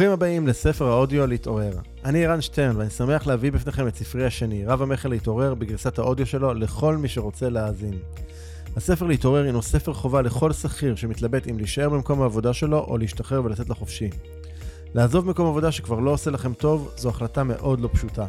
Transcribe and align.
ברוכים 0.00 0.12
הבאים 0.12 0.46
לספר 0.46 0.88
האודיו 0.88 1.26
להתעורר. 1.26 1.72
אני 2.04 2.26
ערן 2.26 2.40
שטרן 2.40 2.76
ואני 2.76 2.90
שמח 2.90 3.26
להביא 3.26 3.52
בפניכם 3.52 3.88
את 3.88 3.96
ספרי 3.96 4.26
השני, 4.26 4.66
רב 4.66 4.82
המכר 4.82 5.08
להתעורר, 5.08 5.54
בגרסת 5.54 5.98
האודיו 5.98 6.26
שלו 6.26 6.54
לכל 6.54 6.96
מי 6.96 7.08
שרוצה 7.08 7.48
להאזין. 7.48 7.98
הספר 8.76 9.06
להתעורר 9.06 9.44
הינו 9.44 9.62
ספר 9.62 9.92
חובה 9.92 10.22
לכל 10.22 10.52
שכיר 10.52 10.94
שמתלבט 10.94 11.48
אם 11.48 11.58
להישאר 11.58 11.88
במקום 11.88 12.22
העבודה 12.22 12.52
שלו 12.52 12.78
או 12.78 12.98
להשתחרר 12.98 13.44
ולצאת 13.44 13.68
לחופשי. 13.68 14.10
לעזוב 14.94 15.26
מקום 15.26 15.46
עבודה 15.46 15.72
שכבר 15.72 16.00
לא 16.00 16.10
עושה 16.10 16.30
לכם 16.30 16.54
טוב, 16.54 16.92
זו 16.96 17.08
החלטה 17.08 17.44
מאוד 17.44 17.80
לא 17.80 17.88
פשוטה. 17.92 18.26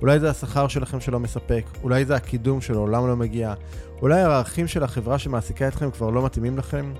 אולי 0.00 0.20
זה 0.20 0.30
השכר 0.30 0.68
שלכם 0.68 1.00
שלא 1.00 1.20
מספק, 1.20 1.64
אולי 1.82 2.04
זה 2.04 2.16
הקידום 2.16 2.60
שלעולם 2.60 3.06
לא 3.06 3.16
מגיע, 3.16 3.54
אולי 4.02 4.20
הערכים 4.20 4.66
של 4.66 4.82
החברה 4.82 5.18
שמעסיקה 5.18 5.68
אתכם 5.68 5.90
כבר 5.90 6.10
לא 6.10 6.24
מתאימים 6.24 6.58
לכם, 6.58 6.92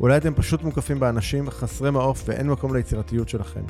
אולי 0.00 0.16
אתם 0.16 0.34
פשוט 0.34 0.62
מוקפים 0.62 1.00
באנשים 1.00 1.50
חסרי 1.50 1.90
מעוף 1.90 2.22
ואין 2.26 2.50
מקום 2.50 2.76
ליצירתיות 2.76 3.28
שלכם. 3.28 3.60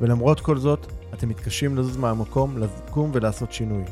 ולמרות 0.00 0.40
כל 0.40 0.58
זאת, 0.58 0.86
אתם 1.14 1.28
מתקשים 1.28 1.76
לזוז 1.76 1.96
מהמקום, 1.96 2.58
לקום 2.58 3.10
ולעשות 3.14 3.52
שינוי. 3.52 3.82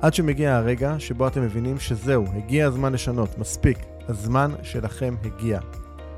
עד 0.00 0.14
שמגיע 0.14 0.56
הרגע 0.56 0.94
שבו 0.98 1.26
אתם 1.26 1.42
מבינים 1.42 1.78
שזהו, 1.78 2.24
הגיע 2.36 2.66
הזמן 2.66 2.92
לשנות, 2.92 3.38
מספיק, 3.38 3.78
הזמן 4.08 4.50
שלכם 4.62 5.14
הגיע. 5.24 5.60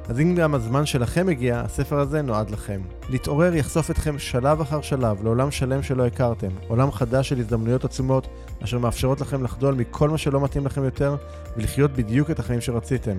אז 0.08 0.20
אם 0.20 0.34
גם 0.34 0.54
הזמן 0.54 0.86
שלכם 0.86 1.28
הגיע, 1.28 1.60
הספר 1.60 1.98
הזה 1.98 2.22
נועד 2.22 2.50
לכם. 2.50 2.80
להתעורר 3.08 3.54
יחשוף 3.54 3.90
אתכם 3.90 4.18
שלב 4.18 4.60
אחר 4.60 4.80
שלב 4.80 5.24
לעולם 5.24 5.50
שלם 5.50 5.82
שלא 5.82 6.06
הכרתם, 6.06 6.50
עולם 6.68 6.92
חדש 6.92 7.28
של 7.28 7.38
הזדמנויות 7.38 7.84
עצומות, 7.84 8.28
אשר 8.64 8.78
מאפשרות 8.78 9.20
לכם 9.20 9.44
לחדול 9.44 9.74
מכל 9.74 10.10
מה 10.10 10.18
שלא 10.18 10.40
מתאים 10.40 10.66
לכם 10.66 10.84
יותר, 10.84 11.16
ולחיות 11.56 11.90
בדיוק 11.92 12.30
את 12.30 12.38
החיים 12.38 12.60
שרציתם. 12.60 13.16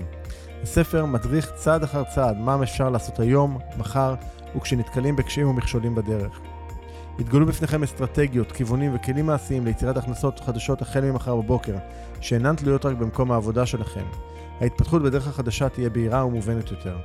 הספר 0.64 1.06
מדריך 1.06 1.52
צעד 1.56 1.84
אחר 1.84 2.04
צעד 2.04 2.38
מה 2.38 2.64
אפשר 2.64 2.90
לעשות 2.90 3.20
היום, 3.20 3.58
מחר, 3.78 4.16
וכשנתקלים 4.56 5.16
בקשיים 5.16 5.48
ומכשולים 5.48 5.96
בדרך. 5.96 6.40
יתגלו 7.20 7.46
בפניכם 7.46 7.84
אסטרטגיות, 7.84 8.52
כיוונים 8.52 8.96
וכלים 8.96 9.26
מעשיים 9.26 9.66
ליצירת 9.66 9.98
הכנסות 9.98 10.40
חדשות 10.40 10.82
החל 10.82 11.02
ממחר 11.02 11.36
בבוקר, 11.36 11.76
שאינן 12.22 12.56
תלויות 12.56 12.86
רק 12.86 12.96
במקום 12.96 13.32
העבודה 13.32 13.66
שלכם. 13.66 14.06
ההתפתחות 14.62 15.04
בדרך 15.04 15.28
החדשה 15.28 15.70
תהיה 15.70 15.90
בהירה 15.90 16.26
ומובנת 16.26 16.72
יותר. 16.72 16.98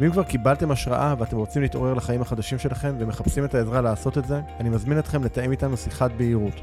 ואם 0.00 0.10
כבר 0.10 0.22
קיבלתם 0.22 0.70
השראה 0.70 1.14
ואתם 1.18 1.36
רוצים 1.36 1.62
להתעורר 1.62 1.94
לחיים 1.94 2.22
החדשים 2.22 2.58
שלכם 2.58 2.94
ומחפשים 2.98 3.44
את 3.44 3.54
העזרה 3.54 3.80
לעשות 3.80 4.18
את 4.18 4.24
זה, 4.24 4.40
אני 4.60 4.68
מזמין 4.68 4.98
אתכם 4.98 5.24
לתאם 5.24 5.50
איתנו 5.50 5.76
שיחת 5.76 6.10
בהירות. 6.16 6.54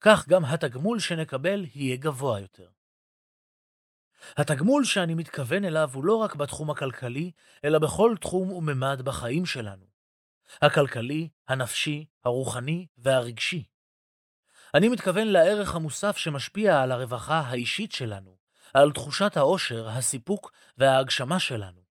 כך 0.02 0.28
גם 0.28 0.44
התגמול 0.44 1.00
שנקבל 1.00 1.64
יהיה 1.74 1.96
גבוה 1.96 2.40
יותר. 2.40 2.68
התגמול 4.36 4.84
שאני 4.84 5.14
מתכוון 5.14 5.64
אליו 5.64 5.90
הוא 5.92 6.04
לא 6.04 6.16
רק 6.16 6.34
בתחום 6.34 6.70
הכלכלי, 6.70 7.30
אלא 7.64 7.78
בכל 7.78 8.14
תחום 8.20 8.52
וממד 8.52 9.02
בחיים 9.04 9.46
שלנו. 9.46 9.86
הכלכלי, 10.62 11.28
הנפשי, 11.48 12.06
הרוחני 12.24 12.86
והרגשי. 12.98 13.64
אני 14.74 14.88
מתכוון 14.88 15.26
לערך 15.26 15.74
המוסף 15.74 16.16
שמשפיע 16.16 16.82
על 16.82 16.92
הרווחה 16.92 17.40
האישית 17.40 17.92
שלנו, 17.92 18.36
על 18.74 18.92
תחושת 18.92 19.36
העושר, 19.36 19.88
הסיפוק 19.88 20.52
וההגשמה 20.78 21.40
שלנו. 21.40 21.82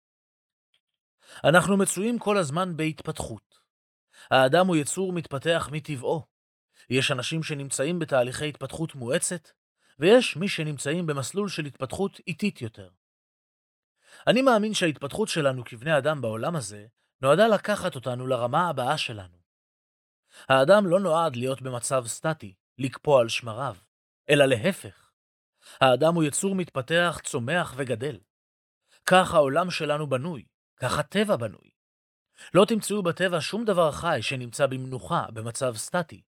אנחנו 1.44 1.76
מצויים 1.76 2.19
כל 2.19 2.37
הזמן 2.37 2.76
בהתפתחות. 2.76 3.60
האדם 4.31 4.66
הוא 4.66 4.76
יצור 4.76 5.12
מתפתח 5.12 5.69
מטבעו. 5.72 6.30
יש 6.91 7.11
אנשים 7.11 7.43
שנמצאים 7.43 7.99
בתהליכי 7.99 8.49
התפתחות 8.49 8.95
מואצת, 8.95 9.51
ויש 9.99 10.37
מי 10.37 10.49
שנמצאים 10.49 11.06
במסלול 11.06 11.49
של 11.49 11.65
התפתחות 11.65 12.21
איטית 12.27 12.62
יותר. 12.62 12.89
אני 14.27 14.43
מאמין 14.43 14.75
שההתפתחות 14.75 15.29
שלנו 15.29 15.65
כבני 15.65 15.99
אדם 15.99 16.21
בעולם 16.21 16.56
הזה 16.56 16.87
נועדה 17.23 17.49
לקחת 17.49 17.95
אותנו 17.95 18.27
לרמה 18.27 18.69
הבאה 18.69 18.99
שלנו. 18.99 19.41
האדם 20.49 20.87
לא 20.87 21.00
נועד 21.00 21.37
להיות 21.37 21.62
במצב 21.62 22.06
סטטי, 22.06 22.55
לקפוא 22.79 23.21
על 23.21 23.29
שמריו, 23.29 23.77
אלא 24.31 24.45
להפך. 24.45 25.11
האדם 25.81 26.15
הוא 26.15 26.25
יצור 26.25 26.55
מתפתח, 26.55 27.21
צומח 27.25 27.75
וגדל. 27.77 28.19
כך 29.06 29.34
העולם 29.34 29.71
שלנו 29.71 30.06
בנוי, 30.06 30.45
כך 30.77 30.99
הטבע 30.99 31.37
בנוי. 31.37 31.71
לא 32.55 32.65
תמצאו 32.65 33.03
בטבע 33.03 33.41
שום 33.41 33.65
דבר 33.65 33.93
חי 33.93 34.19
שנמצא 34.23 34.67
במנוחה, 34.67 35.27
במצב 35.33 35.77
סטטי. 35.77 36.23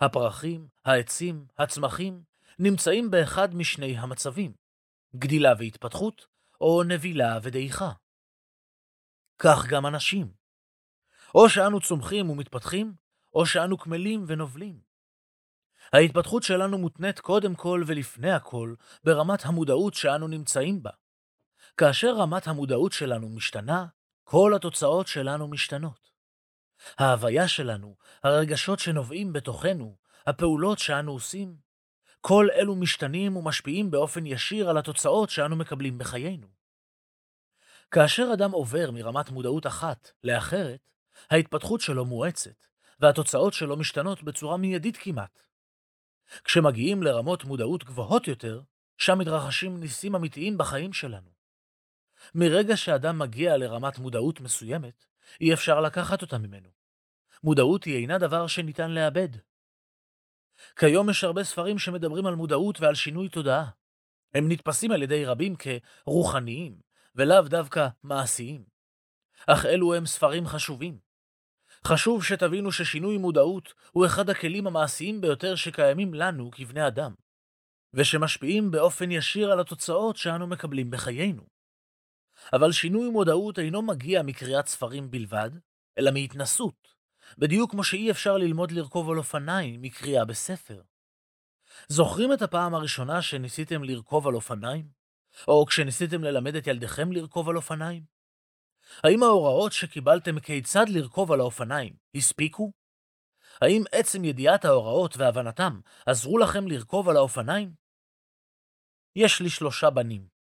הפרחים, 0.00 0.68
העצים, 0.84 1.46
הצמחים, 1.58 2.22
נמצאים 2.58 3.10
באחד 3.10 3.54
משני 3.54 3.98
המצבים, 3.98 4.52
גדילה 5.16 5.52
והתפתחות, 5.58 6.26
או 6.60 6.82
נבילה 6.82 7.38
ודעיכה. 7.42 7.92
כך 9.38 9.66
גם 9.66 9.86
אנשים. 9.86 10.32
או 11.34 11.48
שאנו 11.48 11.80
צומחים 11.80 12.30
ומתפתחים, 12.30 12.94
או 13.34 13.46
שאנו 13.46 13.78
קמלים 13.78 14.24
ונובלים. 14.26 14.80
ההתפתחות 15.92 16.42
שלנו 16.42 16.78
מותנית 16.78 17.20
קודם 17.20 17.54
כל 17.54 17.84
ולפני 17.86 18.30
הכל 18.30 18.74
ברמת 19.04 19.44
המודעות 19.44 19.94
שאנו 19.94 20.28
נמצאים 20.28 20.82
בה. 20.82 20.90
כאשר 21.76 22.14
רמת 22.16 22.46
המודעות 22.46 22.92
שלנו 22.92 23.28
משתנה, 23.28 23.86
כל 24.24 24.52
התוצאות 24.56 25.06
שלנו 25.06 25.48
משתנות. 25.48 26.09
ההוויה 26.98 27.48
שלנו, 27.48 27.96
הרגשות 28.24 28.78
שנובעים 28.78 29.32
בתוכנו, 29.32 29.96
הפעולות 30.26 30.78
שאנו 30.78 31.12
עושים, 31.12 31.56
כל 32.20 32.48
אלו 32.54 32.76
משתנים 32.76 33.36
ומשפיעים 33.36 33.90
באופן 33.90 34.26
ישיר 34.26 34.70
על 34.70 34.78
התוצאות 34.78 35.30
שאנו 35.30 35.56
מקבלים 35.56 35.98
בחיינו. 35.98 36.46
כאשר 37.90 38.30
אדם 38.34 38.50
עובר 38.50 38.90
מרמת 38.90 39.30
מודעות 39.30 39.66
אחת 39.66 40.10
לאחרת, 40.24 40.90
ההתפתחות 41.30 41.80
שלו 41.80 42.04
מואצת, 42.04 42.66
והתוצאות 43.00 43.52
שלו 43.52 43.76
משתנות 43.76 44.22
בצורה 44.22 44.56
מיידית 44.56 44.96
כמעט. 44.96 45.42
כשמגיעים 46.44 47.02
לרמות 47.02 47.44
מודעות 47.44 47.84
גבוהות 47.84 48.28
יותר, 48.28 48.62
שם 48.98 49.18
מתרחשים 49.18 49.80
ניסים 49.80 50.14
אמיתיים 50.14 50.58
בחיים 50.58 50.92
שלנו. 50.92 51.30
מרגע 52.34 52.76
שאדם 52.76 53.18
מגיע 53.18 53.56
לרמת 53.56 53.98
מודעות 53.98 54.40
מסוימת, 54.40 55.06
אי 55.40 55.52
אפשר 55.54 55.80
לקחת 55.80 56.22
אותה 56.22 56.38
ממנו. 56.38 56.68
מודעות 57.44 57.84
היא 57.84 57.96
אינה 57.96 58.18
דבר 58.18 58.46
שניתן 58.46 58.90
לאבד. 58.90 59.28
כיום 60.76 61.10
יש 61.10 61.24
הרבה 61.24 61.44
ספרים 61.44 61.78
שמדברים 61.78 62.26
על 62.26 62.34
מודעות 62.34 62.80
ועל 62.80 62.94
שינוי 62.94 63.28
תודעה. 63.28 63.70
הם 64.34 64.52
נתפסים 64.52 64.92
על 64.92 65.02
ידי 65.02 65.24
רבים 65.24 65.54
כרוחניים, 65.56 66.80
ולאו 67.14 67.42
דווקא 67.42 67.88
מעשיים. 68.02 68.64
אך 69.46 69.66
אלו 69.66 69.94
הם 69.94 70.06
ספרים 70.06 70.46
חשובים. 70.46 70.98
חשוב 71.86 72.24
שתבינו 72.24 72.72
ששינוי 72.72 73.18
מודעות 73.18 73.74
הוא 73.92 74.06
אחד 74.06 74.30
הכלים 74.30 74.66
המעשיים 74.66 75.20
ביותר 75.20 75.54
שקיימים 75.54 76.14
לנו 76.14 76.50
כבני 76.50 76.86
אדם, 76.86 77.14
ושמשפיעים 77.94 78.70
באופן 78.70 79.10
ישיר 79.10 79.52
על 79.52 79.60
התוצאות 79.60 80.16
שאנו 80.16 80.46
מקבלים 80.46 80.90
בחיינו. 80.90 81.59
אבל 82.52 82.72
שינוי 82.72 83.10
מודעות 83.10 83.58
אינו 83.58 83.82
מגיע 83.82 84.22
מקריאת 84.22 84.66
ספרים 84.66 85.10
בלבד, 85.10 85.50
אלא 85.98 86.10
מהתנסות, 86.10 86.94
בדיוק 87.38 87.70
כמו 87.70 87.84
שאי 87.84 88.10
אפשר 88.10 88.36
ללמוד 88.36 88.72
לרכוב 88.72 89.10
על 89.10 89.18
אופניים 89.18 89.82
מקריאה 89.82 90.24
בספר. 90.24 90.82
זוכרים 91.88 92.32
את 92.32 92.42
הפעם 92.42 92.74
הראשונה 92.74 93.22
שניסיתם 93.22 93.84
לרכוב 93.84 94.28
על 94.28 94.34
אופניים? 94.34 94.88
או 95.48 95.66
כשניסיתם 95.66 96.24
ללמד 96.24 96.54
את 96.54 96.66
ילדיכם 96.66 97.12
לרכוב 97.12 97.48
על 97.48 97.56
אופניים? 97.56 98.02
האם 99.04 99.22
ההוראות 99.22 99.72
שקיבלתם 99.72 100.40
כיצד 100.40 100.88
לרכוב 100.88 101.32
על 101.32 101.40
האופניים 101.40 101.96
הספיקו? 102.14 102.72
האם 103.60 103.82
עצם 103.92 104.24
ידיעת 104.24 104.64
ההוראות 104.64 105.16
והבנתם 105.16 105.80
עזרו 106.06 106.38
לכם 106.38 106.68
לרכוב 106.68 107.08
על 107.08 107.16
האופניים? 107.16 107.74
יש 109.16 109.40
לי 109.40 109.50
שלושה 109.50 109.90
בנים. 109.90 110.39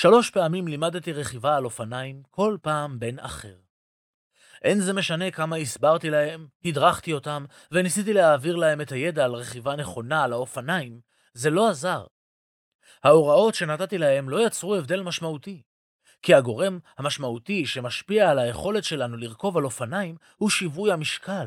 שלוש 0.00 0.30
פעמים 0.30 0.68
לימדתי 0.68 1.12
רכיבה 1.12 1.56
על 1.56 1.64
אופניים, 1.64 2.22
כל 2.30 2.56
פעם 2.62 2.98
בן 2.98 3.18
אחר. 3.18 3.56
אין 4.62 4.80
זה 4.80 4.92
משנה 4.92 5.30
כמה 5.30 5.56
הסברתי 5.56 6.10
להם, 6.10 6.46
הדרכתי 6.64 7.12
אותם, 7.12 7.44
וניסיתי 7.72 8.12
להעביר 8.12 8.56
להם 8.56 8.80
את 8.80 8.92
הידע 8.92 9.24
על 9.24 9.34
רכיבה 9.34 9.76
נכונה 9.76 10.24
על 10.24 10.32
האופניים, 10.32 11.00
זה 11.34 11.50
לא 11.50 11.68
עזר. 11.68 12.06
ההוראות 13.04 13.54
שנתתי 13.54 13.98
להם 13.98 14.28
לא 14.28 14.46
יצרו 14.46 14.74
הבדל 14.74 15.02
משמעותי, 15.02 15.62
כי 16.22 16.34
הגורם 16.34 16.78
המשמעותי 16.98 17.66
שמשפיע 17.66 18.30
על 18.30 18.38
היכולת 18.38 18.84
שלנו 18.84 19.16
לרכוב 19.16 19.56
על 19.56 19.64
אופניים 19.64 20.16
הוא 20.36 20.50
שיווי 20.50 20.92
המשקל. 20.92 21.46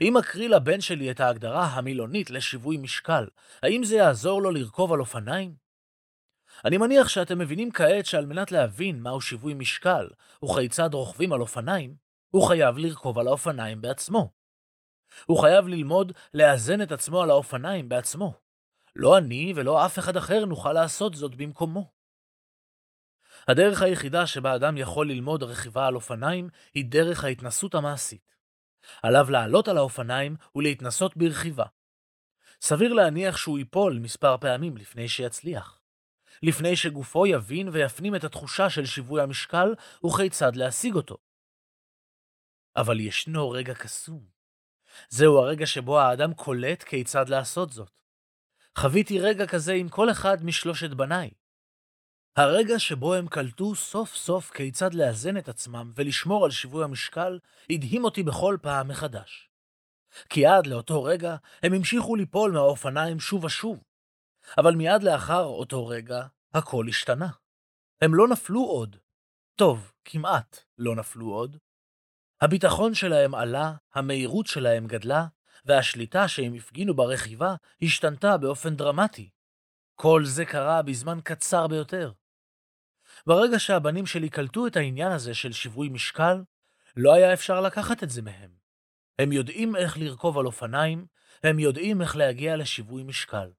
אם 0.00 0.16
אקריא 0.16 0.48
לבן 0.48 0.80
שלי 0.80 1.10
את 1.10 1.20
ההגדרה 1.20 1.66
המילונית 1.66 2.30
לשיווי 2.30 2.76
משקל, 2.76 3.26
האם 3.62 3.84
זה 3.84 3.96
יעזור 3.96 4.42
לו 4.42 4.50
לרכוב 4.50 4.92
על 4.92 5.00
אופניים? 5.00 5.61
אני 6.64 6.78
מניח 6.78 7.08
שאתם 7.08 7.38
מבינים 7.38 7.72
כעת 7.72 8.06
שעל 8.06 8.26
מנת 8.26 8.52
להבין 8.52 9.00
מהו 9.00 9.20
שיווי 9.20 9.54
משקל 9.54 10.08
וכיצד 10.44 10.94
רוכבים 10.94 11.32
על 11.32 11.40
אופניים, 11.40 11.96
הוא 12.30 12.48
חייב 12.48 12.78
לרכוב 12.78 13.18
על 13.18 13.28
האופניים 13.28 13.80
בעצמו. 13.80 14.32
הוא 15.26 15.40
חייב 15.40 15.68
ללמוד 15.68 16.12
לאזן 16.34 16.82
את 16.82 16.92
עצמו 16.92 17.22
על 17.22 17.30
האופניים 17.30 17.88
בעצמו. 17.88 18.34
לא 18.96 19.18
אני 19.18 19.52
ולא 19.56 19.86
אף 19.86 19.98
אחד 19.98 20.16
אחר 20.16 20.44
נוכל 20.44 20.72
לעשות 20.72 21.14
זאת 21.14 21.34
במקומו. 21.34 21.92
הדרך 23.48 23.82
היחידה 23.82 24.26
שבה 24.26 24.54
אדם 24.54 24.76
יכול 24.76 25.08
ללמוד 25.08 25.42
רכיבה 25.42 25.86
על 25.86 25.94
אופניים 25.94 26.48
היא 26.74 26.84
דרך 26.88 27.24
ההתנסות 27.24 27.74
המעשית. 27.74 28.36
עליו 29.02 29.30
לעלות 29.30 29.68
על 29.68 29.78
האופניים 29.78 30.36
ולהתנסות 30.54 31.16
ברכיבה. 31.16 31.64
סביר 32.60 32.92
להניח 32.92 33.36
שהוא 33.36 33.58
ייפול 33.58 33.98
מספר 33.98 34.36
פעמים 34.40 34.76
לפני 34.76 35.08
שיצליח. 35.08 35.81
לפני 36.42 36.76
שגופו 36.76 37.26
יבין 37.26 37.68
ויפנים 37.68 38.16
את 38.16 38.24
התחושה 38.24 38.70
של 38.70 38.86
שיווי 38.86 39.22
המשקל 39.22 39.74
וכיצד 40.06 40.56
להשיג 40.56 40.94
אותו. 40.94 41.16
אבל 42.76 43.00
ישנו 43.00 43.50
רגע 43.50 43.74
קסום. 43.74 44.26
זהו 45.08 45.38
הרגע 45.38 45.66
שבו 45.66 46.00
האדם 46.00 46.34
קולט 46.34 46.82
כיצד 46.82 47.28
לעשות 47.28 47.72
זאת. 47.72 47.90
חוויתי 48.78 49.20
רגע 49.20 49.46
כזה 49.46 49.72
עם 49.72 49.88
כל 49.88 50.10
אחד 50.10 50.44
משלושת 50.44 50.90
בניי. 50.90 51.30
הרגע 52.36 52.78
שבו 52.78 53.14
הם 53.14 53.28
קלטו 53.28 53.74
סוף 53.74 54.14
סוף 54.14 54.50
כיצד 54.50 54.94
לאזן 54.94 55.36
את 55.36 55.48
עצמם 55.48 55.92
ולשמור 55.96 56.44
על 56.44 56.50
שיווי 56.50 56.84
המשקל, 56.84 57.38
הדהים 57.70 58.04
אותי 58.04 58.22
בכל 58.22 58.56
פעם 58.62 58.88
מחדש. 58.88 59.48
כי 60.28 60.46
עד 60.46 60.66
לאותו 60.66 61.02
רגע 61.02 61.36
הם 61.62 61.72
המשיכו 61.72 62.16
ליפול 62.16 62.52
מהאופניים 62.52 63.20
שוב 63.20 63.44
ושוב. 63.44 63.82
אבל 64.58 64.74
מיד 64.74 65.02
לאחר 65.02 65.44
אותו 65.44 65.86
רגע, 65.86 66.26
הכל 66.54 66.86
השתנה. 66.88 67.28
הם 68.00 68.14
לא 68.14 68.28
נפלו 68.28 68.64
עוד. 68.64 68.96
טוב, 69.56 69.92
כמעט 70.04 70.64
לא 70.78 70.96
נפלו 70.96 71.26
עוד. 71.26 71.56
הביטחון 72.40 72.94
שלהם 72.94 73.34
עלה, 73.34 73.72
המהירות 73.94 74.46
שלהם 74.46 74.86
גדלה, 74.86 75.26
והשליטה 75.64 76.28
שהם 76.28 76.54
הפגינו 76.54 76.94
ברכיבה 76.94 77.54
השתנתה 77.82 78.36
באופן 78.36 78.76
דרמטי. 78.76 79.30
כל 79.94 80.24
זה 80.24 80.44
קרה 80.44 80.82
בזמן 80.82 81.18
קצר 81.24 81.66
ביותר. 81.66 82.12
ברגע 83.26 83.58
שהבנים 83.58 84.06
שלי 84.06 84.28
קלטו 84.30 84.66
את 84.66 84.76
העניין 84.76 85.12
הזה 85.12 85.34
של 85.34 85.52
שיווי 85.52 85.88
משקל, 85.88 86.42
לא 86.96 87.14
היה 87.14 87.32
אפשר 87.32 87.60
לקחת 87.60 88.02
את 88.02 88.10
זה 88.10 88.22
מהם. 88.22 88.50
הם 89.18 89.32
יודעים 89.32 89.76
איך 89.76 89.98
לרכוב 89.98 90.38
על 90.38 90.46
אופניים, 90.46 91.06
הם 91.42 91.58
יודעים 91.58 92.02
איך 92.02 92.16
להגיע 92.16 92.56
לשיווי 92.56 93.02
משקל. 93.02 93.50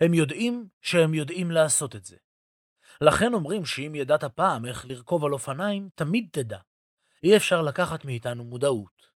הם 0.00 0.14
יודעים 0.14 0.68
שהם 0.80 1.14
יודעים 1.14 1.50
לעשות 1.50 1.96
את 1.96 2.04
זה. 2.04 2.16
לכן 3.00 3.34
אומרים 3.34 3.64
שאם 3.64 3.94
ידעת 3.94 4.24
פעם 4.24 4.66
איך 4.66 4.86
לרכוב 4.86 5.24
על 5.24 5.32
אופניים, 5.32 5.88
תמיד 5.94 6.28
תדע. 6.32 6.58
אי 7.22 7.36
אפשר 7.36 7.62
לקחת 7.62 8.04
מאיתנו 8.04 8.44
מודעות. 8.44 9.12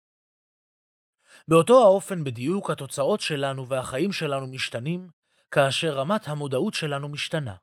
באותו 1.48 1.84
האופן 1.84 2.24
בדיוק 2.24 2.70
התוצאות 2.70 3.22
שלנו 3.22 3.68
והחיים 3.68 4.12
שלנו 4.12 4.48
משתנים, 4.48 5.10
כאשר 5.52 5.94
רמת 5.94 6.28
המודעות 6.28 6.74
שלנו 6.74 7.10
משתנה. 7.10 7.56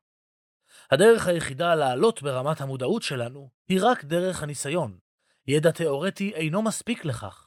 הדרך 0.91 1.27
היחידה 1.27 1.75
לעלות 1.75 2.23
ברמת 2.23 2.61
המודעות 2.61 3.03
שלנו 3.03 3.51
היא 3.69 3.79
רק 3.83 4.05
דרך 4.05 4.43
הניסיון. 4.43 4.99
ידע 5.47 5.71
תאורטי 5.71 6.35
אינו 6.35 6.63
מספיק 6.63 7.05
לכך. 7.05 7.42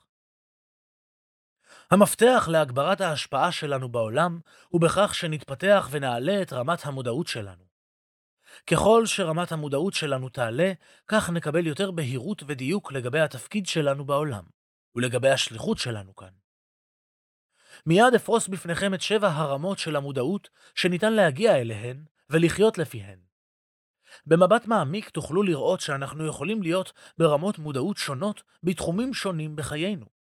המפתח 1.92 2.48
להגברת 2.52 3.02
ההשפעה 3.02 3.52
שלנו 3.52 3.90
בעולם 3.90 4.40
הוא 4.70 4.82
בכך 4.82 5.16
שנתפתח 5.16 5.88
ונעלה 5.92 6.42
את 6.42 6.54
רמת 6.54 6.86
המודעות 6.86 7.28
שלנו. 7.28 7.64
ככל 8.68 9.06
שרמת 9.06 9.52
המודעות 9.52 9.94
שלנו 9.94 10.30
תעלה, 10.30 10.72
כך 11.08 11.30
נקבל 11.30 11.68
יותר 11.68 11.92
בהירות 11.92 12.44
ודיוק 12.48 12.92
לגבי 12.92 13.20
התפקיד 13.20 13.66
שלנו 13.66 14.06
בעולם, 14.06 14.44
ולגבי 14.96 15.30
השליחות 15.30 15.78
שלנו 15.78 16.16
כאן. 16.16 16.30
מיד 17.86 18.14
אפרוס 18.16 18.48
בפניכם 18.48 18.94
את 18.94 19.02
שבע 19.02 19.28
הרמות 19.28 19.80
של 19.80 19.96
המודעות 19.96 20.50
שניתן 20.76 21.14
להגיע 21.14 21.56
אליהן 21.56 22.04
ולחיות 22.30 22.78
לפיהן. 22.78 23.20
במבט 24.26 24.68
מעמיק 24.68 25.10
תוכלו 25.10 25.44
לראות 25.44 25.82
שאנחנו 25.82 26.28
יכולים 26.28 26.62
להיות 26.62 26.94
ברמות 27.18 27.60
מודעות 27.60 27.98
שונות 27.98 28.44
בתחומים 28.64 29.14
שונים 29.14 29.56
בחיינו. 29.56 30.15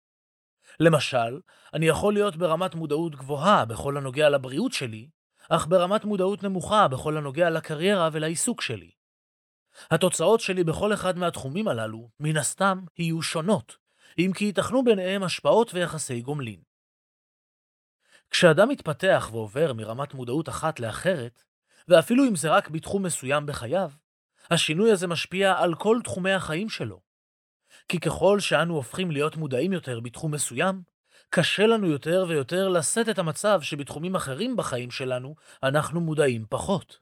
למשל, 0.79 1.39
אני 1.73 1.85
יכול 1.87 2.13
להיות 2.13 2.35
ברמת 2.35 2.75
מודעות 2.75 3.15
גבוהה 3.15 3.65
בכל 3.65 3.97
הנוגע 3.97 4.29
לבריאות 4.29 4.73
שלי, 4.73 5.09
אך 5.49 5.67
ברמת 5.67 6.05
מודעות 6.05 6.43
נמוכה 6.43 6.87
בכל 6.87 7.17
הנוגע 7.17 7.49
לקריירה 7.49 8.09
ולעיסוק 8.11 8.61
שלי. 8.61 8.91
התוצאות 9.91 10.39
שלי 10.39 10.63
בכל 10.63 10.93
אחד 10.93 11.17
מהתחומים 11.17 11.67
הללו, 11.67 12.09
מן 12.19 12.37
הסתם, 12.37 12.79
יהיו 12.97 13.21
שונות, 13.21 13.77
אם 14.17 14.31
כי 14.35 14.45
ייתכנו 14.45 14.83
ביניהם 14.83 15.23
השפעות 15.23 15.73
ויחסי 15.73 16.21
גומלין. 16.21 16.61
כשאדם 18.29 18.69
מתפתח 18.69 19.29
ועובר 19.31 19.73
מרמת 19.73 20.13
מודעות 20.13 20.49
אחת 20.49 20.79
לאחרת, 20.79 21.43
ואפילו 21.87 22.23
אם 22.27 22.35
זה 22.35 22.49
רק 22.49 22.69
בתחום 22.69 23.03
מסוים 23.03 23.45
בחייו, 23.45 23.91
השינוי 24.51 24.91
הזה 24.91 25.07
משפיע 25.07 25.53
על 25.57 25.75
כל 25.75 25.99
תחומי 26.03 26.31
החיים 26.31 26.69
שלו. 26.69 27.04
כי 27.87 27.99
ככל 27.99 28.39
שאנו 28.39 28.75
הופכים 28.75 29.11
להיות 29.11 29.35
מודעים 29.35 29.73
יותר 29.73 29.99
בתחום 29.99 30.33
מסוים, 30.33 30.81
קשה 31.29 31.65
לנו 31.65 31.87
יותר 31.87 32.25
ויותר 32.29 32.69
לשאת 32.69 33.09
את 33.09 33.19
המצב 33.19 33.61
שבתחומים 33.61 34.15
אחרים 34.15 34.55
בחיים 34.55 34.91
שלנו 34.91 35.35
אנחנו 35.63 36.01
מודעים 36.01 36.45
פחות. 36.49 36.99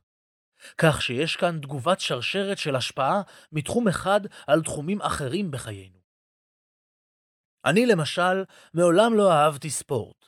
כך 0.77 1.01
שיש 1.01 1.35
כאן 1.35 1.59
תגובת 1.61 1.99
שרשרת 1.99 2.57
של 2.57 2.75
השפעה 2.75 3.21
מתחום 3.51 3.87
אחד 3.87 4.21
על 4.47 4.61
תחומים 4.63 5.01
אחרים 5.01 5.51
בחיינו. 5.51 5.97
אני 7.65 7.85
למשל 7.85 8.43
מעולם 8.73 9.13
לא 9.13 9.31
אהבתי 9.31 9.69
ספורט. 9.69 10.25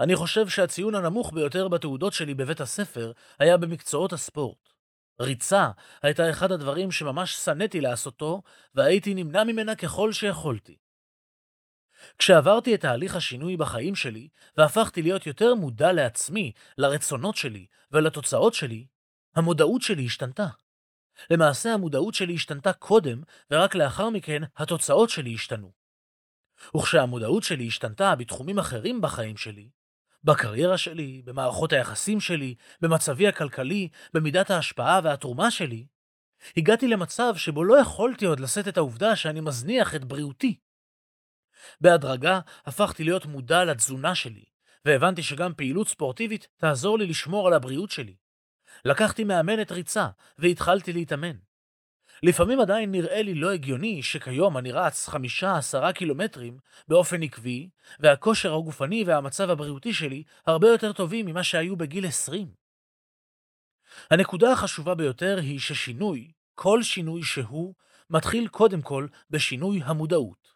אני 0.00 0.16
חושב 0.16 0.48
שהציון 0.48 0.94
הנמוך 0.94 1.32
ביותר 1.32 1.68
בתעודות 1.68 2.12
שלי 2.12 2.34
בבית 2.34 2.60
הספר 2.60 3.12
היה 3.38 3.56
במקצועות 3.56 4.12
הספורט. 4.12 4.71
ריצה 5.20 5.70
הייתה 6.02 6.30
אחד 6.30 6.52
הדברים 6.52 6.90
שממש 6.90 7.34
שנאתי 7.34 7.80
לעשותו, 7.80 8.42
והייתי 8.74 9.14
נמנע 9.14 9.44
ממנה 9.44 9.74
ככל 9.74 10.12
שיכולתי. 10.12 10.76
כשעברתי 12.18 12.74
את 12.74 12.80
תהליך 12.80 13.16
השינוי 13.16 13.56
בחיים 13.56 13.94
שלי, 13.94 14.28
והפכתי 14.56 15.02
להיות 15.02 15.26
יותר 15.26 15.54
מודע 15.54 15.92
לעצמי, 15.92 16.52
לרצונות 16.78 17.36
שלי 17.36 17.66
ולתוצאות 17.92 18.54
שלי, 18.54 18.86
המודעות 19.36 19.82
שלי 19.82 20.06
השתנתה. 20.06 20.46
למעשה 21.30 21.74
המודעות 21.74 22.14
שלי 22.14 22.34
השתנתה 22.34 22.72
קודם, 22.72 23.22
ורק 23.50 23.74
לאחר 23.74 24.10
מכן 24.10 24.42
התוצאות 24.56 25.10
שלי 25.10 25.34
השתנו. 25.34 25.72
וכשהמודעות 26.76 27.42
שלי 27.42 27.66
השתנתה 27.66 28.14
בתחומים 28.16 28.58
אחרים 28.58 29.00
בחיים 29.00 29.36
שלי, 29.36 29.70
בקריירה 30.24 30.78
שלי, 30.78 31.22
במערכות 31.24 31.72
היחסים 31.72 32.20
שלי, 32.20 32.54
במצבי 32.80 33.28
הכלכלי, 33.28 33.88
במידת 34.14 34.50
ההשפעה 34.50 35.00
והתרומה 35.04 35.50
שלי, 35.50 35.86
הגעתי 36.56 36.88
למצב 36.88 37.32
שבו 37.36 37.64
לא 37.64 37.80
יכולתי 37.80 38.26
עוד 38.26 38.40
לשאת 38.40 38.68
את 38.68 38.76
העובדה 38.76 39.16
שאני 39.16 39.40
מזניח 39.40 39.94
את 39.94 40.04
בריאותי. 40.04 40.58
בהדרגה 41.80 42.40
הפכתי 42.66 43.04
להיות 43.04 43.26
מודע 43.26 43.64
לתזונה 43.64 44.14
שלי, 44.14 44.44
והבנתי 44.84 45.22
שגם 45.22 45.54
פעילות 45.54 45.88
ספורטיבית 45.88 46.48
תעזור 46.56 46.98
לי 46.98 47.06
לשמור 47.06 47.46
על 47.46 47.52
הבריאות 47.52 47.90
שלי. 47.90 48.16
לקחתי 48.84 49.24
מאמנת 49.24 49.72
ריצה, 49.72 50.08
והתחלתי 50.38 50.92
להתאמן. 50.92 51.36
לפעמים 52.22 52.60
עדיין 52.60 52.90
נראה 52.90 53.22
לי 53.22 53.34
לא 53.34 53.50
הגיוני 53.50 54.02
שכיום 54.02 54.58
אני 54.58 54.72
רץ 54.72 55.08
חמישה 55.08 55.56
עשרה 55.56 55.92
קילומטרים 55.92 56.58
באופן 56.88 57.22
עקבי, 57.22 57.68
והכושר 58.00 58.54
הגופני 58.54 59.04
והמצב 59.06 59.50
הבריאותי 59.50 59.94
שלי 59.94 60.22
הרבה 60.46 60.68
יותר 60.68 60.92
טובים 60.92 61.26
ממה 61.26 61.44
שהיו 61.44 61.76
בגיל 61.76 62.06
20. 62.06 62.48
הנקודה 64.10 64.52
החשובה 64.52 64.94
ביותר 64.94 65.38
היא 65.40 65.60
ששינוי, 65.60 66.32
כל 66.54 66.82
שינוי 66.82 67.22
שהוא, 67.22 67.74
מתחיל 68.10 68.48
קודם 68.48 68.82
כל 68.82 69.06
בשינוי 69.30 69.80
המודעות. 69.84 70.52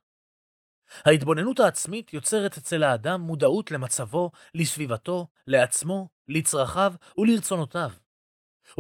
ההתבוננות 1.05 1.61
העצמית 1.61 2.13
יוצרת 2.15 2.57
אצל 2.57 2.83
האדם 2.83 3.21
מודעות 3.21 3.71
למצבו, 3.71 4.31
לסביבתו, 4.55 5.27
לעצמו, 5.47 6.09
לצרכיו 6.29 6.95
ולרצונותיו. 7.19 7.91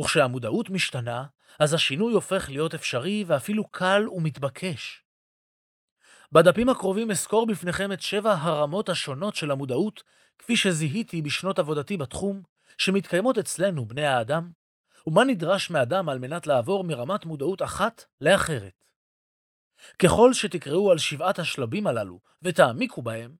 וכשהמודעות 0.00 0.70
משתנה, 0.70 1.24
אז 1.58 1.74
השינוי 1.74 2.12
הופך 2.12 2.48
להיות 2.48 2.74
אפשרי 2.74 3.24
ואפילו 3.26 3.68
קל 3.68 4.08
ומתבקש. 4.08 5.02
בדפים 6.32 6.68
הקרובים 6.68 7.10
אסקור 7.10 7.46
בפניכם 7.46 7.92
את 7.92 8.00
שבע 8.00 8.32
הרמות 8.32 8.88
השונות 8.88 9.34
של 9.34 9.50
המודעות, 9.50 10.02
כפי 10.38 10.56
שזיהיתי 10.56 11.22
בשנות 11.22 11.58
עבודתי 11.58 11.96
בתחום, 11.96 12.42
שמתקיימות 12.78 13.38
אצלנו, 13.38 13.86
בני 13.86 14.06
האדם, 14.06 14.50
ומה 15.06 15.24
נדרש 15.24 15.70
מאדם 15.70 16.08
על 16.08 16.18
מנת 16.18 16.46
לעבור 16.46 16.84
מרמת 16.84 17.24
מודעות 17.24 17.62
אחת 17.62 18.04
לאחרת. 18.20 18.84
ככל 19.98 20.32
שתקראו 20.32 20.90
על 20.90 20.98
שבעת 20.98 21.38
השלבים 21.38 21.86
הללו 21.86 22.20
ותעמיקו 22.42 23.02
בהם, 23.02 23.36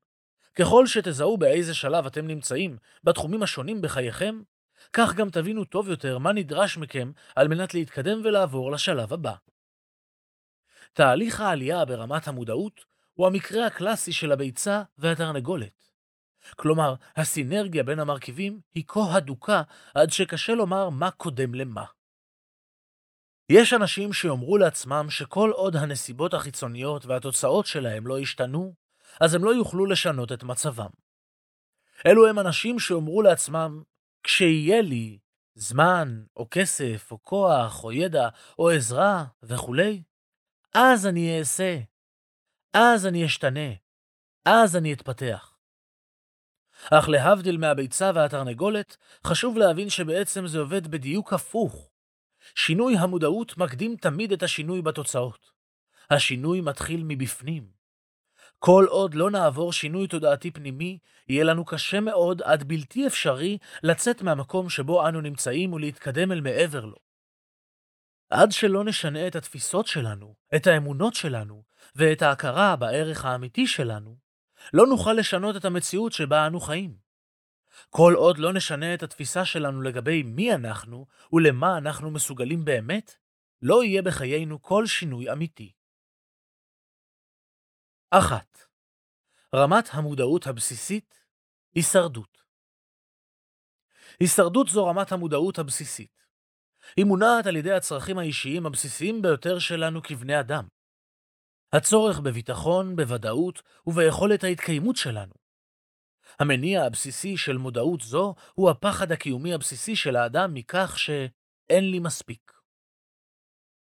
ככל 0.55 0.87
שתזהו 0.87 1.37
באיזה 1.39 1.75
שלב 1.75 2.07
אתם 2.07 2.27
נמצאים 2.27 2.77
בתחומים 3.05 3.43
השונים 3.43 3.83
בחייכם, 3.83 4.41
כך 4.93 5.15
גם 5.15 5.31
תבינו 5.31 5.65
טוב 5.65 5.89
יותר 5.89 6.19
מה 6.19 6.33
נדרש 6.33 6.77
מכם 6.77 7.13
על 7.37 7.49
מנת 7.49 7.75
להתקדם 7.75 8.21
ולעבור 8.25 8.73
לשלב 8.73 9.13
הבא. 9.13 9.35
תהליך 10.93 11.41
העלייה 11.41 11.85
ברמת 11.85 12.29
המודעות 12.29 12.85
הוא 13.15 13.27
המקרה 13.27 13.67
הקלאסי 13.67 14.13
של 14.13 14.33
הביצה 14.33 14.83
והתרנגולת. 14.99 15.91
כלומר, 16.57 16.95
הסינרגיה 17.17 17.83
בין 17.83 17.99
המרכיבים 17.99 18.61
היא 18.75 18.85
כה 18.87 19.01
הדוקה 19.13 19.63
עד 19.95 20.11
שקשה 20.11 20.55
לומר 20.55 20.91
מה 20.91 21.11
קודם 21.11 21.55
למה. 21.55 21.85
יש 23.49 23.73
אנשים 23.73 24.13
שיאמרו 24.13 24.59
לעצמם 24.59 25.07
שכל 25.11 25.51
עוד 25.55 25.77
הנסיבות 25.77 26.35
החיצוניות 26.35 27.07
והתוצאות 27.07 27.67
שלהם 27.67 28.07
לא 28.07 28.21
ישתנו, 28.21 28.75
אז 29.21 29.35
הם 29.35 29.45
לא 29.45 29.55
יוכלו 29.55 29.87
לשנות 29.87 30.33
את 30.33 30.43
מצבם. 30.43 30.91
אלו 32.07 32.27
הם 32.27 32.39
אנשים 32.39 32.79
שיאמרו 32.79 33.23
לעצמם, 33.23 33.83
כשיהיה 34.27 34.83
לי 34.83 35.19
זמן, 35.55 36.25
או 36.37 36.47
כסף, 36.51 37.09
או 37.11 37.23
כוח, 37.23 37.85
או 37.85 37.93
ידע, 37.93 38.29
או 38.59 38.71
עזרה, 38.71 39.25
וכולי, 39.43 40.03
אז 40.75 41.07
אני 41.07 41.39
אעשה, 41.39 41.79
אז 42.73 43.07
אני 43.07 43.27
אשתנה, 43.27 43.71
אז 44.45 44.77
אני 44.77 44.93
אתפתח. 44.93 45.59
אך 46.91 47.09
להבדיל 47.09 47.57
מהביצה 47.57 48.11
והתרנגולת, 48.15 48.97
חשוב 49.27 49.59
להבין 49.59 49.91
שבעצם 49.91 50.47
זה 50.47 50.59
עובד 50.59 50.87
בדיוק 50.87 51.33
הפוך. 51.33 51.91
שינוי 52.55 52.97
המודעות 52.97 53.57
מקדים 53.57 53.97
תמיד 53.97 54.33
את 54.33 54.43
השינוי 54.43 54.83
בתוצאות. 54.83 55.51
השינוי 56.11 56.61
מתחיל 56.61 57.03
מבפנים. 57.05 57.76
כל 58.59 58.87
עוד 58.89 59.15
לא 59.15 59.31
נעבור 59.31 59.73
שינוי 59.73 60.09
תודעתי 60.09 60.51
פנימי, 60.51 60.99
יהיה 61.29 61.45
לנו 61.45 61.65
קשה 61.65 62.01
מאוד 62.01 62.43
עד 62.43 62.65
בלתי 62.69 63.07
אפשרי 63.07 63.59
לצאת 63.83 64.23
מהמקום 64.23 64.71
שבו 64.71 65.09
אנו 65.09 65.21
נמצאים 65.21 65.73
ולהתקדם 65.73 66.33
אל 66.33 66.41
מעבר 66.41 66.85
לו. 66.85 66.97
עד 68.31 68.53
שלא 68.53 68.85
נשנה 68.85 69.27
את 69.27 69.37
התפיסות 69.37 69.87
שלנו, 69.87 70.35
את 70.57 70.67
האמונות 70.67 71.15
שלנו 71.15 71.63
ואת 71.97 72.23
ההכרה 72.23 72.77
בערך 72.77 73.25
האמיתי 73.25 73.67
שלנו, 73.67 74.17
לא 74.73 74.87
נוכל 74.87 75.13
לשנות 75.13 75.57
את 75.57 75.65
המציאות 75.65 76.13
שבה 76.13 76.47
אנו 76.47 76.61
חיים. 76.61 76.97
כל 77.91 78.15
עוד 78.17 78.39
לא 78.39 78.53
נשנה 78.53 78.95
את 78.95 79.03
התפיסה 79.03 79.45
שלנו 79.45 79.83
לגבי 79.83 80.23
מי 80.23 80.55
אנחנו 80.55 81.07
ולמה 81.33 81.79
אנחנו 81.79 82.11
מסוגלים 82.11 82.65
באמת, 82.65 83.17
לא 83.63 83.85
יהיה 83.85 84.03
בחיינו 84.03 84.63
כל 84.63 84.87
שינוי 84.87 85.33
אמיתי. 85.33 85.73
אחת, 88.11 88.59
רמת 89.55 89.89
המודעות 89.93 90.47
הבסיסית, 90.47 91.25
הישרדות. 91.75 92.39
הישרדות 94.21 94.69
זו 94.69 94.87
רמת 94.87 95.13
המודעות 95.13 95.59
הבסיסית. 95.59 96.27
היא 96.97 97.05
מונעת 97.05 97.47
על 97.47 97.57
ידי 97.57 97.73
הצרכים 97.73 98.19
האישיים 98.19 98.67
הבסיסיים 98.67 99.23
ביותר 99.23 99.59
שלנו 99.59 100.03
כבני 100.03 100.41
אדם. 100.41 100.69
הצורך 101.73 102.21
בביטחון, 102.21 102.97
בוודאות 102.97 103.63
וביכולת 103.87 104.45
ההתקיימות 104.45 104.97
שלנו. 104.97 105.35
המניע 106.41 106.83
הבסיסי 106.83 107.37
של 107.37 107.57
מודעות 107.57 108.01
זו 108.01 108.35
הוא 108.55 108.71
הפחד 108.71 109.13
הקיומי 109.13 109.55
הבסיסי 109.55 109.97
של 109.97 110.17
האדם 110.17 110.55
מכך 110.55 110.99
שאין 110.99 111.91
לי 111.91 111.99
מספיק. 111.99 112.56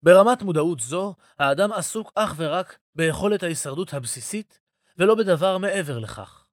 ברמת 0.02 0.42
מודעות 0.42 0.80
זו, 0.80 1.14
האדם 1.38 1.72
עסוק 1.72 2.12
אך 2.14 2.34
ורק 2.36 2.78
ביכולת 2.94 3.42
ההישרדות 3.42 3.94
הבסיסית, 3.94 4.60
ולא 4.98 5.14
בדבר 5.14 5.58
מעבר 5.58 5.98
לכך. 5.98 6.46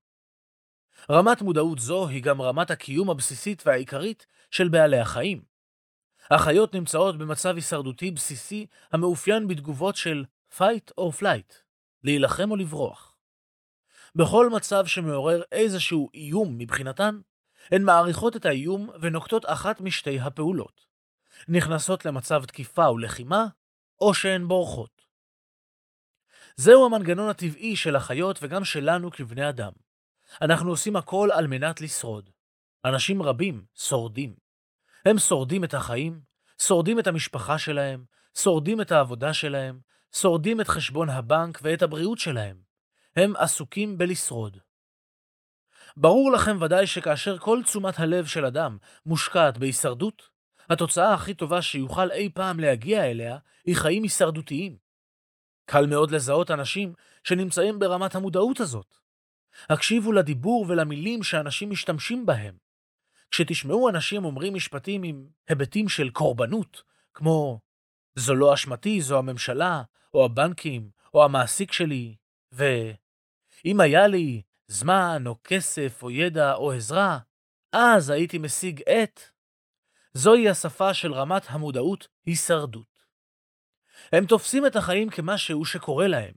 רמת 1.11 1.41
מודעות 1.41 1.79
זו 1.79 2.07
היא 2.07 2.23
גם 2.23 2.41
רמת 2.41 2.71
הקיום 2.71 3.09
הבסיסית 3.09 3.63
והעיקרית 3.65 4.25
של 4.51 4.69
בעלי 4.69 4.99
החיים. 4.99 5.41
החיות 6.31 6.75
נמצאות 6.75 7.17
במצב 7.17 7.55
הישרדותי 7.55 8.11
בסיסי 8.11 8.65
המאופיין 8.91 9.47
בתגובות 9.47 9.95
של 9.95 10.25
fight 10.57 10.91
or 10.99 11.21
flight, 11.21 11.53
להילחם 12.03 12.51
או 12.51 12.55
לברוח. 12.55 13.17
בכל 14.15 14.49
מצב 14.49 14.85
שמעורר 14.85 15.41
איזשהו 15.51 16.09
איום 16.13 16.57
מבחינתן, 16.57 17.19
הן 17.71 17.83
מעריכות 17.83 18.35
את 18.35 18.45
האיום 18.45 18.89
ונוקטות 19.01 19.45
אחת 19.47 19.81
משתי 19.81 20.19
הפעולות. 20.19 20.88
נכנסות 21.47 22.05
למצב 22.05 22.45
תקיפה 22.45 22.89
ולחימה, 22.89 23.45
או 24.01 24.13
שהן 24.13 24.47
בורחות. 24.47 25.01
זהו 26.55 26.85
המנגנון 26.85 27.29
הטבעי 27.29 27.75
של 27.75 27.95
החיות 27.95 28.39
וגם 28.41 28.65
שלנו 28.65 29.11
כבני 29.11 29.49
אדם. 29.49 29.71
אנחנו 30.41 30.69
עושים 30.69 30.95
הכל 30.95 31.29
על 31.33 31.47
מנת 31.47 31.81
לשרוד. 31.81 32.29
אנשים 32.85 33.21
רבים 33.21 33.65
שורדים. 33.75 34.35
הם 35.05 35.19
שורדים 35.19 35.63
את 35.63 35.73
החיים, 35.73 36.21
שורדים 36.61 36.99
את 36.99 37.07
המשפחה 37.07 37.57
שלהם, 37.57 38.05
שורדים 38.37 38.81
את 38.81 38.91
העבודה 38.91 39.33
שלהם, 39.33 39.79
שורדים 40.15 40.61
את 40.61 40.67
חשבון 40.67 41.09
הבנק 41.09 41.59
ואת 41.63 41.81
הבריאות 41.81 42.17
שלהם. 42.17 42.61
הם 43.15 43.35
עסוקים 43.35 43.97
בלשרוד. 43.97 44.57
ברור 45.97 46.31
לכם 46.31 46.61
ודאי 46.61 46.87
שכאשר 46.87 47.37
כל 47.37 47.61
תשומת 47.63 47.99
הלב 47.99 48.25
של 48.25 48.45
אדם 48.45 48.77
מושקעת 49.05 49.57
בהישרדות, 49.57 50.29
התוצאה 50.69 51.13
הכי 51.13 51.33
טובה 51.33 51.61
שיוכל 51.61 52.11
אי 52.11 52.29
פעם 52.33 52.59
להגיע 52.59 53.05
אליה 53.05 53.37
היא 53.65 53.75
חיים 53.75 54.03
הישרדותיים. 54.03 54.77
קל 55.65 55.85
מאוד 55.85 56.11
לזהות 56.11 56.51
אנשים 56.51 56.93
שנמצאים 57.23 57.79
ברמת 57.79 58.15
המודעות 58.15 58.59
הזאת. 58.59 58.97
הקשיבו 59.69 60.11
לדיבור 60.11 60.65
ולמילים 60.67 61.23
שאנשים 61.23 61.69
משתמשים 61.69 62.25
בהם. 62.25 62.57
כשתשמעו 63.31 63.89
אנשים 63.89 64.25
אומרים 64.25 64.53
משפטים 64.53 65.03
עם 65.03 65.27
היבטים 65.49 65.89
של 65.89 66.09
קורבנות, 66.09 66.83
כמו 67.13 67.59
זו 68.15 68.35
לא 68.35 68.53
אשמתי, 68.53 69.01
זו 69.01 69.17
הממשלה, 69.17 69.83
או 70.13 70.25
הבנקים, 70.25 70.89
או 71.13 71.25
המעסיק 71.25 71.71
שלי, 71.71 72.15
ואם 72.51 73.81
היה 73.81 74.07
לי 74.07 74.41
זמן, 74.67 75.23
או 75.27 75.35
כסף, 75.43 76.03
או 76.03 76.11
ידע, 76.11 76.53
או 76.53 76.71
עזרה, 76.71 77.19
אז 77.73 78.09
הייתי 78.09 78.37
משיג 78.37 78.81
את... 78.81 79.21
זוהי 80.13 80.49
השפה 80.49 80.93
של 80.93 81.13
רמת 81.13 81.43
המודעות 81.47 82.07
הישרדות. 82.25 83.05
הם 84.11 84.25
תופסים 84.25 84.65
את 84.65 84.75
החיים 84.75 85.09
כמשהו 85.09 85.65
שקורה 85.65 86.07
להם, 86.07 86.33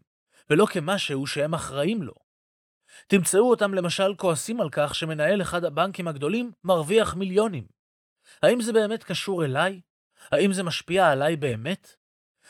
ולא 0.50 0.66
כמשהו 0.66 1.26
שהם 1.26 1.54
אחראים 1.54 2.02
לו. 2.02 2.14
תמצאו 3.06 3.50
אותם 3.50 3.74
למשל 3.74 4.14
כועסים 4.16 4.60
על 4.60 4.68
כך 4.72 4.94
שמנהל 4.94 5.42
אחד 5.42 5.64
הבנקים 5.64 6.08
הגדולים 6.08 6.52
מרוויח 6.64 7.14
מיליונים. 7.14 7.66
האם 8.42 8.60
זה 8.60 8.72
באמת 8.72 9.04
קשור 9.04 9.44
אליי? 9.44 9.80
האם 10.32 10.52
זה 10.52 10.62
משפיע 10.62 11.10
עליי 11.10 11.36
באמת? 11.36 11.96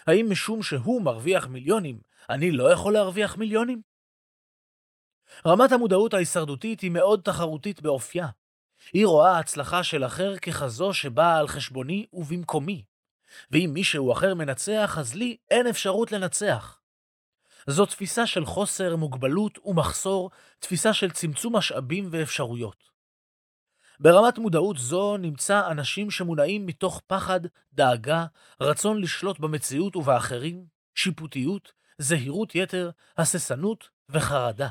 האם 0.07 0.27
משום 0.31 0.63
שהוא 0.63 1.03
מרוויח 1.03 1.47
מיליונים, 1.47 2.01
אני 2.31 2.51
לא 2.51 2.73
יכול 2.73 2.93
להרוויח 2.93 3.37
מיליונים? 3.37 3.83
רמת 5.47 5.73
המודעות 5.73 6.15
ההישרדותית 6.15 6.81
היא 6.81 6.91
מאוד 6.91 7.21
תחרותית 7.25 7.83
באופייה. 7.83 8.27
היא 8.93 9.07
רואה 9.07 9.39
הצלחה 9.39 9.83
של 9.83 10.05
אחר 10.05 10.37
ככזו 10.39 10.93
שבאה 10.93 11.37
על 11.37 11.49
חשבוני 11.49 12.07
ובמקומי. 12.13 12.83
ואם 13.51 13.71
מישהו 13.75 14.13
אחר 14.13 14.35
מנצח, 14.35 14.97
אז 14.99 15.15
לי 15.15 15.37
אין 15.51 15.67
אפשרות 15.67 16.13
לנצח. 16.13 16.79
זו 17.67 17.87
תפיסה 17.87 18.27
של 18.27 18.47
חוסר, 18.47 18.97
מוגבלות 18.97 19.59
ומחסור, 19.65 20.31
תפיסה 20.59 20.93
של 20.93 21.11
צמצום 21.11 21.57
משאבים 21.57 22.09
ואפשרויות. 22.11 22.93
ברמת 24.01 24.39
מודעות 24.39 24.79
זו 24.79 25.17
נמצא 25.17 25.71
אנשים 25.71 26.11
שמונעים 26.11 26.67
מתוך 26.67 27.03
פחד, 27.07 27.41
דאגה, 27.73 28.27
רצון 28.61 29.01
לשלוט 29.01 29.39
במציאות 29.39 29.97
ובאחרים, 29.97 30.67
שיפוטיות, 30.95 31.73
זהירות 31.99 32.55
יתר, 32.55 32.91
הססנות 33.17 33.89
וחרדה. 34.09 34.69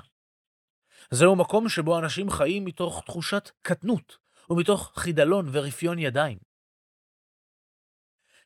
זהו 1.13 1.35
מקום 1.35 1.69
שבו 1.69 1.99
אנשים 1.99 2.29
חיים 2.29 2.65
מתוך 2.65 3.03
תחושת 3.05 3.49
קטנות 3.61 4.17
ומתוך 4.49 4.91
חידלון 4.95 5.49
ורפיון 5.51 5.99
ידיים. 5.99 6.37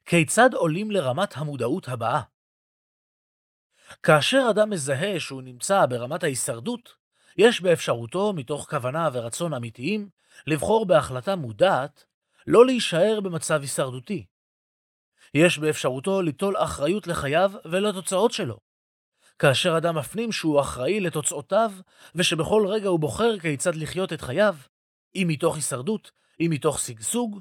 כיצד 0.06 0.54
עולים 0.54 0.92
לרמת 0.92 1.38
המודעות 1.38 1.88
הבאה? 1.88 2.22
כאשר 4.04 4.48
אדם 4.50 4.70
מזהה 4.70 5.20
שהוא 5.20 5.42
נמצא 5.42 5.86
ברמת 5.86 6.24
ההישרדות, 6.24 6.96
יש 7.38 7.62
באפשרותו, 7.62 8.34
מתוך 8.34 8.70
כוונה 8.70 9.10
ורצון 9.14 9.54
אמיתיים, 9.54 10.10
לבחור 10.48 10.86
בהחלטה 10.86 11.36
מודעת 11.36 12.04
לא 12.48 12.66
להישאר 12.66 13.20
במצב 13.24 13.62
הישרדותי. 13.62 14.26
יש 15.34 15.60
באפשרותו 15.60 16.22
ליטול 16.22 16.58
אחריות 16.58 17.08
לחייו 17.08 17.52
ולתוצאות 17.66 18.32
שלו. 18.32 18.65
כאשר 19.40 19.78
אדם 19.78 19.98
מפנים 19.98 20.32
שהוא 20.32 20.62
אחראי 20.62 21.00
לתוצאותיו, 21.00 21.72
ושבכל 22.16 22.66
רגע 22.68 22.88
הוא 22.88 23.00
בוחר 23.00 23.40
כיצד 23.40 23.76
לחיות 23.76 24.14
את 24.14 24.22
חייו, 24.22 24.56
אם 25.16 25.26
מתוך 25.30 25.56
הישרדות, 25.56 26.12
אם 26.40 26.48
מתוך 26.50 26.80
שגשוג, 26.80 27.40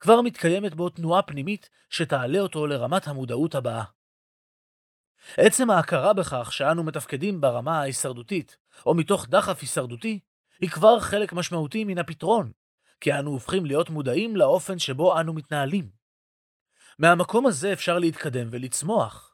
כבר 0.00 0.20
מתקיימת 0.20 0.74
בו 0.74 0.88
תנועה 0.88 1.22
פנימית 1.22 1.68
שתעלה 1.90 2.38
אותו 2.38 2.66
לרמת 2.66 3.08
המודעות 3.08 3.54
הבאה. 3.54 3.84
עצם 5.36 5.70
ההכרה 5.70 6.12
בכך 6.12 6.52
שאנו 6.52 6.82
מתפקדים 6.84 7.40
ברמה 7.40 7.80
ההישרדותית, 7.80 8.56
או 8.86 8.94
מתוך 8.94 9.28
דחף 9.28 9.60
הישרדותי, 9.60 10.20
היא 10.60 10.70
כבר 10.70 11.00
חלק 11.00 11.32
משמעותי 11.32 11.84
מן 11.84 11.98
הפתרון, 11.98 12.52
כי 13.00 13.12
אנו 13.12 13.30
הופכים 13.30 13.66
להיות 13.66 13.90
מודעים 13.90 14.36
לאופן 14.36 14.78
שבו 14.78 15.20
אנו 15.20 15.32
מתנהלים. 15.32 15.90
מהמקום 16.98 17.46
הזה 17.46 17.72
אפשר 17.72 17.98
להתקדם 17.98 18.48
ולצמוח. 18.50 19.27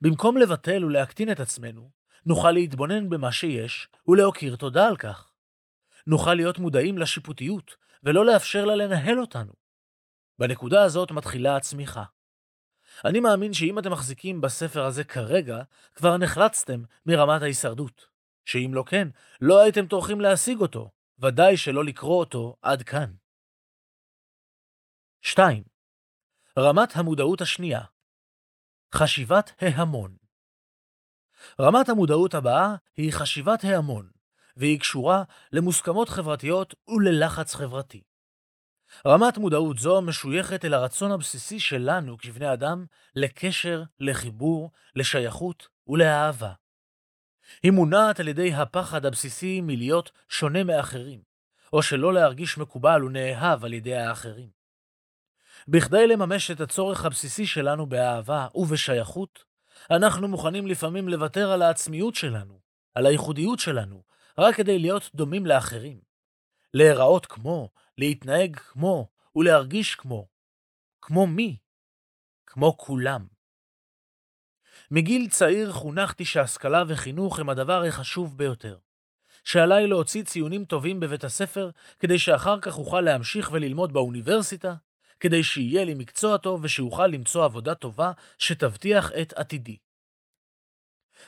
במקום 0.00 0.36
לבטל 0.36 0.84
ולהקטין 0.84 1.32
את 1.32 1.40
עצמנו, 1.40 1.90
נוכל 2.26 2.50
להתבונן 2.50 3.08
במה 3.08 3.32
שיש 3.32 3.88
ולהכיר 4.08 4.56
תודה 4.56 4.86
על 4.88 4.96
כך. 4.96 5.32
נוכל 6.06 6.34
להיות 6.34 6.58
מודעים 6.58 6.98
לשיפוטיות 6.98 7.76
ולא 8.02 8.26
לאפשר 8.26 8.64
לה 8.64 8.76
לנהל 8.76 9.20
אותנו. 9.20 9.52
בנקודה 10.38 10.82
הזאת 10.82 11.10
מתחילה 11.10 11.56
הצמיחה. 11.56 12.04
אני 13.04 13.20
מאמין 13.20 13.52
שאם 13.52 13.78
אתם 13.78 13.92
מחזיקים 13.92 14.40
בספר 14.40 14.84
הזה 14.84 15.04
כרגע, 15.04 15.62
כבר 15.94 16.16
נחלצתם 16.16 16.82
מרמת 17.06 17.42
ההישרדות. 17.42 18.06
שאם 18.44 18.70
לא 18.74 18.84
כן, 18.86 19.08
לא 19.40 19.60
הייתם 19.60 19.86
טורחים 19.86 20.20
להשיג 20.20 20.60
אותו, 20.60 20.90
ודאי 21.18 21.56
שלא 21.56 21.84
לקרוא 21.84 22.18
אותו 22.18 22.56
עד 22.62 22.82
כאן. 22.82 23.12
2. 25.22 25.62
רמת 26.58 26.96
המודעות 26.96 27.40
השנייה 27.40 27.80
חשיבת 28.94 29.52
ההמון 29.60 30.16
רמת 31.60 31.88
המודעות 31.88 32.34
הבאה 32.34 32.74
היא 32.96 33.12
חשיבת 33.12 33.64
ההמון, 33.64 34.10
והיא 34.56 34.80
קשורה 34.80 35.22
למוסכמות 35.52 36.08
חברתיות 36.08 36.74
וללחץ 36.88 37.54
חברתי. 37.54 38.02
רמת 39.06 39.38
מודעות 39.38 39.78
זו 39.78 40.02
משויכת 40.02 40.64
אל 40.64 40.74
הרצון 40.74 41.12
הבסיסי 41.12 41.60
שלנו 41.60 42.18
כבני 42.18 42.52
אדם 42.52 42.86
לקשר, 43.16 43.82
לחיבור, 44.00 44.70
לשייכות 44.96 45.68
ולאהבה. 45.88 46.52
היא 47.62 47.72
מונעת 47.72 48.20
על 48.20 48.28
ידי 48.28 48.54
הפחד 48.54 49.06
הבסיסי 49.06 49.60
מלהיות 49.60 50.10
שונה 50.28 50.64
מאחרים, 50.64 51.22
או 51.72 51.82
שלא 51.82 52.14
להרגיש 52.14 52.58
מקובל 52.58 53.04
ונאהב 53.04 53.64
על 53.64 53.72
ידי 53.72 53.94
האחרים. 53.94 54.59
בכדי 55.70 56.06
לממש 56.06 56.50
את 56.50 56.60
הצורך 56.60 57.04
הבסיסי 57.04 57.46
שלנו 57.46 57.86
באהבה 57.86 58.48
ובשייכות, 58.54 59.44
אנחנו 59.90 60.28
מוכנים 60.28 60.66
לפעמים 60.66 61.08
לוותר 61.08 61.52
על 61.52 61.62
העצמיות 61.62 62.14
שלנו, 62.14 62.60
על 62.94 63.06
הייחודיות 63.06 63.58
שלנו, 63.58 64.02
רק 64.38 64.54
כדי 64.54 64.78
להיות 64.78 65.10
דומים 65.14 65.46
לאחרים. 65.46 66.00
להיראות 66.74 67.26
כמו, 67.26 67.70
להתנהג 67.98 68.56
כמו 68.56 69.08
ולהרגיש 69.36 69.94
כמו. 69.94 70.28
כמו 71.02 71.26
מי? 71.26 71.56
כמו 72.46 72.76
כולם. 72.76 73.26
מגיל 74.90 75.28
צעיר 75.28 75.72
חונכתי 75.72 76.24
שהשכלה 76.24 76.82
וחינוך 76.88 77.38
הם 77.38 77.48
הדבר 77.48 77.84
החשוב 77.84 78.38
ביותר. 78.38 78.78
שעליי 79.44 79.86
להוציא 79.86 80.22
ציונים 80.22 80.64
טובים 80.64 81.00
בבית 81.00 81.24
הספר, 81.24 81.70
כדי 81.98 82.18
שאחר 82.18 82.60
כך 82.60 82.78
אוכל 82.78 83.00
להמשיך 83.00 83.50
וללמוד 83.52 83.92
באוניברסיטה, 83.92 84.74
כדי 85.20 85.42
שיהיה 85.42 85.84
לי 85.84 85.94
מקצוע 85.94 86.36
טוב 86.36 86.64
ושאוכל 86.64 87.06
למצוא 87.06 87.44
עבודה 87.44 87.74
טובה 87.74 88.12
שתבטיח 88.38 89.10
את 89.22 89.32
עתידי. 89.32 89.76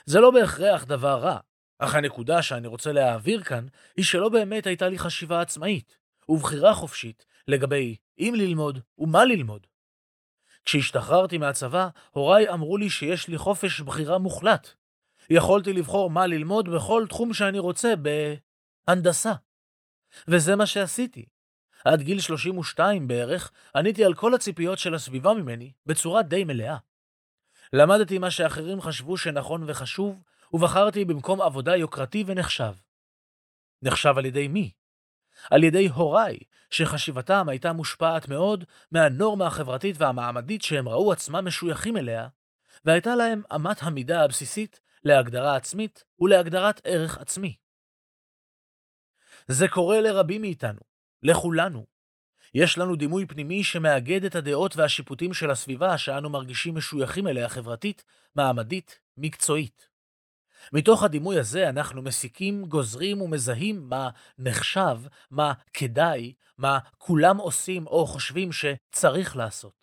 זה 0.07 0.21
לא 0.21 0.31
בהכרח 0.31 0.85
דבר 0.85 1.19
רע, 1.19 1.39
אך 1.79 1.95
הנקודה 1.95 2.43
שאני 2.43 2.67
רוצה 2.67 2.93
להעביר 2.93 3.43
כאן, 3.43 3.67
היא 3.97 4.05
שלא 4.05 4.29
באמת 4.29 4.67
הייתה 4.67 4.89
לי 4.89 4.99
חשיבה 4.99 5.41
עצמאית, 5.41 5.99
ובחירה 6.29 6.75
חופשית 6.75 7.25
לגבי 7.49 7.97
אם 8.19 8.35
ללמוד 8.37 8.81
ומה 8.99 9.25
ללמוד. 9.25 9.67
כשהשתחררתי 10.65 11.39
מהצבא, 11.39 11.89
הוריי 12.11 12.49
אמרו 12.49 12.77
לי 12.77 12.91
שיש 12.91 13.29
לי 13.29 13.39
חופש 13.39 13.81
בחירה 13.81 14.19
מוחלט. 14.19 14.69
יכולתי 15.31 15.73
לבחור 15.73 16.11
מה 16.11 16.27
ללמוד 16.27 16.69
בכל 16.69 17.07
תחום 17.09 17.35
שאני 17.35 17.59
רוצה 17.59 17.95
בהנדסה. 18.87 19.33
וזה 20.29 20.57
מה 20.57 20.67
שעשיתי. 20.67 21.27
עד 21.85 22.03
גיל 22.03 22.21
32 22.21 23.09
בערך, 23.09 23.51
עניתי 23.77 24.05
על 24.05 24.15
כל 24.15 24.35
הציפיות 24.35 24.79
של 24.79 24.95
הסביבה 24.95 25.35
ממני 25.35 25.73
בצורה 25.87 26.23
די 26.23 26.45
מלאה. 26.45 26.77
למדתי 27.73 28.19
מה 28.19 28.31
שאחרים 28.31 28.81
חשבו 28.81 29.17
שנכון 29.17 29.65
וחשוב, 29.67 30.23
ובחרתי 30.53 31.05
במקום 31.05 31.41
עבודה 31.41 31.77
יוקרתי 31.77 32.25
ונחשב. 32.27 32.73
נחשב 33.83 34.15
על 34.17 34.25
ידי 34.25 34.49
מי? 34.49 34.71
על 35.51 35.65
ידי 35.65 35.89
הוריי, 35.89 36.39
שחשיבתם 36.71 37.49
הייתה 37.49 37.73
מושפעת 37.73 38.29
מאוד 38.29 38.65
מהנורמה 38.93 39.47
החברתית 39.47 39.97
והמעמדית 39.99 40.63
שהם 40.63 40.89
ראו 40.89 41.13
עצמם 41.13 41.47
משויכים 41.47 41.97
אליה, 41.97 42.29
והייתה 42.85 43.15
להם 43.15 43.43
אמת 43.55 43.83
המידה 43.83 44.25
הבסיסית 44.25 44.81
להגדרה 45.05 45.57
עצמית 45.57 46.05
ולהגדרת 46.21 46.81
ערך 46.85 47.19
עצמי. 47.19 47.57
זה 49.49 49.69
קורה 49.69 50.01
לרבים 50.01 50.41
מאיתנו, 50.41 50.81
לכולנו. 51.23 51.87
יש 52.55 52.79
לנו 52.79 52.97
דימוי 52.97 53.27
פנימי 53.27 53.65
שמאגד 53.65 54.25
את 54.25 54.35
הדעות 54.35 54.77
והשיפוטים 54.77 55.35
של 55.35 55.51
הסביבה 55.51 55.99
שאנו 55.99 56.31
מרגישים 56.31 56.75
משויכים 56.75 57.29
אליה 57.29 57.49
חברתית, 57.49 58.05
מעמדית, 58.35 58.99
מקצועית. 59.17 59.89
מתוך 60.73 61.03
הדימוי 61.03 61.39
הזה 61.39 61.69
אנחנו 61.69 62.03
מסיקים, 62.03 62.65
גוזרים 62.65 63.21
ומזהים 63.21 63.89
מה 63.89 64.11
נחשב, 64.39 64.99
מה 65.31 65.53
כדאי, 65.73 66.33
מה 66.59 66.79
כולם 66.99 67.37
עושים 67.37 67.87
או 67.87 68.07
חושבים 68.07 68.51
שצריך 68.53 69.37
לעשות. 69.37 69.83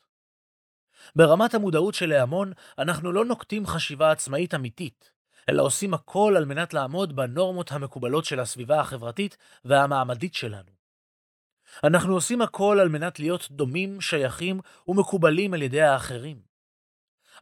ברמת 1.15 1.53
המודעות 1.53 1.93
של 1.93 2.11
ההמון, 2.11 2.51
אנחנו 2.77 3.11
לא 3.11 3.25
נוקטים 3.25 3.65
חשיבה 3.65 4.11
עצמאית 4.11 4.53
אמיתית, 4.53 5.11
אלא 5.49 5.63
עושים 5.63 5.93
הכל 5.93 6.33
על 6.37 6.45
מנת 6.45 6.73
לעמוד 6.73 7.15
בנורמות 7.15 7.71
המקובלות 7.71 8.25
של 8.25 8.39
הסביבה 8.39 8.79
החברתית 8.79 9.37
והמעמדית 9.65 10.33
שלנו. 10.33 10.78
אנחנו 11.83 12.13
עושים 12.13 12.41
הכל 12.41 12.77
על 12.81 12.89
מנת 12.89 13.19
להיות 13.19 13.51
דומים, 13.51 14.01
שייכים 14.01 14.59
ומקובלים 14.87 15.53
על 15.53 15.61
ידי 15.61 15.81
האחרים. 15.81 16.41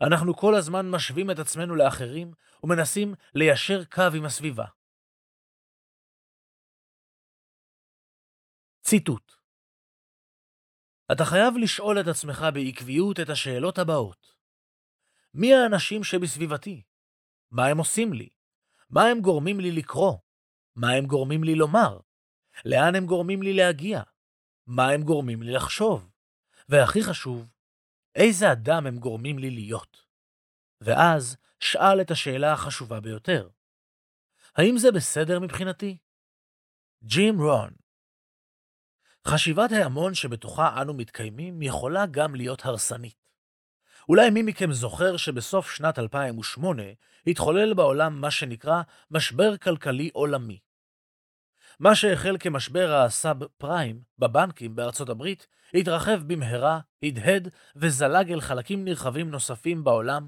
אנחנו 0.02 0.36
כל 0.36 0.56
הזמן 0.56 0.90
משווים 0.90 1.32
את 1.32 1.40
עצמנו 1.40 1.76
לאחרים 1.76 2.34
ומנסים 2.63 3.13
ליישר 3.36 3.86
קו 3.86 4.04
עם 4.18 4.26
הסביבה. 4.26 4.66
ציטוט 8.82 9.38
אתה 11.12 11.26
חייב 11.26 11.54
לשאול 11.58 12.00
את 12.00 12.08
עצמך 12.08 12.46
בעקביות 12.54 13.20
את 13.20 13.30
השאלות 13.30 13.78
הבאות. 13.78 14.36
מי 15.34 15.54
האנשים 15.54 16.04
שבסביבתי? 16.04 16.84
מה 17.52 17.66
הם 17.68 17.78
עושים 17.78 18.13
לי? 18.13 18.30
מה 18.90 19.04
הם 19.04 19.22
גורמים 19.22 19.60
לי 19.60 19.72
לקרוא? 19.72 20.18
מה 20.76 20.92
הם 20.92 21.06
גורמים 21.06 21.44
לי 21.44 21.56
לומר? 21.56 22.00
לאן 22.66 22.96
הם 22.96 23.06
גורמים 23.06 23.42
לי 23.42 23.54
להגיע? 23.54 24.02
מה 24.67 24.89
הם 24.89 25.03
גורמים 25.03 25.43
לי 25.43 25.53
לחשוב? 25.53 26.10
והכי 26.69 27.03
חשוב, 27.03 27.47
איזה 28.15 28.51
אדם 28.51 28.88
הם 28.88 28.97
גורמים 28.97 29.39
לי 29.39 29.49
להיות? 29.49 30.06
ואז 30.82 31.38
שאל 31.60 32.01
את 32.01 32.12
השאלה 32.12 32.53
החשובה 32.53 32.99
ביותר. 32.99 33.49
האם 34.56 34.77
זה 34.77 34.91
בסדר 34.91 35.39
מבחינתי? 35.39 35.97
ג'ים 37.03 37.41
רון 37.41 37.69
חשיבת 39.27 39.71
ההמון 39.71 40.13
שבתוכה 40.13 40.82
אנו 40.82 40.93
מתקיימים 40.93 41.62
יכולה 41.62 42.06
גם 42.06 42.36
להיות 42.36 42.65
הרסנית. 42.65 43.27
אולי 44.10 44.30
מי 44.30 44.41
מכם 44.41 44.71
זוכר 44.71 45.17
שבסוף 45.17 45.71
שנת 45.71 45.99
2008 45.99 46.84
התחולל 47.27 47.73
בעולם 47.73 48.21
מה 48.21 48.32
שנקרא 48.32 48.82
משבר 49.12 49.58
כלכלי 49.58 50.10
עולמי. 50.13 50.60
מה 51.80 51.96
שהחל 51.96 52.38
כמשבר 52.40 52.94
הסאב 52.94 53.44
פריים 53.58 54.02
בבנקים 54.20 54.76
בארצות 54.76 55.10
הברית, 55.10 55.48
התרחב 55.74 56.20
במהרה, 56.28 56.80
הדהד 57.04 57.50
וזלג 57.76 58.32
אל 58.32 58.42
חלקים 58.42 58.86
נרחבים 58.86 59.32
נוספים 59.32 59.84
בעולם, 59.84 60.28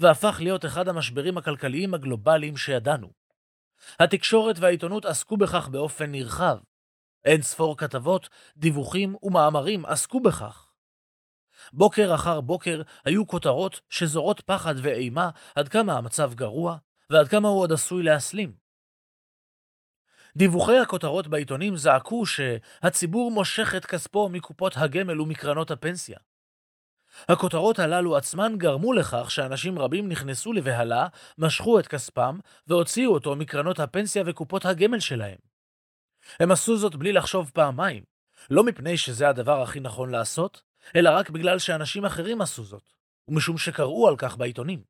והפך 0.00 0.36
להיות 0.40 0.64
אחד 0.64 0.88
המשברים 0.88 1.38
הכלכליים 1.38 1.94
הגלובליים 1.94 2.56
שידענו. 2.56 3.10
התקשורת 4.00 4.58
והעיתונות 4.58 5.04
עסקו 5.04 5.36
בכך 5.36 5.68
באופן 5.68 6.10
נרחב. 6.10 6.58
אין 7.24 7.42
ספור 7.42 7.76
כתבות, 7.76 8.28
דיווחים 8.56 9.16
ומאמרים 9.22 9.86
עסקו 9.86 10.20
בכך. 10.20 10.66
בוקר 11.72 12.14
אחר 12.14 12.40
בוקר 12.40 12.82
היו 13.04 13.26
כותרות 13.26 13.80
שזורות 13.88 14.40
פחד 14.40 14.74
ואימה 14.82 15.30
עד 15.54 15.68
כמה 15.68 15.92
המצב 15.98 16.34
גרוע 16.34 16.76
ועד 17.10 17.28
כמה 17.28 17.48
הוא 17.48 17.60
עוד 17.60 17.72
עשוי 17.72 18.02
להסלים. 18.02 18.69
דיווחי 20.36 20.78
הכותרות 20.78 21.28
בעיתונים 21.28 21.76
זעקו 21.76 22.26
שהציבור 22.26 23.30
מושך 23.30 23.74
את 23.76 23.86
כספו 23.86 24.28
מקופות 24.28 24.72
הגמל 24.76 25.20
ומקרנות 25.20 25.70
הפנסיה. 25.70 26.18
הכותרות 27.28 27.78
הללו 27.78 28.16
עצמן 28.16 28.54
גרמו 28.58 28.92
לכך 28.92 29.30
שאנשים 29.30 29.78
רבים 29.78 30.08
נכנסו 30.08 30.52
לבהלה, 30.52 31.06
משכו 31.38 31.78
את 31.78 31.86
כספם 31.86 32.38
והוציאו 32.66 33.12
אותו 33.12 33.36
מקרנות 33.36 33.80
הפנסיה 33.80 34.22
וקופות 34.26 34.64
הגמל 34.64 35.00
שלהם. 35.00 35.38
הם 36.40 36.50
עשו 36.50 36.76
זאת 36.76 36.94
בלי 36.94 37.12
לחשוב 37.12 37.50
פעמיים, 37.54 38.02
לא 38.50 38.64
מפני 38.64 38.96
שזה 38.96 39.28
הדבר 39.28 39.62
הכי 39.62 39.80
נכון 39.80 40.10
לעשות, 40.10 40.62
אלא 40.96 41.10
רק 41.10 41.30
בגלל 41.30 41.58
שאנשים 41.58 42.04
אחרים 42.04 42.40
עשו 42.40 42.64
זאת, 42.64 42.82
ומשום 43.28 43.58
שקראו 43.58 44.08
על 44.08 44.16
כך 44.16 44.36
בעיתונים. 44.36 44.82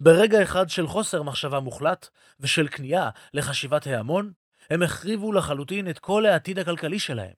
ברגע 0.00 0.42
אחד 0.42 0.68
של 0.68 0.86
חוסר 0.86 1.22
מחשבה 1.22 1.60
מוחלט 1.60 2.08
ושל 2.40 2.68
כניעה 2.68 3.10
לחשיבת 3.34 3.86
ההמון, 3.86 4.32
הם 4.70 4.82
החריבו 4.82 5.32
לחלוטין 5.32 5.90
את 5.90 5.98
כל 5.98 6.26
העתיד 6.26 6.58
הכלכלי 6.58 6.98
שלהם. 6.98 7.34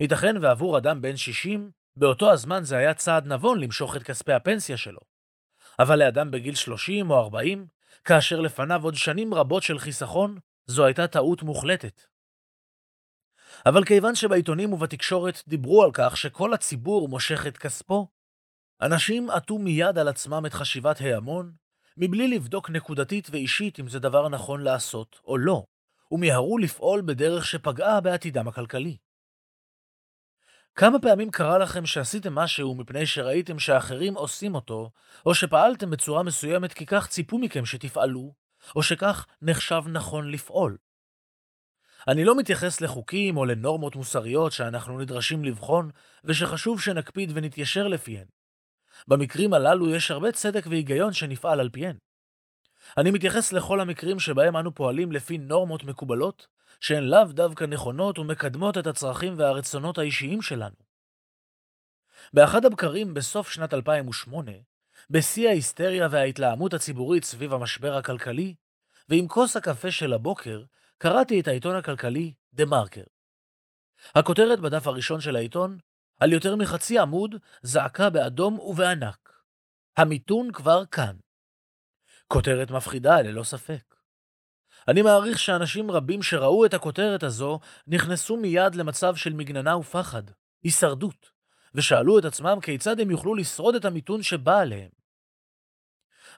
ייתכן 0.00 0.36
ועבור 0.42 0.78
אדם 0.78 1.02
בן 1.02 1.16
60, 1.16 1.70
באותו 1.96 2.32
הזמן 2.32 2.64
זה 2.64 2.76
היה 2.76 2.94
צעד 2.94 3.26
נבון 3.26 3.60
למשוך 3.60 3.96
את 3.96 4.02
כספי 4.02 4.32
הפנסיה 4.32 4.76
שלו. 4.76 5.00
אבל 5.78 5.98
לאדם 5.98 6.30
בגיל 6.30 6.54
30 6.54 7.10
או 7.10 7.18
40, 7.20 7.66
כאשר 8.04 8.40
לפניו 8.40 8.84
עוד 8.84 8.94
שנים 8.94 9.34
רבות 9.34 9.62
של 9.62 9.78
חיסכון, 9.78 10.38
זו 10.66 10.84
הייתה 10.84 11.06
טעות 11.06 11.42
מוחלטת. 11.42 12.02
אבל 13.66 13.84
כיוון 13.84 14.14
שבעיתונים 14.14 14.72
ובתקשורת 14.72 15.42
דיברו 15.48 15.84
על 15.84 15.90
כך 15.94 16.16
שכל 16.16 16.54
הציבור 16.54 17.08
מושך 17.08 17.46
את 17.46 17.58
כספו, 17.58 18.08
אנשים 18.82 19.30
עטו 19.30 19.58
מיד 19.58 19.98
על 19.98 20.08
עצמם 20.08 20.46
את 20.46 20.54
חשיבת 20.54 21.00
ההמון, 21.00 21.52
מבלי 21.96 22.28
לבדוק 22.28 22.70
נקודתית 22.70 23.28
ואישית 23.30 23.80
אם 23.80 23.88
זה 23.88 23.98
דבר 23.98 24.28
נכון 24.28 24.62
לעשות 24.62 25.20
או 25.24 25.38
לא, 25.38 25.64
ומיהרו 26.10 26.58
לפעול 26.58 27.02
בדרך 27.06 27.46
שפגעה 27.46 28.00
בעתידם 28.00 28.48
הכלכלי. 28.48 28.96
כמה 30.74 30.98
פעמים 30.98 31.30
קרה 31.30 31.58
לכם 31.58 31.86
שעשיתם 31.86 32.34
משהו 32.34 32.74
מפני 32.74 33.06
שראיתם 33.06 33.58
שאחרים 33.58 34.14
עושים 34.14 34.54
אותו, 34.54 34.90
או 35.26 35.34
שפעלתם 35.34 35.90
בצורה 35.90 36.22
מסוימת 36.22 36.72
כי 36.72 36.86
כך 36.86 37.08
ציפו 37.08 37.38
מכם 37.38 37.64
שתפעלו, 37.64 38.34
או 38.76 38.82
שכך 38.82 39.26
נחשב 39.42 39.82
נכון 39.86 40.30
לפעול? 40.30 40.76
אני 42.08 42.24
לא 42.24 42.36
מתייחס 42.36 42.80
לחוקים 42.80 43.36
או 43.36 43.44
לנורמות 43.44 43.96
מוסריות 43.96 44.52
שאנחנו 44.52 45.00
נדרשים 45.00 45.44
לבחון, 45.44 45.90
ושחשוב 46.24 46.80
שנקפיד 46.80 47.32
ונתיישר 47.34 47.88
לפיהן. 47.88 48.26
במקרים 49.08 49.54
הללו 49.54 49.94
יש 49.94 50.10
הרבה 50.10 50.32
צדק 50.32 50.64
והיגיון 50.66 51.12
שנפעל 51.12 51.60
על 51.60 51.70
פיהן. 51.70 51.96
אני 52.98 53.10
מתייחס 53.10 53.52
לכל 53.52 53.80
המקרים 53.80 54.18
שבהם 54.18 54.56
אנו 54.56 54.74
פועלים 54.74 55.12
לפי 55.12 55.38
נורמות 55.38 55.84
מקובלות, 55.84 56.46
שהן 56.80 57.04
לאו 57.04 57.24
דווקא 57.24 57.64
נכונות 57.64 58.18
ומקדמות 58.18 58.78
את 58.78 58.86
הצרכים 58.86 59.34
והרצונות 59.38 59.98
האישיים 59.98 60.42
שלנו. 60.42 60.76
באחד 62.32 62.64
הבקרים 62.64 63.14
בסוף 63.14 63.50
שנת 63.50 63.74
2008, 63.74 64.52
בשיא 65.10 65.48
ההיסטריה 65.48 66.08
וההתלהמות 66.10 66.74
הציבורית 66.74 67.24
סביב 67.24 67.52
המשבר 67.52 67.96
הכלכלי, 67.96 68.54
ועם 69.08 69.28
כוס 69.28 69.56
הקפה 69.56 69.90
של 69.90 70.12
הבוקר, 70.12 70.62
קראתי 70.98 71.40
את 71.40 71.48
העיתון 71.48 71.76
הכלכלי 71.76 72.32
דה 72.52 72.64
מרקר. 72.64 73.04
הכותרת 74.14 74.60
בדף 74.60 74.86
הראשון 74.86 75.20
של 75.20 75.36
העיתון, 75.36 75.78
על 76.20 76.32
יותר 76.32 76.56
מחצי 76.56 76.98
עמוד, 76.98 77.34
זעקה 77.62 78.10
באדום 78.10 78.58
ובענק. 78.58 79.32
המיתון 79.96 80.52
כבר 80.52 80.86
כאן. 80.86 81.16
כותרת 82.28 82.70
מפחידה, 82.70 83.20
ללא 83.20 83.42
ספק. 83.42 83.94
אני 84.88 85.02
מעריך 85.02 85.38
שאנשים 85.38 85.90
רבים 85.90 86.22
שראו 86.22 86.66
את 86.66 86.74
הכותרת 86.74 87.22
הזו, 87.22 87.60
נכנסו 87.86 88.36
מיד 88.36 88.74
למצב 88.74 89.16
של 89.16 89.32
מגננה 89.32 89.76
ופחד, 89.76 90.22
הישרדות, 90.62 91.30
ושאלו 91.74 92.18
את 92.18 92.24
עצמם 92.24 92.58
כיצד 92.62 93.00
הם 93.00 93.10
יוכלו 93.10 93.34
לשרוד 93.34 93.74
את 93.74 93.84
המיתון 93.84 94.22
שבא 94.22 94.58
עליהם. 94.58 94.90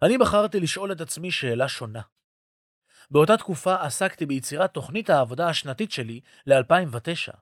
אני 0.02 0.18
בחרתי 0.18 0.60
לשאול 0.60 0.92
את 0.92 1.00
עצמי 1.00 1.30
שאלה 1.30 1.68
שונה. 1.68 2.02
באותה 3.10 3.36
תקופה 3.36 3.82
עסקתי 3.82 4.26
ביצירת 4.26 4.74
תוכנית 4.74 5.10
העבודה 5.10 5.48
השנתית 5.48 5.92
שלי 5.92 6.20
ל-2009, 6.46 7.36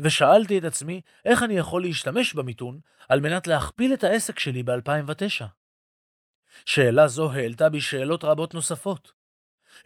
ושאלתי 0.00 0.58
את 0.58 0.64
עצמי 0.64 1.00
איך 1.24 1.42
אני 1.42 1.54
יכול 1.54 1.82
להשתמש 1.82 2.34
במיתון 2.34 2.80
על 3.08 3.20
מנת 3.20 3.46
להכפיל 3.46 3.94
את 3.94 4.04
העסק 4.04 4.38
שלי 4.38 4.62
ב-2009. 4.62 5.44
שאלה 6.66 7.08
זו 7.08 7.32
העלתה 7.32 7.68
בי 7.68 7.80
שאלות 7.80 8.24
רבות 8.24 8.54
נוספות. 8.54 9.12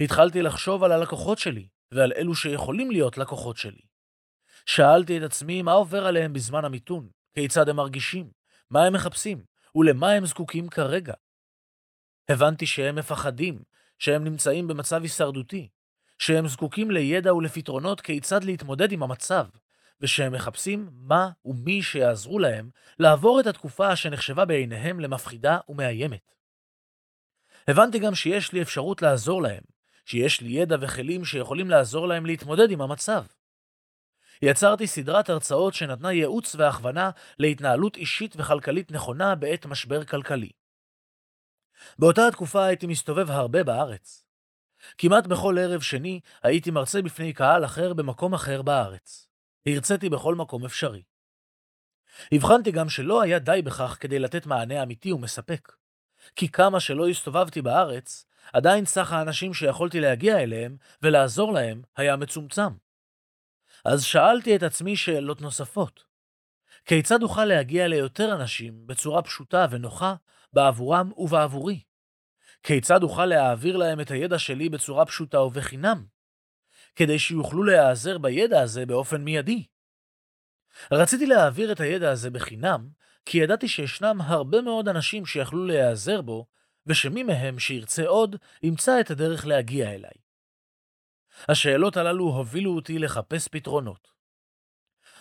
התחלתי 0.01 0.43
לחשוב 0.43 0.85
על 0.85 0.93
הלקוחות 0.93 1.39
שלי 1.39 1.69
ועל 1.93 2.13
אלו 2.17 2.35
שיכולים 2.35 2.91
להיות 2.91 3.19
לקוחות 3.19 3.57
שלי. 3.57 3.83
שאלתי 4.67 5.19
את 5.19 5.23
עצמי 5.23 5.63
מה 5.63 5.73
עובר 5.73 6.07
עליהם 6.07 6.33
בזמן 6.33 6.65
המיתון, 6.65 7.09
כיצד 7.35 7.69
הם 7.69 7.77
מרגישים, 7.77 8.31
מה 8.71 8.85
הם 8.85 8.93
מחפשים 8.93 9.45
ולמה 9.75 10.11
הם 10.11 10.27
זקוקים 10.27 10.69
כרגע. 10.69 11.15
הבנתי 12.29 12.67
שהם 12.67 12.95
מפחדים, 12.95 13.63
שהם 13.99 14.25
נמצאים 14.25 14.69
במצב 14.69 15.03
הישרדותי, 15.03 15.69
שהם 16.19 16.49
זקוקים 16.49 16.91
לידע 16.91 17.35
ולפתרונות 17.35 18.01
כיצד 18.01 18.45
להתמודד 18.45 18.93
עם 18.93 19.03
המצב, 19.03 19.47
ושהם 20.01 20.33
מחפשים 20.33 20.91
מה 20.93 21.31
ומי 21.45 21.83
שיעזרו 21.83 22.39
להם 22.39 22.71
לעבור 22.99 23.41
את 23.41 23.47
התקופה 23.47 23.97
שנחשבה 23.97 24.45
בעיניהם 24.45 25.01
למפחידה 25.01 25.59
ומאיימת. 25.69 26.35
הבנתי 27.69 27.99
גם 27.99 28.15
שיש 28.15 28.53
לי 28.53 28.63
אפשרות 28.63 29.03
לעזור 29.03 29.43
להם, 29.43 29.63
שיש 30.05 30.41
לי 30.41 30.49
ידע 30.49 30.77
וכלים 30.81 31.25
שיכולים 31.25 31.71
לעזור 31.71 32.09
להם 32.09 32.27
להתמודד 32.27 32.71
עם 32.71 32.81
המצב. 32.81 33.25
יצרתי 34.43 34.87
סדרת 34.87 35.29
הרצאות 35.29 35.75
שנתנה 35.75 36.13
ייעוץ 36.13 36.55
והכוונה 36.55 37.11
להתנהלות 37.39 37.97
אישית 37.97 38.35
וכלכלית 38.37 38.93
נכונה 38.93 39.35
בעת 39.35 39.67
משבר 39.67 40.05
כלכלי. 40.05 40.51
באותה 41.99 42.27
התקופה 42.29 42.65
הייתי 42.65 42.87
מסתובב 42.87 43.31
הרבה 43.31 43.65
בארץ. 43.65 44.25
כמעט 44.99 45.27
בכל 45.27 45.57
ערב 45.59 45.81
שני 45.81 46.21
הייתי 46.43 46.71
מרצה 46.71 47.03
בפני 47.03 47.33
קהל 47.33 47.65
אחר 47.65 47.95
במקום 47.95 48.35
אחר 48.35 48.63
בארץ. 48.63 49.30
הרציתי 49.67 50.09
בכל 50.09 50.35
מקום 50.35 50.65
אפשרי. 50.65 51.03
הבחנתי 52.33 52.71
גם 52.71 52.89
שלא 52.89 53.23
היה 53.23 53.39
די 53.39 53.63
בכך 53.65 53.97
כדי 54.01 54.19
לתת 54.19 54.47
מענה 54.47 54.83
אמיתי 54.83 55.13
ומספק. 55.13 55.73
כי 56.37 56.49
כמה 56.49 56.81
שלא 56.81 57.09
הסתובבתי 57.09 57.63
בארץ, 57.63 58.25
עדיין 58.53 58.85
סך 58.85 59.13
האנשים 59.13 59.55
שיכולתי 59.55 60.01
להגיע 60.01 60.39
אליהם 60.39 60.77
ולעזור 61.03 61.53
להם 61.53 61.83
היה 61.97 62.17
מצומצם. 62.17 62.73
אז 63.85 64.05
שאלתי 64.05 64.57
את 64.57 64.63
עצמי 64.63 64.97
שאלות 64.97 65.41
נוספות. 65.41 66.05
כיצד 66.85 67.23
אוכל 67.23 67.45
להגיע 67.45 67.89
ליותר 67.89 68.35
אנשים 68.35 68.87
בצורה 68.87 69.23
פשוטה 69.23 69.67
ונוחה 69.71 70.15
בעבורם 70.53 71.13
ובעבורי? 71.17 71.83
כיצד 72.63 73.03
אוכל 73.03 73.27
להעביר 73.27 73.77
להם 73.77 74.01
את 74.01 74.11
הידע 74.11 74.39
שלי 74.39 74.69
בצורה 74.69 75.07
פשוטה 75.07 75.41
ובחינם? 75.41 76.05
כדי 77.01 77.19
שיוכלו 77.19 77.63
להיעזר 77.63 78.19
בידע 78.19 78.61
הזה 78.61 78.87
באופן 78.87 79.25
מיידי. 79.25 79.67
רציתי 80.93 81.27
להעביר 81.27 81.73
את 81.73 81.81
הידע 81.81 82.11
הזה 82.11 82.31
בחינם, 82.31 82.89
כי 83.25 83.39
ידעתי 83.39 83.69
שישנם 83.69 84.21
הרבה 84.21 84.61
מאוד 84.61 84.89
אנשים 84.89 85.27
שיכלו 85.27 85.67
להיעזר 85.67 86.23
בו, 86.23 86.47
ושמי 86.87 87.23
מהם 87.23 87.59
שירצה 87.59 88.07
עוד, 88.07 88.37
ימצא 88.63 89.01
את 89.01 89.11
הדרך 89.11 89.47
להגיע 89.47 89.95
אליי. 89.95 90.13
השאלות 91.49 91.97
הללו 91.97 92.25
הובילו 92.25 92.77
אותי 92.77 92.99
לחפש 92.99 93.49
פתרונות. 93.49 94.09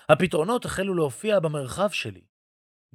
הפתרונות 0.09 0.65
החלו 0.65 0.95
להופיע 0.95 1.39
במרחב 1.39 1.89
שלי. 1.89 2.25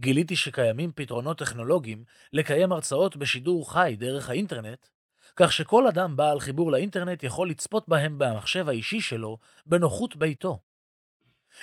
גיליתי 0.00 0.36
שקיימים 0.36 0.92
פתרונות 0.94 1.38
טכנולוגיים 1.38 2.04
לקיים 2.32 2.72
הרצאות 2.72 3.16
בשידור 3.16 3.72
חי 3.72 3.96
דרך 3.98 4.28
האינטרנט, 4.28 4.86
כך 5.36 5.52
שכל 5.52 5.86
אדם 5.86 6.16
בעל 6.16 6.40
חיבור 6.40 6.72
לאינטרנט 6.72 7.22
יכול 7.22 7.50
לצפות 7.50 7.88
בהם 7.88 8.18
במחשב 8.18 8.68
האישי 8.68 9.00
שלו 9.00 9.38
בנוחות 9.66 10.16
ביתו. 10.16 10.58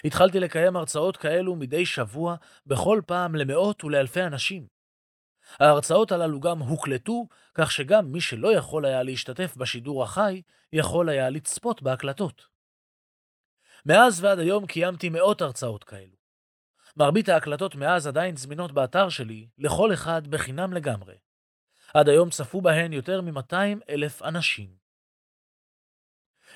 התחלתי 0.05 0.39
לקיים 0.39 0.75
הרצאות 0.75 1.17
כאלו 1.17 1.55
מדי 1.55 1.85
שבוע, 1.85 2.35
בכל 2.65 3.01
פעם 3.05 3.35
למאות 3.35 3.83
ולאלפי 3.83 4.23
אנשים. 4.23 4.67
ההרצאות 5.59 6.11
הללו 6.11 6.39
גם 6.39 6.59
הוקלטו, 6.59 7.27
כך 7.53 7.71
שגם 7.71 8.11
מי 8.11 8.21
שלא 8.21 8.53
יכול 8.53 8.85
היה 8.85 9.03
להשתתף 9.03 9.57
בשידור 9.57 10.03
החי, 10.03 10.41
יכול 10.73 11.09
היה 11.09 11.29
לצפות 11.29 11.81
בהקלטות. 11.81 12.47
מאז 13.85 14.23
ועד 14.23 14.39
היום 14.39 14.65
קיימתי 14.65 15.09
מאות 15.09 15.41
הרצאות 15.41 15.83
כאלו. 15.83 16.15
מרבית 16.97 17.29
ההקלטות 17.29 17.75
מאז 17.75 18.07
עדיין 18.07 18.37
זמינות 18.37 18.71
באתר 18.71 19.09
שלי, 19.09 19.47
לכל 19.57 19.93
אחד 19.93 20.27
בחינם 20.27 20.73
לגמרי. 20.73 21.15
עד 21.93 22.09
היום 22.09 22.29
צפו 22.29 22.61
בהן 22.61 22.93
יותר 22.93 23.21
מ-200 23.21 23.53
אלף 23.89 24.21
אנשים. 24.21 24.75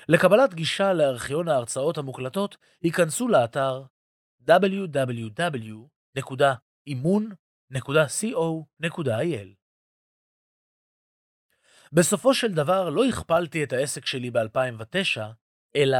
לקבלת 0.08 0.54
גישה 0.54 0.92
לארכיון 0.92 1.48
ההרצאות 1.48 1.98
המוקלטות, 1.98 2.56
היכנסו 2.82 3.28
לאתר 3.28 3.84
אימון.co.il. 6.86 8.06
בסופו 11.92 12.34
של 12.34 12.54
דבר 12.54 12.90
לא 12.90 13.04
הכפלתי 13.04 13.64
את 13.64 13.72
העסק 13.72 14.06
שלי 14.06 14.30
ב-2009, 14.30 15.22
אלא 15.76 15.98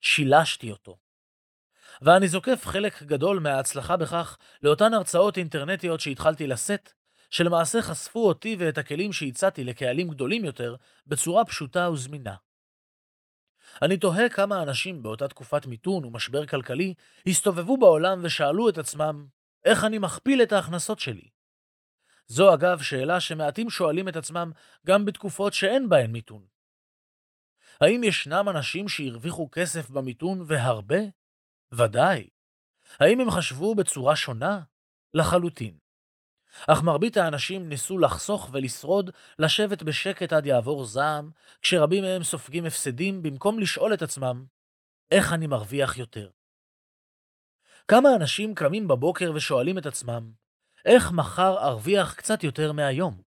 שילשתי 0.00 0.70
אותו. 0.70 0.98
ואני 2.02 2.28
זוקף 2.28 2.66
חלק 2.66 3.02
גדול 3.02 3.40
מההצלחה 3.40 3.96
בכך 3.96 4.38
לאותן 4.62 4.94
הרצאות 4.94 5.36
אינטרנטיות 5.36 6.00
שהתחלתי 6.00 6.46
לשאת, 6.46 6.92
שלמעשה 7.32 7.82
חשפו 7.82 8.28
אותי 8.28 8.56
ואת 8.58 8.78
הכלים 8.78 9.12
שהצעתי 9.12 9.64
לקהלים 9.64 10.08
גדולים 10.08 10.44
יותר 10.44 10.76
בצורה 11.06 11.44
פשוטה 11.44 11.90
וזמינה. 11.90 12.34
אני 13.82 13.96
תוהה 13.96 14.28
כמה 14.28 14.62
אנשים 14.62 15.02
באותה 15.02 15.28
תקופת 15.28 15.66
מיתון 15.66 16.04
ומשבר 16.04 16.46
כלכלי 16.46 16.94
הסתובבו 17.26 17.76
בעולם 17.76 18.20
ושאלו 18.22 18.68
את 18.68 18.78
עצמם, 18.78 19.26
איך 19.64 19.84
אני 19.84 19.98
מכפיל 19.98 20.42
את 20.42 20.52
ההכנסות 20.52 20.98
שלי? 20.98 21.28
זו 22.26 22.54
אגב 22.54 22.82
שאלה 22.82 23.20
שמעטים 23.20 23.70
שואלים 23.70 24.08
את 24.08 24.16
עצמם 24.16 24.50
גם 24.86 25.04
בתקופות 25.04 25.52
שאין 25.52 25.88
בהן 25.88 26.12
מיתון. 26.12 26.46
האם 27.80 28.04
ישנם 28.04 28.46
אנשים 28.48 28.88
שהרוויחו 28.88 29.48
כסף 29.52 29.90
במיתון 29.90 30.42
והרבה? 30.46 31.00
ודאי. 31.72 32.28
האם 33.00 33.20
הם 33.20 33.30
חשבו 33.30 33.74
בצורה 33.74 34.16
שונה? 34.16 34.60
לחלוטין. 35.14 35.81
אך 36.66 36.82
מרבית 36.82 37.16
האנשים 37.16 37.68
ניסו 37.68 37.98
לחסוך 37.98 38.48
ולשרוד, 38.52 39.10
לשבת 39.38 39.82
בשקט 39.82 40.32
עד 40.32 40.46
יעבור 40.46 40.84
זעם, 40.84 41.30
כשרבים 41.62 42.04
מהם 42.04 42.22
סופגים 42.22 42.64
הפסדים 42.64 43.22
במקום 43.22 43.58
לשאול 43.58 43.94
את 43.94 44.02
עצמם, 44.02 44.44
איך 45.10 45.32
אני 45.32 45.46
מרוויח 45.46 45.98
יותר? 45.98 46.28
כמה 47.88 48.08
אנשים 48.16 48.54
קמים 48.54 48.88
בבוקר 48.88 49.32
ושואלים 49.34 49.78
את 49.78 49.86
עצמם, 49.86 50.30
איך 50.84 51.12
מחר 51.12 51.58
ארוויח 51.58 52.14
קצת 52.14 52.44
יותר 52.44 52.72
מהיום? 52.72 53.22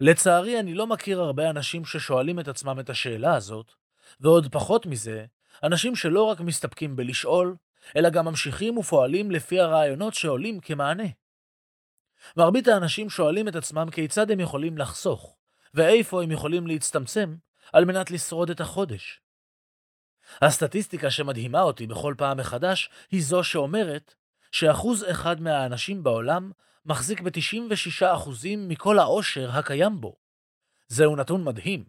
לצערי, 0.00 0.60
אני 0.60 0.74
לא 0.74 0.86
מכיר 0.86 1.20
הרבה 1.20 1.50
אנשים 1.50 1.84
ששואלים 1.84 2.40
את 2.40 2.48
עצמם 2.48 2.80
את 2.80 2.90
השאלה 2.90 3.34
הזאת, 3.34 3.72
ועוד 4.20 4.52
פחות 4.52 4.86
מזה, 4.86 5.24
אנשים 5.62 5.96
שלא 5.96 6.22
רק 6.22 6.40
מסתפקים 6.40 6.96
בלשאול, 6.96 7.56
אלא 7.96 8.10
גם 8.10 8.24
ממשיכים 8.24 8.78
ופועלים 8.78 9.30
לפי 9.30 9.60
הרעיונות 9.60 10.14
שעולים 10.14 10.60
כמענה. 10.60 11.23
מרבית 12.36 12.68
האנשים 12.68 13.10
שואלים 13.10 13.48
את 13.48 13.56
עצמם 13.56 13.90
כיצד 13.92 14.30
הם 14.30 14.40
יכולים 14.40 14.78
לחסוך, 14.78 15.36
ואיפה 15.74 16.22
הם 16.22 16.30
יכולים 16.30 16.66
להצטמצם 16.66 17.36
על 17.72 17.84
מנת 17.84 18.10
לשרוד 18.10 18.50
את 18.50 18.60
החודש. 18.60 19.20
הסטטיסטיקה 20.42 21.10
שמדהימה 21.10 21.60
אותי 21.60 21.86
בכל 21.86 22.14
פעם 22.18 22.36
מחדש 22.36 22.90
היא 23.10 23.22
זו 23.22 23.44
שאומרת 23.44 24.14
שאחוז 24.52 25.04
אחד 25.10 25.40
מהאנשים 25.40 26.02
בעולם 26.02 26.50
מחזיק 26.86 27.20
ב-96% 27.20 28.30
מכל 28.58 28.98
העושר 28.98 29.50
הקיים 29.50 30.00
בו. 30.00 30.16
זהו 30.88 31.16
נתון 31.16 31.44
מדהים. 31.44 31.84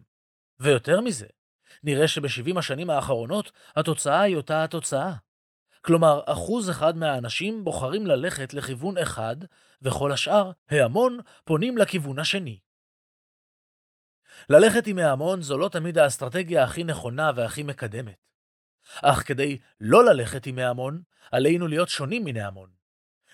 ויותר 0.60 1.00
מזה, 1.00 1.26
נראה 1.82 2.08
שב-70 2.08 2.58
השנים 2.58 2.90
האחרונות 2.90 3.52
התוצאה 3.76 4.20
היא 4.20 4.36
אותה 4.36 4.64
התוצאה. 4.64 5.12
כלומר, 5.82 6.20
אחוז 6.26 6.70
אחד 6.70 6.96
מהאנשים 6.96 7.64
בוחרים 7.64 8.06
ללכת 8.06 8.54
לכיוון 8.54 8.98
אחד, 8.98 9.36
וכל 9.82 10.12
השאר, 10.12 10.50
ההמון, 10.70 11.18
פונים 11.44 11.78
לכיוון 11.78 12.18
השני. 12.18 12.58
ללכת 14.50 14.86
עם 14.86 14.98
ההמון 14.98 15.42
זו 15.42 15.58
לא 15.58 15.68
תמיד 15.68 15.98
האסטרטגיה 15.98 16.64
הכי 16.64 16.84
נכונה 16.84 17.30
והכי 17.36 17.62
מקדמת. 17.62 18.26
אך 19.02 19.22
כדי 19.26 19.58
לא 19.80 20.04
ללכת 20.04 20.46
עם 20.46 20.58
ההמון, 20.58 21.02
עלינו 21.32 21.68
להיות 21.68 21.88
שונים 21.88 22.24
מן 22.24 22.36
ההמון. 22.36 22.70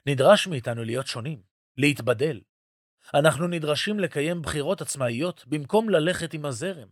נדרש 0.06 0.46
מאיתנו 0.46 0.84
להיות 0.84 1.06
שונים, 1.06 1.42
להתבדל. 1.76 2.40
אנחנו 3.14 3.46
נדרשים 3.46 4.00
לקיים 4.00 4.42
בחירות 4.42 4.80
עצמאיות 4.80 5.44
במקום 5.46 5.88
ללכת 5.88 6.34
עם 6.34 6.44
הזרם. 6.44 6.88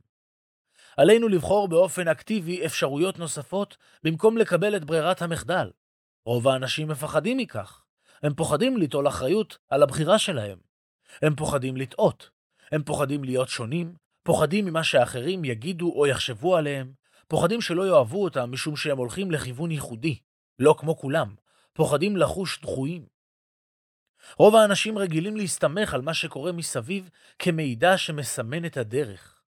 עלינו 0.96 1.28
לבחור 1.28 1.68
באופן 1.68 2.08
אקטיבי 2.08 2.66
אפשרויות 2.66 3.18
נוספות 3.18 3.76
במקום 4.02 4.38
לקבל 4.38 4.76
את 4.76 4.84
ברירת 4.84 5.22
המחדל. 5.22 5.70
רוב 6.24 6.48
האנשים 6.48 6.88
מפחדים 6.88 7.36
מכך. 7.36 7.79
הם 8.22 8.34
פוחדים 8.34 8.76
ליטול 8.76 9.08
אחריות 9.08 9.58
על 9.68 9.82
הבחירה 9.82 10.18
שלהם. 10.18 10.58
הם 11.22 11.36
פוחדים 11.36 11.76
לטעות. 11.76 12.30
הם 12.72 12.82
פוחדים 12.82 13.24
להיות 13.24 13.48
שונים, 13.48 13.94
פוחדים 14.22 14.64
ממה 14.64 14.84
שאחרים 14.84 15.44
יגידו 15.44 15.92
או 15.92 16.06
יחשבו 16.06 16.56
עליהם, 16.56 16.92
פוחדים 17.28 17.60
שלא 17.60 17.86
יאהבו 17.86 18.24
אותם 18.24 18.52
משום 18.52 18.76
שהם 18.76 18.98
הולכים 18.98 19.30
לכיוון 19.30 19.70
ייחודי, 19.70 20.18
לא 20.58 20.74
כמו 20.78 20.96
כולם, 20.96 21.34
פוחדים 21.72 22.16
לחוש 22.16 22.60
דחויים. 22.60 23.06
רוב 24.36 24.56
האנשים 24.56 24.98
רגילים 24.98 25.36
להסתמך 25.36 25.94
על 25.94 26.00
מה 26.00 26.14
שקורה 26.14 26.52
מסביב 26.52 27.10
כמידע 27.38 27.98
שמסמן 27.98 28.64
את 28.64 28.76
הדרך. 28.76 29.40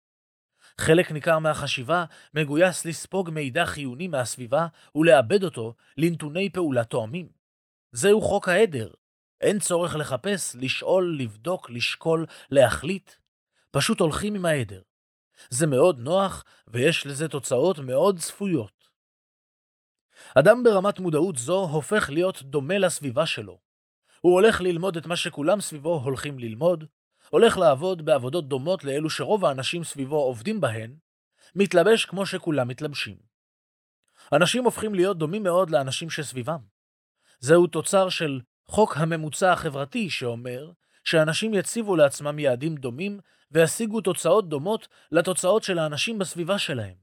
חלק 0.78 1.12
ניכר 1.12 1.38
מהחשיבה 1.38 2.04
מגויס 2.34 2.84
לספוג 2.84 3.30
מידע 3.30 3.66
חיוני 3.66 4.08
מהסביבה 4.08 4.66
ולאבד 4.94 5.44
אותו 5.44 5.74
לנתוני 5.96 6.50
פעולה 6.50 6.84
תואמים. 6.84 7.41
זהו 7.92 8.20
חוק 8.20 8.48
העדר. 8.48 8.90
אין 9.40 9.58
צורך 9.58 9.96
לחפש, 9.96 10.56
לשאול, 10.60 11.16
לבדוק, 11.18 11.70
לשקול, 11.70 12.26
להחליט. 12.50 13.12
פשוט 13.70 14.00
הולכים 14.00 14.34
עם 14.34 14.44
העדר. 14.44 14.82
זה 15.50 15.66
מאוד 15.66 15.98
נוח, 15.98 16.44
ויש 16.68 17.06
לזה 17.06 17.28
תוצאות 17.28 17.78
מאוד 17.78 18.18
צפויות. 18.18 18.88
אדם 20.34 20.62
ברמת 20.62 20.98
מודעות 20.98 21.36
זו 21.36 21.60
הופך 21.60 22.10
להיות 22.10 22.42
דומה 22.42 22.78
לסביבה 22.78 23.26
שלו. 23.26 23.58
הוא 24.20 24.32
הולך 24.32 24.60
ללמוד 24.60 24.96
את 24.96 25.06
מה 25.06 25.16
שכולם 25.16 25.60
סביבו 25.60 25.94
הולכים 25.94 26.38
ללמוד, 26.38 26.84
הולך 27.30 27.58
לעבוד 27.58 28.04
בעבודות 28.04 28.48
דומות 28.48 28.84
לאלו 28.84 29.10
שרוב 29.10 29.44
האנשים 29.44 29.84
סביבו 29.84 30.16
עובדים 30.16 30.60
בהן, 30.60 30.96
מתלבש 31.54 32.04
כמו 32.04 32.26
שכולם 32.26 32.68
מתלבשים. 32.68 33.16
אנשים 34.32 34.64
הופכים 34.64 34.94
להיות 34.94 35.18
דומים 35.18 35.42
מאוד 35.42 35.70
לאנשים 35.70 36.10
שסביבם. 36.10 36.71
זהו 37.44 37.66
תוצר 37.66 38.08
של 38.08 38.40
חוק 38.66 38.96
הממוצע 38.96 39.52
החברתי 39.52 40.10
שאומר 40.10 40.70
שאנשים 41.04 41.54
יציבו 41.54 41.96
לעצמם 41.96 42.38
יעדים 42.38 42.74
דומים 42.74 43.20
וישיגו 43.50 44.00
תוצאות 44.00 44.48
דומות 44.48 44.88
לתוצאות 45.12 45.62
של 45.62 45.78
האנשים 45.78 46.18
בסביבה 46.18 46.58
שלהם. 46.58 46.94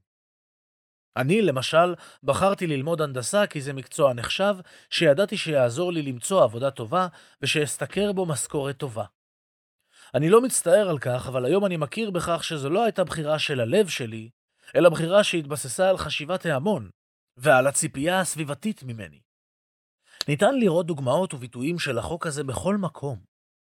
אני, 1.16 1.42
למשל, 1.42 1.94
בחרתי 2.22 2.66
ללמוד 2.66 3.00
הנדסה 3.00 3.46
כי 3.46 3.60
זה 3.60 3.72
מקצוע 3.72 4.12
נחשב, 4.12 4.56
שידעתי 4.90 5.36
שיעזור 5.36 5.92
לי 5.92 6.02
למצוא 6.02 6.44
עבודה 6.44 6.70
טובה 6.70 7.06
ושאשתכר 7.42 8.12
בו 8.12 8.26
משכורת 8.26 8.76
טובה. 8.76 9.04
אני 10.14 10.30
לא 10.30 10.42
מצטער 10.42 10.90
על 10.90 10.98
כך, 10.98 11.28
אבל 11.28 11.44
היום 11.44 11.66
אני 11.66 11.76
מכיר 11.76 12.10
בכך 12.10 12.44
שזו 12.44 12.70
לא 12.70 12.84
הייתה 12.84 13.04
בחירה 13.04 13.38
של 13.38 13.60
הלב 13.60 13.88
שלי, 13.88 14.30
אלא 14.76 14.88
בחירה 14.88 15.24
שהתבססה 15.24 15.90
על 15.90 15.98
חשיבת 15.98 16.46
ההמון, 16.46 16.90
ועל 17.36 17.66
הציפייה 17.66 18.20
הסביבתית 18.20 18.82
ממני. 18.82 19.20
ניתן 20.28 20.58
לראות 20.58 20.86
דוגמאות 20.86 21.34
וביטויים 21.34 21.78
של 21.78 21.98
החוק 21.98 22.26
הזה 22.26 22.44
בכל 22.44 22.76
מקום. 22.76 23.18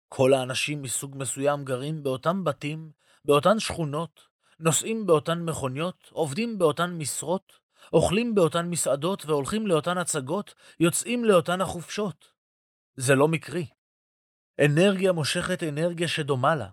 כל 0.09 0.35
האנשים 0.35 0.83
מסוג 0.83 1.17
מסוים 1.17 1.65
גרים 1.65 2.03
באותם 2.03 2.45
בתים, 2.45 2.91
באותן 3.25 3.59
שכונות, 3.59 4.21
נוסעים 4.61 5.07
באותן 5.07 5.39
מכוניות, 5.43 6.09
עובדים 6.13 6.59
באותן 6.59 6.91
משרות, 6.91 7.53
אוכלים 7.93 8.35
באותן 8.35 8.67
מסעדות 8.67 9.27
והולכים 9.27 9.67
לאותן 9.67 9.99
הצגות, 9.99 10.55
יוצאים 10.81 11.25
לאותן 11.25 11.61
החופשות. 11.61 12.29
זה 12.97 13.15
לא 13.15 13.29
מקרי. 13.29 13.67
אנרגיה 14.65 15.13
מושכת 15.13 15.63
אנרגיה 15.63 16.09
שדומה 16.09 16.55
לה. 16.55 16.69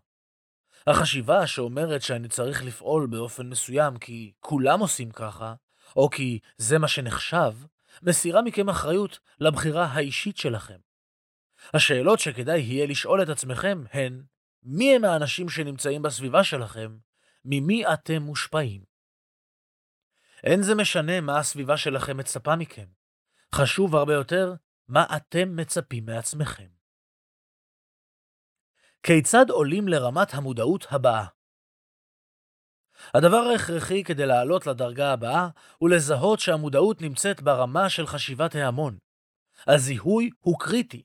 החשיבה 0.87 1.47
שאומרת 1.47 2.01
שאני 2.01 2.27
צריך 2.27 2.63
לפעול 2.63 3.07
באופן 3.07 3.49
מסוים 3.49 3.97
כי 3.97 4.31
כולם 4.39 4.79
עושים 4.79 5.11
ככה, 5.11 5.53
או 5.95 6.09
כי 6.09 6.39
זה 6.57 6.79
מה 6.79 6.87
שנחשב, 6.87 7.53
מסירה 8.01 8.41
מכם 8.41 8.69
אחריות 8.69 9.19
לבחירה 9.39 9.85
האישית 9.85 10.37
שלכם. 10.37 10.77
השאלות 11.73 12.19
שכדאי 12.19 12.59
יהיה 12.59 12.85
לשאול 12.85 13.23
את 13.23 13.29
עצמכם 13.29 13.83
הן, 13.91 14.23
מי 14.63 14.95
הם 14.95 15.05
האנשים 15.05 15.49
שנמצאים 15.49 16.01
בסביבה 16.01 16.43
שלכם? 16.43 16.97
ממי 17.45 17.85
אתם 17.93 18.21
מושפעים? 18.21 18.83
אין 20.43 20.61
זה 20.61 20.75
משנה 20.75 21.21
מה 21.21 21.39
הסביבה 21.39 21.77
שלכם 21.77 22.17
מצפה 22.17 22.55
מכם. 22.55 22.85
חשוב 23.55 23.95
הרבה 23.95 24.13
יותר 24.13 24.53
מה 24.87 25.05
אתם 25.17 25.55
מצפים 25.55 26.05
מעצמכם. 26.05 26.67
כיצד 29.03 29.49
עולים 29.49 29.87
לרמת 29.87 30.33
המודעות 30.33 30.85
הבאה? 30.89 31.25
הדבר 33.13 33.37
ההכרחי 33.37 34.03
כדי 34.03 34.25
לעלות 34.25 34.67
לדרגה 34.67 35.13
הבאה 35.13 35.47
הוא 35.77 35.89
לזהות 35.89 36.39
שהמודעות 36.39 37.01
נמצאת 37.01 37.41
ברמה 37.41 37.89
של 37.89 38.07
חשיבת 38.07 38.55
ההמון. 38.55 38.97
הזיהוי 39.67 40.29
הוא 40.39 40.59
קריטי. 40.59 41.03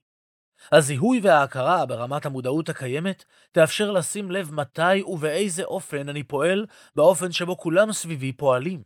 הזיהוי 0.72 1.20
וההכרה 1.22 1.86
ברמת 1.86 2.26
המודעות 2.26 2.68
הקיימת 2.68 3.24
תאפשר 3.52 3.90
לשים 3.90 4.30
לב 4.30 4.52
מתי 4.52 5.02
ובאיזה 5.06 5.64
אופן 5.64 6.08
אני 6.08 6.22
פועל 6.22 6.66
באופן 6.96 7.32
שבו 7.32 7.56
כולם 7.56 7.92
סביבי 7.92 8.32
פועלים. 8.32 8.82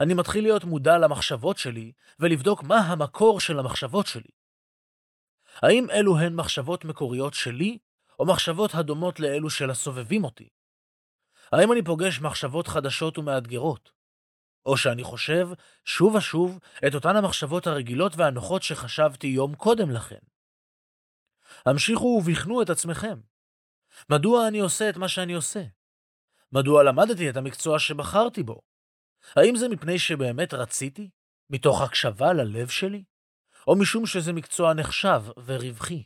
אני 0.00 0.14
מתחיל 0.14 0.44
להיות 0.44 0.64
מודע 0.64 0.98
למחשבות 0.98 1.58
שלי 1.58 1.92
ולבדוק 2.20 2.62
מה 2.62 2.76
המקור 2.76 3.40
של 3.40 3.58
המחשבות 3.58 4.06
שלי. 4.06 4.30
האם 5.62 5.90
אלו 5.90 6.18
הן 6.18 6.34
מחשבות 6.34 6.84
מקוריות 6.84 7.34
שלי, 7.34 7.78
או 8.18 8.26
מחשבות 8.26 8.74
הדומות 8.74 9.20
לאלו 9.20 9.50
של 9.50 9.70
הסובבים 9.70 10.24
אותי? 10.24 10.48
האם 11.52 11.72
אני 11.72 11.82
פוגש 11.84 12.20
מחשבות 12.20 12.68
חדשות 12.68 13.18
ומאתגרות? 13.18 13.90
או 14.66 14.76
שאני 14.76 15.04
חושב 15.04 15.48
שוב 15.84 16.14
ושוב 16.14 16.58
את 16.86 16.94
אותן 16.94 17.16
המחשבות 17.16 17.66
הרגילות 17.66 18.12
והנוחות 18.16 18.62
שחשבתי 18.62 19.26
יום 19.26 19.54
קודם 19.54 19.90
לכן? 19.90 20.18
המשיכו 21.66 22.20
ובחנו 22.22 22.62
את 22.62 22.70
עצמכם. 22.70 23.20
מדוע 24.10 24.48
אני 24.48 24.60
עושה 24.60 24.90
את 24.90 24.96
מה 24.96 25.08
שאני 25.08 25.32
עושה? 25.32 25.62
מדוע 26.52 26.82
למדתי 26.82 27.30
את 27.30 27.36
המקצוע 27.36 27.78
שבחרתי 27.78 28.42
בו? 28.42 28.60
האם 29.36 29.56
זה 29.56 29.68
מפני 29.68 29.98
שבאמת 29.98 30.54
רציתי? 30.54 31.10
מתוך 31.50 31.80
הקשבה 31.80 32.32
ללב 32.32 32.68
שלי? 32.68 33.04
או 33.66 33.78
משום 33.78 34.06
שזה 34.06 34.32
מקצוע 34.32 34.74
נחשב 34.74 35.22
ורווחי? 35.44 36.04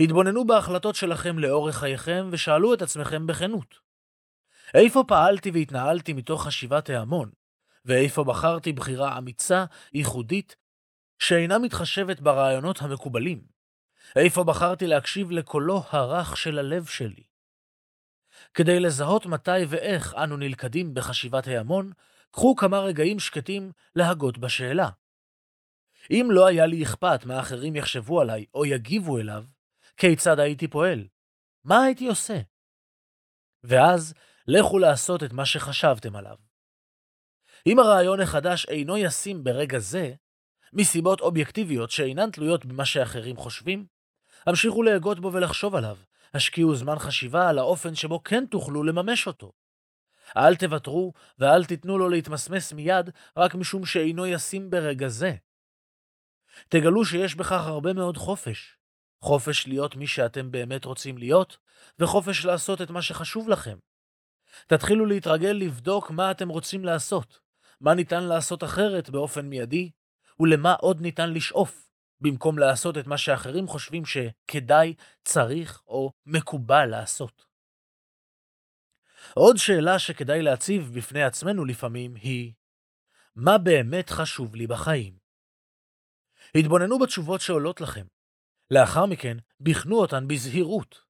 התבוננו 0.00 0.46
בהחלטות 0.46 0.94
שלכם 0.94 1.38
לאורך 1.38 1.76
חייכם 1.76 2.28
ושאלו 2.32 2.74
את 2.74 2.82
עצמכם 2.82 3.26
בכנות. 3.26 3.83
איפה 4.74 5.04
פעלתי 5.08 5.50
והתנהלתי 5.50 6.12
מתוך 6.12 6.46
חשיבת 6.46 6.90
ההמון, 6.90 7.30
ואיפה 7.84 8.24
בחרתי 8.24 8.72
בחירה 8.72 9.18
אמיצה, 9.18 9.64
ייחודית, 9.92 10.56
שאינה 11.18 11.58
מתחשבת 11.58 12.20
ברעיונות 12.20 12.82
המקובלים? 12.82 13.46
איפה 14.16 14.44
בחרתי 14.44 14.86
להקשיב 14.86 15.30
לקולו 15.30 15.82
הרך 15.90 16.36
של 16.36 16.58
הלב 16.58 16.86
שלי? 16.86 17.22
כדי 18.54 18.80
לזהות 18.80 19.26
מתי 19.26 19.64
ואיך 19.68 20.14
אנו 20.14 20.36
נלכדים 20.36 20.94
בחשיבת 20.94 21.46
ההמון, 21.46 21.92
קחו 22.30 22.56
כמה 22.56 22.78
רגעים 22.78 23.18
שקטים 23.18 23.72
להגות 23.96 24.38
בשאלה. 24.38 24.88
אם 26.10 26.28
לא 26.30 26.46
היה 26.46 26.66
לי 26.66 26.82
אכפת 26.82 27.24
מה 27.24 27.40
אחרים 27.40 27.76
יחשבו 27.76 28.20
עליי 28.20 28.44
או 28.54 28.66
יגיבו 28.66 29.18
אליו, 29.18 29.44
כיצד 29.96 30.38
הייתי 30.38 30.68
פועל? 30.68 31.06
מה 31.64 31.82
הייתי 31.82 32.08
עושה? 32.08 32.40
ואז 33.64 34.14
לכו 34.46 34.78
לעשות 34.78 35.22
את 35.22 35.32
מה 35.32 35.46
שחשבתם 35.46 36.16
עליו. 36.16 36.36
אם 37.66 37.78
הרעיון 37.78 38.20
החדש 38.20 38.66
אינו 38.68 38.96
ישים 38.96 39.44
ברגע 39.44 39.78
זה, 39.78 40.14
מסיבות 40.72 41.20
אובייקטיביות 41.20 41.90
שאינן 41.90 42.30
תלויות 42.30 42.64
במה 42.64 42.84
שאחרים 42.84 43.36
חושבים, 43.36 43.86
המשיכו 44.46 44.82
להגות 44.82 45.20
בו 45.20 45.32
ולחשוב 45.32 45.74
עליו. 45.74 45.96
השקיעו 46.34 46.74
זמן 46.74 46.98
חשיבה 46.98 47.48
על 47.48 47.58
האופן 47.58 47.94
שבו 47.94 48.22
כן 48.22 48.46
תוכלו 48.46 48.82
לממש 48.82 49.26
אותו. 49.26 49.52
אל 50.36 50.56
תוותרו 50.56 51.12
ואל 51.38 51.64
תיתנו 51.64 51.98
לו 51.98 52.08
להתמסמס 52.08 52.72
מיד 52.72 53.10
רק 53.36 53.54
משום 53.54 53.86
שאינו 53.86 54.26
ישים 54.26 54.70
ברגע 54.70 55.08
זה. 55.08 55.34
תגלו 56.68 57.04
שיש 57.04 57.34
בכך 57.34 57.66
הרבה 57.66 57.92
מאוד 57.92 58.16
חופש. 58.16 58.76
חופש 59.20 59.66
להיות 59.66 59.96
מי 59.96 60.06
שאתם 60.06 60.50
באמת 60.50 60.84
רוצים 60.84 61.18
להיות, 61.18 61.56
וחופש 61.98 62.44
לעשות 62.44 62.82
את 62.82 62.90
מה 62.90 63.02
שחשוב 63.02 63.48
לכם. 63.48 63.76
תתחילו 64.66 65.06
להתרגל 65.06 65.52
לבדוק 65.52 66.10
מה 66.10 66.30
אתם 66.30 66.48
רוצים 66.48 66.84
לעשות, 66.84 67.40
מה 67.80 67.94
ניתן 67.94 68.24
לעשות 68.24 68.64
אחרת 68.64 69.10
באופן 69.10 69.46
מיידי, 69.46 69.90
ולמה 70.40 70.74
עוד 70.74 71.00
ניתן 71.00 71.32
לשאוף, 71.32 71.90
במקום 72.20 72.58
לעשות 72.58 72.98
את 72.98 73.06
מה 73.06 73.18
שאחרים 73.18 73.66
חושבים 73.66 74.02
שכדאי, 74.04 74.94
צריך 75.24 75.82
או 75.86 76.12
מקובל 76.26 76.86
לעשות. 76.86 77.44
עוד 79.34 79.56
שאלה 79.56 79.98
שכדאי 79.98 80.42
להציב 80.42 80.92
בפני 80.94 81.22
עצמנו 81.22 81.64
לפעמים 81.64 82.14
היא, 82.14 82.52
מה 83.36 83.58
באמת 83.58 84.10
חשוב 84.10 84.54
לי 84.54 84.66
בחיים? 84.66 85.18
התבוננו 86.54 86.98
בתשובות 86.98 87.40
שעולות 87.40 87.80
לכם. 87.80 88.06
לאחר 88.70 89.06
מכן, 89.06 89.36
בחנו 89.60 89.96
אותן 89.96 90.28
בזהירות. 90.28 91.04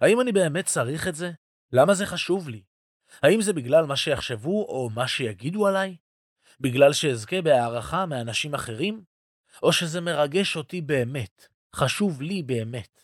האם 0.00 0.20
אני 0.20 0.32
באמת 0.32 0.66
צריך 0.66 1.08
את 1.08 1.14
זה? 1.14 1.30
למה 1.72 1.94
זה 1.94 2.06
חשוב 2.06 2.48
לי? 2.48 2.62
האם 3.22 3.40
זה 3.42 3.52
בגלל 3.52 3.86
מה 3.86 3.96
שיחשבו 3.96 4.64
או 4.64 4.90
מה 4.94 5.08
שיגידו 5.08 5.66
עליי? 5.66 5.96
בגלל 6.60 6.92
שאזכה 6.92 7.42
בהערכה 7.42 8.06
מאנשים 8.06 8.54
אחרים? 8.54 9.04
או 9.62 9.72
שזה 9.72 10.00
מרגש 10.00 10.56
אותי 10.56 10.80
באמת, 10.80 11.48
חשוב 11.76 12.22
לי 12.22 12.42
באמת? 12.42 13.00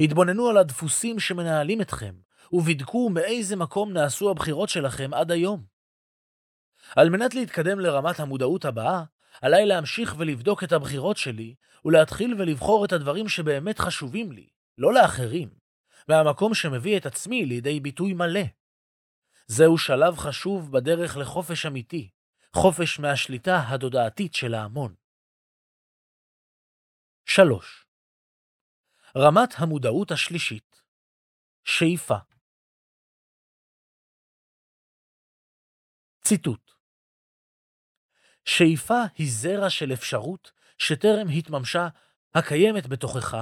התבוננו 0.00 0.48
על 0.48 0.56
הדפוסים 0.56 1.20
שמנהלים 1.20 1.80
אתכם, 1.80 2.14
ובדקו 2.52 3.10
מאיזה 3.10 3.56
מקום 3.56 3.92
נעשו 3.92 4.30
הבחירות 4.30 4.68
שלכם 4.68 5.14
עד 5.14 5.30
היום. 5.30 5.64
על 6.96 7.10
מנת 7.10 7.34
להתקדם 7.34 7.80
לרמת 7.80 8.20
המודעות 8.20 8.64
הבאה, 8.64 9.04
עליי 9.42 9.66
להמשיך 9.66 10.14
ולבדוק 10.18 10.64
את 10.64 10.72
הבחירות 10.72 11.16
שלי, 11.16 11.54
ולהתחיל 11.84 12.34
ולבחור 12.38 12.84
את 12.84 12.92
הדברים 12.92 13.28
שבאמת 13.28 13.78
חשובים 13.78 14.32
לי, 14.32 14.48
לא 14.78 14.94
לאחרים, 14.94 15.48
מהמקום 16.08 16.54
שמביא 16.54 16.96
את 16.96 17.06
עצמי 17.06 17.44
לידי 17.44 17.80
ביטוי 17.80 18.12
מלא. 18.14 18.46
זהו 19.46 19.78
שלב 19.78 20.16
חשוב 20.16 20.72
בדרך 20.72 21.16
לחופש 21.16 21.66
אמיתי, 21.66 22.10
חופש 22.56 22.98
מהשליטה 22.98 23.56
התודעתית 23.68 24.34
של 24.34 24.54
ההמון. 24.54 24.94
3. 27.26 27.86
רמת 29.16 29.50
המודעות 29.58 30.10
השלישית 30.10 30.82
שאיפה 31.64 32.16
ציטוט 36.20 36.74
שאיפה 38.44 39.00
היא 39.16 39.26
זרע 39.30 39.70
של 39.70 39.92
אפשרות 39.92 40.52
שטרם 40.78 41.26
התממשה, 41.38 41.88
הקיימת 42.34 42.86
בתוכך, 42.86 43.36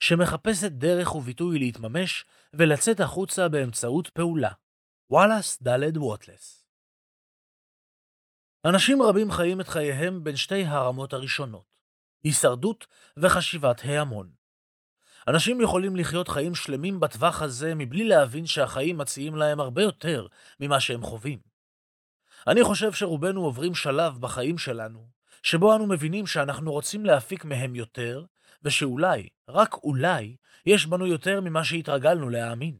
שמחפשת 0.00 0.72
דרך 0.72 1.14
וביטוי 1.14 1.58
להתממש 1.58 2.24
ולצאת 2.54 3.00
החוצה 3.00 3.48
באמצעות 3.48 4.08
פעולה. 4.08 4.50
וואלאס 5.10 5.62
ד' 5.62 5.96
ווטלס 5.96 6.60
אנשים 8.64 9.02
רבים 9.02 9.32
חיים 9.32 9.60
את 9.60 9.68
חייהם 9.68 10.24
בין 10.24 10.36
שתי 10.36 10.64
הרמות 10.64 11.12
הראשונות, 11.12 11.64
הישרדות 12.24 12.86
וחשיבת 13.16 13.80
ההמון. 13.84 14.30
אנשים 15.28 15.60
יכולים 15.60 15.96
לחיות 15.96 16.28
חיים 16.28 16.54
שלמים 16.54 17.00
בטווח 17.00 17.42
הזה 17.42 17.74
מבלי 17.74 18.04
להבין 18.04 18.46
שהחיים 18.46 18.98
מציעים 18.98 19.36
להם 19.36 19.60
הרבה 19.60 19.82
יותר 19.82 20.26
ממה 20.60 20.80
שהם 20.80 21.02
חווים. 21.02 21.38
אני 22.46 22.64
חושב 22.64 22.92
שרובנו 22.92 23.44
עוברים 23.44 23.74
שלב 23.74 24.18
בחיים 24.20 24.58
שלנו, 24.58 25.08
שבו 25.42 25.76
אנו 25.76 25.86
מבינים 25.86 26.26
שאנחנו 26.26 26.72
רוצים 26.72 27.04
להפיק 27.04 27.44
מהם 27.44 27.74
יותר, 27.74 28.24
ושאולי, 28.62 29.28
רק 29.48 29.74
אולי, 29.74 30.36
יש 30.66 30.86
בנו 30.86 31.06
יותר 31.06 31.40
ממה 31.40 31.64
שהתרגלנו 31.64 32.30
להאמין. 32.30 32.78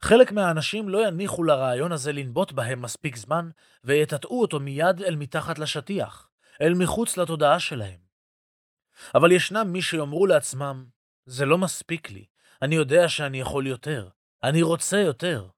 חלק 0.00 0.32
מהאנשים 0.32 0.88
לא 0.88 1.06
יניחו 1.06 1.44
לרעיון 1.44 1.92
הזה 1.92 2.12
לנבוט 2.12 2.52
בהם 2.52 2.82
מספיק 2.82 3.16
זמן, 3.16 3.50
ויטאטאו 3.84 4.40
אותו 4.40 4.60
מיד 4.60 5.02
אל 5.02 5.16
מתחת 5.16 5.58
לשטיח, 5.58 6.30
אל 6.60 6.74
מחוץ 6.74 7.16
לתודעה 7.16 7.60
שלהם. 7.60 8.00
אבל 9.14 9.32
ישנם 9.32 9.72
מי 9.72 9.82
שיאמרו 9.82 10.26
לעצמם, 10.26 10.86
זה 11.26 11.44
לא 11.44 11.58
מספיק 11.58 12.10
לי, 12.10 12.24
אני 12.62 12.74
יודע 12.74 13.08
שאני 13.08 13.40
יכול 13.40 13.66
יותר, 13.66 14.08
אני 14.42 14.62
רוצה 14.62 14.98
יותר. 14.98 15.48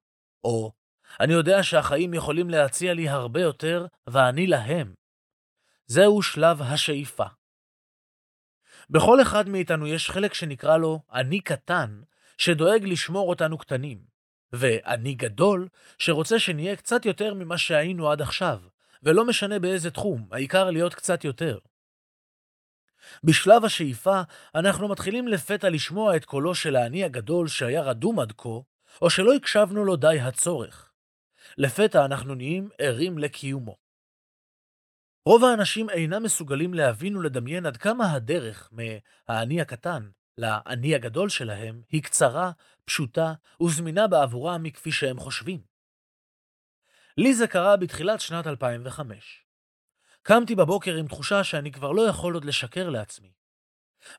או, 0.43 0.71
אני 1.19 1.33
יודע 1.33 1.63
שהחיים 1.63 2.13
יכולים 2.13 2.49
להציע 2.49 2.93
לי 2.93 3.09
הרבה 3.09 3.41
יותר, 3.41 3.85
ואני 4.07 4.47
להם. 4.47 4.93
זהו 5.87 6.21
שלב 6.21 6.61
השאיפה. 6.61 7.25
בכל 8.89 9.21
אחד 9.21 9.49
מאיתנו 9.49 9.87
יש 9.87 10.09
חלק 10.09 10.33
שנקרא 10.33 10.77
לו 10.77 10.99
אני 11.13 11.39
קטן, 11.39 12.01
שדואג 12.37 12.83
לשמור 12.83 13.29
אותנו 13.29 13.57
קטנים, 13.57 13.97
ואני 14.53 15.13
גדול, 15.13 15.67
שרוצה 15.97 16.39
שנהיה 16.39 16.75
קצת 16.75 17.05
יותר 17.05 17.33
ממה 17.33 17.57
שהיינו 17.57 18.11
עד 18.11 18.21
עכשיו, 18.21 18.59
ולא 19.03 19.25
משנה 19.25 19.59
באיזה 19.59 19.91
תחום, 19.91 20.27
העיקר 20.31 20.69
להיות 20.69 20.93
קצת 20.93 21.23
יותר. 21.23 21.57
בשלב 23.23 23.65
השאיפה, 23.65 24.21
אנחנו 24.55 24.87
מתחילים 24.87 25.27
לפתע 25.27 25.69
לשמוע 25.69 26.15
את 26.15 26.25
קולו 26.25 26.55
של 26.55 26.75
האני 26.75 27.03
הגדול 27.03 27.47
שהיה 27.47 27.81
רדום 27.81 28.19
עד 28.19 28.33
כה, 28.37 28.49
או 29.01 29.09
שלא 29.09 29.33
הקשבנו 29.33 29.85
לו 29.85 29.95
די 29.95 30.19
הצורך. 30.19 30.91
לפתע 31.57 32.05
אנחנו 32.05 32.35
נהיים 32.35 32.69
ערים 32.79 33.17
לקיומו. 33.17 33.84
רוב 35.27 35.43
האנשים 35.43 35.89
אינם 35.89 36.23
מסוגלים 36.23 36.73
להבין 36.73 37.17
ולדמיין 37.17 37.65
עד 37.65 37.77
כמה 37.77 38.13
הדרך 38.13 38.69
מהאני 38.71 39.61
הקטן 39.61 40.09
לאני 40.37 40.95
הגדול 40.95 41.29
שלהם 41.29 41.81
היא 41.89 42.03
קצרה, 42.03 42.51
פשוטה 42.85 43.33
וזמינה 43.61 44.07
בעבורם 44.07 44.63
מכפי 44.63 44.91
שהם 44.91 45.19
חושבים. 45.19 45.61
לי 47.17 47.33
זה 47.33 47.47
קרה 47.47 47.77
בתחילת 47.77 48.21
שנת 48.21 48.47
2005. 48.47 49.45
קמתי 50.21 50.55
בבוקר 50.55 50.95
עם 50.95 51.07
תחושה 51.07 51.43
שאני 51.43 51.71
כבר 51.71 51.91
לא 51.91 52.01
יכול 52.01 52.33
עוד 52.33 52.45
לשקר 52.45 52.89
לעצמי. 52.89 53.31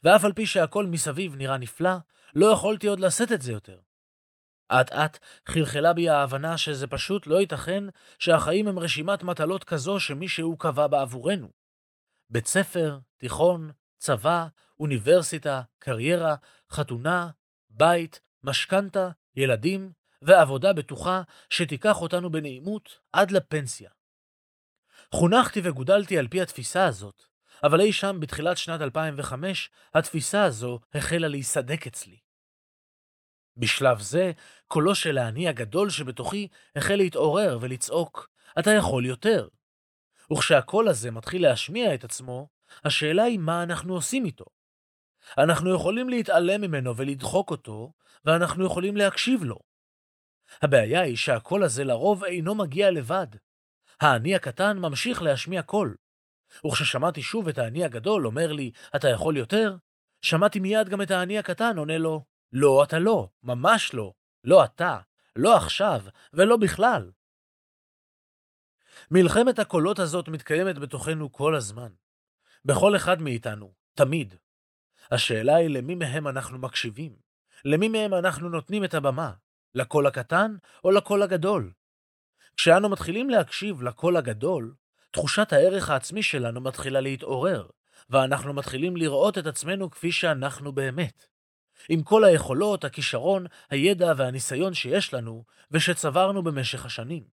ואף 0.05 0.25
על 0.25 0.33
פי 0.33 0.47
שהכל 0.47 0.87
מסביב 0.87 1.37
נראה 1.37 1.59
נפלא, 1.59 1.97
לא 2.35 2.47
יכולתי 2.47 2.87
עוד 2.87 3.01
לשאת 3.01 3.33
את 3.33 3.43
זה 3.43 3.53
יותר. 3.53 3.81
אט 4.73 4.93
אט 4.93 5.19
חלחלה 5.47 5.93
בי 5.93 6.09
ההבנה 6.09 6.59
שזה 6.59 6.87
פשוט 6.87 7.27
לא 7.27 7.41
ייתכן 7.41 7.85
שהחיים 8.19 8.69
הם 8.69 8.79
רשימת 8.79 9.23
מטלות 9.23 9.65
כזו 9.65 10.01
שמישהו 10.01 10.57
קבע 10.57 10.87
בעבורנו. 10.87 11.49
בית 12.31 12.47
ספר, 12.47 12.99
תיכון, 13.19 13.71
צבא, 13.99 14.47
אוניברסיטה, 14.81 15.63
קריירה, 15.79 16.35
חתונה, 16.71 17.31
בית, 17.71 18.21
משכנתה, 18.45 19.11
ילדים 19.37 19.93
ועבודה 20.23 20.73
בטוחה 20.73 21.23
שתיקח 21.51 22.01
אותנו 22.01 22.31
בנעימות 22.31 22.99
עד 23.13 23.31
לפנסיה. 23.31 23.91
חונכתי 25.15 25.61
וגודלתי 25.65 26.19
על 26.19 26.29
פי 26.29 26.41
התפיסה 26.41 26.87
הזאת, 26.87 27.23
אבל 27.63 27.81
אי 27.81 27.93
שם 27.93 28.21
בתחילת 28.21 28.57
שנת 28.57 28.81
2005, 28.81 29.71
התפיסה 29.95 30.45
הזו 30.45 30.81
החלה 30.95 31.29
להיסדק 31.29 31.87
אצלי. 31.87 32.26
בשלב 33.57 34.01
זה, 34.01 34.33
קולו 34.69 34.95
של 34.95 35.19
האני 35.19 35.49
הגדול 35.49 35.91
שבתוכי 35.91 36.49
החל 36.77 36.97
להתעורר 36.97 37.59
ולצעוק, 37.61 38.29
אתה 38.59 38.71
יכול 38.71 39.07
יותר. 39.07 39.49
וכשהקול 40.33 40.89
הזה 40.89 41.11
מתחיל 41.11 41.43
להשמיע 41.43 41.95
את 41.95 42.05
עצמו, 42.05 42.49
השאלה 42.85 43.23
היא 43.23 43.39
מה 43.39 43.63
אנחנו 43.63 43.95
עושים 43.95 44.25
איתו. 44.25 44.45
אנחנו 45.39 45.75
יכולים 45.75 46.09
להתעלם 46.09 46.61
ממנו 46.61 46.97
ולדחוק 46.97 47.51
אותו, 47.51 47.93
ואנחנו 48.25 48.67
יכולים 48.67 48.97
להקשיב 48.97 49.43
לו. 49.43 49.59
הבעיה 50.63 51.01
היא 51.01 51.17
שהקול 51.17 51.63
הזה 51.63 51.85
לרוב 51.85 52.25
אינו 52.25 52.55
מגיע 52.55 52.91
לבד. 52.91 53.27
האני 54.01 54.35
הקטן 54.35 54.79
ממשיך 54.79 55.23
להשמיע 55.23 55.63
קול. 55.63 55.97
וכששמעתי 56.67 57.23
שוב 57.23 57.49
את 57.49 57.59
האני 57.59 57.85
הגדול 57.85 58.27
אומר 58.27 58.53
לי, 58.53 58.71
אתה 58.97 59.09
יכול 59.09 59.37
יותר, 59.37 59.77
שמעתי 60.23 60.61
מיד 60.61 60.89
גם 60.89 61.03
את 61.03 61.11
האני 61.11 61.39
הקטן 61.39 61.79
עונה 61.79 61.99
לו, 61.99 62.25
לא, 62.53 62.85
אתה 62.85 62.99
לא, 62.99 63.29
ממש 63.43 63.95
לא, 63.95 64.13
לא 64.45 64.65
אתה, 64.65 64.99
לא 65.37 65.57
עכשיו, 65.57 66.01
ולא 66.33 66.57
בכלל. 66.57 67.11
מלחמת 69.11 69.59
הקולות 69.59 69.99
הזאת 69.99 70.29
מתקיימת 70.29 70.79
בתוכנו 70.79 71.33
כל 71.33 71.55
הזמן. 71.55 71.89
בכל 72.65 72.97
אחד 72.97 73.23
מאיתנו, 73.23 73.73
תמיד. 73.95 74.35
השאלה 75.11 75.57
היא 75.57 75.69
למי 75.69 75.95
מהם 75.95 76.29
אנחנו 76.29 76.59
מקשיבים, 76.59 77.17
למי 77.65 77.89
מהם 77.89 78.15
אנחנו 78.15 78.49
נותנים 78.49 78.85
את 78.85 78.95
הבמה, 78.95 79.33
לקול 79.75 80.07
הקטן 80.07 80.57
או 80.85 80.91
לקול 80.91 81.23
הגדול. 81.23 81.73
כשאנו 82.57 82.89
מתחילים 82.89 83.31
להקשיב 83.31 83.83
לקול 83.83 84.17
הגדול, 84.17 84.75
תחושת 85.11 85.53
הערך 85.53 85.91
העצמי 85.91 86.23
שלנו 86.23 86.61
מתחילה 86.61 87.01
להתעורר, 87.01 87.67
ואנחנו 88.11 88.53
מתחילים 88.53 88.97
לראות 88.97 89.39
את 89.39 89.47
עצמנו 89.47 89.91
כפי 89.91 90.13
שאנחנו 90.13 90.73
באמת. 90.73 91.27
עם 91.89 92.03
כל 92.03 92.25
היכולות, 92.25 92.85
הכישרון, 92.85 93.47
הידע 93.71 94.13
והניסיון 94.17 94.75
שיש 94.75 95.15
לנו, 95.15 95.45
ושצברנו 95.71 96.43
במשך 96.43 96.87
השנים. 96.87 97.25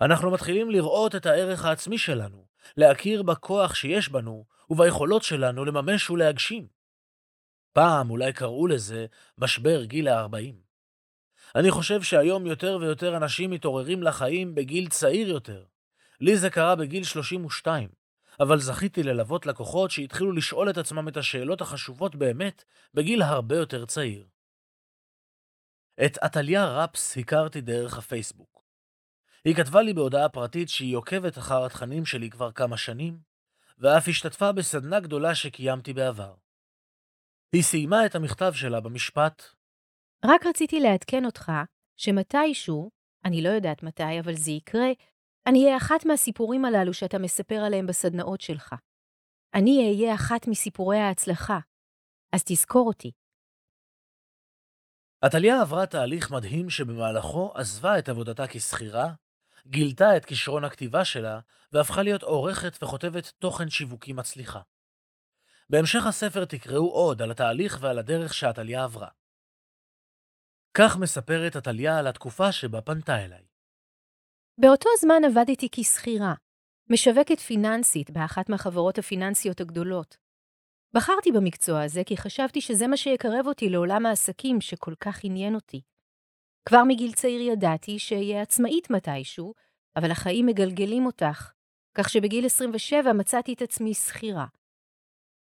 אנחנו 0.00 0.30
מתחילים 0.30 0.70
לראות 0.70 1.14
את 1.14 1.26
הערך 1.26 1.64
העצמי 1.64 1.98
שלנו, 1.98 2.46
להכיר 2.76 3.22
בכוח 3.22 3.74
שיש 3.74 4.08
בנו, 4.08 4.44
וביכולות 4.70 5.22
שלנו 5.22 5.64
לממש 5.64 6.10
ולהגשים. 6.10 6.66
פעם 7.72 8.10
אולי 8.10 8.32
קראו 8.32 8.66
לזה 8.66 9.06
משבר 9.38 9.84
גיל 9.84 10.08
ה-40. 10.08 10.54
אני 11.54 11.70
חושב 11.70 12.02
שהיום 12.02 12.46
יותר 12.46 12.78
ויותר 12.80 13.16
אנשים 13.16 13.50
מתעוררים 13.50 14.02
לחיים 14.02 14.54
בגיל 14.54 14.88
צעיר 14.88 15.28
יותר, 15.28 15.64
לי 16.20 16.36
זה 16.36 16.50
קרה 16.50 16.76
בגיל 16.76 17.04
32, 17.04 17.88
אבל 18.40 18.58
זכיתי 18.58 19.02
ללוות 19.02 19.46
לקוחות 19.46 19.90
שהתחילו 19.90 20.32
לשאול 20.32 20.70
את 20.70 20.76
עצמם 20.76 21.08
את 21.08 21.16
השאלות 21.16 21.60
החשובות 21.60 22.16
באמת 22.16 22.64
בגיל 22.94 23.22
הרבה 23.22 23.56
יותר 23.56 23.86
צעיר. 23.86 24.28
את 26.06 26.18
עתליה 26.20 26.64
רפס 26.66 27.18
הכרתי 27.18 27.60
דרך 27.60 27.98
הפייסבוק. 27.98 28.62
היא 29.44 29.54
כתבה 29.54 29.82
לי 29.82 29.94
בהודעה 29.94 30.28
פרטית 30.28 30.68
שהיא 30.68 30.96
עוקבת 30.96 31.38
אחר 31.38 31.64
התכנים 31.64 32.06
שלי 32.06 32.30
כבר 32.30 32.52
כמה 32.52 32.76
שנים, 32.76 33.18
ואף 33.78 34.08
השתתפה 34.08 34.52
בסדנה 34.52 35.00
גדולה 35.00 35.34
שקיימתי 35.34 35.92
בעבר. 35.92 36.34
היא 37.52 37.62
סיימה 37.62 38.06
את 38.06 38.14
המכתב 38.14 38.52
שלה 38.54 38.80
במשפט 38.80 39.42
רק 40.24 40.46
רציתי 40.46 40.80
לעדכן 40.80 41.24
אותך 41.24 41.52
שמתישהו, 41.96 42.90
אני 43.24 43.42
לא 43.42 43.48
יודעת 43.48 43.82
מתי, 43.82 44.20
אבל 44.20 44.34
זה 44.34 44.50
יקרה, 44.50 44.88
אני 45.46 45.64
אהיה 45.64 45.76
אחת 45.76 46.06
מהסיפורים 46.06 46.64
הללו 46.64 46.94
שאתה 46.94 47.18
מספר 47.18 47.54
עליהם 47.54 47.86
בסדנאות 47.86 48.40
שלך. 48.40 48.74
אני 49.54 49.70
אהיה 49.88 50.14
אחת 50.14 50.48
מסיפורי 50.48 50.98
ההצלחה, 50.98 51.58
אז 52.32 52.42
תזכור 52.44 52.86
אותי. 52.86 53.10
עתליה 55.20 55.60
עברה 55.60 55.86
תהליך 55.86 56.30
מדהים 56.30 56.70
שבמהלכו 56.70 57.52
עזבה 57.54 57.98
את 57.98 58.08
עבודתה 58.08 58.46
כשכירה, 58.48 59.12
גילתה 59.66 60.16
את 60.16 60.24
כישרון 60.24 60.64
הכתיבה 60.64 61.04
שלה, 61.04 61.40
והפכה 61.72 62.02
להיות 62.02 62.22
עורכת 62.22 62.82
וכותבת 62.82 63.32
תוכן 63.38 63.68
שיווקי 63.68 64.12
מצליחה. 64.12 64.60
בהמשך 65.70 66.06
הספר 66.06 66.44
תקראו 66.44 66.90
עוד 66.90 67.22
על 67.22 67.30
התהליך 67.30 67.78
ועל 67.80 67.98
הדרך 67.98 68.34
שעתליה 68.34 68.84
עברה. 68.84 69.08
כך 70.74 70.96
מספרת 70.96 71.56
עתליה 71.56 71.98
על 71.98 72.06
התקופה 72.06 72.52
שבה 72.52 72.80
פנתה 72.80 73.24
אליי. 73.24 73.51
באותו 74.60 74.88
זמן 75.00 75.22
עבדתי 75.26 75.68
כשכירה, 75.72 76.34
משווקת 76.90 77.40
פיננסית 77.40 78.10
באחת 78.10 78.48
מהחברות 78.48 78.98
הפיננסיות 78.98 79.60
הגדולות. 79.60 80.16
בחרתי 80.94 81.32
במקצוע 81.32 81.82
הזה 81.82 82.04
כי 82.06 82.16
חשבתי 82.16 82.60
שזה 82.60 82.86
מה 82.86 82.96
שיקרב 82.96 83.46
אותי 83.46 83.68
לעולם 83.68 84.06
העסקים 84.06 84.60
שכל 84.60 84.94
כך 85.00 85.24
עניין 85.24 85.54
אותי. 85.54 85.80
כבר 86.68 86.84
מגיל 86.88 87.12
צעיר 87.12 87.40
ידעתי 87.40 87.98
שאהיה 87.98 88.42
עצמאית 88.42 88.90
מתישהו, 88.90 89.54
אבל 89.96 90.10
החיים 90.10 90.46
מגלגלים 90.46 91.06
אותך, 91.06 91.52
כך 91.94 92.08
שבגיל 92.08 92.46
27 92.46 93.12
מצאתי 93.12 93.52
את 93.52 93.62
עצמי 93.62 93.94
שכירה. 93.94 94.46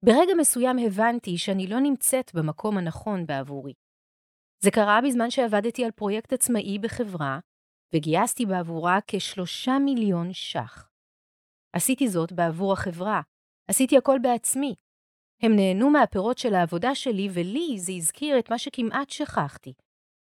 ברגע 0.06 0.34
מסוים 0.38 0.78
הבנתי 0.78 1.38
שאני 1.38 1.68
לא 1.68 1.80
נמצאת 1.80 2.32
במקום 2.34 2.78
הנכון 2.78 3.26
בעבורי. 3.26 3.74
זה 4.64 4.72
קרה 4.72 5.00
בזמן 5.06 5.30
שעבדתי 5.30 5.86
על 5.86 5.92
פרויקט 5.92 6.34
עצמאי 6.34 6.80
בחברה 6.80 7.40
וגייסתי 7.94 8.46
בעבורה 8.46 9.00
כשלושה 9.08 9.80
מיליון 9.80 10.34
ש"ח. 10.34 10.90
עשיתי 11.74 12.08
זאת 12.08 12.32
בעבור 12.32 12.74
החברה, 12.74 13.22
עשיתי 13.68 13.98
הכל 13.98 14.20
בעצמי. 14.22 14.76
הם 15.42 15.52
נהנו 15.56 15.90
מהפירות 15.90 16.38
של 16.38 16.54
העבודה 16.54 16.96
שלי, 16.96 17.30
ולי 17.34 17.80
זה 17.80 17.92
הזכיר 17.92 18.40
את 18.40 18.50
מה 18.52 18.58
שכמעט 18.58 19.10
שכחתי, 19.10 19.74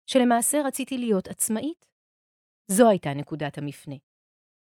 שלמעשה 0.07 0.59
רציתי 0.65 0.99
להיות 0.99 1.29
עצמאית. 1.29 1.87
זו 2.71 2.89
הייתה 2.89 3.15
נקודת 3.15 3.59
המפנה. 3.59 3.95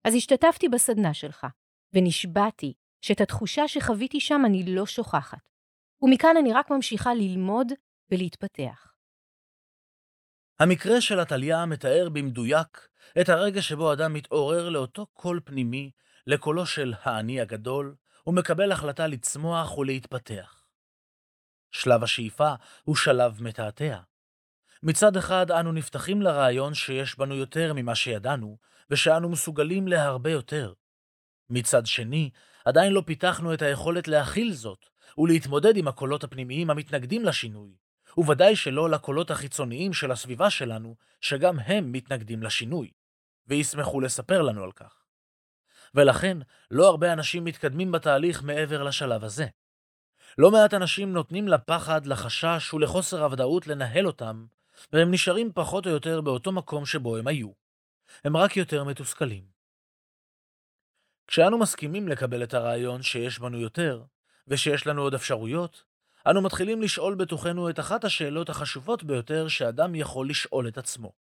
אז 0.07 0.15
השתתפתי 0.15 0.69
בסדנה 0.69 1.13
שלך, 1.13 1.47
ונשבעתי 1.93 2.73
שאת 3.01 3.21
התחושה 3.21 3.67
שחוויתי 3.67 4.19
שם 4.19 4.41
אני 4.45 4.63
לא 4.75 4.85
שוכחת. 4.85 5.49
ומכאן 6.01 6.37
אני 6.39 6.53
רק 6.53 6.71
ממשיכה 6.71 7.13
ללמוד 7.13 7.67
ולהתפתח. 8.11 8.86
המקרה 10.59 11.01
של 11.01 11.19
עתליה 11.19 11.65
מתאר 11.65 12.09
במדויק 12.09 12.87
את 13.21 13.29
הרגע 13.29 13.61
שבו 13.61 13.93
אדם 13.93 14.13
מתעורר 14.13 14.69
לאותו 14.69 15.05
קול 15.05 15.39
פנימי, 15.43 15.91
לקולו 16.27 16.65
של 16.65 16.93
האני 17.03 17.41
הגדול, 17.41 17.95
ומקבל 18.27 18.71
החלטה 18.71 19.07
לצמוח 19.07 19.77
ולהתפתח. 19.77 20.63
שלב 21.71 22.03
השאיפה 22.03 22.53
הוא 22.83 22.95
שלב 22.95 23.43
מתעתע. 23.43 23.99
מצד 24.83 25.17
אחד 25.17 25.51
אנו 25.51 25.71
נפתחים 25.71 26.21
לרעיון 26.21 26.73
שיש 26.73 27.17
בנו 27.17 27.35
יותר 27.35 27.73
ממה 27.73 27.95
שידענו, 27.95 28.57
ושאנו 28.89 29.29
מסוגלים 29.29 29.87
להרבה 29.87 30.31
יותר. 30.31 30.73
מצד 31.49 31.85
שני, 31.85 32.29
עדיין 32.65 32.93
לא 32.93 33.03
פיתחנו 33.05 33.53
את 33.53 33.61
היכולת 33.61 34.07
להכיל 34.07 34.53
זאת, 34.53 34.85
ולהתמודד 35.17 35.77
עם 35.77 35.87
הקולות 35.87 36.23
הפנימיים 36.23 36.69
המתנגדים 36.69 37.25
לשינוי, 37.25 37.75
וודאי 38.17 38.55
שלא 38.55 38.89
לקולות 38.89 39.31
החיצוניים 39.31 39.93
של 39.93 40.11
הסביבה 40.11 40.49
שלנו, 40.49 40.95
שגם 41.21 41.59
הם 41.59 41.91
מתנגדים 41.91 42.43
לשינוי, 42.43 42.91
וישמחו 43.47 44.01
לספר 44.01 44.41
לנו 44.41 44.63
על 44.63 44.71
כך. 44.71 45.03
ולכן, 45.95 46.37
לא 46.71 46.87
הרבה 46.87 47.13
אנשים 47.13 47.43
מתקדמים 47.43 47.91
בתהליך 47.91 48.43
מעבר 48.43 48.83
לשלב 48.83 49.23
הזה. 49.23 49.47
לא 50.37 50.51
מעט 50.51 50.73
אנשים 50.73 51.13
נותנים 51.13 51.47
לפחד, 51.47 52.05
לחשש 52.05 52.73
ולחוסר 52.73 53.23
הוודאות 53.23 53.67
לנהל 53.67 54.07
אותם, 54.07 54.45
והם 54.93 55.11
נשארים 55.11 55.51
פחות 55.55 55.85
או 55.85 55.91
יותר 55.91 56.21
באותו 56.21 56.51
מקום 56.51 56.85
שבו 56.85 57.17
הם 57.17 57.27
היו. 57.27 57.51
הם 58.23 58.37
רק 58.37 58.57
יותר 58.57 58.83
מתוסכלים. 58.83 59.43
כשאנו 61.27 61.59
מסכימים 61.59 62.07
לקבל 62.07 62.43
את 62.43 62.53
הרעיון 62.53 63.01
שיש 63.01 63.39
בנו 63.39 63.59
יותר, 63.59 64.03
ושיש 64.47 64.87
לנו 64.87 65.01
עוד 65.01 65.13
אפשרויות, 65.13 65.83
אנו 66.29 66.41
מתחילים 66.41 66.81
לשאול 66.81 67.15
בתוכנו 67.15 67.69
את 67.69 67.79
אחת 67.79 68.03
השאלות 68.03 68.49
החשובות 68.49 69.03
ביותר 69.03 69.47
שאדם 69.47 69.95
יכול 69.95 70.29
לשאול 70.29 70.67
את 70.67 70.77
עצמו. 70.77 71.13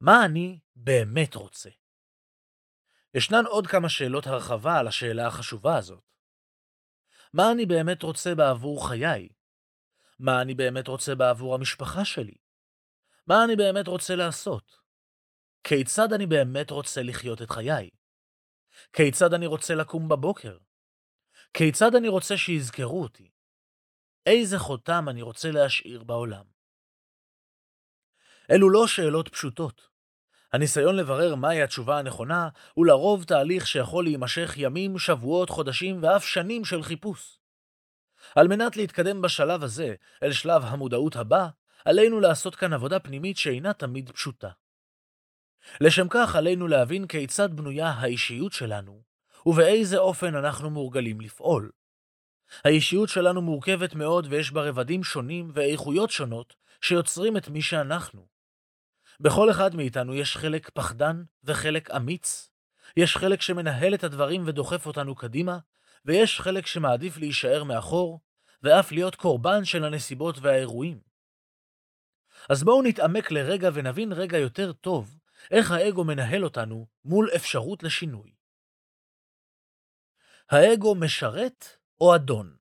מה 0.00 0.24
אני 0.24 0.58
באמת 0.76 1.34
רוצה? 1.34 1.70
ישנן 3.14 3.46
עוד 3.46 3.66
כמה 3.66 3.88
שאלות 3.88 4.26
הרחבה 4.26 4.78
על 4.78 4.88
השאלה 4.88 5.26
החשובה 5.26 5.76
הזאת. 5.76 6.02
מה 7.32 7.52
אני 7.52 7.66
באמת 7.66 8.02
רוצה 8.02 8.34
בעבור 8.34 8.88
חיי? 8.88 9.28
מה 10.18 10.42
אני 10.42 10.54
באמת 10.54 10.88
רוצה 10.88 11.14
בעבור 11.14 11.54
המשפחה 11.54 12.04
שלי? 12.04 12.36
מה 13.26 13.44
אני 13.44 13.56
באמת 13.56 13.88
רוצה 13.88 14.16
לעשות? 14.16 14.80
כיצד 15.64 16.12
אני 16.12 16.26
באמת 16.26 16.70
רוצה 16.70 17.02
לחיות 17.02 17.42
את 17.42 17.50
חיי? 17.50 17.90
כיצד 18.92 19.34
אני 19.34 19.46
רוצה 19.46 19.74
לקום 19.74 20.08
בבוקר? 20.08 20.58
כיצד 21.54 21.94
אני 21.94 22.08
רוצה 22.08 22.36
שיזכרו 22.36 23.02
אותי? 23.02 23.30
איזה 24.26 24.58
חותם 24.58 25.08
אני 25.08 25.22
רוצה 25.22 25.50
להשאיר 25.50 26.04
בעולם? 26.04 26.44
אלו 28.50 28.70
לא 28.70 28.86
שאלות 28.86 29.28
פשוטות. 29.28 29.88
הניסיון 30.52 30.96
לברר 30.96 31.34
מהי 31.34 31.62
התשובה 31.62 31.98
הנכונה 31.98 32.48
הוא 32.74 32.86
לרוב 32.86 33.24
תהליך 33.24 33.66
שיכול 33.66 34.04
להימשך 34.04 34.54
ימים, 34.56 34.98
שבועות, 34.98 35.50
חודשים 35.50 36.02
ואף 36.02 36.24
שנים 36.24 36.64
של 36.64 36.82
חיפוש. 36.82 37.38
על 38.34 38.48
מנת 38.48 38.76
להתקדם 38.76 39.22
בשלב 39.22 39.62
הזה 39.62 39.94
אל 40.22 40.32
שלב 40.32 40.62
המודעות 40.64 41.16
הבא, 41.16 41.48
עלינו 41.84 42.20
לעשות 42.20 42.56
כאן 42.56 42.72
עבודה 42.72 43.00
פנימית 43.00 43.36
שאינה 43.36 43.72
תמיד 43.72 44.10
פשוטה. 44.10 44.50
לשם 45.80 46.06
כך 46.10 46.36
עלינו 46.36 46.68
להבין 46.68 47.06
כיצד 47.06 47.56
בנויה 47.56 47.88
האישיות 47.88 48.52
שלנו, 48.52 49.02
ובאיזה 49.46 49.98
אופן 49.98 50.34
אנחנו 50.34 50.70
מורגלים 50.70 51.20
לפעול. 51.20 51.70
האישיות 52.64 53.08
שלנו 53.08 53.42
מורכבת 53.42 53.94
מאוד 53.94 54.26
ויש 54.30 54.52
בה 54.52 54.62
רבדים 54.62 55.04
שונים 55.04 55.50
ואיכויות 55.54 56.10
שונות 56.10 56.54
שיוצרים 56.80 57.36
את 57.36 57.48
מי 57.48 57.62
שאנחנו. 57.62 58.26
בכל 59.20 59.50
אחד 59.50 59.74
מאיתנו 59.74 60.14
יש 60.14 60.36
חלק 60.36 60.70
פחדן 60.70 61.22
וחלק 61.44 61.90
אמיץ, 61.90 62.50
יש 62.96 63.16
חלק 63.16 63.42
שמנהל 63.42 63.94
את 63.94 64.04
הדברים 64.04 64.42
ודוחף 64.46 64.86
אותנו 64.86 65.14
קדימה, 65.14 65.58
ויש 66.04 66.40
חלק 66.40 66.66
שמעדיף 66.66 67.16
להישאר 67.16 67.64
מאחור, 67.64 68.20
ואף 68.62 68.92
להיות 68.92 69.14
קורבן 69.14 69.64
של 69.64 69.84
הנסיבות 69.84 70.38
והאירועים. 70.38 71.00
אז 72.48 72.64
בואו 72.64 72.82
נתעמק 72.82 73.30
לרגע 73.30 73.70
ונבין 73.74 74.12
רגע 74.12 74.38
יותר 74.38 74.72
טוב 74.72 75.18
איך 75.50 75.70
האגו 75.70 76.04
מנהל 76.04 76.44
אותנו 76.44 76.86
מול 77.04 77.30
אפשרות 77.36 77.82
לשינוי. 77.82 78.34
האגו 80.50 80.94
משרת 80.94 81.66
או 82.02 82.14
אדון? 82.14 82.56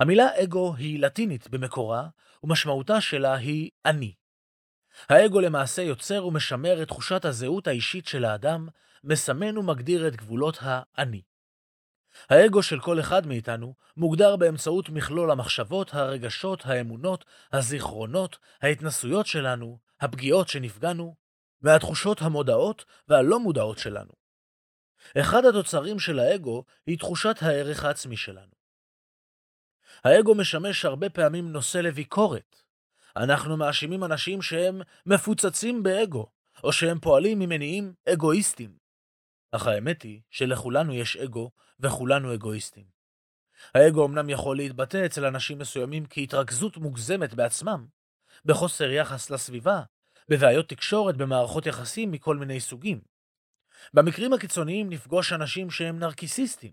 המילה 0.00 0.42
אגו 0.42 0.74
היא 0.74 1.00
לטינית 1.00 1.48
במקורה, 1.48 2.08
ומשמעותה 2.42 3.00
שלה 3.00 3.34
היא 3.34 3.70
אני. 3.84 4.14
האגו 5.08 5.40
למעשה 5.40 5.82
יוצר 5.82 6.26
ומשמר 6.26 6.82
את 6.82 6.88
תחושת 6.88 7.24
הזהות 7.24 7.66
האישית 7.66 8.06
של 8.06 8.24
האדם, 8.24 8.68
מסמן 9.04 9.58
ומגדיר 9.58 10.08
את 10.08 10.16
גבולות 10.16 10.58
האני. 10.60 11.22
האגו 12.30 12.62
של 12.62 12.80
כל 12.80 13.00
אחד 13.00 13.26
מאיתנו 13.26 13.74
מוגדר 13.96 14.36
באמצעות 14.36 14.88
מכלול 14.88 15.30
המחשבות, 15.30 15.94
הרגשות, 15.94 16.66
האמונות, 16.66 17.24
הזיכרונות, 17.52 18.38
ההתנסויות 18.62 19.26
שלנו, 19.26 19.78
הפגיעות 20.00 20.48
שנפגענו, 20.48 21.16
והתחושות 21.62 22.22
המודעות 22.22 22.84
והלא 23.08 23.40
מודעות 23.40 23.78
שלנו. 23.78 24.19
אחד 25.20 25.44
התוצרים 25.44 25.98
של 25.98 26.18
האגו 26.18 26.64
היא 26.86 26.98
תחושת 26.98 27.36
הערך 27.40 27.84
העצמי 27.84 28.16
שלנו. 28.16 28.52
האגו 30.04 30.34
משמש 30.34 30.84
הרבה 30.84 31.10
פעמים 31.10 31.52
נושא 31.52 31.78
לביקורת. 31.78 32.56
אנחנו 33.16 33.56
מאשימים 33.56 34.04
אנשים 34.04 34.42
שהם 34.42 34.80
מפוצצים 35.06 35.82
באגו, 35.82 36.26
או 36.64 36.72
שהם 36.72 37.00
פועלים 37.00 37.38
ממניעים 37.38 37.92
אגואיסטיים. 38.12 38.76
אך 39.52 39.66
האמת 39.66 40.02
היא 40.02 40.20
שלכולנו 40.30 40.94
יש 40.94 41.16
אגו, 41.16 41.50
וכולנו 41.80 42.34
אגואיסטים. 42.34 42.84
האגו 43.74 44.06
אמנם 44.06 44.30
יכול 44.30 44.56
להתבטא 44.56 45.06
אצל 45.06 45.24
אנשים 45.24 45.58
מסוימים 45.58 46.06
כהתרכזות 46.10 46.76
מוגזמת 46.76 47.34
בעצמם, 47.34 47.86
בחוסר 48.44 48.90
יחס 48.90 49.30
לסביבה, 49.30 49.82
בבעיות 50.28 50.68
תקשורת, 50.68 51.16
במערכות 51.16 51.66
יחסים 51.66 52.10
מכל 52.10 52.36
מיני 52.36 52.60
סוגים. 52.60 53.00
במקרים 53.94 54.32
הקיצוניים 54.32 54.90
נפגוש 54.90 55.32
אנשים 55.32 55.70
שהם 55.70 55.98
נרקיסיסטים, 55.98 56.72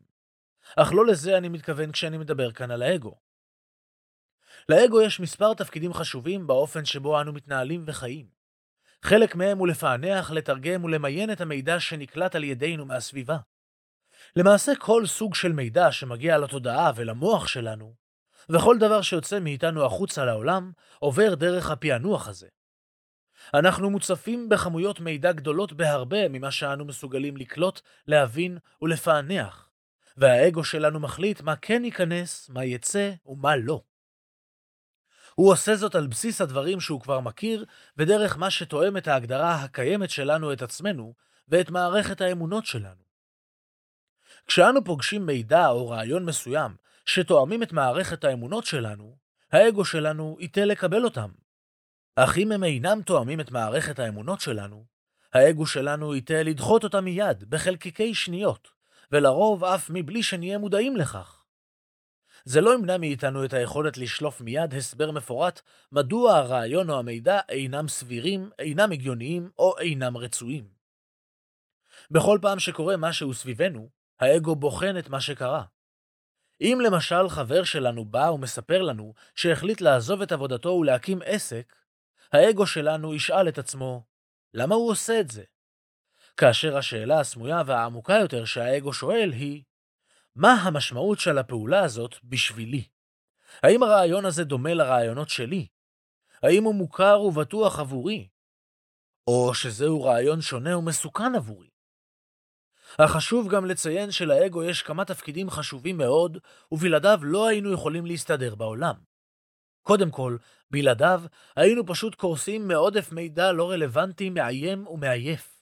אך 0.75 0.93
לא 0.93 1.05
לזה 1.05 1.37
אני 1.37 1.49
מתכוון 1.49 1.91
כשאני 1.91 2.17
מדבר 2.17 2.51
כאן 2.51 2.71
על 2.71 2.81
האגו. 2.81 3.15
לאגו 4.69 5.01
יש 5.01 5.19
מספר 5.19 5.53
תפקידים 5.53 5.93
חשובים 5.93 6.47
באופן 6.47 6.85
שבו 6.85 7.21
אנו 7.21 7.33
מתנהלים 7.33 7.83
וחיים. 7.87 8.25
חלק 9.03 9.35
מהם 9.35 9.57
הוא 9.57 9.67
לפענח, 9.67 10.31
לתרגם 10.31 10.83
ולמיין 10.83 11.31
את 11.31 11.41
המידע 11.41 11.79
שנקלט 11.79 12.35
על 12.35 12.43
ידינו 12.43 12.85
מהסביבה. 12.85 13.37
למעשה 14.35 14.71
כל 14.79 15.05
סוג 15.05 15.35
של 15.35 15.51
מידע 15.51 15.91
שמגיע 15.91 16.37
לתודעה 16.37 16.91
ולמוח 16.95 17.47
שלנו, 17.47 17.95
וכל 18.49 18.77
דבר 18.79 19.01
שיוצא 19.01 19.39
מאיתנו 19.39 19.85
החוצה 19.85 20.25
לעולם, 20.25 20.71
עובר 20.99 21.35
דרך 21.35 21.71
הפענוח 21.71 22.27
הזה. 22.27 22.47
אנחנו 23.53 23.89
מוצפים 23.89 24.49
בכמויות 24.49 24.99
מידע 24.99 25.31
גדולות 25.31 25.73
בהרבה 25.73 26.29
ממה 26.29 26.51
שאנו 26.51 26.85
מסוגלים 26.85 27.37
לקלוט, 27.37 27.81
להבין 28.07 28.57
ולפענח, 28.81 29.69
והאגו 30.17 30.63
שלנו 30.63 30.99
מחליט 30.99 31.41
מה 31.41 31.55
כן 31.55 31.85
ייכנס, 31.85 32.49
מה 32.49 32.65
יצא 32.65 33.11
ומה 33.25 33.55
לא. 33.55 33.81
הוא 35.35 35.51
עושה 35.51 35.75
זאת 35.75 35.95
על 35.95 36.07
בסיס 36.07 36.41
הדברים 36.41 36.79
שהוא 36.79 37.01
כבר 37.01 37.19
מכיר, 37.19 37.65
ודרך 37.97 38.37
מה 38.37 38.51
שתואם 38.51 38.97
את 38.97 39.07
ההגדרה 39.07 39.55
הקיימת 39.55 40.09
שלנו 40.09 40.53
את 40.53 40.61
עצמנו, 40.61 41.13
ואת 41.47 41.69
מערכת 41.69 42.21
האמונות 42.21 42.65
שלנו. 42.65 43.07
כשאנו 44.47 44.83
פוגשים 44.83 45.25
מידע 45.25 45.67
או 45.67 45.89
רעיון 45.89 46.25
מסוים 46.25 46.75
שתואמים 47.05 47.63
את 47.63 47.73
מערכת 47.73 48.23
האמונות 48.23 48.65
שלנו, 48.65 49.17
האגו 49.51 49.85
שלנו 49.85 50.37
ייתה 50.39 50.65
לקבל 50.65 51.03
אותם. 51.03 51.29
אך 52.19 52.37
אם 52.37 52.51
הם 52.51 52.63
אינם 52.63 53.01
תואמים 53.05 53.39
את 53.39 53.51
מערכת 53.51 53.99
האמונות 53.99 54.39
שלנו, 54.39 54.85
האגו 55.33 55.65
שלנו 55.65 56.15
ייתה 56.15 56.43
לדחות 56.43 56.83
אותם 56.83 57.05
מיד, 57.05 57.43
בחלקיקי 57.49 58.15
שניות, 58.15 58.67
ולרוב 59.11 59.63
אף 59.63 59.89
מבלי 59.89 60.23
שנהיה 60.23 60.57
מודעים 60.57 60.97
לכך. 60.97 61.43
זה 62.45 62.61
לא 62.61 62.73
ימנע 62.73 62.97
מאיתנו 62.97 63.45
את 63.45 63.53
היכולת 63.53 63.97
לשלוף 63.97 64.41
מיד 64.41 64.73
הסבר 64.73 65.11
מפורט 65.11 65.61
מדוע 65.91 66.35
הרעיון 66.35 66.89
או 66.89 66.99
המידע 66.99 67.39
אינם 67.49 67.87
סבירים, 67.87 68.49
אינם 68.59 68.91
הגיוניים 68.91 69.49
או 69.57 69.77
אינם 69.79 70.17
רצויים. 70.17 70.67
בכל 72.11 72.39
פעם 72.41 72.59
שקורה 72.59 72.97
משהו 72.97 73.33
סביבנו, 73.33 73.89
האגו 74.19 74.55
בוחן 74.55 74.97
את 74.97 75.09
מה 75.09 75.21
שקרה. 75.21 75.63
אם 76.61 76.79
למשל 76.83 77.29
חבר 77.29 77.63
שלנו 77.63 78.05
בא 78.05 78.29
ומספר 78.33 78.81
לנו 78.81 79.13
שהחליט 79.35 79.81
לעזוב 79.81 80.21
את 80.21 80.31
עבודתו 80.31 80.69
ולהקים 80.69 81.19
עסק, 81.25 81.73
האגו 82.33 82.67
שלנו 82.67 83.13
ישאל 83.13 83.47
את 83.47 83.57
עצמו, 83.57 84.03
למה 84.53 84.75
הוא 84.75 84.91
עושה 84.91 85.19
את 85.19 85.31
זה? 85.31 85.43
כאשר 86.37 86.77
השאלה 86.77 87.19
הסמויה 87.19 87.61
והעמוקה 87.65 88.13
יותר 88.13 88.45
שהאגו 88.45 88.93
שואל 88.93 89.31
היא, 89.31 89.63
מה 90.35 90.53
המשמעות 90.53 91.19
של 91.19 91.37
הפעולה 91.37 91.83
הזאת 91.83 92.15
בשבילי? 92.23 92.87
האם 93.63 93.83
הרעיון 93.83 94.25
הזה 94.25 94.43
דומה 94.43 94.73
לרעיונות 94.73 95.29
שלי? 95.29 95.67
האם 96.43 96.63
הוא 96.63 96.75
מוכר 96.75 97.21
ובטוח 97.21 97.79
עבורי? 97.79 98.27
או 99.27 99.53
שזהו 99.53 100.03
רעיון 100.03 100.41
שונה 100.41 100.77
ומסוכן 100.77 101.35
עבורי? 101.35 101.69
החשוב 102.99 103.49
גם 103.49 103.65
לציין 103.65 104.11
שלאגו 104.11 104.63
יש 104.63 104.81
כמה 104.81 105.05
תפקידים 105.05 105.49
חשובים 105.49 105.97
מאוד, 105.97 106.37
ובלעדיו 106.71 107.19
לא 107.23 107.47
היינו 107.47 107.73
יכולים 107.73 108.05
להסתדר 108.05 108.55
בעולם. 108.55 108.95
קודם 109.87 110.11
כל, 110.11 110.37
בלעדיו 110.71 111.21
היינו 111.55 111.85
פשוט 111.85 112.15
קורסים 112.15 112.67
מעודף 112.67 113.11
מידע 113.11 113.51
לא 113.51 113.71
רלוונטי, 113.71 114.29
מאיים 114.29 114.87
ומעייף. 114.87 115.61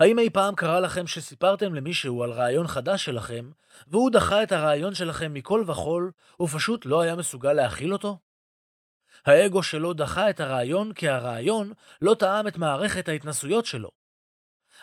האם 0.00 0.18
אי 0.18 0.30
פעם 0.30 0.54
קרה 0.54 0.80
לכם 0.80 1.06
שסיפרתם 1.06 1.74
למישהו 1.74 2.22
על 2.22 2.30
רעיון 2.30 2.66
חדש 2.66 3.04
שלכם, 3.04 3.50
והוא 3.86 4.10
דחה 4.10 4.42
את 4.42 4.52
הרעיון 4.52 4.94
שלכם 4.94 5.34
מכל 5.34 5.64
וכול, 5.66 6.10
ופשוט 6.40 6.86
לא 6.86 7.00
היה 7.00 7.16
מסוגל 7.16 7.52
להכיל 7.52 7.92
אותו? 7.92 8.18
האגו 9.26 9.62
שלו 9.62 9.92
דחה 9.92 10.30
את 10.30 10.40
הרעיון 10.40 10.92
כי 10.92 11.08
הרעיון 11.08 11.72
לא 12.02 12.14
טעם 12.18 12.48
את 12.48 12.56
מערכת 12.56 13.08
ההתנסויות 13.08 13.66
שלו. 13.66 13.90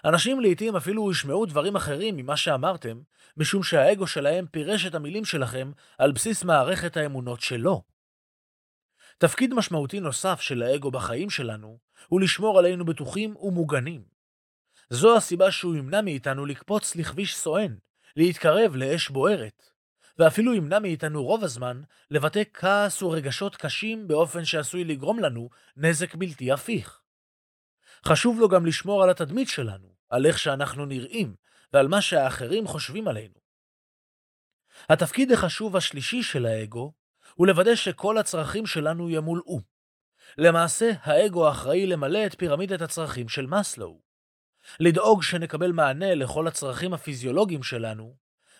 אנשים 0.06 0.40
לעתים 0.40 0.76
אפילו 0.76 1.12
ישמעו 1.12 1.46
דברים 1.46 1.76
אחרים 1.76 2.18
ממה 2.18 2.38
שאמרתם, 2.38 3.02
משום 3.38 3.64
שהאגו 3.64 4.08
שלהם 4.08 4.46
פירש 4.52 4.86
את 4.86 4.96
המילים 4.96 5.26
שלכם 5.26 5.72
על 5.98 6.12
בסיס 6.12 6.44
מערכת 6.44 6.98
האמונות 6.98 7.42
שלו. 7.42 7.99
תפקיד 9.20 9.54
משמעותי 9.54 10.00
נוסף 10.00 10.42
של 10.42 10.64
האגו 10.64 10.92
בחיים 10.92 11.30
שלנו 11.30 11.80
הוא 12.08 12.22
לשמור 12.22 12.60
עלינו 12.60 12.86
בטוחים 12.86 13.36
ומוגנים. 13.36 14.04
זו 14.90 15.18
הסיבה 15.18 15.52
שהוא 15.52 15.76
ימנע 15.76 16.02
מאיתנו 16.02 16.46
לקפוץ 16.46 16.96
לכביש 16.96 17.38
סואן, 17.38 17.76
להתקרב 18.16 18.76
לאש 18.76 19.10
בוערת, 19.10 19.70
ואפילו 20.18 20.54
ימנע 20.54 20.80
מאיתנו 20.80 21.24
רוב 21.24 21.44
הזמן 21.44 21.82
לבטא 22.12 22.44
כעס 22.54 23.02
ורגשות 23.02 23.56
קשים 23.56 24.08
באופן 24.08 24.46
שעשוי 24.46 24.84
לגרום 24.84 25.20
לנו 25.20 25.50
נזק 25.78 26.16
בלתי 26.16 26.52
הפיך. 26.52 27.02
חשוב 28.06 28.40
לו 28.40 28.50
גם 28.50 28.66
לשמור 28.66 29.04
על 29.04 29.10
התדמית 29.10 29.48
שלנו, 29.48 29.96
על 30.10 30.26
איך 30.26 30.40
שאנחנו 30.40 30.86
נראים, 30.86 31.36
ועל 31.74 31.88
מה 31.88 32.02
שהאחרים 32.02 32.68
חושבים 32.68 33.08
עלינו. 33.08 33.36
התפקיד 34.90 35.32
החשוב 35.32 35.76
השלישי 35.76 36.24
של 36.24 36.46
האגו 36.46 36.94
הוא 37.40 37.48
לוודא 37.48 37.76
שכל 37.76 38.18
הצרכים 38.18 38.66
שלנו 38.66 39.10
ימולאו. 39.10 39.60
למעשה, 40.38 40.92
האגו 41.02 41.50
אחראי 41.50 41.86
למלא 41.86 42.26
את 42.26 42.36
פירמידת 42.40 42.82
הצרכים 42.82 43.30
של 43.30 43.46
מאסלו. 43.46 44.00
לדאוג 44.80 45.24
שנקבל 45.24 45.72
מענה 45.72 46.16
לכל 46.16 46.48
הצרכים 46.48 46.94
הפיזיולוגיים 46.94 47.64
שלנו, 47.64 48.16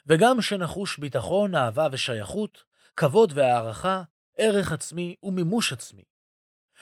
וגם 0.08 0.42
שנחוש 0.42 0.98
ביטחון, 0.98 1.56
אהבה 1.56 1.88
ושייכות, 1.92 2.64
כבוד 2.96 3.32
והערכה, 3.36 4.04
ערך 4.38 4.72
עצמי 4.72 5.16
ומימוש 5.24 5.74
עצמי. 5.74 6.04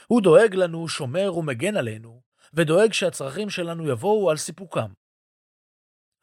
הוא 0.07 0.21
דואג 0.21 0.55
לנו, 0.55 0.87
שומר 0.87 1.35
ומגן 1.35 1.77
עלינו, 1.77 2.21
ודואג 2.53 2.93
שהצרכים 2.93 3.49
שלנו 3.49 3.89
יבואו 3.89 4.31
על 4.31 4.37
סיפוקם. 4.37 4.91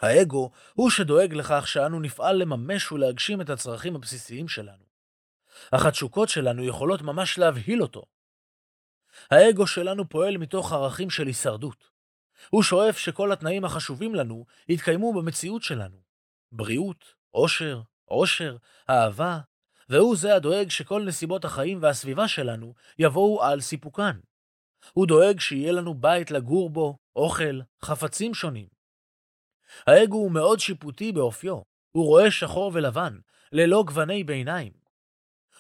האגו 0.01 0.51
הוא 0.75 0.91
שדואג 0.91 1.35
לכך 1.35 1.69
שאנו 1.69 2.01
נפעל 2.01 2.37
לממש 2.37 2.93
ולהגשים 2.93 3.41
את 3.41 3.51
הצרכים 3.51 3.97
הבסיסיים 3.97 4.49
שלנו. 4.49 4.84
אך 5.71 5.87
התשוקות 5.87 6.29
שלנו 6.29 6.65
יכולות 6.65 7.03
ממש 7.03 7.39
להבהיל 7.39 7.83
אותו. 7.83 8.03
האגו 9.31 9.67
שלנו 9.67 10.09
פועל 10.09 10.37
מתוך 10.37 10.73
ערכים 10.73 11.11
של 11.11 11.27
הישרדות. 11.27 11.91
הוא 12.51 12.63
שואף 12.63 12.99
שכל 12.99 13.33
התנאים 13.33 13.65
החשובים 13.65 14.15
לנו 14.15 14.47
יתקיימו 14.69 15.13
במציאות 15.13 15.63
שלנו. 15.63 15.97
בריאות, 16.53 17.15
עושר, 17.31 17.81
עושר, 18.05 18.57
אהבה, 18.91 19.39
והוא 19.89 20.17
זה 20.17 20.35
הדואג 20.35 20.71
שכל 20.71 21.05
נסיבות 21.07 21.45
החיים 21.45 21.83
והסביבה 21.83 22.29
שלנו 22.29 22.75
יבואו 22.99 23.43
על 23.43 23.61
סיפוקן. 23.61 24.19
הוא 24.93 25.07
דואג 25.07 25.41
שיהיה 25.41 25.73
לנו 25.73 25.95
בית 25.95 26.31
לגור 26.31 26.71
בו, 26.71 26.99
אוכל, 27.17 27.61
חפצים 27.85 28.35
שונים. 28.35 28.67
האגו 29.87 30.17
הוא 30.17 30.33
מאוד 30.33 30.61
שיפוטי 30.61 31.13
באופיו, 31.13 31.61
הוא 31.93 32.07
רואה 32.07 32.31
שחור 32.31 32.71
ולבן, 32.75 33.19
ללא 33.53 33.85
גווני 33.87 34.25
ביניים. 34.25 34.84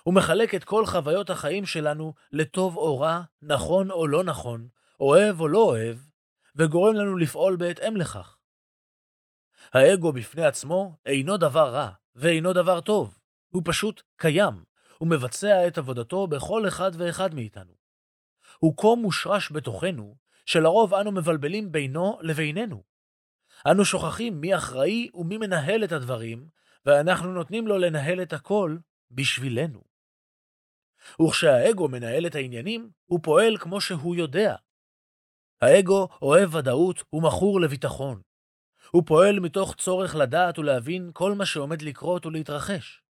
הוא 0.05 0.15
מחלק 0.15 0.55
את 0.55 0.65
כל 0.65 0.87
חוויות 0.87 1.31
החיים 1.31 1.67
שלנו 1.67 2.15
לטוב 2.33 2.77
או 2.77 3.01
רע, 3.01 3.23
נכון 3.43 3.91
או 3.91 4.07
לא 4.07 4.25
נכון, 4.25 4.69
אוהב 5.01 5.41
או 5.41 5.49
לא 5.49 5.59
אוהב, 5.59 5.99
וגורם 6.57 6.95
לנו 6.95 7.17
לפעול 7.17 7.57
בהתאם 7.57 7.97
לכך. 7.97 8.37
האגו 9.73 10.13
בפני 10.13 10.45
עצמו 10.45 10.97
אינו 11.07 11.37
דבר 11.37 11.69
רע, 11.75 11.91
ואינו 12.15 12.53
דבר 12.53 12.81
טוב. 12.81 13.19
הוא 13.49 13.63
פשוט 13.65 14.03
קיים, 14.17 14.65
ומבצע 15.01 15.67
את 15.67 15.79
עבודתו 15.79 16.27
בכל 16.27 16.69
אחד 16.69 16.91
ואחד 16.95 17.35
מאיתנו. 17.35 17.73
הוא 18.59 18.77
כה 18.77 18.95
מושרש 19.03 19.53
בתוכנו, 19.53 20.17
שלרוב 20.47 20.95
אנו 20.95 21.13
מבלבלים 21.13 21.73
בינו 21.73 22.19
לבינינו. 22.23 22.83
אנו 23.67 23.85
שוכחים 23.85 24.41
מי 24.41 24.57
אחראי 24.57 25.11
ומי 25.15 25.39
מנהל 25.39 25.85
את 25.85 25.93
הדברים, 25.93 26.49
ואנחנו 26.87 27.33
נותנים 27.33 27.67
לו 27.67 27.79
לנהל 27.79 28.23
את 28.23 28.33
הכל 28.33 28.77
בשבילנו. 29.11 29.94
וכשהאגו 31.23 31.89
מנהל 31.89 32.27
את 32.27 32.35
העניינים, 32.35 32.91
הוא 33.07 33.21
פועל 33.23 33.57
כמו 33.57 33.81
שהוא 33.81 34.17
יודע. 34.17 34.57
האגו 35.61 36.09
אוהב 36.23 36.55
ודאות 36.55 37.05
ומכור 37.13 37.61
לביטחון. 37.61 38.21
הוא 38.91 39.03
פועל 39.07 39.41
מתוך 39.41 39.75
צורך 39.75 40.15
לדעת 40.15 40.59
ולהבין 40.59 41.11
כל 41.13 41.33
מה 41.33 41.47
שעומד 41.47 41.83
לקרות 41.83 42.27
ולהתרחש. 42.27 43.03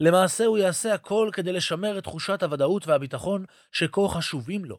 למעשה 0.00 0.44
הוא 0.44 0.58
יעשה 0.58 0.94
הכל 0.94 1.30
כדי 1.32 1.52
לשמר 1.52 1.98
את 1.98 2.04
תחושת 2.04 2.42
הוודאות 2.42 2.86
והביטחון 2.86 3.44
שכה 3.72 4.00
חשובים 4.08 4.64
לו. 4.64 4.78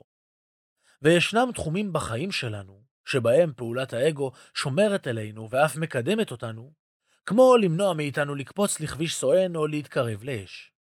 וישנם 1.02 1.50
תחומים 1.54 1.94
בחיים 1.94 2.32
שלנו, 2.32 2.84
שבהם 3.06 3.54
פעולת 3.54 3.94
האגו 3.94 4.32
שומרת 4.54 5.08
אלינו 5.08 5.50
ואף 5.50 5.76
מקדמת 5.76 6.32
אותנו, 6.32 6.74
כמו 7.26 7.58
למנוע 7.62 7.94
מאיתנו 7.94 8.36
לקפוץ 8.36 8.80
לכביש 8.80 9.16
סואן 9.16 9.56
או 9.56 9.68
להתקרב 9.68 10.24
לאש. 10.24 10.75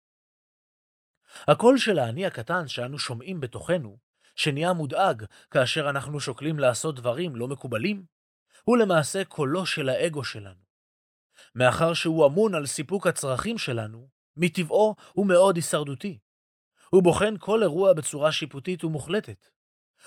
הקול 1.48 1.78
של 1.78 1.98
האני 1.98 2.26
הקטן 2.26 2.68
שאנו 2.68 2.98
שומעים 2.98 3.40
בתוכנו, 3.40 3.98
שנהיה 4.36 4.72
מודאג 4.72 5.24
כאשר 5.50 5.90
אנחנו 5.90 6.20
שוקלים 6.20 6.58
לעשות 6.58 6.94
דברים 6.94 7.36
לא 7.36 7.48
מקובלים, 7.48 8.04
הוא 8.64 8.76
למעשה 8.76 9.24
קולו 9.24 9.66
של 9.66 9.88
האגו 9.88 10.24
שלנו. 10.24 10.64
מאחר 11.54 11.94
שהוא 11.94 12.26
אמון 12.26 12.54
על 12.54 12.66
סיפוק 12.66 13.06
הצרכים 13.06 13.58
שלנו, 13.58 14.08
מטבעו 14.36 14.94
הוא 15.12 15.26
מאוד 15.26 15.56
הישרדותי. 15.56 16.18
הוא 16.90 17.02
בוחן 17.02 17.34
כל 17.38 17.62
אירוע 17.62 17.92
בצורה 17.92 18.32
שיפוטית 18.32 18.84
ומוחלטת. 18.84 19.48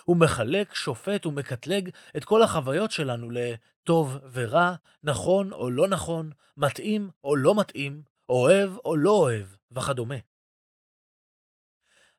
הוא 0.04 0.18
מחלק, 0.18 0.74
שופט 0.74 1.26
ומקטלג 1.26 1.90
את 2.18 2.26
כל 2.26 2.42
החוויות 2.42 2.92
שלנו 2.92 3.30
לטוב 3.32 4.18
ורע, 4.32 4.76
נכון 5.04 5.52
או 5.52 5.70
לא 5.70 5.88
נכון, 5.88 6.32
מתאים 6.58 7.10
או 7.24 7.36
לא 7.36 7.60
מתאים, 7.60 8.02
אוהב 8.30 8.72
או 8.86 8.96
לא 8.96 9.12
אוהב, 9.12 9.48
וכדומה. 9.72 10.16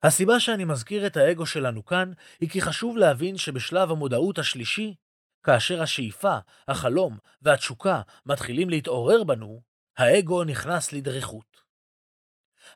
הסיבה 0.02 0.40
שאני 0.40 0.64
מזכיר 0.64 1.06
את 1.06 1.16
האגו 1.16 1.46
שלנו 1.46 1.84
כאן, 1.84 2.12
היא 2.40 2.50
כי 2.50 2.60
חשוב 2.60 2.96
להבין 2.96 3.36
שבשלב 3.36 3.90
המודעות 3.90 4.38
השלישי, 4.38 4.94
כאשר 5.42 5.82
השאיפה, 5.82 6.38
החלום 6.68 7.18
והתשוקה 7.42 8.00
מתחילים 8.26 8.70
להתעורר 8.70 9.24
בנו, 9.24 9.62
האגו 9.96 10.44
נכנס 10.44 10.92
לדריכות. 10.92 11.68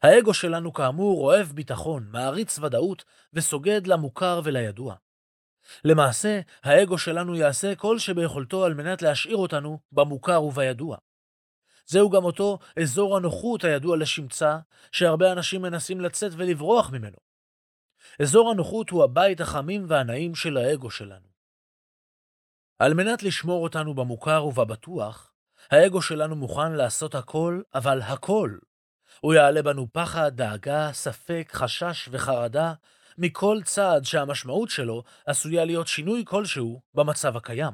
האגו 0.02 0.34
שלנו 0.34 0.72
כאמור 0.72 1.24
אוהב 1.24 1.46
ביטחון, 1.46 2.08
מעריץ 2.10 2.58
ודאות 2.58 3.04
וסוגד 3.32 3.86
למוכר 3.86 4.40
ולידוע. 4.44 4.94
למעשה, 5.84 6.40
האגו 6.62 6.98
שלנו 6.98 7.36
יעשה 7.36 7.74
כל 7.74 7.98
שביכולתו 7.98 8.64
על 8.64 8.74
מנת 8.74 9.02
להשאיר 9.02 9.36
אותנו 9.36 9.78
במוכר 9.92 10.42
ובידוע. 10.42 10.96
זהו 11.86 12.10
גם 12.10 12.24
אותו 12.24 12.58
אזור 12.82 13.16
הנוחות 13.16 13.64
הידוע 13.64 13.96
לשמצה, 13.96 14.58
שהרבה 14.92 15.32
אנשים 15.32 15.62
מנסים 15.62 16.00
לצאת 16.00 16.32
ולברוח 16.36 16.90
ממנו. 16.90 17.16
אזור 18.22 18.50
הנוחות 18.50 18.90
הוא 18.90 19.04
הבית 19.04 19.40
החמים 19.40 19.84
והנעים 19.88 20.34
של 20.34 20.56
האגו 20.56 20.90
שלנו. 20.90 21.32
על 22.78 22.94
מנת 22.94 23.22
לשמור 23.22 23.62
אותנו 23.62 23.94
במוכר 23.94 24.44
ובבטוח, 24.44 25.32
האגו 25.70 26.02
שלנו 26.02 26.36
מוכן 26.36 26.72
לעשות 26.72 27.14
הכל, 27.14 27.62
אבל 27.74 28.02
הכל. 28.02 28.58
הוא 29.20 29.34
יעלה 29.34 29.62
בנו 29.62 29.86
פחד, 29.92 30.36
דאגה, 30.36 30.92
ספק, 30.92 31.50
חשש 31.52 32.08
וחרדה 32.12 32.72
מכל 33.18 33.58
צעד 33.64 34.04
שהמשמעות 34.04 34.70
שלו 34.70 35.02
עשויה 35.26 35.64
להיות 35.64 35.86
שינוי 35.86 36.24
כלשהו 36.26 36.82
במצב 36.94 37.36
הקיים. 37.36 37.72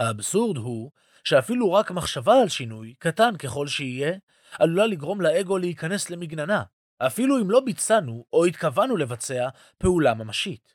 האבסורד 0.00 0.56
הוא 0.56 0.90
שאפילו 1.24 1.72
רק 1.72 1.90
מחשבה 1.90 2.34
על 2.42 2.48
שינוי, 2.48 2.94
קטן 2.98 3.36
ככל 3.36 3.66
שיהיה, 3.66 4.12
עלולה 4.58 4.86
לגרום 4.86 5.20
לאגו 5.20 5.58
להיכנס 5.58 6.10
למגננה, 6.10 6.62
אפילו 6.98 7.38
אם 7.38 7.50
לא 7.50 7.60
ביצענו 7.60 8.24
או 8.32 8.44
התכוונו 8.44 8.96
לבצע 8.96 9.48
פעולה 9.78 10.14
ממשית. 10.14 10.74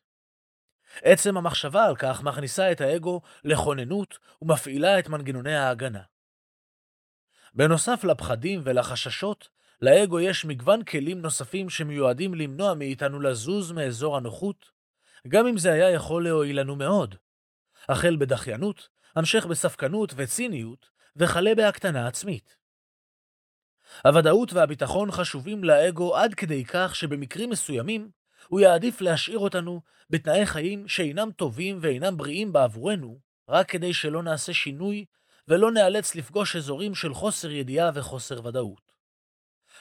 עצם 1.02 1.38
המחשבה 1.38 1.86
על 1.86 1.96
כך 1.96 2.24
מכניסה 2.24 2.72
את 2.72 2.82
האגו 2.82 3.22
לכוננות 3.44 4.18
ומפעילה 4.42 5.00
את 5.00 5.10
מנגנוני 5.10 5.56
ההגנה. 5.56 6.02
בנוסף 7.54 8.04
לפחדים 8.04 8.62
ולחששות, 8.64 9.50
לאגו 9.82 10.20
יש 10.20 10.46
מגוון 10.46 10.84
כלים 10.84 11.22
נוספים 11.22 11.70
שמיועדים 11.70 12.34
למנוע 12.34 12.74
מאיתנו 12.74 13.20
לזוז 13.20 13.72
מאזור 13.72 14.18
הנוחות, 14.18 14.72
גם 15.28 15.48
אם 15.48 15.58
זה 15.58 15.72
היה 15.72 15.90
יכול 15.90 16.24
להועיל 16.24 16.60
לנו 16.60 16.76
מאוד. 16.76 17.16
החל 17.90 18.16
בדחיינות, 18.16 18.90
המשך 19.16 19.46
בספקנות 19.46 20.14
וציניות, 20.16 20.90
וכלה 21.16 21.56
בהקטנה 21.56 22.08
עצמית. 22.08 22.58
הוודאות 24.06 24.54
והביטחון 24.54 25.12
חשובים 25.12 25.64
לאגו 25.64 26.16
עד 26.16 26.34
כדי 26.34 26.66
כך 26.66 26.96
שבמקרים 26.96 27.50
מסוימים 27.50 28.10
הוא 28.48 28.60
יעדיף 28.60 29.02
להשאיר 29.02 29.40
אותנו 29.40 29.82
בתנאי 30.10 30.46
חיים 30.46 30.88
שאינם 30.88 31.32
טובים 31.32 31.78
ואינם 31.82 32.18
בריאים 32.18 32.54
בעבורנו, 32.54 33.20
רק 33.50 33.70
כדי 33.70 33.94
שלא 33.94 34.24
נעשה 34.24 34.54
שינוי 34.54 35.06
ולא 35.48 35.72
נאלץ 35.72 36.16
לפגוש 36.16 36.56
אזורים 36.56 36.96
של 36.96 37.14
חוסר 37.14 37.52
ידיעה 37.52 37.92
וחוסר 37.94 38.46
ודאות. 38.46 38.94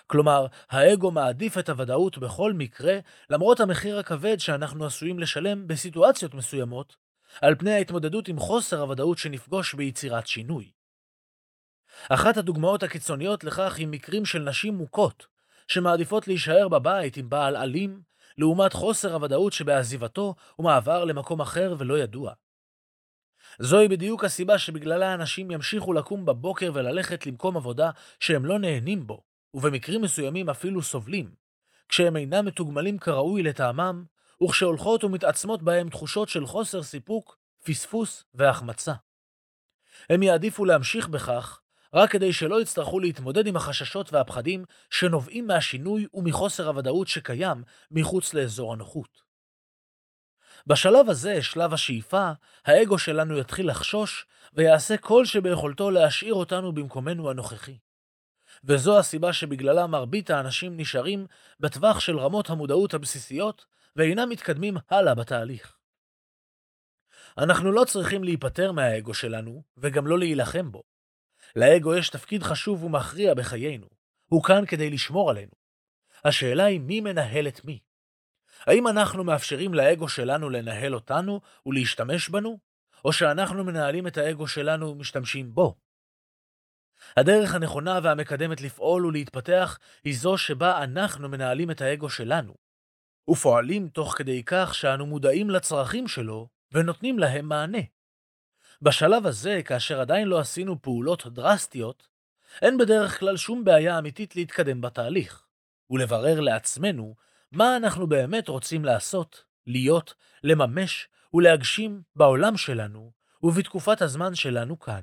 כלומר, 0.07 0.47
האגו 0.71 1.11
מעדיף 1.11 1.59
את 1.59 1.69
הוודאות 1.69 2.19
בכל 2.19 2.53
מקרה, 2.53 2.99
למרות 3.31 3.61
המחיר 3.61 3.99
הכבד 3.99 4.41
שאנחנו 4.41 4.87
עשויים 4.87 5.19
לשלם 5.19 5.67
בסיטואציות 5.67 6.35
מסוימות, 6.35 6.97
על 7.41 7.55
פני 7.55 7.73
ההתמודדות 7.73 8.29
עם 8.29 8.39
חוסר 8.39 8.81
הוודאות 8.81 9.19
שנפגוש 9.19 9.75
ביצירת 9.75 10.27
שינוי. 10.27 10.71
אחת 12.09 12.37
הדוגמאות 12.37 12.83
הקיצוניות 12.83 13.45
לכך 13.45 13.75
היא 13.77 13.87
מקרים 13.87 14.25
של 14.25 14.39
נשים 14.39 14.75
מוכות, 14.75 15.27
שמעדיפות 15.69 16.29
להישאר 16.29 16.69
בבית 16.69 17.17
עם 17.17 17.31
בעל 17.31 17.57
אלים, 17.57 18.03
לעומת 18.39 18.73
חוסר 18.73 19.15
הוודאות 19.15 19.53
שבעזיבתו 19.53 20.35
ומעבר 20.59 21.05
למקום 21.05 21.41
אחר 21.41 21.75
ולא 21.79 21.99
ידוע. 21.99 22.33
זוהי 23.59 23.89
בדיוק 23.89 24.25
הסיבה 24.25 24.59
שבגללה 24.59 25.15
אנשים 25.15 25.51
ימשיכו 25.51 25.93
לקום 25.93 26.25
בבוקר 26.25 26.71
וללכת 26.75 27.27
למקום 27.27 27.57
עבודה 27.57 27.91
שהם 28.21 28.45
לא 28.45 28.59
נהנים 28.59 29.07
בו, 29.07 29.23
ובמקרים 29.55 30.03
מסוימים 30.03 30.51
אפילו 30.51 30.83
סובלים, 30.83 31.35
כשהם 31.89 32.17
אינם 32.17 32.45
מתוגמלים 32.45 32.99
כראוי 32.99 33.43
לטעמם, 33.43 34.05
וכשהולכות 34.43 35.05
ומתעצמות 35.05 35.63
בהם 35.63 35.91
תחושות 35.91 36.29
של 36.29 36.47
חוסר 36.47 36.83
סיפוק, 36.83 37.39
פספוס 37.65 38.25
והחמצה. 38.35 38.93
הם 40.11 40.23
יעדיפו 40.23 40.65
להמשיך 40.65 41.09
בכך, 41.09 41.61
רק 41.95 42.11
כדי 42.11 42.33
שלא 42.33 42.61
יצטרכו 42.61 43.01
להתמודד 43.01 43.47
עם 43.47 43.57
החששות 43.57 44.13
והפחדים 44.13 44.65
שנובעים 44.91 45.47
מהשינוי 45.47 46.07
ומחוסר 46.15 46.69
הוודאות 46.69 47.09
שקיים 47.09 47.63
מחוץ 47.91 48.35
לאזור 48.35 48.73
הנוחות. 48.73 49.23
בשלב 50.67 51.09
הזה, 51.09 51.43
שלב 51.43 51.75
השאיפה, 51.75 52.31
האגו 52.65 52.99
שלנו 52.99 53.39
יתחיל 53.39 53.71
לחשוש 53.71 54.27
ויעשה 54.53 54.97
כל 54.97 55.25
שביכולתו 55.25 55.91
להשאיר 55.91 56.35
אותנו 56.35 56.73
במקומנו 56.73 57.31
הנוכחי. 57.31 57.79
וזו 58.65 58.99
הסיבה 58.99 59.33
שבגללה 59.33 59.87
מרבית 59.87 60.31
האנשים 60.31 60.77
נשארים 60.77 61.27
בטווח 61.61 62.01
של 62.01 62.19
רמות 62.19 62.51
המודעות 62.51 62.95
הבסיסיות 62.95 63.65
ואינם 63.97 64.29
מתקדמים 64.29 64.77
הלאה 64.91 65.15
בתהליך. 65.15 65.79
אנחנו 67.39 67.73
לא 67.73 67.85
צריכים 67.85 68.25
להיפטר 68.25 68.73
מהאגו 68.73 69.15
שלנו, 69.15 69.63
וגם 69.77 70.07
לא 70.07 70.19
להילחם 70.19 70.73
בו. 70.73 70.83
לאגו 71.57 71.95
יש 71.95 72.09
תפקיד 72.09 72.43
חשוב 72.43 72.85
ומכריע 72.85 73.35
בחיינו. 73.35 73.87
הוא 74.27 74.45
כאן 74.45 74.67
כדי 74.67 74.91
לשמור 74.91 75.31
עלינו. 75.31 75.53
השאלה 76.25 76.65
היא 76.65 76.81
מי 76.81 77.01
מנהל 77.01 77.49
את 77.49 77.65
מי. 77.65 77.79
האם 78.67 78.89
אנחנו 78.89 79.25
מאפשרים 79.25 79.75
לאגו 79.75 80.09
שלנו 80.09 80.51
לנהל 80.51 80.95
אותנו 80.95 81.41
ולהשתמש 81.67 82.29
בנו, 82.29 82.59
או 83.05 83.13
שאנחנו 83.13 83.65
מנהלים 83.65 84.07
את 84.07 84.17
האגו 84.19 84.49
שלנו 84.49 84.91
ומשתמשים 84.91 85.55
בו? 85.55 85.77
הדרך 87.17 87.55
הנכונה 87.55 87.99
והמקדמת 88.03 88.61
לפעול 88.61 89.07
ולהתפתח 89.07 89.79
היא 90.05 90.17
זו 90.19 90.39
שבה 90.39 90.85
אנחנו 90.85 91.29
מנהלים 91.29 91.71
את 91.71 91.81
האגו 91.81 92.11
שלנו, 92.11 92.55
ופועלים 93.31 93.89
תוך 93.89 94.15
כדי 94.19 94.43
כך 94.47 94.75
שאנו 94.75 95.07
מודעים 95.07 95.51
לצרכים 95.51 96.09
שלו 96.09 96.49
ונותנים 96.73 97.19
להם 97.19 97.49
מענה. 97.49 97.83
בשלב 98.83 99.27
הזה, 99.27 99.61
כאשר 99.65 100.01
עדיין 100.01 100.29
לא 100.29 100.39
עשינו 100.39 100.83
פעולות 100.83 101.27
דרסטיות, 101.27 102.09
אין 102.63 102.79
בדרך 102.79 103.21
כלל 103.21 103.37
שום 103.37 103.65
בעיה 103.65 103.99
אמיתית 103.99 104.37
להתקדם 104.37 104.81
בתהליך, 104.81 105.47
ולברר 105.91 106.41
לעצמנו 106.41 107.15
מה 107.53 107.77
אנחנו 107.77 108.07
באמת 108.07 108.49
רוצים 108.49 108.85
לעשות, 108.85 109.45
להיות, 109.67 110.15
לממש 110.45 111.09
ולהגשים 111.35 112.03
בעולם 112.17 112.57
שלנו 112.57 113.13
ובתקופת 113.43 114.03
הזמן 114.03 114.35
שלנו 114.35 114.79
כאן. 114.79 115.03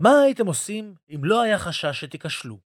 מה 0.00 0.20
הייתם 0.24 0.46
עושים 0.46 0.94
אם 1.14 1.24
לא 1.24 1.42
היה 1.42 1.58
חשש 1.58 2.00
שתיכשלו? 2.00 2.69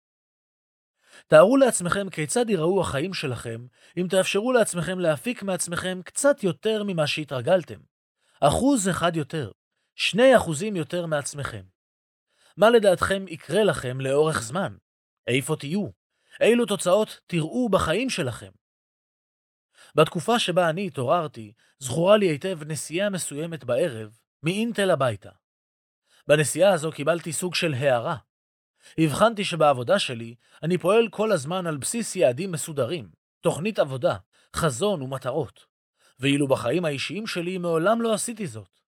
תארו 1.28 1.58
לעצמכם 1.58 2.10
כיצד 2.10 2.50
ייראו 2.50 2.82
החיים 2.82 3.14
שלכם 3.14 3.66
אם 3.98 4.08
תאפשרו 4.10 4.54
לעצמכם 4.54 5.00
להפיק 5.00 5.44
מעצמכם 5.44 6.02
קצת 6.06 6.44
יותר 6.44 6.84
ממה 6.84 7.08
שהתרגלתם. 7.08 7.80
אחוז 8.40 8.90
אחד 8.90 9.16
יותר, 9.16 9.52
שני 9.96 10.38
אחוזים 10.38 10.76
יותר 10.76 11.06
מעצמכם. 11.06 11.64
מה 12.58 12.70
לדעתכם 12.70 13.26
יקרה 13.28 13.64
לכם 13.64 14.02
לאורך 14.02 14.42
זמן? 14.42 14.76
איפה 15.28 15.56
תהיו? 15.56 15.88
אילו 16.42 16.66
תוצאות 16.66 17.20
תראו 17.28 17.70
בחיים 17.70 18.10
שלכם? 18.10 18.52
בתקופה 19.96 20.40
שבה 20.40 20.70
אני 20.70 20.88
התעוררתי, 20.88 21.54
זכורה 21.80 22.18
לי 22.18 22.26
היטב 22.26 22.60
נסיעה 22.64 23.10
מסוימת 23.10 23.64
בערב, 23.64 24.20
מאינטל 24.44 24.92
הביתה. 24.92 25.30
בנסיעה 26.28 26.74
הזו 26.74 26.92
קיבלתי 26.92 27.34
סוג 27.34 27.56
של 27.56 27.74
הערה. 27.74 28.18
הבחנתי 28.98 29.44
שבעבודה 29.44 30.00
שלי 30.00 30.36
אני 30.64 30.78
פועל 30.78 31.08
כל 31.10 31.32
הזמן 31.32 31.68
על 31.68 31.78
בסיס 31.78 32.16
יעדים 32.16 32.52
מסודרים, 32.52 33.10
תוכנית 33.42 33.80
עבודה, 33.80 34.16
חזון 34.56 35.02
ומטרות, 35.02 35.66
ואילו 36.20 36.48
בחיים 36.48 36.86
האישיים 36.86 37.28
שלי 37.28 37.58
מעולם 37.58 38.02
לא 38.02 38.14
עשיתי 38.14 38.48
זאת. 38.48 38.80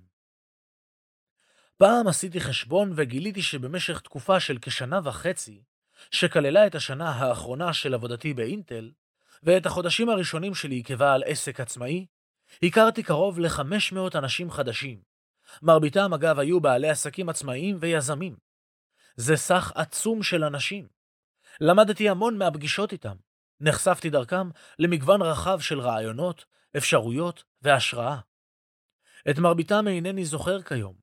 פעם 1.78 2.08
עשיתי 2.08 2.42
חשבון 2.42 2.94
וגיליתי 2.96 3.42
שבמשך 3.42 4.00
תקופה 4.00 4.40
של 4.40 4.58
כשנה 4.62 5.00
וחצי, 5.04 5.64
שכללה 6.12 6.68
את 6.68 6.76
השנה 6.76 7.10
האחרונה 7.10 7.74
של 7.74 7.94
עבודתי 7.94 8.34
באינטל, 8.34 8.92
ואת 9.44 9.66
החודשים 9.66 10.10
הראשונים 10.10 10.56
שלי 10.56 10.84
כבעל 10.86 11.24
עסק 11.26 11.60
עצמאי, 11.60 12.06
הכרתי 12.64 13.04
קרוב 13.04 13.40
ל-500 13.40 14.18
אנשים 14.18 14.52
חדשים. 14.52 15.02
מרביתם 15.62 16.14
אגב 16.14 16.40
היו 16.40 16.60
בעלי 16.60 16.90
עסקים 16.90 17.30
עצמאיים 17.30 17.78
ויזמים. 17.80 18.36
זה 19.16 19.36
סך 19.36 19.72
עצום 19.76 20.24
של 20.24 20.44
אנשים. 20.44 20.88
למדתי 21.62 22.10
המון 22.10 22.38
מהפגישות 22.38 22.92
איתם. 22.92 23.16
נחשפתי 23.60 24.10
דרכם 24.10 24.50
למגוון 24.80 25.22
רחב 25.22 25.60
של 25.60 25.80
רעיונות, 25.80 26.46
אפשרויות 26.78 27.44
והשראה. 27.62 28.20
את 29.30 29.40
מרביתם 29.40 29.88
אינני 29.88 30.26
זוכר 30.26 30.62
כיום, 30.62 30.96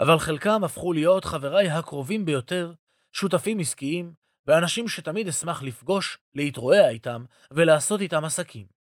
אבל 0.00 0.18
חלקם 0.18 0.64
הפכו 0.64 0.92
להיות 0.92 1.24
חבריי 1.24 1.70
הקרובים 1.70 2.24
ביותר, 2.24 2.72
שותפים 3.12 3.58
עסקיים, 3.58 4.14
ואנשים 4.46 4.88
שתמיד 4.88 5.28
אשמח 5.28 5.62
לפגוש, 5.62 6.18
להתרועע 6.34 6.88
איתם 6.88 7.24
ולעשות 7.50 8.00
איתם 8.00 8.24
עסקים. 8.24 8.73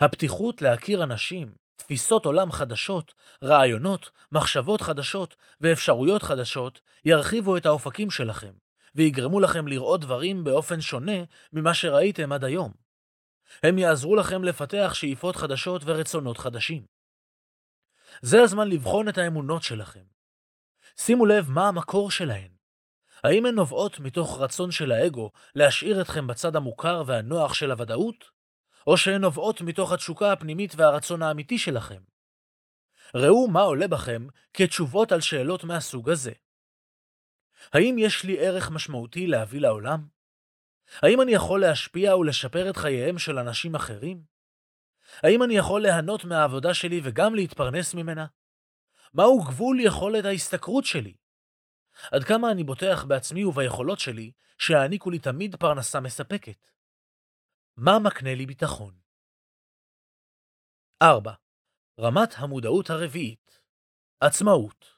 הפתיחות 0.00 0.62
להכיר 0.62 1.02
אנשים, 1.02 1.54
תפיסות 1.76 2.26
עולם 2.26 2.52
חדשות, 2.52 3.14
רעיונות, 3.42 4.10
מחשבות 4.32 4.80
חדשות 4.80 5.36
ואפשרויות 5.60 6.22
חדשות 6.22 6.80
ירחיבו 7.04 7.56
את 7.56 7.66
האופקים 7.66 8.10
שלכם, 8.10 8.52
ויגרמו 8.94 9.40
לכם 9.40 9.68
לראות 9.68 10.00
דברים 10.00 10.44
באופן 10.44 10.80
שונה 10.80 11.18
ממה 11.52 11.74
שראיתם 11.74 12.32
עד 12.32 12.44
היום. 12.44 12.72
הם 13.62 13.78
יעזרו 13.78 14.16
לכם 14.16 14.44
לפתח 14.44 14.90
שאיפות 14.94 15.36
חדשות 15.36 15.82
ורצונות 15.84 16.38
חדשים. 16.38 16.86
זה 18.22 18.42
הזמן 18.42 18.68
לבחון 18.68 19.08
את 19.08 19.18
האמונות 19.18 19.62
שלכם. 19.62 20.04
שימו 20.96 21.26
לב 21.26 21.50
מה 21.50 21.68
המקור 21.68 22.10
שלהן. 22.10 22.50
האם 23.24 23.46
הן 23.46 23.54
נובעות 23.54 24.00
מתוך 24.00 24.40
רצון 24.40 24.70
של 24.70 24.92
האגו 24.92 25.30
להשאיר 25.54 26.00
אתכם 26.00 26.26
בצד 26.26 26.56
המוכר 26.56 27.02
והנוח 27.06 27.54
של 27.54 27.70
הוודאות? 27.70 28.35
או 28.86 28.96
שהן 28.96 29.20
נובעות 29.20 29.60
מתוך 29.60 29.92
התשוקה 29.92 30.32
הפנימית 30.32 30.72
והרצון 30.76 31.22
האמיתי 31.22 31.58
שלכם? 31.58 32.02
ראו 33.14 33.48
מה 33.48 33.60
עולה 33.60 33.88
בכם 33.88 34.26
כתשובות 34.54 35.12
על 35.12 35.20
שאלות 35.20 35.64
מהסוג 35.64 36.10
הזה. 36.10 36.32
האם 37.72 37.96
יש 37.98 38.24
לי 38.24 38.38
ערך 38.38 38.70
משמעותי 38.70 39.26
להביא 39.26 39.60
לעולם? 39.60 40.06
האם 41.02 41.20
אני 41.22 41.32
יכול 41.32 41.60
להשפיע 41.60 42.16
ולשפר 42.16 42.70
את 42.70 42.76
חייהם 42.76 43.18
של 43.18 43.38
אנשים 43.38 43.74
אחרים? 43.74 44.22
האם 45.22 45.42
אני 45.42 45.56
יכול 45.56 45.82
ליהנות 45.82 46.24
מהעבודה 46.24 46.74
שלי 46.74 47.00
וגם 47.04 47.34
להתפרנס 47.34 47.94
ממנה? 47.94 48.26
מהו 49.14 49.42
גבול 49.44 49.80
יכולת 49.80 50.24
ההשתכרות 50.24 50.84
שלי? 50.84 51.14
עד 52.12 52.24
כמה 52.24 52.50
אני 52.50 52.64
בוטח 52.64 53.04
בעצמי 53.08 53.44
וביכולות 53.44 53.98
שלי 53.98 54.32
שיעניקו 54.58 55.10
לי 55.10 55.18
תמיד 55.18 55.56
פרנסה 55.56 56.00
מספקת. 56.00 56.75
מה 57.76 57.98
מקנה 57.98 58.34
לי 58.34 58.46
ביטחון? 58.46 58.98
4. 61.02 61.32
רמת 62.00 62.34
המודעות 62.36 62.90
הרביעית 62.90 63.60
עצמאות 64.20 64.96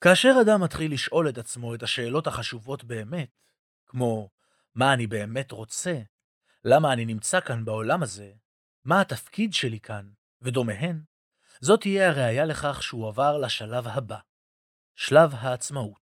כאשר 0.00 0.32
אדם 0.42 0.62
מתחיל 0.62 0.92
לשאול 0.92 1.28
את 1.28 1.38
עצמו 1.38 1.74
את 1.74 1.82
השאלות 1.82 2.26
החשובות 2.26 2.84
באמת, 2.84 3.42
כמו 3.86 4.30
מה 4.74 4.94
אני 4.94 5.06
באמת 5.06 5.52
רוצה, 5.52 5.98
למה 6.64 6.92
אני 6.92 7.04
נמצא 7.04 7.40
כאן 7.40 7.64
בעולם 7.64 8.02
הזה, 8.02 8.32
מה 8.84 9.00
התפקיד 9.00 9.52
שלי 9.52 9.80
כאן, 9.80 10.10
ודומיהן, 10.42 11.02
זאת 11.60 11.80
תהיה 11.80 12.08
הראיה 12.08 12.44
לכך 12.44 12.82
שהוא 12.82 13.08
עבר 13.08 13.38
לשלב 13.38 13.86
הבא, 13.86 14.18
שלב 14.96 15.30
העצמאות. 15.34 16.03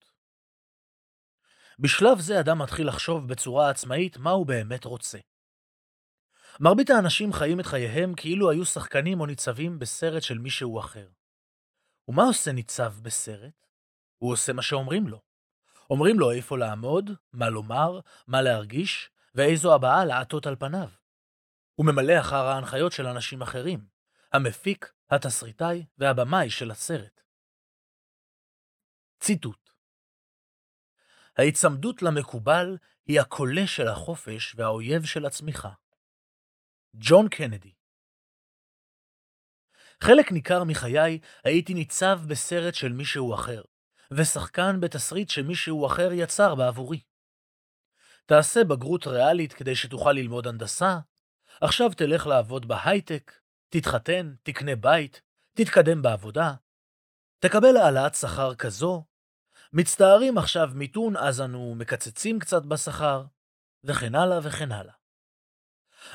בשלב 1.81 2.19
זה 2.19 2.39
אדם 2.39 2.61
מתחיל 2.61 2.87
לחשוב 2.87 3.27
בצורה 3.27 3.69
עצמאית 3.69 4.17
מה 4.17 4.29
הוא 4.29 4.45
באמת 4.45 4.85
רוצה. 4.85 5.17
מרבית 6.59 6.89
האנשים 6.89 7.33
חיים 7.33 7.59
את 7.59 7.65
חייהם 7.65 8.13
כאילו 8.15 8.51
היו 8.51 8.65
שחקנים 8.65 9.19
או 9.19 9.25
ניצבים 9.25 9.79
בסרט 9.79 10.23
של 10.23 10.37
מישהו 10.37 10.79
אחר. 10.79 11.07
ומה 12.07 12.23
עושה 12.23 12.51
ניצב 12.51 12.93
בסרט? 13.01 13.65
הוא 14.17 14.33
עושה 14.33 14.53
מה 14.53 14.61
שאומרים 14.61 15.07
לו. 15.07 15.21
אומרים 15.89 16.19
לו 16.19 16.31
איפה 16.31 16.57
לעמוד, 16.57 17.11
מה 17.33 17.49
לומר, 17.49 17.99
מה 18.27 18.41
להרגיש, 18.41 19.09
ואיזו 19.35 19.75
הבעה 19.75 20.05
לעטות 20.05 20.47
על 20.47 20.55
פניו. 20.55 20.89
הוא 21.75 21.85
ממלא 21.85 22.19
אחר 22.19 22.45
ההנחיות 22.45 22.91
של 22.91 23.07
אנשים 23.07 23.41
אחרים, 23.41 23.87
המפיק, 24.33 24.93
התסריטאי 25.09 25.85
והבמאי 25.97 26.49
של 26.49 26.71
הסרט. 26.71 27.21
ציטוט 29.19 29.68
ההיצמדות 31.39 32.01
למקובל 32.01 32.77
היא 33.05 33.21
הקולה 33.21 33.67
של 33.67 33.87
החופש 33.87 34.55
והאויב 34.55 35.05
של 35.05 35.25
הצמיחה. 35.25 35.69
ג'ון 36.95 37.29
קנדי 37.29 37.73
חלק 40.03 40.31
ניכר 40.31 40.63
מחיי 40.63 41.19
הייתי 41.43 41.73
ניצב 41.73 42.19
בסרט 42.27 42.75
של 42.75 42.91
מישהו 42.91 43.33
אחר, 43.33 43.61
ושחקן 44.11 44.79
בתסריט 44.79 45.29
שמישהו 45.29 45.87
אחר 45.87 46.09
יצר 46.13 46.55
בעבורי. 46.55 47.01
תעשה 48.25 48.63
בגרות 48.63 49.07
ריאלית 49.07 49.53
כדי 49.53 49.75
שתוכל 49.75 50.11
ללמוד 50.11 50.47
הנדסה, 50.47 50.99
עכשיו 51.61 51.89
תלך 51.93 52.27
לעבוד 52.27 52.67
בהייטק, 52.67 53.39
תתחתן, 53.69 54.33
תקנה 54.43 54.75
בית, 54.75 55.21
תתקדם 55.53 56.01
בעבודה, 56.01 56.53
תקבל 57.39 57.77
העלאת 57.77 58.15
שכר 58.15 58.55
כזו, 58.55 59.03
מצטערים 59.73 60.37
עכשיו 60.37 60.69
מיתון 60.73 61.17
אז 61.17 61.41
אנו 61.41 61.75
מקצצים 61.75 62.39
קצת 62.39 62.65
בשכר, 62.65 63.25
וכן 63.83 64.15
הלאה 64.15 64.39
וכן 64.43 64.71
הלאה. 64.71 64.93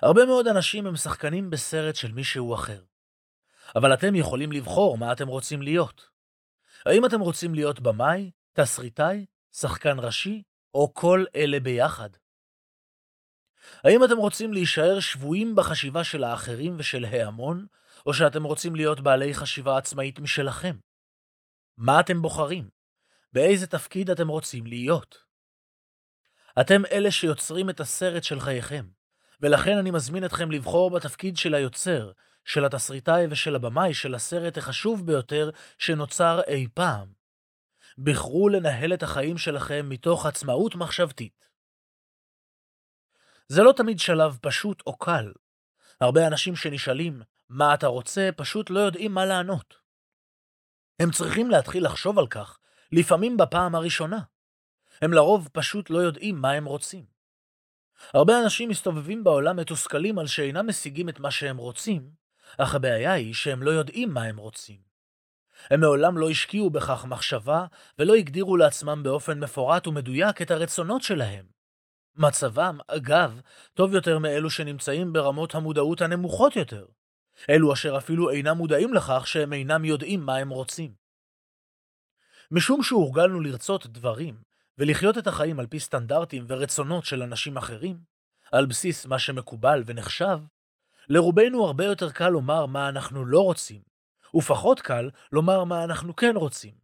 הרבה 0.03 0.27
מאוד 0.27 0.47
אנשים 0.47 0.87
הם 0.87 0.97
שחקנים 0.97 1.51
בסרט 1.51 1.95
של 1.95 2.13
מישהו 2.13 2.55
אחר, 2.55 2.85
אבל 3.77 3.95
אתם 3.95 4.15
יכולים 4.15 4.53
לבחור 4.53 4.99
מה 4.99 5.13
אתם 5.13 5.29
רוצים 5.29 5.63
להיות. 5.63 6.09
האם 6.87 7.07
אתם 7.07 7.21
רוצים 7.21 7.55
להיות 7.55 7.81
במאי, 7.81 8.31
תסריטאי, 8.53 9.27
שחקן 9.53 9.97
ראשי, 9.99 10.43
או 10.75 10.95
כל 10.95 11.25
אלה 11.37 11.61
ביחד? 11.61 12.11
האם 13.85 14.05
אתם 14.05 14.17
רוצים 14.17 14.53
להישאר 14.53 15.01
שבויים 15.01 15.57
בחשיבה 15.57 16.05
של 16.05 16.25
האחרים 16.25 16.77
ושל 16.79 17.05
ההמון, 17.05 17.67
או 18.07 18.15
שאתם 18.15 18.45
רוצים 18.45 18.75
להיות 18.77 19.01
בעלי 19.01 19.35
חשיבה 19.35 19.79
עצמאית 19.79 20.19
משלכם? 20.19 20.77
מה 21.77 22.01
אתם 22.01 22.23
בוחרים? 22.23 22.69
באיזה 23.35 23.67
תפקיד 23.67 24.11
אתם 24.11 24.29
רוצים 24.29 24.67
להיות? 24.67 25.25
אתם 26.61 26.83
אלה 26.93 27.11
שיוצרים 27.11 27.71
את 27.71 27.81
הסרט 27.81 28.25
של 28.25 28.41
חייכם, 28.41 28.87
ולכן 29.41 29.79
אני 29.79 29.91
מזמין 29.91 30.25
אתכם 30.25 30.51
לבחור 30.51 30.91
בתפקיד 30.91 31.37
של 31.37 31.55
היוצר, 31.55 32.13
של 32.45 32.65
התסריטאי 32.65 33.27
ושל 33.31 33.55
הבמאי 33.55 33.95
של 33.95 34.15
הסרט 34.15 34.59
החשוב 34.59 35.07
ביותר 35.07 35.51
שנוצר 35.79 36.41
אי 36.47 36.67
פעם. 36.75 37.13
בחרו 37.99 38.49
לנהל 38.49 38.95
את 38.95 39.03
החיים 39.03 39.39
שלכם 39.39 39.89
מתוך 39.89 40.27
עצמאות 40.27 40.75
מחשבתית. 40.75 41.49
זה 43.49 43.63
לא 43.63 43.73
תמיד 43.77 43.99
שלב 43.99 44.39
פשוט 44.43 44.83
או 44.87 44.99
קל. 44.99 45.33
הרבה 46.01 46.27
אנשים 46.27 46.57
שנשאלים 46.57 47.23
מה 47.49 47.75
אתה 47.75 47.87
רוצה 47.87 48.29
פשוט 48.37 48.71
לא 48.71 48.81
יודעים 48.81 49.15
מה 49.15 49.25
לענות. 49.25 49.75
הם 51.01 51.11
צריכים 51.11 51.51
להתחיל 51.51 51.85
לחשוב 51.85 52.19
על 52.19 52.27
כך, 52.27 52.59
לפעמים 52.93 53.37
בפעם 53.37 53.75
הראשונה. 53.75 54.21
הם 55.03 55.13
לרוב 55.13 55.49
פשוט 55.53 55.91
לא 55.91 55.99
יודעים 55.99 56.41
מה 56.41 56.51
הם 56.51 56.65
רוצים. 56.65 57.05
הרבה 58.15 58.43
אנשים 58.43 58.69
מסתובבים 58.69 59.25
בעולם 59.25 59.57
מתוסכלים 59.57 60.19
על 60.19 60.27
שאינם 60.27 60.69
משיגים 60.69 61.09
את 61.09 61.21
מה 61.21 61.31
שהם 61.31 61.57
רוצים, 61.57 62.11
אך 62.59 62.75
הבעיה 62.75 63.13
היא 63.13 63.35
שהם 63.35 63.63
לא 63.63 63.71
יודעים 63.71 64.15
מה 64.15 64.23
הם 64.23 64.37
רוצים. 64.37 64.81
הם 65.71 65.81
מעולם 65.81 66.19
לא 66.19 66.31
השקיעו 66.31 66.71
בכך 66.71 67.05
מחשבה 67.05 67.67
ולא 67.99 68.15
הגדירו 68.15 68.57
לעצמם 68.57 69.03
באופן 69.03 69.39
מפורט 69.41 69.87
ומדויק 69.87 70.43
את 70.43 70.51
הרצונות 70.51 71.03
שלהם. 71.03 71.45
מצבם, 72.17 72.79
אגב, 72.89 73.41
טוב 73.75 73.95
יותר 73.95 74.19
מאלו 74.19 74.51
שנמצאים 74.51 75.13
ברמות 75.13 75.55
המודעות 75.55 76.01
הנמוכות 76.01 76.57
יותר. 76.57 76.87
אלו 77.51 77.73
אשר 77.73 77.97
אפילו 77.99 78.31
אינם 78.31 78.57
מודעים 78.57 78.95
לכך 78.95 79.27
שהם 79.27 79.53
אינם 79.53 79.85
יודעים 79.85 80.21
מה 80.21 80.37
הם 80.37 80.49
רוצים. 80.49 81.04
משום 82.51 82.83
שהורגלנו 82.83 83.41
לרצות 83.41 83.87
דברים 83.87 84.37
ולחיות 84.79 85.19
את 85.19 85.27
החיים 85.27 85.61
על 85.61 85.67
פי 85.67 85.81
סטנדרטים 85.81 86.45
ורצונות 86.49 87.05
של 87.05 87.23
אנשים 87.23 87.57
אחרים, 87.57 87.99
על 88.53 88.67
בסיס 88.67 89.07
מה 89.07 89.19
שמקובל 89.19 89.83
ונחשב, 89.87 90.39
לרובנו 91.09 91.67
הרבה 91.67 91.85
יותר 91.85 92.11
קל 92.11 92.29
לומר 92.29 92.67
מה 92.67 92.89
אנחנו 92.89 93.27
לא 93.27 93.41
רוצים, 93.41 93.83
ופחות 94.35 94.81
קל 94.81 95.11
לומר 95.33 95.65
מה 95.65 95.85
אנחנו 95.85 96.17
כן 96.17 96.37
רוצים. 96.37 96.75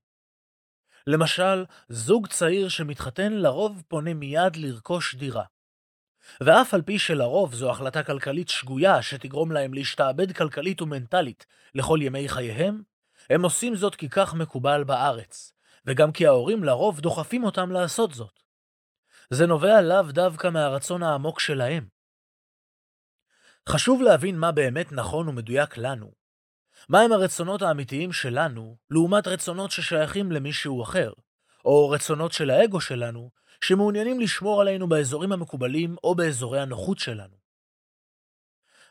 למשל, 1.07 1.65
זוג 1.89 2.27
צעיר 2.27 2.69
שמתחתן 2.69 3.33
לרוב 3.33 3.83
פונה 3.89 4.15
מיד 4.15 4.57
לרכוש 4.57 5.15
דירה. 5.15 5.45
ואף 6.41 6.75
על 6.75 6.83
פי 6.83 6.99
שלרוב 6.99 7.55
זו 7.55 7.71
החלטה 7.71 8.03
כלכלית 8.03 8.49
שגויה 8.49 9.03
שתגרום 9.03 9.53
להם 9.53 9.75
להשתעבד 9.75 10.33
כלכלית 10.33 10.83
ומנטלית 10.83 11.47
לכל 11.75 11.99
ימי 12.03 12.29
חייהם, 12.29 12.83
הם 13.31 13.43
עושים 13.43 13.77
זאת 13.77 13.95
כי 13.95 14.09
כך 14.09 14.35
מקובל 14.35 14.85
בארץ, 14.85 15.53
וגם 15.87 16.13
כי 16.13 16.27
ההורים 16.27 16.65
לרוב 16.65 17.01
דוחפים 17.01 17.45
אותם 17.45 17.71
לעשות 17.71 18.15
זאת. 18.15 18.41
זה 19.31 19.47
נובע 19.47 19.81
לאו 19.81 20.03
דווקא 20.03 20.49
מהרצון 20.49 21.03
העמוק 21.03 21.41
שלהם. 21.41 21.89
חשוב 23.69 24.03
להבין 24.03 24.39
מה 24.39 24.53
באמת 24.53 24.93
נכון 24.93 25.29
ומדויק 25.29 25.79
לנו. 25.79 26.13
מהם 26.89 27.13
הרצונות 27.13 27.63
האמיתיים 27.63 28.13
שלנו, 28.13 28.77
לעומת 28.91 29.27
רצונות 29.27 29.71
ששייכים 29.71 30.33
למישהו 30.33 30.83
אחר, 30.83 31.13
או 31.65 31.91
רצונות 31.91 32.33
של 32.33 32.51
האגו 32.51 32.81
שלנו, 32.81 33.31
שמעוניינים 33.65 34.21
לשמור 34.21 34.61
עלינו 34.61 34.89
באזורים 34.89 35.33
המקובלים 35.33 35.97
או 36.05 36.15
באזורי 36.15 36.61
הנוחות 36.61 36.99
שלנו. 36.99 37.37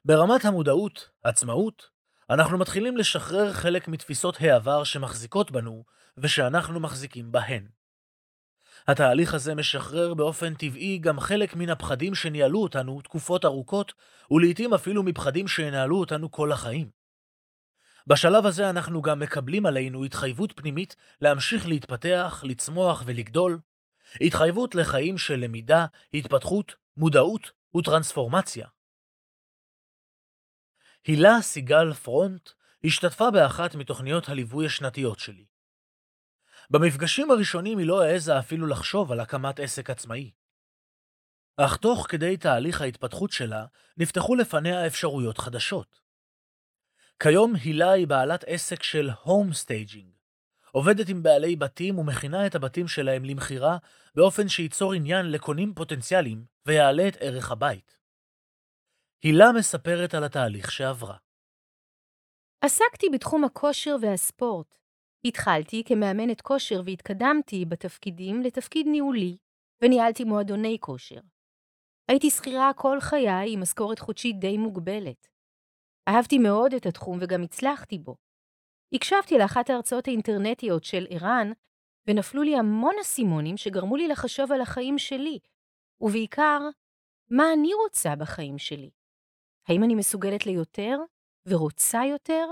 ברמת 0.05 0.45
המודעות, 0.45 1.09
עצמאות, 1.23 1.89
אנחנו 2.29 2.57
מתחילים 2.57 2.97
לשחרר 2.97 3.53
חלק 3.53 3.87
מתפיסות 3.87 4.37
העבר 4.39 4.83
שמחזיקות 4.83 5.51
בנו 5.51 5.83
ושאנחנו 6.17 6.79
מחזיקים 6.79 7.31
בהן. 7.31 7.67
התהליך 8.87 9.33
הזה 9.33 9.55
משחרר 9.55 10.13
באופן 10.13 10.53
טבעי 10.53 10.97
גם 10.97 11.19
חלק 11.19 11.55
מן 11.55 11.69
הפחדים 11.69 12.15
שניהלו 12.15 12.61
אותנו 12.61 13.01
תקופות 13.01 13.45
ארוכות, 13.45 13.93
ולעיתים 14.31 14.73
אפילו 14.73 15.03
מפחדים 15.03 15.47
שינהלו 15.47 15.99
אותנו 15.99 16.31
כל 16.31 16.51
החיים. 16.51 16.89
בשלב 18.07 18.45
הזה 18.45 18.69
אנחנו 18.69 19.01
גם 19.01 19.19
מקבלים 19.19 19.65
עלינו 19.65 20.03
התחייבות 20.03 20.53
פנימית 20.55 20.95
להמשיך 21.21 21.67
להתפתח, 21.67 22.43
לצמוח 22.47 23.03
ולגדול, 23.05 23.59
התחייבות 24.21 24.75
לחיים 24.75 25.17
של 25.17 25.35
למידה, 25.35 25.85
התפתחות, 26.13 26.75
מודעות 26.97 27.51
וטרנספורמציה. 27.77 28.67
הילה 31.05 31.41
סיגל 31.41 31.93
פרונט 31.93 32.49
השתתפה 32.83 33.31
באחת 33.31 33.75
מתוכניות 33.75 34.29
הליווי 34.29 34.65
השנתיות 34.65 35.19
שלי. 35.19 35.45
במפגשים 36.69 37.31
הראשונים 37.31 37.77
היא 37.77 37.87
לא 37.87 38.01
העזה 38.03 38.39
אפילו 38.39 38.67
לחשוב 38.67 39.11
על 39.11 39.19
הקמת 39.19 39.59
עסק 39.59 39.89
עצמאי. 39.89 40.31
אך 41.57 41.77
תוך 41.77 42.05
כדי 42.09 42.37
תהליך 42.37 42.81
ההתפתחות 42.81 43.31
שלה, 43.31 43.65
נפתחו 43.97 44.35
לפניה 44.35 44.87
אפשרויות 44.87 45.37
חדשות. 45.37 45.99
כיום 47.19 47.55
הילה 47.55 47.91
היא 47.91 48.07
בעלת 48.07 48.43
עסק 48.47 48.83
של 48.83 49.09
home 49.23 49.53
staging. 49.53 50.11
עובדת 50.71 51.09
עם 51.09 51.23
בעלי 51.23 51.55
בתים 51.55 51.99
ומכינה 51.99 52.47
את 52.47 52.55
הבתים 52.55 52.87
שלהם 52.87 53.25
למכירה 53.25 53.77
באופן 54.15 54.47
שייצור 54.47 54.93
עניין 54.93 55.31
לקונים 55.31 55.73
פוטנציאליים 55.73 56.45
ויעלה 56.65 57.07
את 57.07 57.17
ערך 57.19 57.51
הבית. 57.51 57.98
הילה 59.23 59.45
מספרת 59.57 60.13
על 60.13 60.23
התהליך 60.23 60.71
שעברה. 60.71 61.17
עסקתי 62.61 63.07
בתחום 63.13 63.43
הכושר 63.43 63.95
והספורט. 64.01 64.75
התחלתי 65.25 65.83
כמאמנת 65.85 66.41
כושר 66.41 66.81
והתקדמתי 66.85 67.65
בתפקידים 67.65 68.41
לתפקיד 68.41 68.87
ניהולי, 68.87 69.37
וניהלתי 69.81 70.23
מועדוני 70.23 70.77
כושר. 70.79 71.19
הייתי 72.07 72.29
שכירה 72.29 72.71
כל 72.75 72.97
חיי 72.99 73.53
עם 73.53 73.61
משכורת 73.61 73.99
חודשית 73.99 74.39
די 74.39 74.57
מוגבלת. 74.57 75.27
אהבתי 76.09 76.37
מאוד 76.37 76.73
את 76.73 76.85
התחום 76.85 77.17
וגם 77.21 77.43
הצלחתי 77.43 77.99
בו. 77.99 78.15
הקשבתי 78.93 79.37
לאחת 79.37 79.69
ההרצאות 79.69 80.07
האינטרנטיות 80.07 80.83
של 80.83 81.05
ערן, 81.09 81.51
ונפלו 82.07 82.43
לי 82.43 82.55
המון 82.55 82.95
אסימונים 83.01 83.57
שגרמו 83.57 83.95
לי 83.95 84.07
לחשוב 84.07 84.51
על 84.51 84.61
החיים 84.61 84.97
שלי, 84.97 85.39
ובעיקר, 86.01 86.59
מה 87.29 87.43
אני 87.53 87.73
רוצה 87.73 88.15
בחיים 88.15 88.57
שלי. 88.57 88.89
האם 89.69 89.83
אני 89.83 89.95
מסוגלת 89.95 90.45
ליותר 90.45 90.97
ורוצה 91.45 92.01
יותר? 92.05 92.45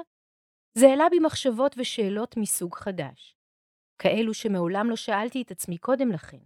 זה 0.74 0.88
העלה 0.88 1.05
בי 1.11 1.20
מחשבות 1.20 1.76
ושאלות 1.78 2.38
מסוג 2.38 2.76
חדש, 2.76 3.36
כאלו 4.01 4.34
שמעולם 4.34 4.89
לא 4.89 4.95
שאלתי 4.95 5.41
את 5.41 5.51
עצמי 5.51 5.78
קודם 5.78 6.11
לכן. 6.11 6.39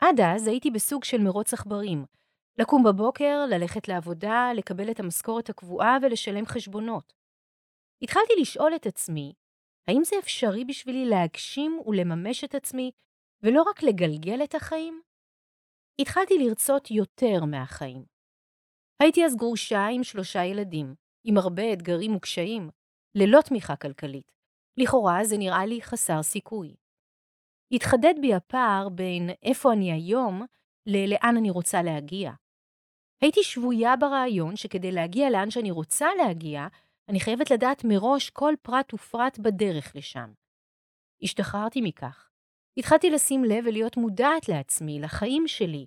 עד 0.00 0.20
אז 0.34 0.46
הייתי 0.46 0.70
בסוג 0.70 1.04
של 1.04 1.18
מרוץ 1.18 1.52
עכברים, 1.52 2.04
לקום 2.58 2.82
בבוקר, 2.84 3.46
ללכת 3.50 3.88
לעבודה, 3.88 4.52
לקבל 4.56 4.90
את 4.90 5.00
המשכורת 5.00 5.50
הקבועה 5.50 5.96
ולשלם 6.02 6.46
חשבונות. 6.46 7.12
התחלתי 8.02 8.32
לשאול 8.40 8.74
את 8.76 8.86
עצמי, 8.86 9.32
האם 9.88 10.04
זה 10.04 10.16
אפשרי 10.18 10.64
בשבילי 10.64 11.04
להגשים 11.04 11.80
ולממש 11.86 12.44
את 12.44 12.54
עצמי, 12.54 12.90
ולא 13.42 13.62
רק 13.62 13.82
לגלגל 13.82 14.44
את 14.44 14.54
החיים? 14.54 15.02
התחלתי 16.00 16.34
לרצות 16.38 16.90
יותר 16.90 17.44
מהחיים. 17.44 18.19
הייתי 19.00 19.24
אז 19.24 19.36
גרושה 19.36 19.86
עם 19.86 20.04
שלושה 20.04 20.44
ילדים, 20.44 20.94
עם 21.24 21.38
הרבה 21.38 21.72
אתגרים 21.72 22.16
וקשיים, 22.16 22.70
ללא 23.14 23.40
תמיכה 23.40 23.76
כלכלית. 23.76 24.32
לכאורה 24.76 25.24
זה 25.24 25.38
נראה 25.38 25.66
לי 25.66 25.82
חסר 25.82 26.22
סיכוי. 26.22 26.74
התחדד 27.72 28.14
בי 28.20 28.34
הפער 28.34 28.88
בין 28.88 29.30
איפה 29.42 29.72
אני 29.72 29.92
היום 29.92 30.42
ללאן 30.86 31.34
אני 31.38 31.50
רוצה 31.50 31.82
להגיע. 31.82 32.32
הייתי 33.20 33.42
שבויה 33.42 33.96
ברעיון 33.96 34.56
שכדי 34.56 34.92
להגיע 34.92 35.30
לאן 35.30 35.50
שאני 35.50 35.70
רוצה 35.70 36.08
להגיע, 36.18 36.66
אני 37.08 37.20
חייבת 37.20 37.50
לדעת 37.50 37.84
מראש 37.84 38.30
כל 38.30 38.54
פרט 38.62 38.94
ופרט 38.94 39.38
בדרך 39.38 39.96
לשם. 39.96 40.32
השתחררתי 41.22 41.80
מכך. 41.80 42.30
התחלתי 42.76 43.10
לשים 43.10 43.44
לב 43.44 43.64
ולהיות 43.66 43.96
מודעת 43.96 44.48
לעצמי, 44.48 45.00
לחיים 45.00 45.48
שלי, 45.48 45.86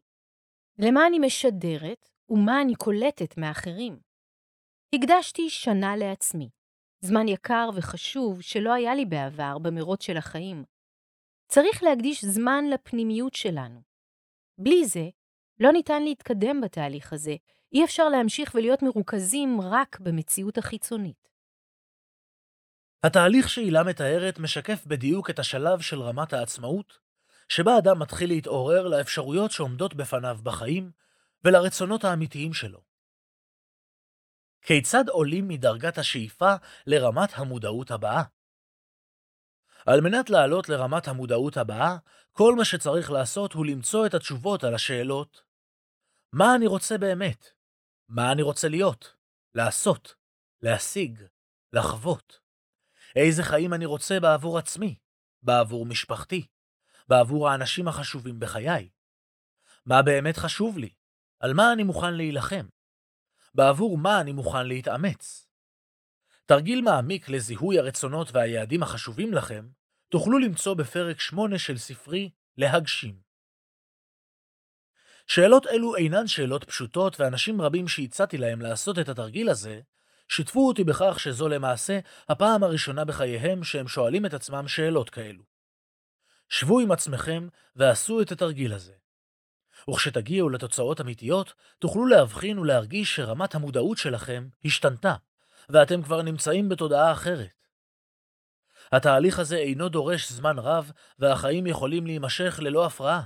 למה 0.79 1.07
אני 1.07 1.19
משדרת 1.19 2.12
ומה 2.33 2.61
אני 2.61 2.75
קולטת 2.75 3.37
מאחרים. 3.37 3.99
הקדשתי 4.95 5.49
שנה 5.49 5.95
לעצמי, 5.95 6.49
זמן 7.01 7.27
יקר 7.27 7.69
וחשוב 7.75 8.41
שלא 8.41 8.73
היה 8.73 8.95
לי 8.95 9.05
בעבר 9.05 9.57
במרוץ 9.57 10.03
של 10.03 10.17
החיים. 10.17 10.63
צריך 11.47 11.83
להקדיש 11.83 12.25
זמן 12.25 12.65
לפנימיות 12.73 13.33
שלנו. 13.33 13.81
בלי 14.57 14.85
זה, 14.85 15.09
לא 15.59 15.71
ניתן 15.71 16.03
להתקדם 16.03 16.61
בתהליך 16.61 17.13
הזה, 17.13 17.35
אי 17.73 17.83
אפשר 17.83 18.09
להמשיך 18.09 18.55
ולהיות 18.55 18.83
מרוכזים 18.83 19.61
רק 19.61 19.99
במציאות 19.99 20.57
החיצונית. 20.57 21.29
התהליך 23.03 23.49
שהילה 23.49 23.83
מתארת 23.83 24.39
משקף 24.39 24.85
בדיוק 24.85 25.29
את 25.29 25.39
השלב 25.39 25.81
של 25.81 26.01
רמת 26.01 26.33
העצמאות, 26.33 26.99
שבה 27.49 27.77
אדם 27.77 27.99
מתחיל 27.99 28.29
להתעורר 28.29 28.87
לאפשרויות 28.87 29.51
שעומדות 29.51 29.93
בפניו 29.93 30.37
בחיים 30.43 30.91
ולרצונות 31.45 32.03
האמיתיים 32.03 32.53
שלו. 32.53 32.81
כיצד 34.61 35.09
עולים 35.09 35.47
מדרגת 35.47 35.97
השאיפה 35.97 36.53
לרמת 36.87 37.29
המודעות 37.33 37.91
הבאה? 37.91 38.23
על 39.85 40.01
מנת 40.01 40.29
לעלות 40.29 40.69
לרמת 40.69 41.07
המודעות 41.07 41.57
הבאה, 41.57 41.97
כל 42.31 42.53
מה 42.57 42.65
שצריך 42.65 43.11
לעשות 43.11 43.53
הוא 43.53 43.65
למצוא 43.65 44.05
את 44.05 44.13
התשובות 44.13 44.63
על 44.63 44.75
השאלות 44.75 45.43
מה 46.33 46.55
אני 46.55 46.67
רוצה 46.67 46.97
באמת? 46.97 47.45
מה 48.09 48.31
אני 48.31 48.41
רוצה 48.41 48.67
להיות? 48.67 49.15
לעשות? 49.55 50.15
להשיג? 50.61 51.23
לחוות? 51.73 52.39
איזה 53.15 53.43
חיים 53.43 53.73
אני 53.73 53.85
רוצה 53.85 54.19
בעבור 54.19 54.57
עצמי? 54.57 54.95
בעבור 55.43 55.85
משפחתי? 55.85 56.47
בעבור 57.07 57.49
האנשים 57.49 57.87
החשובים 57.87 58.39
בחיי? 58.39 58.89
מה 59.85 60.01
באמת 60.01 60.37
חשוב 60.37 60.77
לי? 60.77 60.93
על 61.43 61.53
מה 61.53 61.73
אני 61.73 61.83
מוכן 61.83 62.13
להילחם? 62.13 62.65
בעבור 63.55 63.97
מה 63.97 64.21
אני 64.21 64.31
מוכן 64.31 64.67
להתאמץ? 64.67 65.47
תרגיל 66.45 66.81
מעמיק 66.81 67.29
לזיהוי 67.29 67.79
הרצונות 67.79 68.31
והיעדים 68.31 68.83
החשובים 68.83 69.33
לכם 69.33 69.67
תוכלו 70.09 70.39
למצוא 70.39 70.73
בפרק 70.73 71.19
8 71.19 71.59
של 71.59 71.77
ספרי 71.77 72.29
להגשים. 72.57 73.15
שאלות 75.27 75.67
אלו 75.67 75.95
אינן 75.95 76.27
שאלות 76.27 76.63
פשוטות, 76.63 77.19
ואנשים 77.19 77.61
רבים 77.61 77.87
שהצעתי 77.87 78.37
להם 78.37 78.61
לעשות 78.61 78.99
את 78.99 79.09
התרגיל 79.09 79.49
הזה, 79.49 79.81
שיתפו 80.29 80.67
אותי 80.67 80.83
בכך 80.83 81.19
שזו 81.19 81.49
למעשה 81.49 81.99
הפעם 82.29 82.63
הראשונה 82.63 83.05
בחייהם 83.05 83.63
שהם 83.63 83.87
שואלים 83.87 84.25
את 84.25 84.33
עצמם 84.33 84.67
שאלות 84.67 85.09
כאלו. 85.09 85.43
שבו 86.49 86.79
עם 86.79 86.91
עצמכם 86.91 87.47
ועשו 87.75 88.21
את 88.21 88.31
התרגיל 88.31 88.73
הזה. 88.73 89.02
וכשתגיעו 89.89 90.49
לתוצאות 90.49 91.01
אמיתיות, 91.01 91.53
תוכלו 91.79 92.05
להבחין 92.05 92.59
ולהרגיש 92.59 93.15
שרמת 93.15 93.55
המודעות 93.55 93.97
שלכם 93.97 94.47
השתנתה, 94.65 95.15
ואתם 95.69 96.03
כבר 96.03 96.21
נמצאים 96.21 96.69
בתודעה 96.69 97.11
אחרת. 97.11 97.63
התהליך 98.91 99.39
הזה 99.39 99.57
אינו 99.57 99.89
דורש 99.89 100.31
זמן 100.31 100.59
רב, 100.59 100.91
והחיים 101.19 101.67
יכולים 101.67 102.05
להימשך 102.05 102.59
ללא 102.61 102.85
הפרעה. 102.85 103.23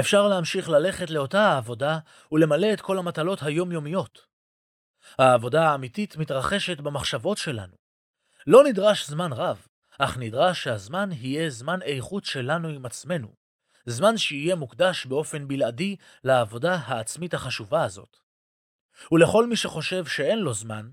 אפשר 0.00 0.28
להמשיך 0.28 0.68
ללכת 0.68 1.10
לאותה 1.10 1.40
העבודה 1.40 1.98
ולמלא 2.32 2.72
את 2.72 2.80
כל 2.80 2.98
המטלות 2.98 3.42
היומיומיות. 3.42 4.26
העבודה 5.18 5.68
האמיתית 5.68 6.16
מתרחשת 6.16 6.80
במחשבות 6.80 7.38
שלנו. 7.38 7.74
לא 8.46 8.64
נדרש 8.64 9.06
זמן 9.06 9.32
רב, 9.32 9.66
אך 9.98 10.18
נדרש 10.18 10.64
שהזמן 10.64 11.08
יהיה 11.12 11.50
זמן 11.50 11.82
איכות 11.82 12.24
שלנו 12.24 12.68
עם 12.68 12.86
עצמנו, 12.86 13.28
זמן 13.86 14.16
שיהיה 14.16 14.54
מוקדש 14.54 15.06
באופן 15.06 15.48
בלעדי 15.48 15.96
לעבודה 16.24 16.74
העצמית 16.74 17.34
החשובה 17.34 17.84
הזאת. 17.84 18.16
ולכל 19.12 19.46
מי 19.46 19.56
שחושב 19.56 20.06
שאין 20.06 20.38
לו 20.38 20.54
זמן, 20.54 20.90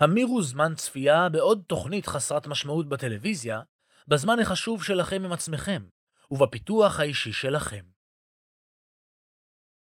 המירו 0.00 0.42
זמן 0.42 0.74
צפייה 0.76 1.28
בעוד 1.28 1.62
תוכנית 1.66 2.06
חסרת 2.06 2.46
משמעות 2.46 2.88
בטלוויזיה, 2.88 3.60
בזמן 4.08 4.38
החשוב 4.42 4.84
שלכם 4.84 5.24
עם 5.24 5.32
עצמכם, 5.32 5.82
ובפיתוח 6.30 7.00
האישי 7.00 7.32
שלכם. 7.32 7.84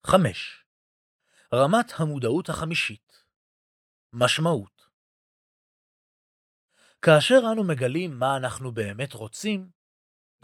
5. 0.07 0.65
רמת 1.55 1.93
המודעות 1.97 2.49
החמישית 2.49 3.25
משמעות 4.13 4.89
כאשר 7.03 7.39
אנו 7.53 7.65
מגלים 7.65 8.19
מה 8.19 8.37
אנחנו 8.37 8.73
באמת 8.73 9.13
רוצים, 9.13 9.71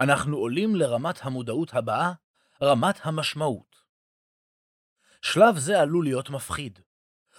אנחנו 0.01 0.37
עולים 0.37 0.75
לרמת 0.75 1.19
המודעות 1.21 1.73
הבאה, 1.73 2.11
רמת 2.61 2.95
המשמעות. 3.03 3.75
שלב 5.21 5.57
זה 5.57 5.81
עלול 5.81 6.03
להיות 6.03 6.29
מפחיד. 6.29 6.79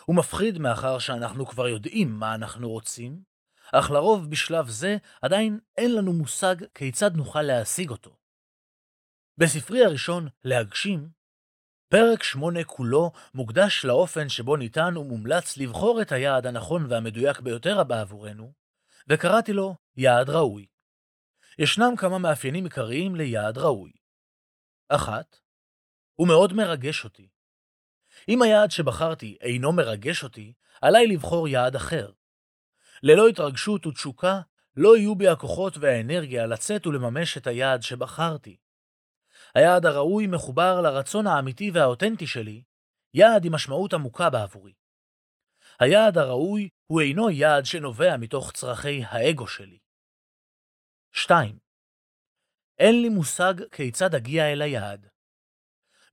הוא 0.05 0.17
מפחיד 0.17 0.59
מאחר 0.59 0.99
שאנחנו 0.99 1.47
כבר 1.47 1.69
יודעים 1.69 2.19
מה 2.19 2.35
אנחנו 2.35 2.71
רוצים, 2.71 3.23
אך 3.73 3.91
לרוב 3.91 4.31
בשלב 4.31 4.69
זה 4.69 4.97
עדיין 5.23 5.59
אין 5.77 5.95
לנו 5.95 6.13
מושג 6.13 6.57
כיצד 6.75 7.15
נוכל 7.15 7.43
להשיג 7.43 7.91
אותו. 7.91 8.17
בספרי 9.39 9.85
הראשון, 9.85 10.29
להגשים, 10.45 11.09
פרק 11.89 12.23
8 12.23 12.65
כולו 12.65 13.13
מוקדש 13.35 13.85
לאופן 13.85 14.29
שבו 14.29 14.57
ניתן 14.57 14.97
ומומלץ 14.97 15.57
לבחור 15.57 16.03
את 16.03 16.13
היעד 16.13 16.47
הנכון 16.47 16.87
והמדויק 16.89 17.41
ביותר 17.41 17.85
בעבורנו, 17.85 18.53
וקראתי 19.09 19.53
לו 19.53 19.77
יעד 19.97 20.31
ראוי. 20.31 20.67
ישנם 21.59 21.97
כמה 21.97 22.19
מאפיינים 22.19 22.65
עיקריים 22.65 23.15
ליעד 23.17 23.59
ראוי. 23.59 23.93
אחת, 24.89 25.37
הוא 26.15 26.29
מאוד 26.29 26.53
מרגש 26.53 27.05
אותי. 27.05 27.29
אם 28.29 28.43
היעד 28.43 28.71
שבחרתי 28.71 29.37
אינו 29.41 29.73
מרגש 29.73 30.25
אותי, 30.25 30.53
עליי 30.83 31.07
לבחור 31.07 31.49
יעד 31.49 31.77
אחר. 31.77 32.13
ללא 33.03 33.29
התרגשות 33.29 33.87
ותשוקה, 33.87 34.41
לא 34.77 34.97
יהיו 34.97 35.15
בי 35.15 35.29
הכוחות 35.29 35.79
והאנרגיה 35.79 36.47
לצאת 36.47 36.87
ולממש 36.87 37.37
את 37.37 37.47
היעד 37.47 37.83
שבחרתי. 37.83 38.57
היעד 39.55 39.87
הראוי 39.87 40.27
מחובר 40.27 40.81
לרצון 40.81 41.27
האמיתי 41.27 41.71
והאותנטי 41.71 42.27
שלי, 42.27 42.63
יעד 43.15 43.45
עם 43.45 43.55
משמעות 43.55 43.95
עמוקה 43.95 44.31
בעבורי. 44.31 44.73
היעד 45.81 46.19
הראוי 46.19 46.69
הוא 46.87 47.01
אינו 47.01 47.31
יעד 47.31 47.65
שנובע 47.65 48.17
מתוך 48.17 48.53
צרכי 48.53 49.03
האגו 49.07 49.47
שלי. 49.47 49.79
2. 51.13 51.59
אין 52.79 53.03
לי 53.03 53.09
מושג 53.09 53.55
כיצד 53.73 54.15
אגיע 54.15 54.53
אל 54.53 54.63
היעד. 54.63 55.09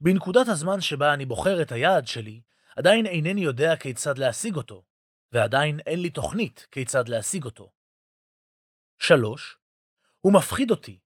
בנקודת 0.02 0.48
הזמן 0.48 0.82
שבה 0.82 1.14
אני 1.14 1.26
בוחר 1.26 1.62
את 1.62 1.72
היעד 1.72 2.08
שלי, 2.08 2.42
עדיין 2.78 3.06
אינני 3.06 3.42
יודע 3.42 3.76
כיצד 3.76 4.18
להשיג 4.18 4.56
אותו, 4.56 4.84
ועדיין 5.32 5.80
אין 5.80 6.02
לי 6.02 6.10
תוכנית 6.10 6.68
כיצד 6.72 7.10
להשיג 7.10 7.46
אותו. 7.46 7.72
שלוש, 9.00 9.58
הוא 10.22 10.34
מפחיד 10.34 10.72
אותי. 10.72 11.00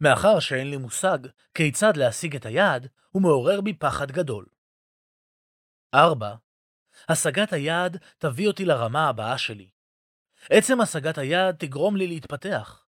מאחר 0.00 0.40
שאין 0.40 0.70
לי 0.70 0.76
מושג 0.76 1.18
כיצד 1.54 1.96
להשיג 1.96 2.36
את 2.36 2.46
היעד, 2.46 2.88
הוא 3.10 3.22
מעורר 3.22 3.60
בי 3.60 3.74
פחד 3.74 4.10
גדול. 4.12 4.46
4. 5.94 6.34
השגת 7.08 7.52
היעד 7.52 7.96
תביא 8.18 8.48
אותי 8.48 8.64
לרמה 8.64 9.08
הבאה 9.08 9.38
שלי. 9.38 9.70
עצם 10.50 10.80
השגת 10.80 11.18
היעד 11.18 11.56
תגרום 11.58 11.96
לי 11.96 12.06
להתפתח. 12.06 12.87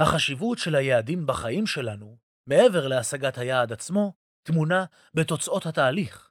החשיבות 0.00 0.58
של 0.58 0.74
היעדים 0.74 1.26
בחיים 1.26 1.66
שלנו, 1.66 2.16
מעבר 2.46 2.88
להשגת 2.88 3.38
היעד 3.38 3.72
עצמו, 3.72 4.12
טמונה 4.42 4.84
בתוצאות 5.14 5.66
התהליך. 5.66 6.30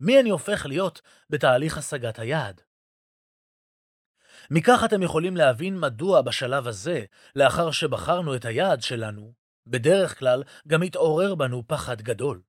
מי 0.00 0.20
אני 0.20 0.30
הופך 0.30 0.66
להיות 0.66 1.00
בתהליך 1.30 1.78
השגת 1.78 2.18
היעד? 2.18 2.60
מכך 4.50 4.82
אתם 4.84 5.02
יכולים 5.02 5.36
להבין 5.36 5.80
מדוע 5.80 6.22
בשלב 6.22 6.66
הזה, 6.66 7.04
לאחר 7.36 7.70
שבחרנו 7.70 8.36
את 8.36 8.44
היעד 8.44 8.82
שלנו, 8.82 9.32
בדרך 9.66 10.18
כלל 10.18 10.42
גם 10.68 10.82
התעורר 10.82 11.34
בנו 11.34 11.62
פחד 11.66 12.02
גדול. 12.02 12.42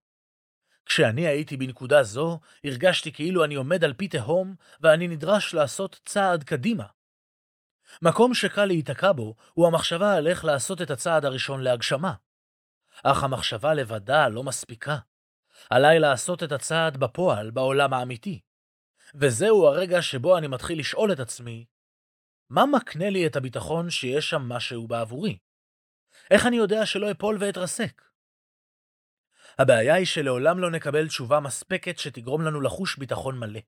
כשאני 0.85 1.27
הייתי 1.27 1.57
בנקודה 1.57 2.03
זו, 2.03 2.39
הרגשתי 2.63 3.11
כאילו 3.11 3.45
אני 3.45 3.55
עומד 3.55 3.83
על 3.83 3.93
פי 3.93 4.07
תהום, 4.07 4.55
ואני 4.81 5.07
נדרש 5.07 5.53
לעשות 5.53 5.99
צעד 6.05 6.43
קדימה. 6.43 6.85
מקום 8.01 8.33
שקל 8.33 8.65
להיתקע 8.65 9.11
בו, 9.11 9.35
הוא 9.53 9.67
המחשבה 9.67 10.15
על 10.15 10.27
איך 10.27 10.45
לעשות 10.45 10.81
את 10.81 10.91
הצעד 10.91 11.25
הראשון 11.25 11.61
להגשמה. 11.61 12.13
אך 13.03 13.23
המחשבה 13.23 13.73
לבדה 13.73 14.27
לא 14.27 14.43
מספיקה. 14.43 14.97
עליי 15.69 15.99
לעשות 15.99 16.43
את 16.43 16.51
הצעד 16.51 16.97
בפועל, 16.97 17.51
בעולם 17.51 17.93
האמיתי. 17.93 18.39
וזהו 19.15 19.67
הרגע 19.67 20.01
שבו 20.01 20.37
אני 20.37 20.47
מתחיל 20.47 20.79
לשאול 20.79 21.11
את 21.11 21.19
עצמי, 21.19 21.65
מה 22.49 22.65
מקנה 22.65 23.09
לי 23.09 23.27
את 23.27 23.35
הביטחון 23.35 23.89
שיש 23.89 24.29
שם 24.29 24.41
משהו 24.41 24.87
בעבורי? 24.87 25.37
איך 26.31 26.45
אני 26.45 26.55
יודע 26.55 26.85
שלא 26.85 27.11
אפול 27.11 27.37
ואתרסק? 27.39 28.01
הבעיה 29.59 29.95
היא 29.95 30.05
שלעולם 30.05 30.59
לא 30.59 30.71
נקבל 30.71 31.07
תשובה 31.07 31.39
מספקת 31.39 31.99
שתגרום 31.99 32.41
לנו 32.41 32.61
לחוש 32.61 32.97
ביטחון 32.97 33.39
מלא. 33.39 33.59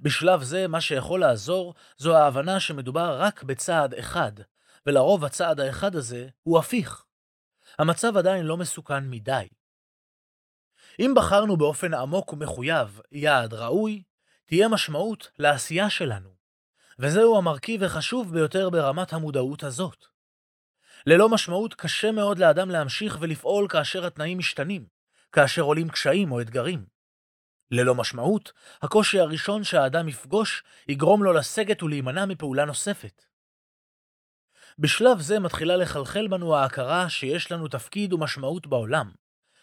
בשלב 0.00 0.42
זה, 0.42 0.68
מה 0.68 0.80
שיכול 0.80 1.20
לעזור, 1.20 1.74
זו 1.98 2.16
ההבנה 2.16 2.60
שמדובר 2.60 3.16
רק 3.20 3.42
בצעד 3.42 3.94
אחד, 3.94 4.32
ולרוב 4.86 5.24
הצעד 5.24 5.60
האחד 5.60 5.96
הזה 5.96 6.28
הוא 6.42 6.58
הפיך. 6.58 7.04
המצב 7.78 8.16
עדיין 8.16 8.46
לא 8.46 8.56
מסוכן 8.56 9.10
מדי. 9.10 9.48
אם 11.00 11.12
בחרנו 11.16 11.56
באופן 11.56 11.94
עמוק 11.94 12.32
ומחויב 12.32 13.00
יעד 13.12 13.54
ראוי, 13.54 14.02
תהיה 14.46 14.68
משמעות 14.68 15.30
לעשייה 15.38 15.90
שלנו, 15.90 16.30
וזהו 16.98 17.38
המרכיב 17.38 17.82
החשוב 17.82 18.32
ביותר 18.32 18.70
ברמת 18.70 19.12
המודעות 19.12 19.62
הזאת. 19.62 20.04
ללא 21.06 21.28
משמעות 21.28 21.74
קשה 21.74 22.12
מאוד 22.12 22.38
לאדם 22.38 22.70
להמשיך 22.70 23.18
ולפעול 23.20 23.68
כאשר 23.68 24.06
התנאים 24.06 24.38
משתנים, 24.38 24.86
כאשר 25.32 25.62
עולים 25.62 25.88
קשיים 25.88 26.32
או 26.32 26.40
אתגרים. 26.40 26.86
ללא 27.70 27.94
משמעות, 27.94 28.52
הקושי 28.82 29.20
הראשון 29.20 29.64
שהאדם 29.64 30.08
יפגוש 30.08 30.62
יגרום 30.88 31.24
לו 31.24 31.32
לסגת 31.32 31.82
ולהימנע 31.82 32.26
מפעולה 32.26 32.64
נוספת. 32.64 33.22
בשלב 34.78 35.20
זה 35.20 35.38
מתחילה 35.38 35.76
לחלחל 35.76 36.28
בנו 36.28 36.56
ההכרה 36.56 37.08
שיש 37.08 37.52
לנו 37.52 37.68
תפקיד 37.68 38.12
ומשמעות 38.12 38.66
בעולם, 38.66 39.10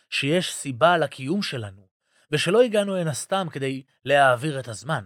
שיש 0.10 0.54
סיבה 0.54 0.98
לקיום 0.98 1.42
שלנו, 1.42 1.88
ושלא 2.32 2.62
הגענו 2.62 2.96
הנה 2.96 3.14
סתם 3.14 3.48
כדי 3.52 3.84
להעביר 4.06 4.60
את 4.60 4.68
הזמן. 4.68 5.06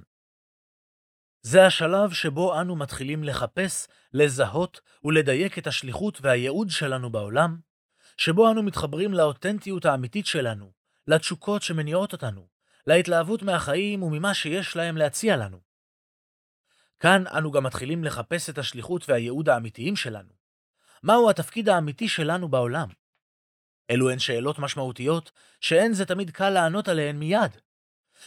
זה 1.42 1.66
השלב 1.66 2.14
שבו 2.14 2.62
אנו 2.62 2.76
מתחילים 2.76 3.24
לחפש, 3.24 3.88
לזהות 4.14 4.82
ולדייק 5.04 5.58
את 5.58 5.68
השליחות 5.68 6.22
והייעוד 6.22 6.70
שלנו 6.70 7.10
בעולם, 7.10 7.60
שבו 8.18 8.52
אנו 8.52 8.64
מתחברים 8.64 9.14
לאותנטיות 9.14 9.86
האמיתית 9.86 10.26
שלנו, 10.26 10.72
לתשוקות 11.08 11.62
שמניעות 11.62 12.14
אותנו, 12.14 12.51
להתלהבות 12.88 13.42
מהחיים 13.42 14.04
וממה 14.04 14.34
שיש 14.34 14.76
להם 14.76 14.98
להציע 14.98 15.38
לנו. 15.38 15.60
כאן 17.00 17.24
אנו 17.38 17.52
גם 17.52 17.64
מתחילים 17.64 18.04
לחפש 18.04 18.50
את 18.50 18.58
השליחות 18.58 19.10
והייעוד 19.10 19.50
האמיתיים 19.50 19.96
שלנו. 19.96 20.34
מהו 21.04 21.30
התפקיד 21.30 21.70
האמיתי 21.70 22.08
שלנו 22.08 22.50
בעולם? 22.50 22.88
אלו 23.90 24.10
הן 24.10 24.20
שאלות 24.20 24.60
משמעותיות 24.60 25.32
שאין 25.60 25.94
זה 25.94 26.06
תמיד 26.06 26.32
קל 26.32 26.50
לענות 26.50 26.88
עליהן 26.88 27.20
מיד. 27.20 27.58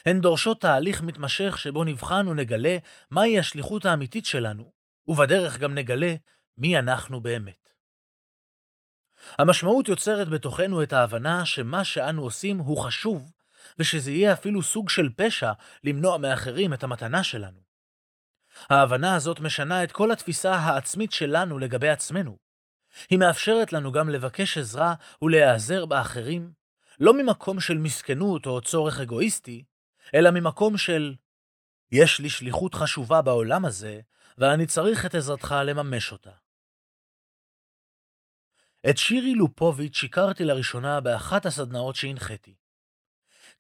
הן 0.07 0.21
דורשות 0.21 0.61
תהליך 0.61 1.03
מתמשך 1.03 1.59
שבו 1.59 1.85
נבחן 1.85 2.29
ונגלה 2.29 2.77
מהי 3.11 3.39
השליחות 3.39 3.85
האמיתית 3.85 4.27
שלנו, 4.27 4.73
ובדרך 5.09 5.59
גם 5.59 5.75
נגלה 5.75 6.15
מי 6.59 6.79
אנחנו 6.79 7.21
באמת. 7.21 7.69
המשמעות 9.39 9.89
יוצרת 9.89 10.29
בתוכנו 10.29 10.83
את 10.83 10.93
ההבנה 10.93 11.47
שמה 11.47 11.85
שאנו 11.85 12.23
עושים 12.23 12.59
הוא 12.59 12.85
חשוב, 12.85 13.33
ושזה 13.79 14.11
יהיה 14.11 14.33
אפילו 14.33 14.63
סוג 14.63 14.89
של 14.89 15.09
פשע 15.17 15.53
למנוע 15.85 16.19
מאחרים 16.19 16.75
את 16.75 16.83
המתנה 16.83 17.25
שלנו. 17.25 17.61
ההבנה 18.71 19.15
הזאת 19.15 19.41
משנה 19.41 19.85
את 19.85 19.93
כל 19.93 20.11
התפיסה 20.11 20.55
העצמית 20.55 21.13
שלנו 21.13 21.59
לגבי 21.59 21.89
עצמנו. 21.89 22.37
היא 23.11 23.19
מאפשרת 23.19 23.73
לנו 23.73 23.93
גם 23.93 24.09
לבקש 24.09 24.59
עזרה 24.59 24.95
ולהיעזר 25.23 25.87
באחרים, 25.87 26.53
לא 27.01 27.15
ממקום 27.15 27.61
של 27.61 27.79
מסכנות 27.79 28.47
או 28.47 28.61
צורך 28.61 29.01
אגואיסטי, 29.01 29.65
אלא 30.15 30.31
ממקום 30.31 30.79
של 30.79 31.15
יש 31.93 32.21
לי 32.21 32.31
שליחות 32.31 32.75
חשובה 32.75 33.23
בעולם 33.23 33.65
הזה, 33.65 34.01
ואני 34.39 34.67
צריך 34.67 35.07
את 35.07 35.15
עזרתך 35.15 35.55
לממש 35.65 36.13
אותה. 36.13 36.31
את 38.91 38.99
שירי 38.99 39.35
לופוביץ' 39.35 40.05
הכרתי 40.05 40.45
לראשונה 40.45 41.01
באחת 41.01 41.47
הסדנאות 41.47 41.97
שהנחיתי. 41.97 42.55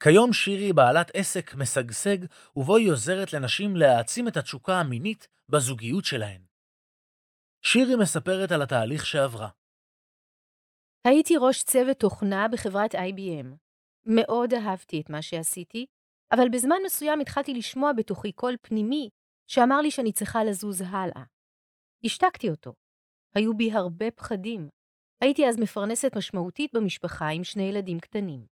כיום 0.02 0.32
שירי 0.32 0.72
בעלת 0.72 1.10
עסק 1.14 1.54
משגשג, 1.54 2.18
ובו 2.56 2.76
היא 2.76 2.90
עוזרת 2.90 3.32
לנשים 3.32 3.76
להעצים 3.76 4.28
את 4.28 4.36
התשוקה 4.36 4.80
המינית 4.80 5.28
בזוגיות 5.48 6.04
שלהן. 6.04 6.42
שירי 7.62 7.96
מספרת 7.96 8.52
על 8.52 8.62
התהליך 8.62 9.06
שעברה. 9.06 9.48
הייתי 11.06 11.34
ראש 11.40 11.62
צוות 11.62 11.96
תוכנה 11.96 12.46
בחברת 12.52 12.94
IBM. 12.94 13.56
מאוד 14.06 14.54
אהבתי 14.54 15.00
את 15.00 15.10
מה 15.10 15.22
שעשיתי, 15.22 15.86
אבל 16.32 16.48
בזמן 16.52 16.76
מסוים 16.86 17.20
התחלתי 17.20 17.54
לשמוע 17.54 17.92
בתוכי 17.92 18.32
קול 18.32 18.56
פנימי 18.62 19.08
שאמר 19.46 19.80
לי 19.80 19.90
שאני 19.90 20.12
צריכה 20.12 20.44
לזוז 20.44 20.80
הלאה. 20.80 21.24
השתקתי 22.04 22.50
אותו. 22.50 22.74
היו 23.34 23.56
בי 23.56 23.72
הרבה 23.72 24.10
פחדים. 24.10 24.68
הייתי 25.20 25.48
אז 25.48 25.58
מפרנסת 25.58 26.16
משמעותית 26.16 26.70
במשפחה 26.74 27.28
עם 27.28 27.44
שני 27.44 27.62
ילדים 27.62 28.00
קטנים. 28.00 28.53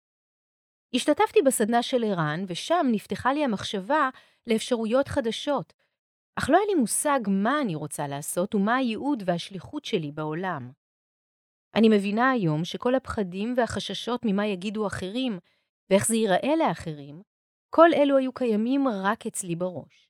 השתתפתי 0.95 1.43
בסדנה 1.43 1.83
של 1.83 2.05
ערן, 2.05 2.45
ושם 2.47 2.87
נפתחה 2.91 3.33
לי 3.33 3.45
המחשבה 3.45 4.11
לאפשרויות 4.47 5.09
חדשות, 5.09 5.73
אך 6.37 6.51
לא 6.51 6.57
היה 6.57 6.67
לי 6.67 6.75
מושג 6.75 7.21
מה 7.29 7.61
אני 7.61 7.75
רוצה 7.75 8.09
לעשות 8.09 8.55
ומה 8.55 8.77
הייעוד 8.77 9.23
והשליחות 9.27 9.85
שלי 9.85 10.13
בעולם. 10.13 10.73
אני 11.75 11.89
מבינה 11.89 12.31
היום 12.31 12.65
שכל 12.65 12.95
הפחדים 12.95 13.55
והחששות 13.57 14.21
ממה 14.25 14.47
יגידו 14.47 14.87
אחרים, 14.87 15.39
ואיך 15.91 16.07
זה 16.07 16.17
ייראה 16.17 16.57
לאחרים, 16.57 17.23
כל 17.71 17.89
אלו 17.95 18.17
היו 18.17 18.33
קיימים 18.33 18.85
רק 18.89 19.27
אצלי 19.27 19.57
בראש. 19.57 20.09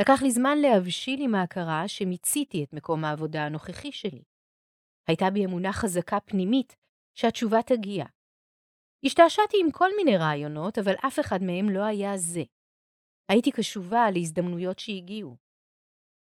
לקח 0.00 0.22
לי 0.22 0.30
זמן 0.30 0.58
להבשיל 0.58 1.20
עם 1.22 1.34
ההכרה 1.34 1.88
שמיציתי 1.88 2.64
את 2.64 2.72
מקום 2.72 3.04
העבודה 3.04 3.46
הנוכחי 3.46 3.92
שלי. 3.92 4.22
הייתה 5.08 5.30
בי 5.30 5.44
אמונה 5.44 5.72
חזקה 5.72 6.20
פנימית 6.20 6.76
שהתשובה 7.14 7.62
תגיע. 7.62 8.04
השתעשעתי 9.06 9.56
עם 9.60 9.70
כל 9.70 9.90
מיני 9.96 10.16
רעיונות, 10.16 10.78
אבל 10.78 10.94
אף 11.06 11.20
אחד 11.20 11.42
מהם 11.42 11.70
לא 11.70 11.84
היה 11.84 12.16
זה. 12.16 12.42
הייתי 13.28 13.50
קשובה 13.50 14.10
להזדמנויות 14.10 14.78
שהגיעו. 14.78 15.36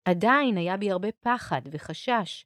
עדיין 0.10 0.58
היה 0.58 0.78
בי 0.78 0.92
הרבה 0.92 1.12
פחד 1.12 1.62
וחשש. 1.72 2.46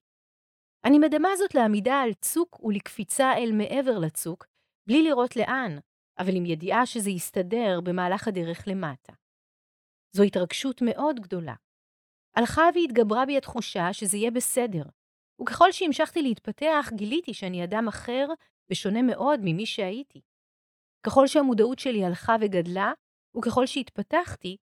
אני 0.85 0.99
מדמה 0.99 1.29
זאת 1.37 1.55
לעמידה 1.55 2.01
על 2.01 2.13
צוק 2.13 2.63
ולקפיצה 2.63 3.33
אל 3.37 3.51
מעבר 3.51 3.99
לצוק, 3.99 4.45
בלי 4.87 5.03
לראות 5.03 5.35
לאן, 5.35 5.77
אבל 6.19 6.35
עם 6.35 6.45
ידיעה 6.45 6.85
שזה 6.85 7.09
יסתדר 7.09 7.81
במהלך 7.83 8.27
הדרך 8.27 8.63
למטה. 8.67 9.13
זו 10.15 10.23
התרגשות 10.23 10.81
מאוד 10.81 11.19
גדולה. 11.19 11.55
הלכה 12.35 12.61
והתגברה 12.75 13.25
בי 13.25 13.37
התחושה 13.37 13.93
שזה 13.93 14.17
יהיה 14.17 14.31
בסדר, 14.31 14.83
וככל 15.41 15.71
שהמשכתי 15.71 16.21
להתפתח, 16.21 16.89
גיליתי 16.95 17.33
שאני 17.33 17.63
אדם 17.63 17.87
אחר 17.87 18.27
ושונה 18.71 19.01
מאוד 19.01 19.39
ממי 19.43 19.65
שהייתי. 19.65 20.21
ככל 21.05 21.27
שהמודעות 21.27 21.79
שלי 21.79 22.05
הלכה 22.05 22.35
וגדלה, 22.41 22.91
וככל 23.37 23.65
שהתפתחתי, 23.65 24.57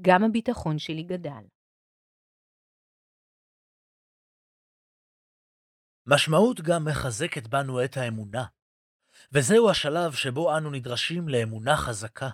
גם 0.00 0.24
הביטחון 0.24 0.78
שלי 0.78 1.02
גדל. 1.02 1.44
משמעות 6.06 6.60
גם 6.60 6.84
מחזקת 6.84 7.46
בנו 7.46 7.84
את 7.84 7.96
האמונה. 7.96 8.44
וזהו 9.32 9.70
השלב 9.70 10.12
שבו 10.12 10.56
אנו 10.56 10.70
נדרשים 10.70 11.28
לאמונה 11.28 11.76
חזקה. 11.76 12.28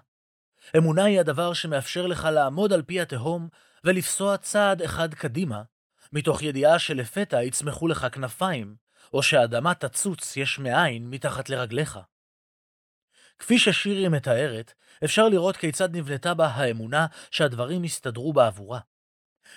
אמונה 0.76 1.04
היא 1.04 1.20
הדבר 1.20 1.54
שמאפשר 1.54 2.06
לך 2.06 2.24
לעמוד 2.34 2.72
על 2.72 2.82
פי 2.82 3.00
התהום 3.00 3.48
ולפסוע 3.84 4.36
צעד 4.36 4.82
אחד 4.82 5.14
קדימה, 5.14 5.62
מתוך 6.12 6.42
ידיעה 6.42 6.78
שלפתע 6.78 7.42
יצמחו 7.42 7.88
לך 7.88 8.06
כנפיים, 8.12 8.76
או 9.12 9.22
שהאדמה 9.22 9.74
תצוץ 9.74 10.36
יש 10.36 10.58
מאין 10.58 11.10
מתחת 11.10 11.48
לרגליך. 11.48 11.98
כפי 13.38 13.58
ששירי 13.58 14.08
מתארת, 14.08 14.74
אפשר 15.04 15.28
לראות 15.28 15.56
כיצד 15.56 15.96
נבנתה 15.96 16.34
בה 16.34 16.46
האמונה 16.46 17.06
שהדברים 17.30 17.84
יסתדרו 17.84 18.32
בעבורה. 18.32 18.80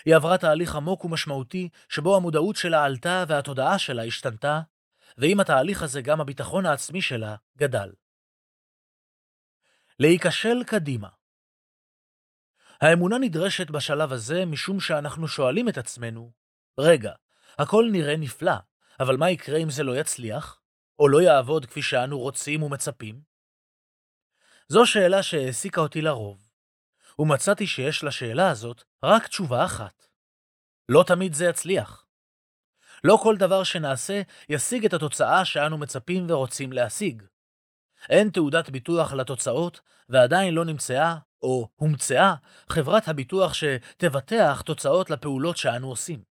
היא 0.06 0.16
עברה 0.16 0.38
תהליך 0.38 0.76
עמוק 0.76 1.06
ומשמעותי, 1.06 1.70
שבו 1.90 2.16
המודעות 2.16 2.56
שלה 2.56 2.84
עלתה 2.84 3.24
והתודעה 3.28 3.80
שלה 3.80 4.04
השתנתה, 4.04 4.62
ועם 5.18 5.40
התהליך 5.40 5.82
הזה 5.82 6.02
גם 6.02 6.22
הביטחון 6.22 6.66
העצמי 6.66 7.02
שלה 7.02 7.36
גדל. 7.58 7.92
להיכשל 10.00 10.64
קדימה 10.68 11.10
האמונה 12.82 13.18
נדרשת 13.18 13.70
בשלב 13.70 14.14
הזה 14.14 14.46
משום 14.46 14.80
שאנחנו 14.80 15.28
שואלים 15.28 15.70
את 15.70 15.78
עצמנו, 15.78 16.32
רגע, 16.80 17.14
הכל 17.58 17.90
נראה 17.92 18.18
נפלא, 18.18 18.56
אבל 19.00 19.18
מה 19.18 19.30
יקרה 19.30 19.58
אם 19.58 19.70
זה 19.70 19.84
לא 19.84 20.00
יצליח? 20.00 20.62
או 21.00 21.08
לא 21.08 21.22
יעבוד 21.22 21.66
כפי 21.66 21.82
שאנו 21.82 22.20
רוצים 22.20 22.64
ומצפים? 22.64 23.22
זו 24.68 24.86
שאלה 24.86 25.24
שהעסיקה 25.24 25.82
אותי 25.82 26.02
לרוב, 26.02 26.50
ומצאתי 27.20 27.68
שיש 27.68 28.04
לשאלה 28.04 28.50
הזאת 28.50 28.84
רק 29.04 29.28
תשובה 29.28 29.66
אחת. 29.66 30.08
לא 30.90 31.04
תמיד 31.08 31.34
זה 31.34 31.46
יצליח. 31.46 32.06
לא 33.04 33.18
כל 33.24 33.38
דבר 33.38 33.64
שנעשה 33.64 34.22
ישיג 34.50 34.86
את 34.86 34.94
התוצאה 34.94 35.46
שאנו 35.46 35.78
מצפים 35.78 36.30
ורוצים 36.30 36.74
להשיג. 36.74 37.24
אין 38.10 38.30
תעודת 38.30 38.70
ביטוח 38.70 39.14
לתוצאות, 39.14 39.82
ועדיין 40.10 40.54
לא 40.54 40.66
נמצאה, 40.66 41.18
או 41.42 41.70
הומצאה, 41.76 42.36
חברת 42.70 43.08
הביטוח 43.08 43.54
שתבטח 43.54 44.62
תוצאות 44.66 45.10
לפעולות 45.10 45.58
שאנו 45.58 45.90
עושים. 45.90 46.35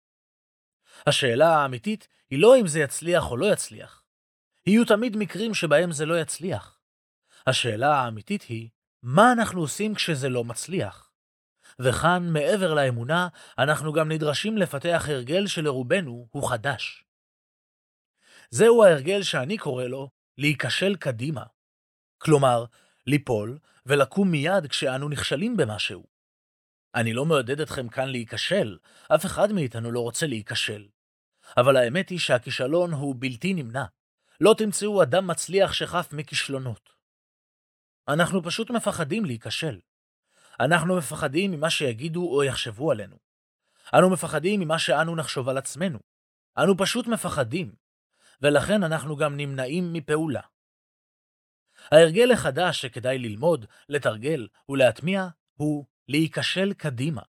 השאלה 1.06 1.48
האמיתית 1.48 2.08
היא 2.30 2.38
לא 2.38 2.56
אם 2.60 2.66
זה 2.66 2.80
יצליח 2.80 3.30
או 3.30 3.36
לא 3.36 3.52
יצליח. 3.52 4.02
יהיו 4.66 4.84
תמיד 4.84 5.16
מקרים 5.16 5.54
שבהם 5.54 5.92
זה 5.92 6.06
לא 6.06 6.20
יצליח. 6.20 6.78
השאלה 7.46 7.94
האמיתית 7.94 8.42
היא, 8.42 8.68
מה 9.02 9.32
אנחנו 9.32 9.60
עושים 9.60 9.94
כשזה 9.94 10.28
לא 10.28 10.44
מצליח? 10.44 11.10
וכאן, 11.78 12.32
מעבר 12.32 12.74
לאמונה, 12.74 13.28
אנחנו 13.58 13.92
גם 13.92 14.12
נדרשים 14.12 14.58
לפתח 14.58 15.04
הרגל 15.08 15.46
שלרובנו 15.46 16.28
הוא 16.30 16.50
חדש. 16.50 17.04
זהו 18.50 18.84
ההרגל 18.84 19.22
שאני 19.22 19.58
קורא 19.58 19.84
לו 19.84 20.10
להיכשל 20.38 20.96
קדימה. 20.96 21.44
כלומר, 22.18 22.64
ליפול 23.06 23.58
ולקום 23.86 24.30
מיד 24.30 24.66
כשאנו 24.66 25.08
נכשלים 25.08 25.56
במשהו. 25.56 26.15
אני 26.96 27.12
לא 27.12 27.24
מעודד 27.24 27.60
אתכם 27.60 27.88
כאן 27.88 28.08
להיכשל, 28.08 28.78
אף 29.14 29.26
אחד 29.26 29.52
מאיתנו 29.52 29.92
לא 29.92 30.00
רוצה 30.00 30.26
להיכשל. 30.26 30.86
אבל 31.56 31.76
האמת 31.76 32.08
היא 32.08 32.18
שהכישלון 32.18 32.92
הוא 32.92 33.14
בלתי 33.18 33.54
נמנע. 33.54 33.84
לא 34.40 34.54
תמצאו 34.58 35.02
אדם 35.02 35.26
מצליח 35.26 35.72
שחף 35.72 36.08
מכישלונות. 36.12 36.90
אנחנו 38.08 38.42
פשוט 38.42 38.70
מפחדים 38.70 39.24
להיכשל. 39.24 39.80
אנחנו 40.60 40.96
מפחדים 40.96 41.50
ממה 41.50 41.70
שיגידו 41.70 42.28
או 42.28 42.44
יחשבו 42.44 42.90
עלינו. 42.90 43.16
אנו 43.94 44.10
מפחדים 44.10 44.60
ממה 44.60 44.78
שאנו 44.78 45.16
נחשוב 45.16 45.48
על 45.48 45.58
עצמנו. 45.58 45.98
אנו 46.58 46.76
פשוט 46.76 47.06
מפחדים, 47.06 47.74
ולכן 48.42 48.82
אנחנו 48.82 49.16
גם 49.16 49.36
נמנעים 49.36 49.92
מפעולה. 49.92 50.40
ההרגל 51.92 52.32
החדש 52.32 52.80
שכדאי 52.80 53.18
ללמוד, 53.18 53.66
לתרגל 53.88 54.48
ולהטמיע 54.68 55.28
הוא 55.54 55.84
להיכשל 56.08 56.72
קדימה. 56.72 57.22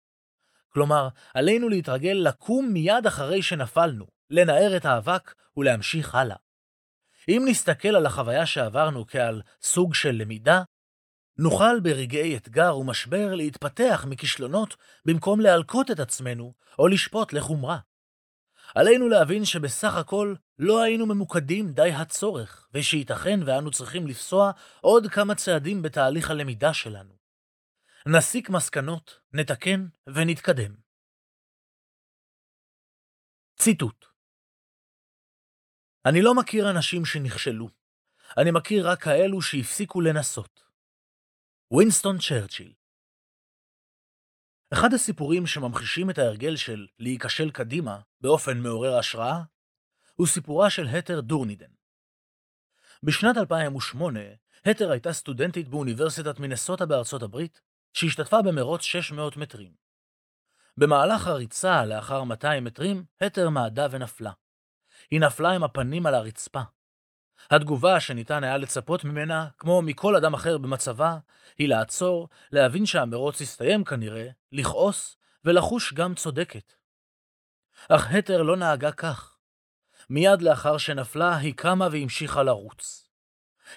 כלומר, 0.69 1.09
עלינו 1.35 1.69
להתרגל 1.69 2.17
לקום 2.25 2.69
מיד 2.69 3.07
אחרי 3.07 3.43
שנפלנו, 3.43 4.07
לנער 4.31 4.77
את 4.77 4.85
האבק 4.85 5.35
ולהמשיך 5.57 6.15
הלאה. 6.15 6.37
אם 7.29 7.43
נסתכל 7.49 7.97
על 7.97 8.07
החוויה 8.07 8.47
שעברנו 8.47 9.07
כעל 9.07 9.43
סוג 9.63 9.95
של 9.95 10.11
למידה, 10.11 10.63
נוכל 11.39 11.81
ברגעי 11.81 12.37
אתגר 12.37 12.77
ומשבר 12.77 13.35
להתפתח 13.35 14.05
מכישלונות 14.09 14.77
במקום 15.05 15.41
להלקות 15.41 15.91
את 15.91 16.01
עצמנו 16.01 16.53
או 16.79 16.89
לשפוט 16.89 17.33
לחומרה. 17.33 17.79
עלינו 18.75 19.09
להבין 19.09 19.45
שבסך 19.45 19.95
הכל 19.95 20.35
לא 20.59 20.83
היינו 20.83 21.07
ממוקדים 21.07 21.73
די 21.73 21.91
הצורך, 21.93 22.69
ושייתכן 22.75 23.41
ואנו 23.47 23.71
צריכים 23.71 24.07
לפסוע 24.07 24.51
עוד 24.81 25.07
כמה 25.07 25.35
צעדים 25.35 25.83
בתהליך 25.83 26.31
הלמידה 26.31 26.75
שלנו. 26.75 27.24
נסיק 28.09 28.51
מסקנות, 28.51 29.21
נתקן 29.33 29.87
ונתקדם. 30.07 30.75
ציטוט 33.59 34.15
אני 36.07 36.23
לא 36.23 36.35
מכיר 36.35 36.71
אנשים 36.71 37.05
שנכשלו. 37.05 37.69
אני 38.39 38.51
מכיר 38.51 38.91
רק 38.91 39.03
כאלו 39.03 39.43
שהפסיקו 39.43 40.01
לנסות. 40.01 40.65
וינסטון 41.73 42.17
צ'רצ'יל 42.19 42.75
אחד 44.73 44.89
הסיפורים 44.95 45.47
שממחישים 45.47 46.11
את 46.11 46.19
ההרגל 46.19 46.57
של 46.57 46.87
להיכשל 46.99 47.51
קדימה 47.51 48.01
באופן 48.21 48.59
מעורר 48.59 48.99
השראה, 48.99 49.43
הוא 50.15 50.27
סיפורה 50.27 50.71
של 50.71 50.87
התר 50.87 51.21
דורנידן. 51.21 51.73
בשנת 53.03 53.37
2008, 53.37 54.21
התר 54.65 54.91
הייתה 54.91 55.13
סטודנטית 55.13 55.69
באוניברסיטת 55.69 56.41
מינסוטה 56.41 56.87
בארצות 56.87 57.23
הברית, 57.23 57.61
שהשתתפה 57.95 58.43
במרוץ 58.43 58.83
600 58.83 59.37
מטרים. 59.37 59.73
במהלך 60.77 61.27
הריצה 61.27 61.85
לאחר 61.85 62.25
200 62.25 62.65
מטרים, 62.65 63.05
התר 63.21 63.49
מעדה 63.49 63.87
ונפלה. 63.91 64.31
היא 65.11 65.21
נפלה 65.21 65.51
עם 65.51 65.65
הפנים 65.65 66.07
על 66.07 66.15
הרצפה. 66.15 66.61
התגובה 67.51 68.01
שניתן 68.01 68.45
היה 68.45 68.57
לצפות 68.57 69.05
ממנה, 69.05 69.49
כמו 69.59 69.83
מכל 69.83 70.17
אדם 70.17 70.35
אחר 70.35 70.59
במצבה, 70.59 71.19
היא 71.59 71.69
לעצור, 71.69 72.29
להבין 72.53 72.87
שהמרוץ 72.87 73.41
הסתיים 73.41 73.85
כנראה, 73.85 74.29
לכעוס 74.53 75.17
ולחוש 75.45 75.95
גם 75.95 76.15
צודקת. 76.15 76.75
אך 77.89 78.11
התר 78.11 78.43
לא 78.43 78.57
נהגה 78.57 78.93
כך. 78.93 79.39
מיד 80.11 80.43
לאחר 80.43 80.79
שנפלה, 80.79 81.37
היא 81.37 81.55
קמה 81.57 81.89
והמשיכה 81.93 82.43
לרוץ. 82.43 83.04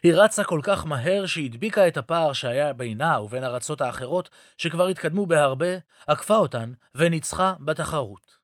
היא 0.03 0.13
רצה 0.15 0.43
כל 0.43 0.59
כך 0.63 0.85
מהר 0.85 1.25
שהדביקה 1.25 1.87
את 1.87 1.97
הפער 1.97 2.33
שהיה 2.33 2.73
בינה 2.73 3.21
ובין 3.21 3.43
ארצות 3.43 3.81
האחרות, 3.81 4.29
שכבר 4.57 4.87
התקדמו 4.87 5.25
בהרבה, 5.25 5.77
עקפה 6.07 6.35
אותן 6.35 6.73
וניצחה 6.95 7.53
בתחרות. 7.59 8.37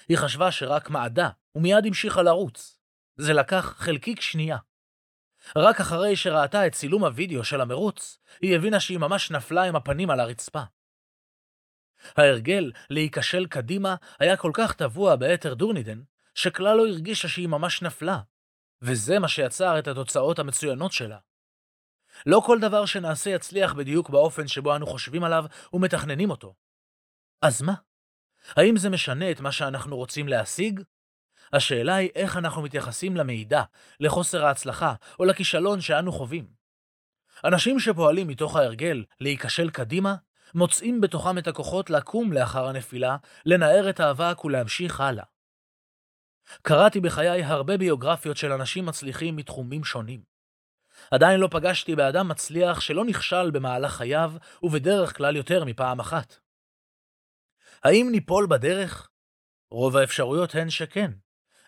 היא 0.09 0.19
חשבה 0.19 0.53
שרק 0.53 0.91
מעדה, 0.91 1.31
ומיד 1.55 1.87
המשיכה 1.87 2.23
לרוץ. 2.23 2.79
זה 3.17 3.33
לקח 3.33 3.75
חלקיק 3.79 4.21
שנייה. 4.21 4.57
רק 5.57 5.81
אחרי 5.81 6.17
שראתה 6.17 6.67
את 6.67 6.73
צילום 6.73 7.05
הוידאו 7.05 7.45
של 7.45 7.61
המרוץ, 7.61 8.19
היא 8.41 8.57
הבינה 8.57 8.81
שהיא 8.81 8.99
ממש 8.99 9.31
נפלה 9.31 9.63
עם 9.63 9.77
הפנים 9.77 10.11
על 10.11 10.21
הרצפה. 10.21 10.63
ההרגל 12.17 12.73
להיכשל 12.91 13.47
קדימה 13.47 13.95
היה 14.19 14.37
כל 14.37 14.51
כך 14.55 14.73
טבוע 14.73 15.17
באתר 15.17 15.55
דורנידן, 15.55 16.03
שכלל 16.35 16.77
לא 16.77 16.87
הרגישה 16.87 17.29
שהיא 17.29 17.49
ממש 17.49 17.83
נפלה, 17.83 18.21
וזה 18.83 19.19
מה 19.19 19.29
שיצר 19.29 19.79
את 19.79 19.89
התוצאות 19.89 20.39
המצוינות 20.39 20.93
שלה. 20.93 21.19
לא 22.27 22.43
כל 22.47 22.59
דבר 22.61 22.87
שנעשה 22.87 23.31
יצליח 23.31 23.73
בדיוק 23.73 24.11
באופן 24.11 24.49
שבו 24.49 24.77
אנו 24.77 24.87
חושבים 24.87 25.25
עליו 25.25 25.45
ומתכננים 25.73 26.31
אותו. 26.31 26.55
אז 27.43 27.63
מה? 27.63 27.75
האם 28.57 28.77
זה 28.77 28.91
משנה 28.91 29.31
את 29.31 29.41
מה 29.41 29.53
שאנחנו 29.53 29.97
רוצים 29.97 30.29
להשיג? 30.29 30.81
השאלה 31.53 31.95
היא 31.95 32.11
איך 32.15 32.37
אנחנו 32.37 32.63
מתייחסים 32.63 33.17
למידע, 33.17 33.63
לחוסר 34.01 34.45
ההצלחה 34.45 34.95
או 35.21 35.25
לכישלון 35.25 35.81
שאנו 35.81 36.13
חווים. 36.13 36.47
אנשים 37.45 37.81
שפועלים 37.81 38.29
מתוך 38.29 38.57
ההרגל 38.57 39.05
להיכשל 39.21 39.71
קדימה, 39.71 40.15
מוצאים 40.55 41.01
בתוכם 41.01 41.39
את 41.39 41.47
הכוחות 41.47 41.91
לקום 41.91 42.33
לאחר 42.33 42.67
הנפילה, 42.67 43.17
לנער 43.47 43.91
את 43.91 44.01
האבק 44.01 44.45
ולהמשיך 44.45 45.01
הלאה. 45.01 45.25
קראתי 46.63 47.01
בחיי 47.01 47.43
הרבה 47.43 47.77
ביוגרפיות 47.77 48.37
של 48.37 48.53
אנשים 48.53 48.87
מצליחים 48.87 49.37
מתחומים 49.37 49.85
שונים. 49.85 50.23
עדיין 51.11 51.41
לא 51.41 51.49
פגשתי 51.51 51.97
באדם 51.97 52.29
מצליח 52.29 52.81
שלא 52.81 53.05
נכשל 53.05 53.51
במהלך 53.51 53.93
חייו, 53.93 54.33
ובדרך 54.63 55.17
כלל 55.17 55.37
יותר 55.37 55.65
מפעם 55.65 56.01
אחת. 56.01 56.39
האם 57.85 58.09
ניפול 58.11 58.47
בדרך? 58.51 59.11
רוב 59.71 59.97
האפשרויות 59.97 60.55
הן 60.55 60.71
שכן. 60.71 61.13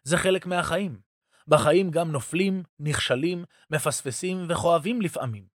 זה 0.02 0.16
חלק 0.16 0.46
מהחיים. 0.46 1.00
בחיים 1.48 1.90
גם 1.90 2.12
נופלים, 2.12 2.62
נכשלים, 2.80 3.44
מפספסים 3.70 4.46
וכואבים 4.48 5.02
לפעמים. 5.02 5.46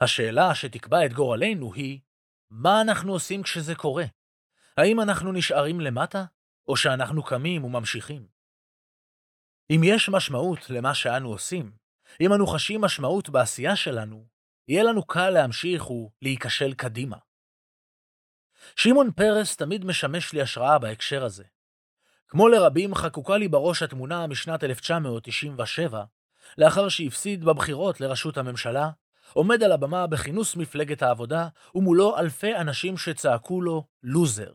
השאלה 0.00 0.54
שתקבע 0.54 1.06
את 1.06 1.12
גורלנו 1.12 1.74
היא, 1.74 2.00
מה 2.50 2.80
אנחנו 2.80 3.12
עושים 3.12 3.42
כשזה 3.42 3.74
קורה? 3.74 4.04
האם 4.76 5.00
אנחנו 5.00 5.32
נשארים 5.32 5.80
למטה, 5.80 6.24
או 6.68 6.76
שאנחנו 6.76 7.22
קמים 7.22 7.64
וממשיכים? 7.64 8.26
אם 9.70 9.80
יש 9.84 10.08
משמעות 10.08 10.70
למה 10.70 10.94
שאנו 10.94 11.28
עושים, 11.28 11.72
אם 12.20 12.32
אנו 12.32 12.46
חשים 12.46 12.80
משמעות 12.80 13.28
בעשייה 13.28 13.76
שלנו, 13.76 14.26
יהיה 14.68 14.82
לנו 14.82 15.06
קל 15.06 15.30
להמשיך 15.30 15.84
ולהיכשל 15.90 16.74
קדימה. 16.74 17.16
שמעון 18.76 19.10
פרס 19.12 19.56
תמיד 19.56 19.84
משמש 19.84 20.32
לי 20.32 20.42
השראה 20.42 20.78
בהקשר 20.78 21.24
הזה. 21.24 21.44
כמו 22.28 22.48
לרבים, 22.48 22.94
חקוקה 22.94 23.36
לי 23.36 23.48
בראש 23.48 23.82
התמונה 23.82 24.26
משנת 24.26 24.64
1997, 24.64 26.04
לאחר 26.58 26.88
שהפסיד 26.88 27.44
בבחירות 27.44 28.00
לראשות 28.00 28.36
הממשלה, 28.36 28.90
עומד 29.32 29.62
על 29.62 29.72
הבמה 29.72 30.06
בכינוס 30.06 30.56
מפלגת 30.56 31.02
העבודה, 31.02 31.48
ומולו 31.74 32.18
אלפי 32.18 32.56
אנשים 32.56 32.96
שצעקו 32.96 33.60
לו 33.60 33.86
לוזר. 34.02 34.52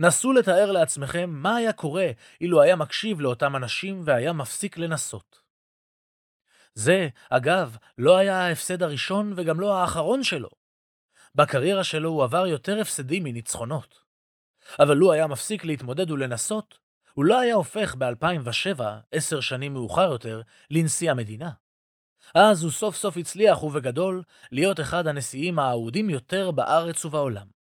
נסו 0.00 0.32
לתאר 0.32 0.72
לעצמכם 0.72 1.30
מה 1.30 1.56
היה 1.56 1.72
קורה 1.72 2.10
אילו 2.40 2.62
היה 2.62 2.76
מקשיב 2.76 3.20
לאותם 3.20 3.56
אנשים 3.56 4.02
והיה 4.04 4.32
מפסיק 4.32 4.78
לנסות. 4.78 5.40
זה, 6.74 7.08
אגב, 7.30 7.76
לא 7.98 8.16
היה 8.16 8.40
ההפסד 8.40 8.82
הראשון 8.82 9.32
וגם 9.36 9.60
לא 9.60 9.74
האחרון 9.74 10.22
שלו. 10.22 10.48
בקריירה 11.34 11.84
שלו 11.84 12.10
הוא 12.10 12.24
עבר 12.24 12.46
יותר 12.46 12.80
הפסדים 12.80 13.24
מניצחונות. 13.24 14.00
אבל 14.78 14.96
לו 14.96 15.12
היה 15.12 15.26
מפסיק 15.26 15.64
להתמודד 15.64 16.10
ולנסות, 16.10 16.78
הוא 17.12 17.24
לא 17.24 17.40
היה 17.40 17.54
הופך 17.54 17.94
ב-2007, 17.94 18.82
עשר 19.12 19.40
שנים 19.40 19.72
מאוחר 19.72 20.12
יותר, 20.12 20.42
לנשיא 20.70 21.10
המדינה. 21.10 21.50
אז 22.34 22.62
הוא 22.62 22.72
סוף 22.72 22.96
סוף 22.96 23.16
הצליח, 23.16 23.62
ובגדול, 23.62 24.22
להיות 24.52 24.80
אחד 24.80 25.06
הנשיאים 25.06 25.58
האהודים 25.58 26.10
יותר 26.10 26.50
בארץ 26.50 27.04
ובעולם. 27.04 27.59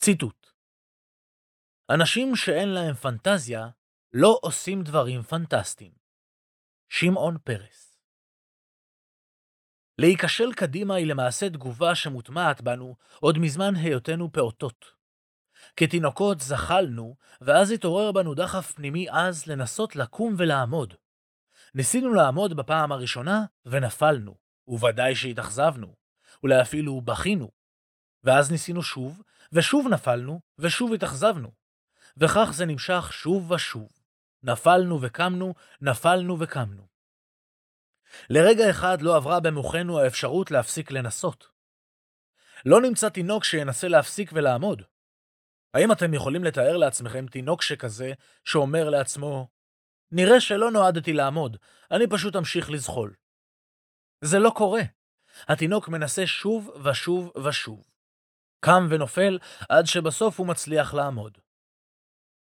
ציטוט 0.00 0.46
אנשים 1.90 2.36
שאין 2.36 2.68
להם 2.68 2.94
פנטזיה 2.94 3.68
לא 4.12 4.38
עושים 4.42 4.82
דברים 4.82 5.22
פנטסטיים. 5.22 5.92
שמעון 6.88 7.38
פרס 7.44 7.98
להיכשל 9.98 10.52
קדימה 10.52 10.94
היא 10.94 11.06
למעשה 11.06 11.50
תגובה 11.50 11.94
שמוטמעת 11.94 12.60
בנו 12.60 12.96
עוד 13.20 13.38
מזמן 13.38 13.76
היותנו 13.76 14.32
פעוטות. 14.32 14.84
כתינוקות 15.76 16.40
זחלנו, 16.40 17.16
ואז 17.40 17.70
התעורר 17.70 18.12
בנו 18.12 18.34
דחף 18.34 18.72
פנימי 18.72 19.08
עז 19.08 19.46
לנסות 19.46 19.96
לקום 19.96 20.34
ולעמוד. 20.38 20.94
ניסינו 21.74 22.14
לעמוד 22.14 22.56
בפעם 22.56 22.92
הראשונה, 22.92 23.44
ונפלנו, 23.66 24.36
וודאי 24.68 25.14
שהתאכזבנו, 25.16 25.94
אולי 26.42 26.62
אפילו 26.62 27.00
בכינו. 27.00 27.50
ואז 28.24 28.50
ניסינו 28.52 28.82
שוב, 28.82 29.22
ושוב 29.52 29.88
נפלנו, 29.88 30.40
ושוב 30.58 30.92
התאכזבנו. 30.92 31.52
וכך 32.16 32.50
זה 32.52 32.66
נמשך 32.66 33.08
שוב 33.12 33.50
ושוב. 33.50 33.88
נפלנו 34.42 35.02
וקמנו, 35.02 35.54
נפלנו 35.80 36.40
וקמנו. 36.40 36.88
לרגע 38.30 38.70
אחד 38.70 39.02
לא 39.02 39.16
עברה 39.16 39.40
במוחנו 39.40 40.00
האפשרות 40.00 40.50
להפסיק 40.50 40.90
לנסות. 40.90 41.48
לא 42.66 42.80
נמצא 42.80 43.08
תינוק 43.08 43.44
שינסה 43.44 43.88
להפסיק 43.88 44.30
ולעמוד. 44.32 44.82
האם 45.74 45.92
אתם 45.92 46.14
יכולים 46.14 46.44
לתאר 46.44 46.76
לעצמכם 46.76 47.26
תינוק 47.26 47.62
שכזה, 47.62 48.12
שאומר 48.44 48.90
לעצמו, 48.90 49.48
נראה 50.12 50.40
שלא 50.40 50.70
נועדתי 50.70 51.12
לעמוד, 51.12 51.56
אני 51.90 52.04
פשוט 52.10 52.36
אמשיך 52.36 52.70
לזחול. 52.70 53.14
זה 54.24 54.38
לא 54.38 54.50
קורה. 54.56 54.82
התינוק 55.48 55.88
מנסה 55.88 56.26
שוב 56.26 56.70
ושוב 56.84 57.32
ושוב. 57.46 57.84
קם 58.60 58.86
ונופל 58.90 59.38
עד 59.68 59.86
שבסוף 59.86 60.38
הוא 60.38 60.46
מצליח 60.46 60.94
לעמוד. 60.94 61.38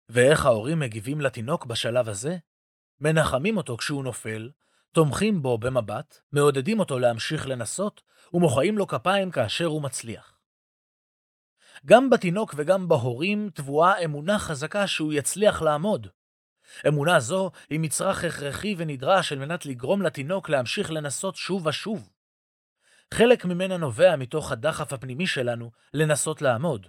ואיך 0.10 0.46
ההורים 0.46 0.80
מגיבים 0.80 1.22
לתינוק 1.22 1.66
בשלב 1.66 2.10
הזה? 2.10 2.38
מנחמים 3.02 3.58
אותו 3.58 3.78
כשהוא 3.78 4.04
נופל, 4.04 4.50
תומכים 4.92 5.42
בו 5.42 5.58
במבט, 5.58 6.20
מעודדים 6.32 6.80
אותו 6.80 7.00
להמשיך 7.00 7.48
לנסות, 7.48 8.02
ומוחאים 8.34 8.78
לו 8.78 8.88
כפיים 8.88 9.32
כאשר 9.32 9.66
הוא 9.66 9.82
מצליח. 9.82 10.38
גם 11.86 12.10
בתינוק 12.10 12.54
וגם 12.58 12.88
בהורים 12.88 13.50
טבועה 13.54 14.04
אמונה 14.04 14.40
חזקה 14.40 14.88
שהוא 14.88 15.14
יצליח 15.14 15.62
לעמוד. 15.62 16.08
אמונה 16.88 17.20
זו 17.20 17.52
היא 17.70 17.80
מצרך 17.80 18.24
הכרחי 18.24 18.76
ונדרש 18.78 19.32
על 19.32 19.40
מנת 19.40 19.66
לגרום 19.66 20.02
לתינוק 20.02 20.50
להמשיך 20.50 20.92
לנסות 20.92 21.36
שוב 21.36 21.66
ושוב. 21.66 22.11
חלק 23.14 23.46
ממנה 23.46 23.78
נובע 23.78 24.16
מתוך 24.16 24.52
הדחף 24.52 24.94
הפנימי 24.94 25.28
שלנו 25.28 25.72
לנסות 25.94 26.42
לעמוד, 26.42 26.88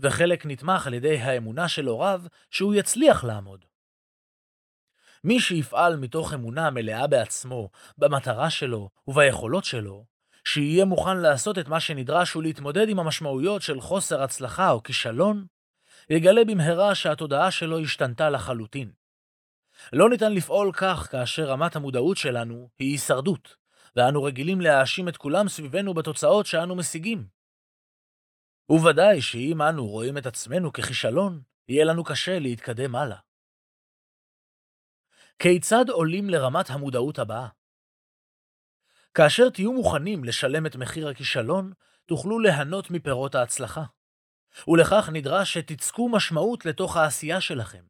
וחלק 0.00 0.46
נתמך 0.46 0.86
על 0.86 0.94
ידי 0.94 1.18
האמונה 1.18 1.68
של 1.68 1.86
הוריו 1.86 2.22
שהוא 2.50 2.74
יצליח 2.74 3.24
לעמוד. 3.24 3.64
מי 5.24 5.40
שיפעל 5.40 5.96
מתוך 5.96 6.34
אמונה 6.34 6.70
מלאה 6.70 7.06
בעצמו, 7.06 7.70
במטרה 7.98 8.50
שלו 8.50 8.90
וביכולות 9.08 9.64
שלו, 9.64 10.04
שיהיה 10.44 10.84
מוכן 10.84 11.16
לעשות 11.16 11.58
את 11.58 11.68
מה 11.68 11.80
שנדרש 11.80 12.36
ולהתמודד 12.36 12.88
עם 12.88 12.98
המשמעויות 12.98 13.62
של 13.62 13.80
חוסר 13.80 14.22
הצלחה 14.22 14.70
או 14.70 14.82
כישלון, 14.82 15.46
יגלה 16.10 16.44
במהרה 16.44 16.94
שהתודעה 16.94 17.50
שלו 17.50 17.78
השתנתה 17.78 18.30
לחלוטין. 18.30 18.90
לא 19.92 20.10
ניתן 20.10 20.32
לפעול 20.32 20.72
כך 20.72 21.08
כאשר 21.10 21.44
רמת 21.44 21.76
המודעות 21.76 22.16
שלנו 22.16 22.68
היא 22.78 22.92
הישרדות, 22.92 23.56
ואנו 23.96 24.22
רגילים 24.22 24.60
להאשים 24.60 25.08
את 25.08 25.16
כולם 25.16 25.48
סביבנו 25.48 25.94
בתוצאות 25.94 26.46
שאנו 26.46 26.76
משיגים. 26.76 27.28
וודאי 28.70 29.22
שאם 29.22 29.62
אנו 29.62 29.86
רואים 29.86 30.18
את 30.18 30.26
עצמנו 30.26 30.72
ככישלון, 30.72 31.42
יהיה 31.68 31.84
לנו 31.84 32.04
קשה 32.04 32.38
להתקדם 32.38 32.96
הלאה. 32.96 33.18
כיצד 35.38 35.84
עולים 35.88 36.30
לרמת 36.30 36.70
המודעות 36.70 37.18
הבאה? 37.18 37.48
כאשר 39.14 39.50
תהיו 39.50 39.72
מוכנים 39.72 40.24
לשלם 40.24 40.66
את 40.66 40.76
מחיר 40.76 41.08
הכישלון, 41.08 41.72
תוכלו 42.06 42.38
ליהנות 42.38 42.90
מפירות 42.90 43.34
ההצלחה. 43.34 43.84
ולכך 44.68 45.08
נדרש 45.12 45.54
שתצקו 45.54 46.08
משמעות 46.08 46.66
לתוך 46.66 46.96
העשייה 46.96 47.40
שלכם. 47.40 47.84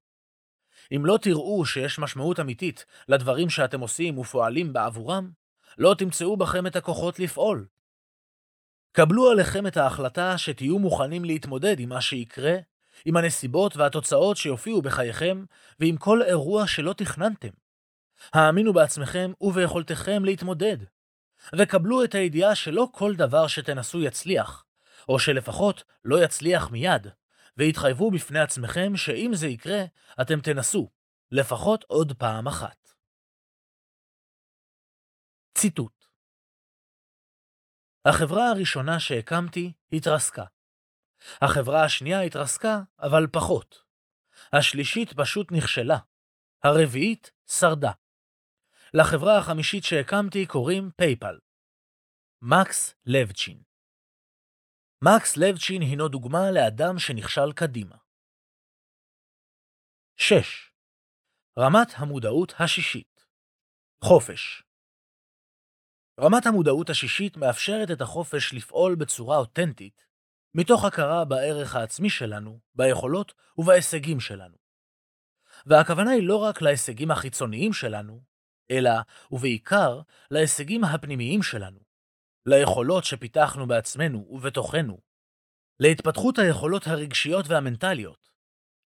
אם 0.97 1.07
לא 1.07 1.19
תראו 1.23 1.67
שיש 1.67 1.99
משמעות 1.99 2.41
אמיתית 2.41 2.87
לדברים 3.09 3.51
שאתם 3.51 3.81
עושים 3.81 4.19
ופועלים 4.19 4.73
בעבורם, 4.73 5.31
לא 5.79 5.95
תמצאו 5.99 6.37
בכם 6.37 6.67
את 6.67 6.77
הכוחות 6.77 7.19
לפעול. 7.19 7.67
קבלו 8.93 9.31
עליכם 9.31 9.67
את 9.67 9.77
ההחלטה 9.77 10.39
שתהיו 10.39 10.79
מוכנים 10.79 11.25
להתמודד 11.25 11.81
עם 11.81 11.89
מה 11.89 12.01
שיקרה, 12.01 12.57
עם 13.05 13.17
הנסיבות 13.17 13.77
והתוצאות 13.77 14.37
שיופיעו 14.37 14.83
בחייכם, 14.83 15.45
ועם 15.81 15.97
כל 15.97 16.23
אירוע 16.23 16.67
שלא 16.67 16.93
תכננתם. 16.93 17.49
האמינו 18.33 18.73
בעצמכם 18.73 19.33
וביכולתכם 19.41 20.25
להתמודד. 20.25 20.77
וקבלו 21.59 22.05
את 22.05 22.15
הידיעה 22.15 22.55
שלא 22.55 22.89
כל 22.93 23.15
דבר 23.15 23.47
שתנסו 23.47 24.03
יצליח, 24.03 24.65
או 25.09 25.19
שלפחות 25.19 25.85
לא 26.05 26.25
יצליח 26.25 26.71
מיד, 26.71 27.07
והתחייבו 27.57 28.11
בפני 28.11 28.41
עצמכם 28.41 28.97
שאם 28.97 29.31
זה 29.35 29.47
יקרה, 29.47 29.85
אתם 30.21 30.41
תנסו, 30.41 30.91
לפחות 31.33 31.85
עוד 31.89 32.13
פעם 32.19 32.47
אחת. 32.47 32.88
ציטוט 35.61 36.05
החברה 38.09 38.51
הראשונה 38.51 39.01
שהקמתי 39.01 39.73
התרסקה. 39.93 40.45
החברה 41.43 41.85
השנייה 41.85 42.21
התרסקה, 42.21 42.79
אבל 42.99 43.27
פחות. 43.33 43.85
השלישית 44.53 45.09
פשוט 45.17 45.49
נכשלה. 45.53 45.99
הרביעית 46.65 47.33
שרדה. 47.47 47.93
לחברה 48.95 49.39
החמישית 49.39 49.85
שהקמתי 49.85 50.47
קוראים 50.47 50.91
פייפל. 50.97 51.39
מקס 52.43 52.95
לבצ'ין 53.07 53.63
מקס 55.05 55.37
לבצ'ין 55.37 55.83
הינו 55.83 56.09
דוגמה 56.09 56.51
לאדם 56.55 56.99
שנכשל 56.99 57.53
קדימה. 57.57 57.97
6. 60.17 60.73
רמת 61.59 61.89
המודעות 61.97 62.53
השישית 62.59 63.27
חופש 64.05 64.68
רמת 66.21 66.47
המודעות 66.47 66.91
השישית 66.91 67.37
מאפשרת 67.37 67.91
את 67.91 68.01
החופש 68.01 68.55
לפעול 68.55 68.95
בצורה 68.95 69.37
אותנטית, 69.37 70.07
מתוך 70.55 70.85
הכרה 70.85 71.25
בערך 71.25 71.77
העצמי 71.77 72.11
שלנו, 72.11 72.59
ביכולות 72.75 73.35
ובהישגים 73.59 74.21
שלנו. 74.21 74.57
והכוונה 75.67 76.11
היא 76.11 76.23
לא 76.23 76.37
רק 76.37 76.63
להישגים 76.63 77.11
החיצוניים 77.11 77.73
שלנו, 77.73 78.21
אלא, 78.71 78.91
ובעיקר, 79.31 80.01
להישגים 80.31 80.85
הפנימיים 80.85 81.43
שלנו, 81.43 81.81
ליכולות 82.47 83.05
שפיתחנו 83.05 83.67
בעצמנו 83.67 84.27
ובתוכנו, 84.31 84.99
להתפתחות 85.81 86.39
היכולות 86.39 86.87
הרגשיות 86.87 87.47
והמנטליות, 87.49 88.31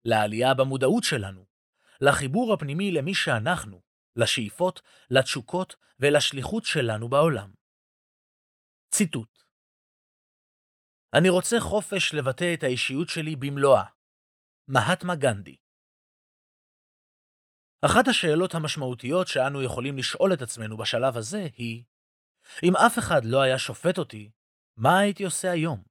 לעלייה 0.06 0.54
במודעות 0.54 1.04
שלנו, 1.04 1.46
לחיבור 2.02 2.54
הפנימי 2.54 2.92
למי 2.92 3.14
שאנחנו, 3.14 3.82
לשאיפות, 4.16 4.82
לתשוקות 5.10 5.76
ולשליחות 6.00 6.64
שלנו 6.66 7.10
בעולם. 7.10 7.54
ציטוט 8.94 9.44
אני 11.14 11.30
רוצה 11.30 11.60
חופש 11.60 12.14
לבטא 12.14 12.54
את 12.54 12.64
האישיות 12.64 13.10
שלי 13.10 13.36
במלואה. 13.36 13.84
מהטמה 14.68 15.16
גנדי 15.16 15.56
אחת 17.86 18.08
השאלות 18.08 18.56
המשמעותיות 18.56 19.28
שאנו 19.28 19.64
יכולים 19.64 19.98
לשאול 19.98 20.34
את 20.34 20.42
עצמנו 20.42 20.78
בשלב 20.78 21.18
הזה 21.18 21.48
היא, 21.58 21.84
אם 22.64 22.76
אף 22.76 23.00
אחד 23.00 23.22
לא 23.26 23.42
היה 23.42 23.60
שופט 23.60 23.98
אותי, 23.98 24.32
מה 24.78 25.00
הייתי 25.00 25.24
עושה 25.24 25.52
היום? 25.52 25.84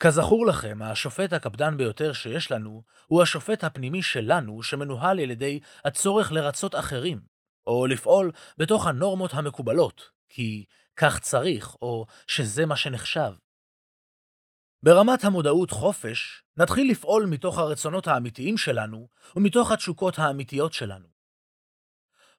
כזכור 0.00 0.46
לכם, 0.46 0.78
השופט 0.82 1.32
הקפדן 1.32 1.76
ביותר 1.76 2.12
שיש 2.12 2.52
לנו, 2.52 2.82
הוא 3.06 3.22
השופט 3.22 3.64
הפנימי 3.64 4.02
שלנו, 4.02 4.62
שמנוהל 4.62 5.20
על 5.20 5.30
ידי 5.30 5.60
הצורך 5.84 6.32
לרצות 6.32 6.74
אחרים, 6.74 7.20
או 7.66 7.86
לפעול 7.86 8.32
בתוך 8.58 8.86
הנורמות 8.86 9.34
המקובלות, 9.34 10.10
כי 10.28 10.64
כך 10.96 11.18
צריך, 11.18 11.74
או 11.82 12.06
שזה 12.26 12.66
מה 12.66 12.76
שנחשב. 12.76 13.32
ברמת 14.82 15.24
המודעות 15.24 15.70
חופש, 15.70 16.42
נתחיל 16.56 16.90
לפעול 16.90 17.26
מתוך 17.26 17.58
הרצונות 17.58 18.06
האמיתיים 18.06 18.58
שלנו 18.58 19.08
ומתוך 19.36 19.70
התשוקות 19.70 20.18
האמיתיות 20.18 20.72
שלנו. 20.72 21.06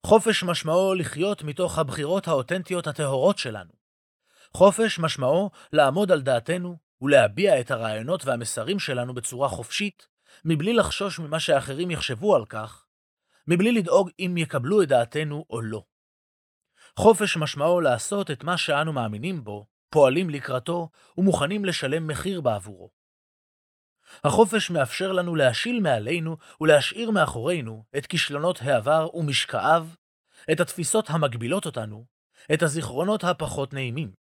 חופש 0.06 0.44
משמעו 0.44 0.94
לחיות 0.94 1.44
מתוך 1.44 1.78
הבחירות 1.78 2.28
האותנטיות 2.28 2.88
הטהורות 2.88 3.38
שלנו. 3.38 3.72
חופש 4.54 5.00
משמעו 5.00 5.50
לעמוד 5.74 6.12
על 6.12 6.22
דעתנו 6.22 6.78
ולהביע 7.02 7.60
את 7.60 7.72
הרעיונות 7.72 8.26
והמסרים 8.26 8.80
שלנו 8.80 9.14
בצורה 9.14 9.50
חופשית, 9.50 10.08
מבלי 10.46 10.74
לחשוש 10.74 11.20
ממה 11.20 11.40
שאחרים 11.40 11.92
יחשבו 11.92 12.36
על 12.36 12.46
כך, 12.46 12.86
מבלי 13.48 13.72
לדאוג 13.72 14.10
אם 14.20 14.38
יקבלו 14.38 14.82
את 14.82 14.88
דעתנו 14.88 15.46
או 15.50 15.62
לא. 15.62 15.84
חופש 17.00 17.38
משמעו 17.38 17.82
לעשות 17.82 18.32
את 18.32 18.44
מה 18.44 18.58
שאנו 18.58 18.94
מאמינים 18.94 19.44
בו, 19.44 19.66
פועלים 19.90 20.30
לקראתו 20.30 20.90
ומוכנים 21.18 21.66
לשלם 21.66 22.08
מחיר 22.08 22.42
בעבורו. 22.42 22.92
החופש 24.24 24.70
מאפשר 24.70 25.12
לנו 25.12 25.36
להשיל 25.36 25.80
מעלינו 25.80 26.38
ולהשאיר 26.62 27.12
מאחורינו 27.12 27.84
את 27.98 28.06
כישלונות 28.06 28.60
העבר 28.62 29.16
ומשקעיו, 29.16 29.88
את 30.52 30.60
התפיסות 30.60 31.10
המגבילות 31.10 31.66
אותנו, 31.66 32.06
את 32.54 32.62
הזיכרונות 32.64 33.24
הפחות 33.24 33.74
נעימים. 33.74 34.25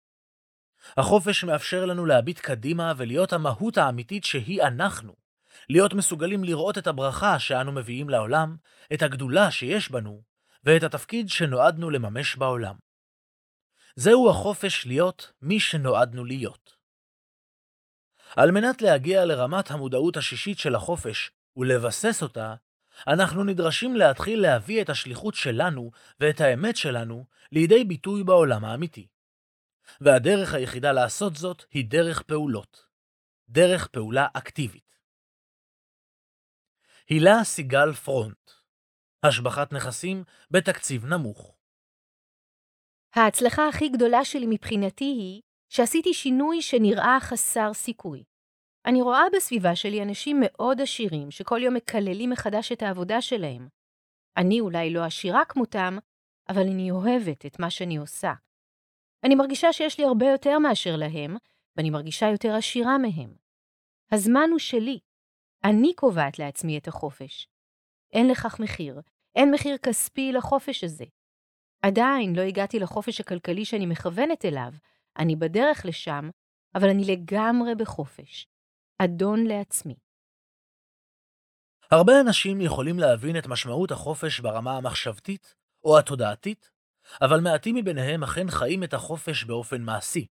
החופש 0.98 1.44
מאפשר 1.44 1.86
לנו 1.86 2.06
להביט 2.06 2.40
קדימה 2.40 2.94
ולהיות 2.98 3.34
המהות 3.34 3.78
האמיתית 3.78 4.24
שהיא 4.24 4.62
אנחנו, 4.62 5.16
להיות 5.70 5.94
מסוגלים 5.94 6.44
לראות 6.44 6.78
את 6.78 6.88
הברכה 6.88 7.40
שאנו 7.40 7.72
מביאים 7.72 8.10
לעולם, 8.10 8.56
את 8.94 9.02
הגדולה 9.02 9.52
שיש 9.52 9.92
בנו, 9.92 10.22
ואת 10.64 10.84
התפקיד 10.84 11.30
שנועדנו 11.30 11.90
לממש 11.90 12.36
בעולם. 12.36 12.76
זהו 13.96 14.30
החופש 14.30 14.86
להיות 14.86 15.32
מי 15.42 15.60
שנועדנו 15.60 16.26
להיות. 16.26 16.78
על 18.36 18.52
מנת 18.52 18.82
להגיע 18.82 19.26
לרמת 19.26 19.72
המודעות 19.72 20.18
השישית 20.18 20.60
של 20.60 20.76
החופש 20.76 21.32
ולבסס 21.58 22.24
אותה, 22.24 22.56
אנחנו 23.08 23.44
נדרשים 23.44 23.96
להתחיל 23.96 24.42
להביא 24.42 24.82
את 24.82 24.90
השליחות 24.90 25.36
שלנו 25.36 25.92
ואת 26.20 26.42
האמת 26.42 26.76
שלנו 26.76 27.26
לידי 27.52 27.84
ביטוי 27.84 28.24
בעולם 28.24 28.66
האמיתי. 28.66 29.08
והדרך 30.02 30.54
היחידה 30.54 30.92
לעשות 30.92 31.36
זאת 31.36 31.64
היא 31.72 31.86
דרך 31.90 32.22
פעולות. 32.22 32.88
דרך 33.50 33.88
פעולה 33.88 34.28
אקטיבית. 34.34 35.00
הילה 37.10 37.44
סיגל 37.44 37.94
פרונט 37.94 38.52
השבחת 39.24 39.74
נכסים 39.74 40.24
בתקציב 40.52 41.06
נמוך. 41.06 41.56
ההצלחה 43.16 43.68
הכי 43.68 43.90
גדולה 43.90 44.26
שלי 44.26 44.46
מבחינתי 44.50 45.06
היא 45.06 45.42
שעשיתי 45.70 46.14
שינוי 46.14 46.62
שנראה 46.62 47.18
חסר 47.22 47.74
סיכוי. 47.74 48.24
אני 48.86 49.02
רואה 49.02 49.24
בסביבה 49.36 49.76
שלי 49.76 50.04
אנשים 50.04 50.38
מאוד 50.42 50.82
עשירים 50.82 51.32
שכל 51.32 51.60
יום 51.64 51.74
מקללים 51.74 52.30
מחדש 52.30 52.72
את 52.72 52.82
העבודה 52.82 53.22
שלהם. 53.22 53.68
אני 54.38 54.60
אולי 54.60 54.94
לא 54.94 55.06
עשירה 55.06 55.46
כמותם, 55.46 55.98
אבל 56.50 56.62
אני 56.62 56.92
אוהבת 56.92 57.46
את 57.46 57.60
מה 57.60 57.70
שאני 57.70 57.98
עושה. 57.98 58.34
אני 59.24 59.36
מרגישה 59.36 59.74
שיש 59.74 60.00
לי 60.00 60.06
הרבה 60.06 60.26
יותר 60.26 60.60
מאשר 60.60 60.96
להם, 60.96 61.38
ואני 61.76 61.90
מרגישה 61.90 62.26
יותר 62.28 62.56
עשירה 62.56 62.98
מהם. 62.98 63.36
הזמן 64.12 64.48
הוא 64.52 64.60
שלי. 64.60 65.00
אני 65.64 65.94
קובעת 65.96 66.40
לעצמי 66.40 66.78
את 66.78 66.88
החופש. 66.88 67.48
אין 68.14 68.28
לכך 68.28 68.60
מחיר, 68.60 69.02
אין 69.36 69.52
מחיר 69.52 69.78
כספי 69.78 70.32
לחופש 70.32 70.84
הזה. 70.84 71.06
עדיין 71.82 72.36
לא 72.36 72.42
הגעתי 72.42 72.80
לחופש 72.80 73.22
הכלכלי 73.22 73.66
שאני 73.66 73.86
מכוונת 73.86 74.46
אליו, 74.46 74.72
אני 75.18 75.36
בדרך 75.36 75.86
לשם, 75.86 76.30
אבל 76.76 76.90
אני 76.90 77.04
לגמרי 77.06 77.76
בחופש. 77.76 78.48
אדון 78.98 79.44
לעצמי. 79.44 79.96
הרבה 81.92 82.14
אנשים 82.22 82.62
יכולים 82.62 83.00
להבין 83.00 83.38
את 83.38 83.48
משמעות 83.48 83.92
החופש 83.92 84.40
ברמה 84.40 84.78
המחשבתית 84.78 85.56
או 85.84 86.00
התודעתית, 86.00 86.72
אבל 87.22 87.40
מעטים 87.40 87.76
מביניהם 87.76 88.24
אכן 88.24 88.52
חיים 88.52 88.84
את 88.84 88.94
החופש 88.94 89.44
באופן 89.44 89.82
מעשי. 89.82 90.26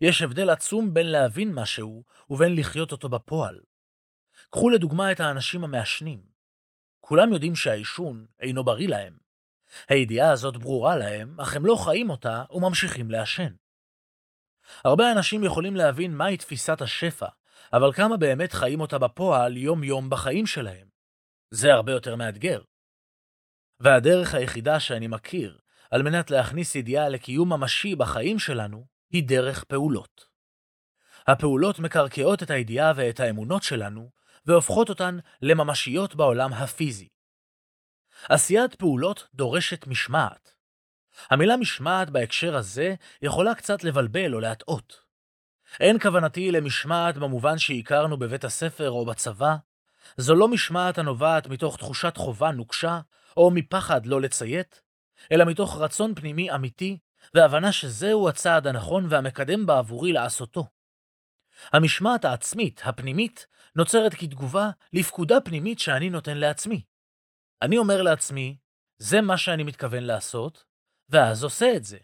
יש 0.00 0.22
הבדל 0.22 0.50
עצום 0.50 0.94
בין 0.94 1.06
להבין 1.06 1.52
משהו 1.54 2.04
ובין 2.30 2.56
לחיות 2.56 2.92
אותו 2.92 3.08
בפועל. 3.08 3.60
קחו 4.50 4.70
לדוגמה 4.70 5.12
את 5.12 5.20
האנשים 5.20 5.64
המעשנים. 5.64 6.22
כולם 7.00 7.32
יודעים 7.32 7.54
שהעישון 7.54 8.26
אינו 8.40 8.64
בריא 8.64 8.88
להם. 8.88 9.18
הידיעה 9.88 10.30
הזאת 10.30 10.56
ברורה 10.56 10.96
להם, 10.96 11.40
אך 11.40 11.56
הם 11.56 11.66
לא 11.66 11.76
חיים 11.84 12.10
אותה 12.10 12.44
וממשיכים 12.50 13.10
לעשן. 13.10 13.54
הרבה 14.84 15.12
אנשים 15.12 15.44
יכולים 15.44 15.76
להבין 15.76 16.14
מהי 16.14 16.36
תפיסת 16.36 16.80
השפע, 16.80 17.26
אבל 17.72 17.92
כמה 17.92 18.16
באמת 18.16 18.52
חיים 18.52 18.80
אותה 18.80 18.98
בפועל 18.98 19.56
יום-יום 19.56 20.10
בחיים 20.10 20.46
שלהם? 20.46 20.88
זה 21.50 21.72
הרבה 21.72 21.92
יותר 21.92 22.16
מאתגר. 22.16 22.62
והדרך 23.80 24.34
היחידה 24.34 24.80
שאני 24.80 25.06
מכיר 25.06 25.58
על 25.96 26.02
מנת 26.02 26.30
להכניס 26.30 26.74
ידיעה 26.74 27.08
לקיום 27.08 27.52
ממשי 27.52 27.94
בחיים 27.94 28.38
שלנו, 28.38 28.86
היא 29.10 29.28
דרך 29.28 29.64
פעולות. 29.64 30.26
הפעולות 31.26 31.78
מקרקעות 31.78 32.42
את 32.42 32.50
הידיעה 32.50 32.92
ואת 32.96 33.20
האמונות 33.20 33.62
שלנו, 33.62 34.10
והופכות 34.46 34.88
אותן 34.88 35.18
לממשיות 35.42 36.14
בעולם 36.14 36.52
הפיזי. 36.52 37.08
עשיית 38.28 38.74
פעולות 38.74 39.28
דורשת 39.34 39.86
משמעת. 39.86 40.54
המילה 41.30 41.56
משמעת 41.56 42.10
בהקשר 42.10 42.56
הזה 42.56 42.94
יכולה 43.22 43.54
קצת 43.54 43.84
לבלבל 43.84 44.34
או 44.34 44.40
להטעות. 44.40 45.00
אין 45.80 45.98
כוונתי 45.98 46.50
למשמעת 46.50 47.18
במובן 47.18 47.58
שהכרנו 47.58 48.16
בבית 48.16 48.44
הספר 48.44 48.90
או 48.90 49.06
בצבא. 49.06 49.56
זו 50.16 50.34
לא 50.34 50.48
משמעת 50.48 50.98
הנובעת 50.98 51.46
מתוך 51.46 51.76
תחושת 51.76 52.16
חובה 52.16 52.50
נוקשה, 52.50 53.00
או 53.36 53.50
מפחד 53.50 54.06
לא 54.06 54.20
לציית, 54.20 54.85
אלא 55.32 55.44
מתוך 55.44 55.76
רצון 55.76 56.14
פנימי 56.14 56.50
אמיתי, 56.50 56.98
והבנה 57.34 57.72
שזהו 57.72 58.28
הצעד 58.28 58.66
הנכון 58.66 59.06
והמקדם 59.08 59.66
בעבורי 59.66 60.12
לעשותו. 60.12 60.66
המשמעת 61.72 62.24
העצמית, 62.24 62.80
הפנימית, 62.84 63.46
נוצרת 63.76 64.14
כתגובה 64.14 64.70
לפקודה 64.92 65.40
פנימית 65.40 65.78
שאני 65.78 66.10
נותן 66.10 66.36
לעצמי. 66.36 66.82
אני 67.62 67.78
אומר 67.78 68.02
לעצמי, 68.02 68.56
זה 68.98 69.20
מה 69.20 69.38
שאני 69.38 69.62
מתכוון 69.62 70.04
לעשות, 70.04 70.64
ואז 71.08 71.44
עושה 71.44 71.72
את 71.76 71.84
זה. 71.84 71.98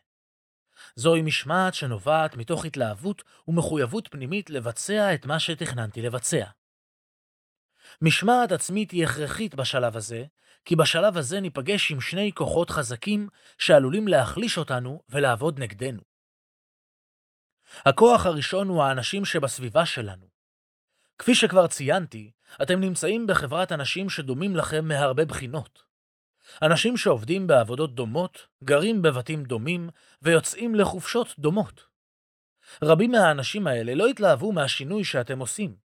זוהי 0.97 1.23
משמעת 1.23 1.75
שנובעת 1.75 2.37
מתוך 2.37 2.65
התלהבות 2.65 3.23
ומחויבות 3.49 4.09
פנימית 4.09 4.51
לבצע 4.51 5.15
את 5.15 5.27
מה 5.27 5.41
שתכננתי 5.41 6.03
לבצע. 6.03 6.45
משמעת 8.03 8.53
עצמית 8.53 8.91
היא 8.91 9.05
הכרחית 9.05 9.55
בשלב 9.55 9.97
הזה, 9.97 10.25
כי 10.65 10.77
בשלב 10.77 11.17
הזה 11.17 11.41
ניפגש 11.41 11.91
עם 11.91 12.01
שני 12.01 12.33
כוחות 12.35 12.71
חזקים 12.71 13.29
שעלולים 13.59 14.09
להחליש 14.09 14.59
אותנו 14.59 15.03
ולעבוד 15.09 15.59
נגדנו. 15.59 16.03
הכוח 17.87 18.27
הראשון 18.27 18.69
הוא 18.69 18.83
האנשים 18.83 19.25
שבסביבה 19.25 19.87
שלנו. 19.87 20.27
כפי 21.19 21.35
שכבר 21.35 21.67
ציינתי, 21.67 22.31
אתם 22.63 22.81
נמצאים 22.81 23.27
בחברת 23.27 23.73
אנשים 23.73 24.11
שדומים 24.11 24.57
לכם 24.57 24.89
מהרבה 24.89 25.25
בחינות. 25.25 25.83
אנשים 26.63 26.97
שעובדים 26.97 27.47
בעבודות 27.47 27.95
דומות, 27.95 28.47
גרים 28.65 29.03
בבתים 29.03 29.45
דומים 29.45 29.91
ויוצאים 30.23 30.75
לחופשות 30.75 31.35
דומות. 31.39 31.85
רבים 32.83 33.11
מהאנשים 33.11 33.67
האלה 33.67 33.95
לא 33.95 34.07
התלהבו 34.07 34.53
מהשינוי 34.53 35.05
שאתם 35.05 35.39
עושים. 35.39 35.82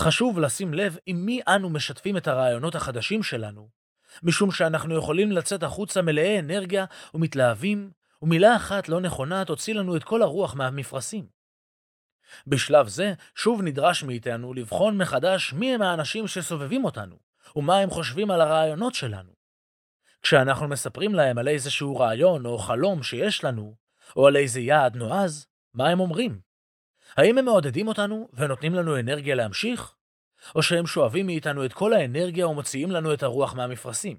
חשוב 0.00 0.38
לשים 0.38 0.74
לב 0.74 0.96
עם 1.06 1.16
מי 1.26 1.40
אנו 1.48 1.70
משתפים 1.70 2.16
את 2.16 2.28
הרעיונות 2.28 2.74
החדשים 2.74 3.22
שלנו, 3.22 3.68
משום 4.22 4.50
שאנחנו 4.50 4.96
יכולים 4.96 5.32
לצאת 5.32 5.62
החוצה 5.62 6.02
מלאי 6.02 6.38
אנרגיה 6.38 6.84
ומתלהבים, 7.14 7.90
ומילה 8.22 8.56
אחת 8.56 8.88
לא 8.88 9.00
נכונה 9.00 9.44
תוציא 9.44 9.74
לנו 9.74 9.96
את 9.96 10.04
כל 10.04 10.22
הרוח 10.22 10.54
מהמפרשים. 10.54 11.26
בשלב 12.46 12.88
זה, 12.88 13.14
שוב 13.34 13.62
נדרש 13.62 14.02
מאיתנו 14.02 14.54
לבחון 14.54 14.98
מחדש 14.98 15.52
מי 15.52 15.74
הם 15.74 15.82
האנשים 15.82 16.26
שסובבים 16.26 16.84
אותנו, 16.84 17.16
ומה 17.56 17.78
הם 17.78 17.90
חושבים 17.90 18.30
על 18.30 18.40
הרעיונות 18.40 18.94
שלנו. 18.94 19.32
כשאנחנו 20.22 20.68
מספרים 20.68 21.14
להם 21.14 21.38
על 21.38 21.48
איזשהו 21.48 21.96
רעיון 21.96 22.46
או 22.46 22.58
חלום 22.58 23.02
שיש 23.02 23.44
לנו, 23.44 23.74
או 24.16 24.26
על 24.26 24.36
איזה 24.36 24.60
יעד 24.60 24.96
נועז, 24.96 25.46
מה 25.74 25.88
הם 25.88 26.00
אומרים? 26.00 26.51
האם 27.16 27.38
הם 27.38 27.44
מעודדים 27.44 27.88
אותנו 27.88 28.28
ונותנים 28.32 28.74
לנו 28.74 28.98
אנרגיה 28.98 29.34
להמשיך? 29.34 29.94
או 30.54 30.62
שהם 30.62 30.86
שואבים 30.86 31.26
מאיתנו 31.26 31.64
את 31.64 31.72
כל 31.72 31.92
האנרגיה 31.92 32.48
ומוציאים 32.48 32.90
לנו 32.90 33.14
את 33.14 33.22
הרוח 33.22 33.54
מהמפרשים? 33.54 34.16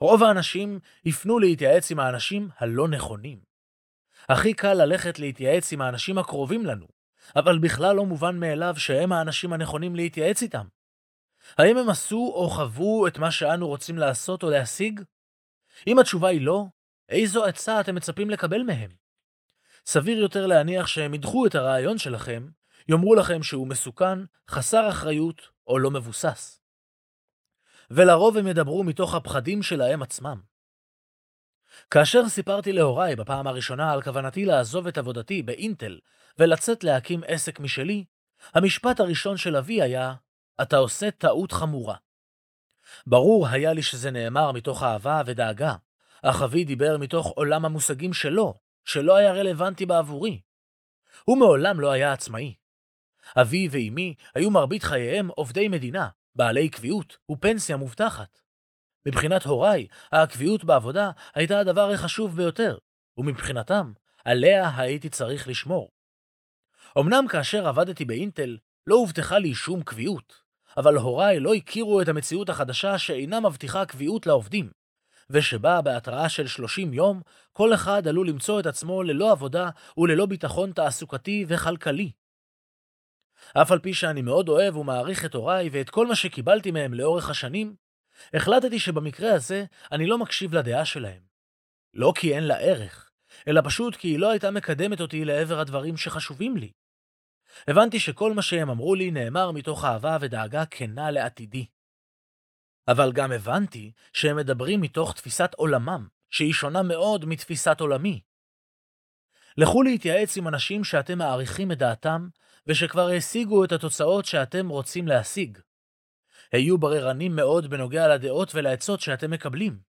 רוב 0.00 0.22
האנשים 0.22 0.78
יפנו 1.04 1.38
להתייעץ 1.38 1.90
עם 1.90 2.00
האנשים 2.00 2.48
הלא 2.58 2.88
נכונים. 2.88 3.38
הכי 4.28 4.54
קל 4.54 4.74
ללכת 4.74 5.18
להתייעץ 5.18 5.72
עם 5.72 5.80
האנשים 5.80 6.18
הקרובים 6.18 6.66
לנו, 6.66 6.86
אבל 7.36 7.58
בכלל 7.58 7.96
לא 7.96 8.06
מובן 8.06 8.40
מאליו 8.40 8.74
שהם 8.78 9.12
האנשים 9.12 9.52
הנכונים 9.52 9.96
להתייעץ 9.96 10.42
איתם. 10.42 10.66
האם 11.58 11.76
הם 11.76 11.90
עשו 11.90 12.32
או 12.34 12.50
חוו 12.50 13.06
את 13.06 13.18
מה 13.18 13.30
שאנו 13.30 13.68
רוצים 13.68 13.98
לעשות 13.98 14.42
או 14.42 14.50
להשיג? 14.50 15.00
אם 15.86 15.98
התשובה 15.98 16.28
היא 16.28 16.40
לא, 16.40 16.64
איזו 17.08 17.44
עצה 17.44 17.80
אתם 17.80 17.94
מצפים 17.94 18.30
לקבל 18.30 18.62
מהם? 18.62 18.90
סביר 19.86 20.18
יותר 20.18 20.46
להניח 20.46 20.86
שהם 20.86 21.14
ידחו 21.14 21.46
את 21.46 21.54
הרעיון 21.54 21.98
שלכם, 21.98 22.48
יאמרו 22.88 23.14
לכם 23.14 23.42
שהוא 23.42 23.68
מסוכן, 23.68 24.18
חסר 24.50 24.88
אחריות 24.88 25.48
או 25.66 25.78
לא 25.78 25.90
מבוסס. 25.90 26.60
ולרוב 27.90 28.36
הם 28.36 28.46
ידברו 28.46 28.84
מתוך 28.84 29.14
הפחדים 29.14 29.62
שלהם 29.62 30.02
עצמם. 30.02 30.40
כאשר 31.90 32.28
סיפרתי 32.28 32.72
להוריי 32.72 33.16
בפעם 33.16 33.46
הראשונה 33.46 33.92
על 33.92 34.02
כוונתי 34.02 34.44
לעזוב 34.44 34.86
את 34.86 34.98
עבודתי 34.98 35.42
באינטל 35.42 35.98
ולצאת 36.38 36.84
להקים 36.84 37.20
עסק 37.26 37.60
משלי, 37.60 38.04
המשפט 38.54 39.00
הראשון 39.00 39.36
של 39.36 39.56
אבי 39.56 39.82
היה, 39.82 40.14
אתה 40.62 40.76
עושה 40.76 41.10
טעות 41.10 41.52
חמורה. 41.52 41.96
ברור 43.06 43.48
היה 43.48 43.72
לי 43.72 43.82
שזה 43.82 44.10
נאמר 44.10 44.52
מתוך 44.52 44.82
אהבה 44.82 45.22
ודאגה, 45.26 45.74
אך 46.22 46.42
אבי 46.42 46.64
דיבר 46.64 46.96
מתוך 46.98 47.26
עולם 47.26 47.64
המושגים 47.64 48.12
שלו, 48.12 48.54
שלא 48.84 49.16
היה 49.16 49.32
רלוונטי 49.32 49.86
בעבורי. 49.86 50.40
הוא 51.24 51.38
מעולם 51.38 51.80
לא 51.80 51.90
היה 51.90 52.12
עצמאי. 52.12 52.54
אבי 53.36 53.68
ואמי 53.70 54.14
היו 54.34 54.50
מרבית 54.50 54.82
חייהם 54.82 55.28
עובדי 55.28 55.68
מדינה, 55.68 56.08
בעלי 56.34 56.68
קביעות 56.68 57.18
ופנסיה 57.30 57.76
מובטחת. 57.76 58.40
מבחינת 59.06 59.44
הוריי, 59.44 59.86
הקביעות 60.12 60.64
בעבודה 60.64 61.10
הייתה 61.34 61.60
הדבר 61.60 61.90
החשוב 61.90 62.36
ביותר, 62.36 62.78
ומבחינתם, 63.18 63.92
עליה 64.24 64.70
הייתי 64.76 65.08
צריך 65.08 65.48
לשמור. 65.48 65.90
אמנם 66.98 67.26
כאשר 67.28 67.68
עבדתי 67.68 68.04
באינטל, 68.04 68.58
לא 68.86 68.94
הובטחה 68.94 69.38
לי 69.38 69.54
שום 69.54 69.82
קביעות, 69.82 70.42
אבל 70.76 70.96
הוריי 70.96 71.40
לא 71.40 71.54
הכירו 71.54 72.02
את 72.02 72.08
המציאות 72.08 72.48
החדשה 72.48 72.98
שאינה 72.98 73.40
מבטיחה 73.40 73.86
קביעות 73.86 74.26
לעובדים, 74.26 74.70
ושבה 75.30 75.80
בהתראה 75.80 76.28
של 76.28 76.46
30 76.46 76.92
יום, 76.92 77.20
כל 77.52 77.74
אחד 77.74 78.08
עלול 78.08 78.28
למצוא 78.28 78.60
את 78.60 78.66
עצמו 78.66 79.02
ללא 79.02 79.32
עבודה 79.32 79.70
וללא 79.98 80.26
ביטחון 80.26 80.72
תעסוקתי 80.72 81.44
וכלכלי. 81.48 82.10
אף 83.62 83.72
על 83.72 83.78
פי 83.78 83.94
שאני 83.94 84.22
מאוד 84.22 84.48
אוהב 84.48 84.76
ומעריך 84.76 85.24
את 85.24 85.34
הוריי 85.34 85.68
ואת 85.72 85.90
כל 85.90 86.06
מה 86.06 86.16
שקיבלתי 86.16 86.70
מהם 86.70 86.94
לאורך 86.94 87.30
השנים, 87.30 87.74
החלטתי 88.34 88.78
שבמקרה 88.78 89.34
הזה 89.34 89.64
אני 89.92 90.06
לא 90.06 90.18
מקשיב 90.18 90.54
לדעה 90.54 90.84
שלהם. 90.84 91.22
לא 91.94 92.12
כי 92.16 92.34
אין 92.34 92.44
לה 92.44 92.56
ערך, 92.56 93.10
אלא 93.48 93.60
פשוט 93.64 93.96
כי 93.96 94.08
היא 94.08 94.18
לא 94.18 94.30
הייתה 94.30 94.50
מקדמת 94.50 95.00
אותי 95.00 95.24
לעבר 95.24 95.60
הדברים 95.60 95.96
שחשובים 95.96 96.56
לי. 96.56 96.72
הבנתי 97.68 98.00
שכל 98.00 98.32
מה 98.32 98.42
שהם 98.42 98.70
אמרו 98.70 98.94
לי 98.94 99.10
נאמר 99.10 99.50
מתוך 99.50 99.84
אהבה 99.84 100.16
ודאגה 100.20 100.66
כנה 100.66 101.10
לעתידי. 101.10 101.66
אבל 102.88 103.12
גם 103.12 103.32
הבנתי 103.32 103.92
שהם 104.12 104.36
מדברים 104.36 104.80
מתוך 104.80 105.12
תפיסת 105.12 105.54
עולמם, 105.56 106.08
שהיא 106.30 106.52
שונה 106.52 106.82
מאוד 106.82 107.24
מתפיסת 107.24 107.80
עולמי. 107.80 108.20
לכו 109.56 109.82
להתייעץ 109.82 110.36
עם 110.36 110.48
אנשים 110.48 110.84
שאתם 110.84 111.18
מעריכים 111.18 111.72
את 111.72 111.78
דעתם, 111.78 112.28
ושכבר 112.66 113.08
השיגו 113.08 113.64
את 113.64 113.72
התוצאות 113.72 114.24
שאתם 114.24 114.68
רוצים 114.68 115.08
להשיג. 115.08 115.58
היו 116.52 116.78
בררנים 116.78 117.36
מאוד 117.36 117.70
בנוגע 117.70 118.08
לדעות 118.08 118.54
ולעצות 118.54 119.00
שאתם 119.00 119.30
מקבלים. 119.30 119.80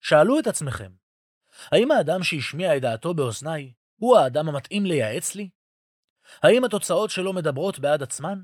שאלו 0.00 0.38
את 0.38 0.46
עצמכם, 0.46 0.92
האם 1.72 1.90
האדם 1.90 2.22
שהשמיע 2.22 2.76
את 2.76 2.82
דעתו 2.82 3.14
באוזניי 3.14 3.72
הוא 3.96 4.18
האדם 4.18 4.48
המתאים 4.48 4.84
לייעץ 4.84 5.34
לי? 5.34 5.50
האם 6.42 6.64
התוצאות 6.64 7.10
שלו 7.10 7.32
מדברות 7.32 7.78
בעד 7.78 8.02
עצמן? 8.02 8.40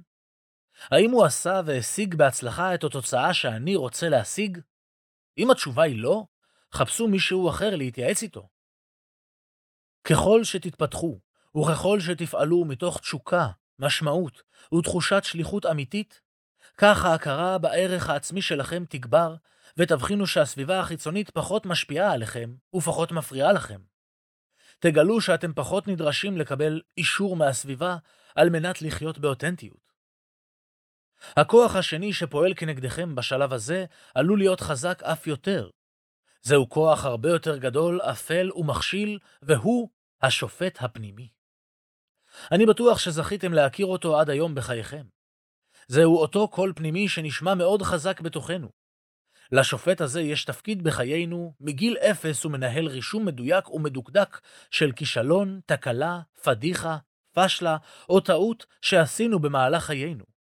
האם 0.80 1.10
הוא 1.10 1.24
עשה 1.24 1.60
והשיג 1.66 2.14
בהצלחה 2.14 2.74
את 2.74 2.84
התוצאה 2.84 3.34
שאני 3.34 3.76
רוצה 3.76 4.08
להשיג? 4.08 4.58
אם 5.38 5.50
התשובה 5.50 5.82
היא 5.82 6.02
לא, 6.02 6.24
חפשו 6.74 7.08
מישהו 7.08 7.50
אחר 7.50 7.76
להתייעץ 7.76 8.22
איתו. 8.22 8.48
ככל 10.04 10.44
שתתפתחו, 10.44 11.18
וככל 11.56 12.00
שתפעלו 12.00 12.64
מתוך 12.64 13.00
תשוקה, 13.00 13.48
משמעות 13.78 14.42
ותחושת 14.74 15.24
שליחות 15.24 15.66
אמיתית, 15.66 16.20
כך 16.78 17.04
ההכרה 17.04 17.58
בערך 17.58 18.08
העצמי 18.08 18.42
שלכם 18.42 18.84
תגבר, 18.88 19.34
ותבחינו 19.76 20.26
שהסביבה 20.26 20.80
החיצונית 20.80 21.30
פחות 21.30 21.66
משפיעה 21.66 22.12
עליכם 22.12 22.54
ופחות 22.74 23.12
מפריעה 23.12 23.52
לכם. 23.52 23.80
תגלו 24.78 25.20
שאתם 25.20 25.52
פחות 25.52 25.88
נדרשים 25.88 26.36
לקבל 26.38 26.80
אישור 26.98 27.36
מהסביבה 27.36 27.96
על 28.34 28.50
מנת 28.50 28.82
לחיות 28.82 29.18
באותנטיות. 29.18 29.85
הכוח 31.36 31.76
השני 31.76 32.12
שפועל 32.12 32.54
כנגדכם 32.54 33.14
בשלב 33.14 33.52
הזה 33.52 33.84
עלול 34.14 34.38
להיות 34.38 34.60
חזק 34.60 35.02
אף 35.02 35.26
יותר. 35.26 35.70
זהו 36.42 36.68
כוח 36.68 37.04
הרבה 37.04 37.28
יותר 37.28 37.56
גדול, 37.56 38.00
אפל 38.00 38.50
ומכשיל, 38.56 39.18
והוא 39.42 39.88
השופט 40.22 40.78
הפנימי. 40.80 41.28
אני 42.52 42.66
בטוח 42.66 42.98
שזכיתם 42.98 43.52
להכיר 43.52 43.86
אותו 43.86 44.20
עד 44.20 44.30
היום 44.30 44.54
בחייכם. 44.54 45.02
זהו 45.88 46.16
אותו 46.18 46.48
קול 46.48 46.72
פנימי 46.76 47.08
שנשמע 47.08 47.54
מאוד 47.54 47.82
חזק 47.82 48.20
בתוכנו. 48.20 48.68
לשופט 49.52 50.00
הזה 50.00 50.20
יש 50.20 50.44
תפקיד 50.44 50.82
בחיינו, 50.82 51.52
מגיל 51.60 51.96
אפס 51.96 52.44
הוא 52.44 52.52
מנהל 52.52 52.86
רישום 52.86 53.26
מדויק 53.26 53.70
ומדוקדק 53.70 54.40
של 54.70 54.92
כישלון, 54.92 55.60
תקלה, 55.66 56.20
פדיחה, 56.42 56.98
פשלה 57.32 57.76
או 58.08 58.20
טעות 58.20 58.66
שעשינו 58.82 59.38
במהלך 59.38 59.84
חיינו. 59.84 60.35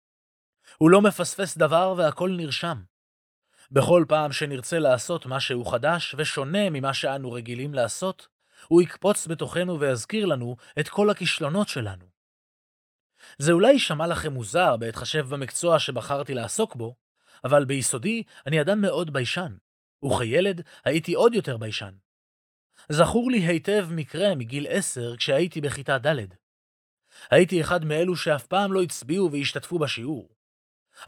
הוא 0.78 0.90
לא 0.90 1.02
מפספס 1.02 1.58
דבר 1.58 1.94
והכל 1.96 2.30
נרשם. 2.36 2.82
בכל 3.70 4.04
פעם 4.08 4.32
שנרצה 4.32 4.78
לעשות 4.78 5.26
משהו 5.26 5.64
חדש 5.64 6.14
ושונה 6.18 6.70
ממה 6.70 6.94
שאנו 6.94 7.32
רגילים 7.32 7.74
לעשות, 7.74 8.28
הוא 8.68 8.82
יקפוץ 8.82 9.26
בתוכנו 9.26 9.80
ויזכיר 9.80 10.26
לנו 10.26 10.56
את 10.80 10.88
כל 10.88 11.10
הכישלונות 11.10 11.68
שלנו. 11.68 12.04
זה 13.38 13.52
אולי 13.52 13.72
יישמע 13.72 14.06
לכם 14.06 14.32
מוזר 14.32 14.76
בהתחשב 14.76 15.26
במקצוע 15.28 15.78
שבחרתי 15.78 16.34
לעסוק 16.34 16.76
בו, 16.76 16.94
אבל 17.44 17.64
ביסודי 17.64 18.22
אני 18.46 18.60
אדם 18.60 18.80
מאוד 18.80 19.12
ביישן, 19.12 19.56
וכילד 20.04 20.60
הייתי 20.84 21.14
עוד 21.14 21.34
יותר 21.34 21.56
ביישן. 21.56 21.94
זכור 22.88 23.30
לי 23.30 23.38
היטב 23.38 23.86
מקרה 23.90 24.34
מגיל 24.34 24.66
עשר 24.68 25.16
כשהייתי 25.16 25.60
בכיתה 25.60 25.98
ד'. 25.98 26.16
הייתי 27.30 27.60
אחד 27.60 27.84
מאלו 27.84 28.16
שאף 28.16 28.46
פעם 28.46 28.72
לא 28.72 28.82
הצביעו 28.82 29.32
והשתתפו 29.32 29.78
בשיעור. 29.78 30.28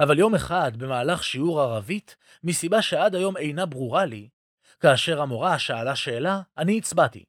אבל 0.00 0.18
יום 0.18 0.34
אחד, 0.34 0.76
במהלך 0.76 1.24
שיעור 1.24 1.60
ערבית, 1.60 2.16
מסיבה 2.44 2.82
שעד 2.82 3.14
היום 3.14 3.36
אינה 3.36 3.66
ברורה 3.66 4.04
לי, 4.04 4.28
כאשר 4.80 5.22
המורה 5.22 5.58
שאלה 5.58 5.96
שאלה, 5.96 6.40
אני 6.58 6.78
הצבעתי. 6.78 7.24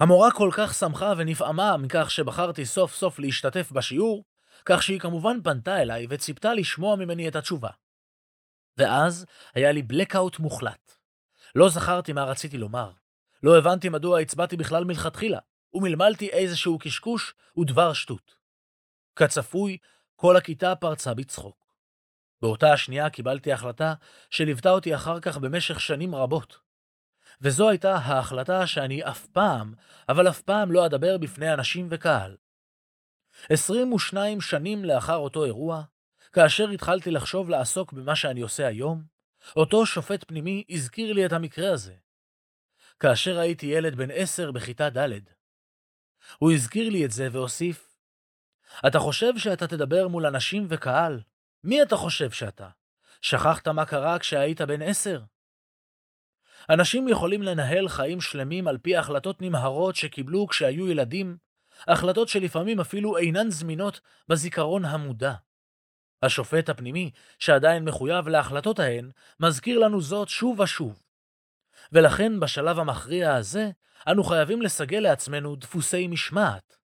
המורה 0.00 0.30
כל 0.32 0.50
כך 0.52 0.74
שמחה 0.74 1.12
ונפעמה 1.16 1.76
מכך 1.76 2.10
שבחרתי 2.10 2.66
סוף 2.66 2.94
סוף 2.94 3.18
להשתתף 3.18 3.72
בשיעור, 3.72 4.24
כך 4.64 4.82
שהיא 4.82 5.00
כמובן 5.00 5.42
פנתה 5.42 5.82
אליי 5.82 6.06
וציפתה 6.10 6.54
לשמוע 6.54 6.96
ממני 6.96 7.28
את 7.28 7.36
התשובה. 7.36 7.70
ואז 8.78 9.26
היה 9.54 9.72
לי 9.72 9.82
blackout 9.92 10.38
מוחלט. 10.38 10.92
לא 11.54 11.68
זכרתי 11.68 12.12
מה 12.12 12.24
רציתי 12.24 12.58
לומר. 12.58 12.92
לא 13.42 13.58
הבנתי 13.58 13.88
מדוע 13.88 14.20
הצבעתי 14.20 14.56
בכלל 14.56 14.84
מלכתחילה, 14.84 15.38
ומלמלתי 15.74 16.28
איזשהו 16.28 16.78
קשקוש 16.78 17.34
ודבר 17.58 17.92
שטות. 17.92 18.34
כצפוי, 19.16 19.78
כל 20.20 20.36
הכיתה 20.36 20.74
פרצה 20.74 21.14
בצחוק. 21.14 21.74
באותה 22.42 22.72
השנייה 22.72 23.10
קיבלתי 23.10 23.52
החלטה 23.52 23.94
שליוותה 24.30 24.70
אותי 24.70 24.94
אחר 24.94 25.20
כך 25.20 25.36
במשך 25.36 25.80
שנים 25.80 26.14
רבות. 26.14 26.58
וזו 27.40 27.70
הייתה 27.70 27.94
ההחלטה 27.94 28.66
שאני 28.66 29.04
אף 29.04 29.26
פעם, 29.26 29.74
אבל 30.08 30.28
אף 30.28 30.40
פעם 30.42 30.72
לא 30.72 30.86
אדבר 30.86 31.18
בפני 31.18 31.52
אנשים 31.52 31.86
וקהל. 31.90 32.36
22 33.50 34.40
שנים 34.40 34.84
לאחר 34.84 35.16
אותו 35.16 35.44
אירוע, 35.44 35.82
כאשר 36.32 36.68
התחלתי 36.68 37.10
לחשוב 37.10 37.50
לעסוק 37.50 37.92
במה 37.92 38.16
שאני 38.16 38.40
עושה 38.40 38.66
היום, 38.66 39.02
אותו 39.56 39.86
שופט 39.86 40.24
פנימי 40.28 40.64
הזכיר 40.70 41.12
לי 41.12 41.26
את 41.26 41.32
המקרה 41.32 41.72
הזה. 41.72 41.94
כאשר 43.00 43.38
הייתי 43.38 43.66
ילד 43.66 43.94
בן 43.94 44.10
עשר 44.10 44.52
בכיתה 44.52 44.90
ד'. 44.90 45.18
הוא 46.38 46.52
הזכיר 46.52 46.88
לי 46.88 47.04
את 47.04 47.10
זה 47.10 47.28
והוסיף, 47.32 47.89
אתה 48.86 48.98
חושב 48.98 49.38
שאתה 49.38 49.66
תדבר 49.66 50.08
מול 50.08 50.26
אנשים 50.26 50.66
וקהל? 50.68 51.20
מי 51.64 51.82
אתה 51.82 51.96
חושב 51.96 52.30
שאתה? 52.30 52.68
שכחת 53.22 53.68
מה 53.68 53.84
קרה 53.84 54.18
כשהיית 54.18 54.60
בן 54.60 54.82
עשר? 54.82 55.20
אנשים 56.70 57.08
יכולים 57.08 57.42
לנהל 57.42 57.88
חיים 57.88 58.20
שלמים 58.20 58.68
על 58.68 58.78
פי 58.78 58.96
החלטות 58.96 59.42
נמהרות 59.42 59.96
שקיבלו 59.96 60.46
כשהיו 60.46 60.88
ילדים, 60.88 61.36
החלטות 61.88 62.28
שלפעמים 62.28 62.80
אפילו 62.80 63.18
אינן 63.18 63.50
זמינות 63.50 64.00
בזיכרון 64.28 64.84
המודע. 64.84 65.34
השופט 66.22 66.68
הפנימי, 66.68 67.10
שעדיין 67.38 67.84
מחויב 67.84 68.28
להחלטות 68.28 68.78
ההן, 68.78 69.10
מזכיר 69.40 69.78
לנו 69.78 70.00
זאת 70.00 70.28
שוב 70.28 70.60
ושוב. 70.60 71.02
ולכן 71.92 72.40
בשלב 72.40 72.78
המכריע 72.78 73.34
הזה, 73.34 73.70
אנו 74.08 74.24
חייבים 74.24 74.62
לסגל 74.62 74.98
לעצמנו 74.98 75.56
דפוסי 75.56 76.06
משמעת, 76.06 76.76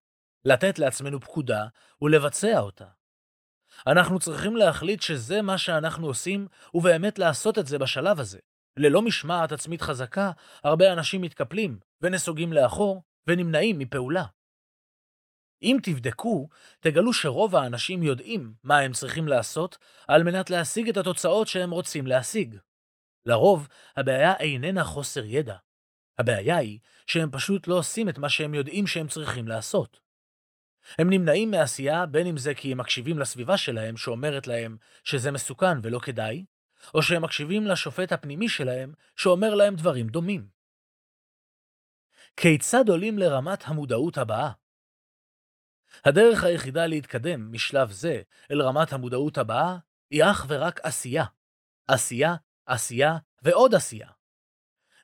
לתת 0.45 0.79
לעצמנו 0.79 1.21
פקודה 1.21 1.67
ולבצע 2.01 2.59
אותה. 2.59 2.85
אנחנו 3.87 4.19
צריכים 4.19 4.55
להחליט 4.55 5.01
שזה 5.01 5.41
מה 5.41 5.57
שאנחנו 5.57 6.07
עושים, 6.07 6.47
ובאמת 6.73 7.19
לעשות 7.19 7.57
את 7.59 7.67
זה 7.67 7.77
בשלב 7.77 8.19
הזה. 8.19 8.39
ללא 8.77 9.01
משמעת 9.01 9.51
עצמית 9.51 9.81
חזקה, 9.81 10.31
הרבה 10.63 10.93
אנשים 10.93 11.21
מתקפלים 11.21 11.79
ונסוגים 12.01 12.53
לאחור 12.53 13.03
ונמנעים 13.27 13.79
מפעולה. 13.79 14.25
אם 15.61 15.77
תבדקו, 15.83 16.49
תגלו 16.79 17.13
שרוב 17.13 17.55
האנשים 17.55 18.03
יודעים 18.03 18.53
מה 18.63 18.79
הם 18.79 18.93
צריכים 18.93 19.27
לעשות 19.27 19.77
על 20.07 20.23
מנת 20.23 20.49
להשיג 20.49 20.89
את 20.89 20.97
התוצאות 20.97 21.47
שהם 21.47 21.71
רוצים 21.71 22.07
להשיג. 22.07 22.57
לרוב, 23.25 23.67
הבעיה 23.95 24.37
איננה 24.37 24.83
חוסר 24.83 25.25
ידע. 25.25 25.55
הבעיה 26.17 26.57
היא 26.57 26.79
שהם 27.07 27.31
פשוט 27.31 27.67
לא 27.67 27.77
עושים 27.77 28.09
את 28.09 28.17
מה 28.17 28.29
שהם 28.29 28.53
יודעים 28.53 28.87
שהם 28.87 29.07
צריכים 29.07 29.47
לעשות. 29.47 29.99
הם 30.99 31.09
נמנעים 31.09 31.51
מעשייה 31.51 32.05
בין 32.05 32.27
אם 32.27 32.37
זה 32.37 32.53
כי 32.53 32.71
הם 32.71 32.77
מקשיבים 32.77 33.19
לסביבה 33.19 33.57
שלהם 33.57 33.97
שאומרת 33.97 34.47
להם 34.47 34.77
שזה 35.03 35.31
מסוכן 35.31 35.79
ולא 35.83 35.99
כדאי, 35.99 36.45
או 36.93 37.03
שהם 37.03 37.21
מקשיבים 37.21 37.67
לשופט 37.67 38.11
הפנימי 38.11 38.49
שלהם 38.49 38.93
שאומר 39.15 39.55
להם 39.55 39.75
דברים 39.75 40.07
דומים. 40.07 40.47
כיצד 42.37 42.89
עולים 42.89 43.19
לרמת 43.19 43.67
המודעות 43.67 44.17
הבאה? 44.17 44.51
הדרך 46.05 46.43
היחידה 46.43 46.85
להתקדם 46.85 47.51
משלב 47.51 47.91
זה 47.91 48.21
אל 48.51 48.61
רמת 48.61 48.93
המודעות 48.93 49.37
הבאה 49.37 49.77
היא 50.09 50.23
אך 50.23 50.45
ורק 50.49 50.79
עשייה. 50.83 51.25
עשייה, 51.87 52.35
עשייה 52.65 53.17
ועוד 53.41 53.75
עשייה. 53.75 54.09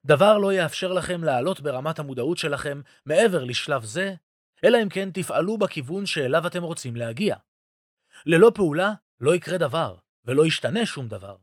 דבר 0.06 0.38
לא 0.38 0.54
יאפשר 0.54 0.94
לכם 0.94 1.24
לעלות 1.24 1.62
ברמת 1.62 2.00
המודעות 2.00 2.38
שלכם 2.38 2.82
מעבר 3.06 3.44
לשלב 3.44 3.84
זה, 3.84 4.16
אלא 4.64 4.78
אם 4.84 4.90
כן 4.90 5.12
תפעלו 5.12 5.58
בכיוון 5.58 6.06
שאליו 6.06 6.48
אתם 6.48 6.64
רוצים 6.64 6.96
להגיע. 6.96 7.36
ללא 8.26 8.52
פעולה 8.56 8.94
לא 9.20 9.36
יקרה 9.36 9.58
דבר, 9.58 9.96
ולא 10.26 10.46
ישתנה 10.46 10.86
שום 10.86 11.08
דבר. 11.08 11.36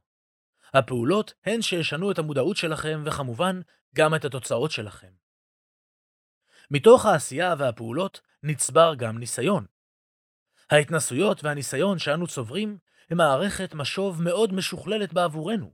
הפעולות 0.74 1.34
הן 1.44 1.62
שישנו 1.62 2.10
את 2.10 2.18
המודעות 2.18 2.56
שלכם, 2.56 3.02
וכמובן, 3.06 3.60
גם 3.94 4.14
את 4.14 4.24
התוצאות 4.24 4.70
שלכם. 4.70 5.10
מתוך 6.70 7.06
העשייה 7.06 7.54
והפעולות 7.58 8.20
נצבר 8.42 8.94
גם 8.94 9.18
ניסיון. 9.18 9.66
ההתנסויות 10.70 11.44
והניסיון 11.44 11.98
שאנו 11.98 12.26
צוברים 12.26 12.78
הם 13.10 13.16
מערכת 13.18 13.74
משוב 13.74 14.22
מאוד 14.22 14.52
משוכללת 14.52 15.12
בעבורנו. 15.12 15.72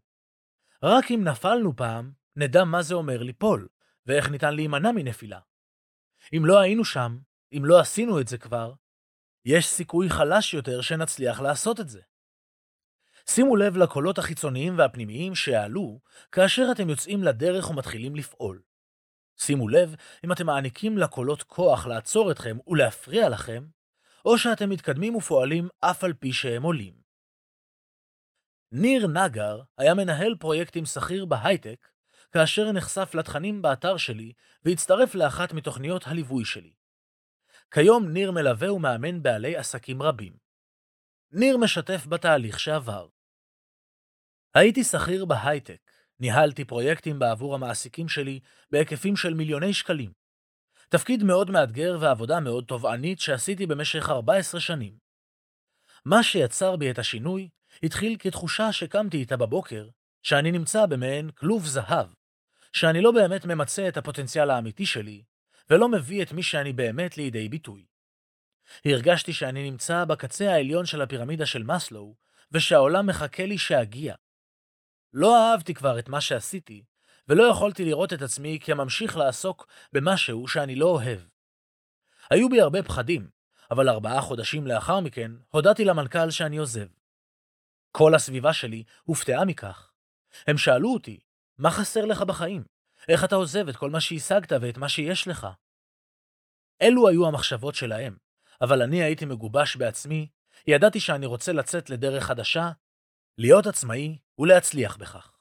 רק 0.83 1.11
אם 1.11 1.25
נפלנו 1.25 1.77
פעם, 1.77 2.13
נדע 2.37 2.65
מה 2.65 2.83
זה 2.83 2.95
אומר 2.95 3.23
ליפול, 3.23 3.69
ואיך 4.07 4.29
ניתן 4.29 4.55
להימנע 4.55 4.93
מנפילה. 4.93 5.41
אם 6.37 6.43
לא 6.45 6.59
היינו 6.59 6.85
שם, 6.85 7.19
אם 7.57 7.65
לא 7.65 7.81
עשינו 7.81 8.21
את 8.21 8.29
זה 8.29 8.39
כבר, 8.39 8.73
יש 9.45 9.67
סיכוי 9.67 10.11
חלש 10.11 10.55
יותר 10.55 10.81
שנצליח 10.81 11.41
לעשות 11.41 11.81
את 11.81 11.89
זה. 11.89 12.01
שימו 13.31 13.57
לב 13.57 13.77
לקולות 13.77 14.19
החיצוניים 14.19 14.79
והפנימיים 14.79 15.35
שיעלו 15.35 16.01
כאשר 16.33 16.69
אתם 16.73 16.91
יוצאים 16.91 17.23
לדרך 17.23 17.71
ומתחילים 17.71 18.17
לפעול. 18.17 18.63
שימו 19.37 19.69
לב 19.69 19.95
אם 20.25 20.33
אתם 20.33 20.47
מעניקים 20.47 20.99
לקולות 20.99 21.43
כוח 21.43 21.87
לעצור 21.87 22.31
אתכם 22.31 22.57
ולהפריע 22.67 23.29
לכם, 23.29 23.67
או 24.25 24.39
שאתם 24.39 24.71
מתקדמים 24.71 25.15
ופועלים 25.15 25.69
אף 25.81 26.05
על 26.05 26.13
פי 26.13 26.33
שהם 26.33 26.63
עולים. 26.63 26.95
ניר 28.73 29.07
נגר 29.07 29.61
היה 29.79 29.95
מנהל 29.95 30.35
פרויקטים 30.41 30.85
שכיר 30.85 31.25
בהייטק, 31.25 31.89
כאשר 32.33 32.73
נחשף 32.73 33.15
לתכנים 33.15 33.63
באתר 33.63 33.97
שלי 33.97 34.33
והצטרף 34.65 35.15
לאחת 35.15 35.53
מתוכניות 35.53 36.07
הליווי 36.07 36.45
שלי. 36.45 36.73
כיום 37.71 38.09
ניר 38.09 38.31
מלווה 38.31 38.73
ומאמן 38.73 39.23
בעלי 39.23 39.57
עסקים 39.57 40.03
רבים. 40.03 40.37
ניר 41.33 41.57
משתף 41.57 42.07
בתהליך 42.07 42.61
שעבר. 42.61 43.09
הייתי 44.55 44.85
שכיר 44.85 45.25
בהייטק, 45.25 45.91
ניהלתי 46.21 46.65
פרויקטים 46.65 47.19
בעבור 47.19 47.55
המעסיקים 47.55 48.09
שלי 48.09 48.41
בהיקפים 48.71 49.17
של 49.17 49.35
מיליוני 49.35 49.73
שקלים. 49.73 50.13
תפקיד 50.89 51.23
מאוד 51.23 51.51
מאתגר 51.51 51.99
ועבודה 52.01 52.41
מאוד 52.41 52.65
תובענית 52.65 53.21
שעשיתי 53.21 53.67
במשך 53.67 54.09
14 54.11 54.61
שנים. 54.61 54.99
מה 56.05 56.23
שיצר 56.23 56.77
בי 56.77 56.91
את 56.91 56.99
השינוי 56.99 57.49
התחיל 57.83 58.17
כתחושה 58.19 58.73
שקמתי 58.73 59.17
איתה 59.17 59.37
בבוקר, 59.37 59.89
שאני 60.23 60.53
נמצא 60.53 60.87
במעין 60.87 61.31
כלוב 61.31 61.67
זהב, 61.67 62.07
שאני 62.73 63.01
לא 63.01 63.13
באמת 63.13 63.45
ממצה 63.45 63.89
את 63.89 63.97
הפוטנציאל 63.97 64.51
האמיתי 64.51 64.87
שלי, 64.87 65.25
ולא 65.71 65.89
מביא 65.89 66.23
את 66.23 66.33
מי 66.33 66.43
שאני 66.43 66.73
באמת 66.73 67.17
לידי 67.17 67.49
ביטוי. 67.49 67.87
הרגשתי 68.85 69.33
שאני 69.33 69.71
נמצא 69.71 70.05
בקצה 70.05 70.53
העליון 70.53 70.87
של 70.87 71.03
הפירמידה 71.03 71.47
של 71.47 71.63
מאסלו, 71.63 72.15
ושהעולם 72.53 73.07
מחכה 73.07 73.47
לי 73.47 73.59
שאגיע. 73.59 74.15
לא 75.13 75.37
אהבתי 75.37 75.75
כבר 75.75 75.99
את 75.99 76.09
מה 76.09 76.21
שעשיתי, 76.21 76.85
ולא 77.29 77.45
יכולתי 77.51 77.85
לראות 77.85 78.13
את 78.13 78.23
עצמי 78.23 78.59
כממשיך 78.63 79.17
לעסוק 79.17 79.67
במשהו 79.93 80.49
שאני 80.49 80.75
לא 80.75 80.87
אוהב. 80.87 81.21
היו 82.31 82.49
בי 82.49 82.61
הרבה 82.61 82.83
פחדים, 82.83 83.29
אבל 83.71 83.89
ארבעה 83.89 84.21
חודשים 84.21 84.67
לאחר 84.67 85.01
מכן 85.01 85.33
הודעתי 85.49 85.85
למנכ"ל 85.85 86.31
שאני 86.31 86.57
עוזב. 86.57 86.87
כל 87.93 88.15
הסביבה 88.15 88.53
שלי 88.53 88.85
הופתעה 89.05 89.45
מכך. 89.45 89.93
הם 90.47 90.59
שאלו 90.59 90.93
אותי, 90.93 91.21
מה 91.59 91.71
חסר 91.71 92.05
לך 92.05 92.23
בחיים? 92.23 92.65
איך 93.09 93.25
אתה 93.25 93.35
עוזב 93.35 93.69
את 93.69 93.77
כל 93.77 93.91
מה 93.91 94.01
שהשגת 94.01 94.53
ואת 94.61 94.79
מה 94.79 94.89
שיש 94.89 95.29
לך? 95.29 95.47
אלו 96.83 97.09
היו 97.09 97.27
המחשבות 97.29 97.75
שלהם, 97.75 98.17
אבל 98.61 98.83
אני 98.83 99.03
הייתי 99.03 99.25
מגובש 99.25 99.77
בעצמי, 99.77 100.29
ידעתי 100.67 101.01
שאני 101.01 101.27
רוצה 101.27 101.53
לצאת 101.53 101.91
לדרך 101.91 102.25
חדשה, 102.25 102.71
להיות 103.39 103.67
עצמאי 103.67 104.19
ולהצליח 104.39 104.97
בכך. 104.97 105.33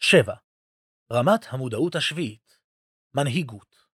7. 0.00 0.34
רמת 1.12 1.46
המודעות 1.48 1.94
השביעית 1.94 2.58
מנהיגות 3.14 3.84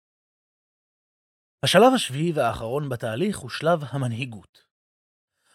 השלב 1.62 1.92
השביעי 1.94 2.32
והאחרון 2.32 2.88
בתהליך 2.88 3.38
הוא 3.38 3.50
שלב 3.50 3.80
המנהיגות. 3.88 4.64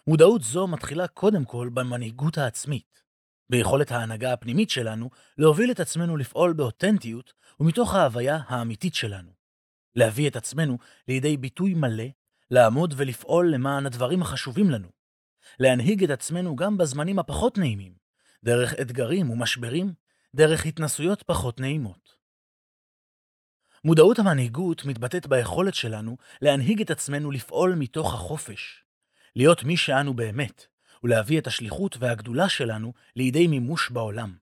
מודעות 0.08 0.42
זו 0.42 0.68
מתחילה 0.68 1.08
קודם 1.08 1.46
כל 1.46 1.70
במנהיגות 1.74 2.38
העצמית, 2.38 3.04
ביכולת 3.50 3.92
ההנהגה 3.92 4.34
הפנימית 4.34 4.70
שלנו 4.70 5.10
להוביל 5.38 5.72
את 5.72 5.80
עצמנו 5.80 6.18
לפעול 6.18 6.54
באותנטיות 6.54 7.34
ומתוך 7.60 7.96
ההוויה 7.96 8.40
האמיתית 8.48 8.96
שלנו. 8.96 9.32
להביא 9.96 10.30
את 10.30 10.36
עצמנו 10.36 10.78
לידי 11.08 11.38
ביטוי 11.38 11.74
מלא, 11.74 12.06
לעמוד 12.52 12.94
ולפעול 12.98 13.52
למען 13.54 13.86
הדברים 13.86 14.22
החשובים 14.22 14.70
לנו. 14.70 14.88
להנהיג 15.60 16.04
את 16.04 16.10
עצמנו 16.10 16.56
גם 16.56 16.78
בזמנים 16.78 17.20
הפחות 17.20 17.58
נעימים, 17.58 17.94
דרך 18.44 18.74
אתגרים 18.82 19.30
ומשברים, 19.30 19.94
דרך 20.36 20.66
התנסויות 20.66 21.24
פחות 21.24 21.60
נעימות. 21.60 22.16
מודעות 23.84 24.20
המנהיגות 24.20 24.86
מתבטאת 24.86 25.28
ביכולת 25.28 25.74
שלנו 25.76 26.18
להנהיג 26.42 26.82
את 26.82 26.92
עצמנו 26.92 27.32
לפעול 27.32 27.76
מתוך 27.76 28.14
החופש, 28.14 28.84
להיות 29.36 29.64
מי 29.64 29.78
שאנו 29.78 30.14
באמת, 30.14 30.68
ולהביא 31.04 31.40
את 31.40 31.48
השליחות 31.48 31.98
והגדולה 32.00 32.50
שלנו 32.50 32.94
לידי 33.16 33.48
מימוש 33.48 33.90
בעולם. 33.90 34.36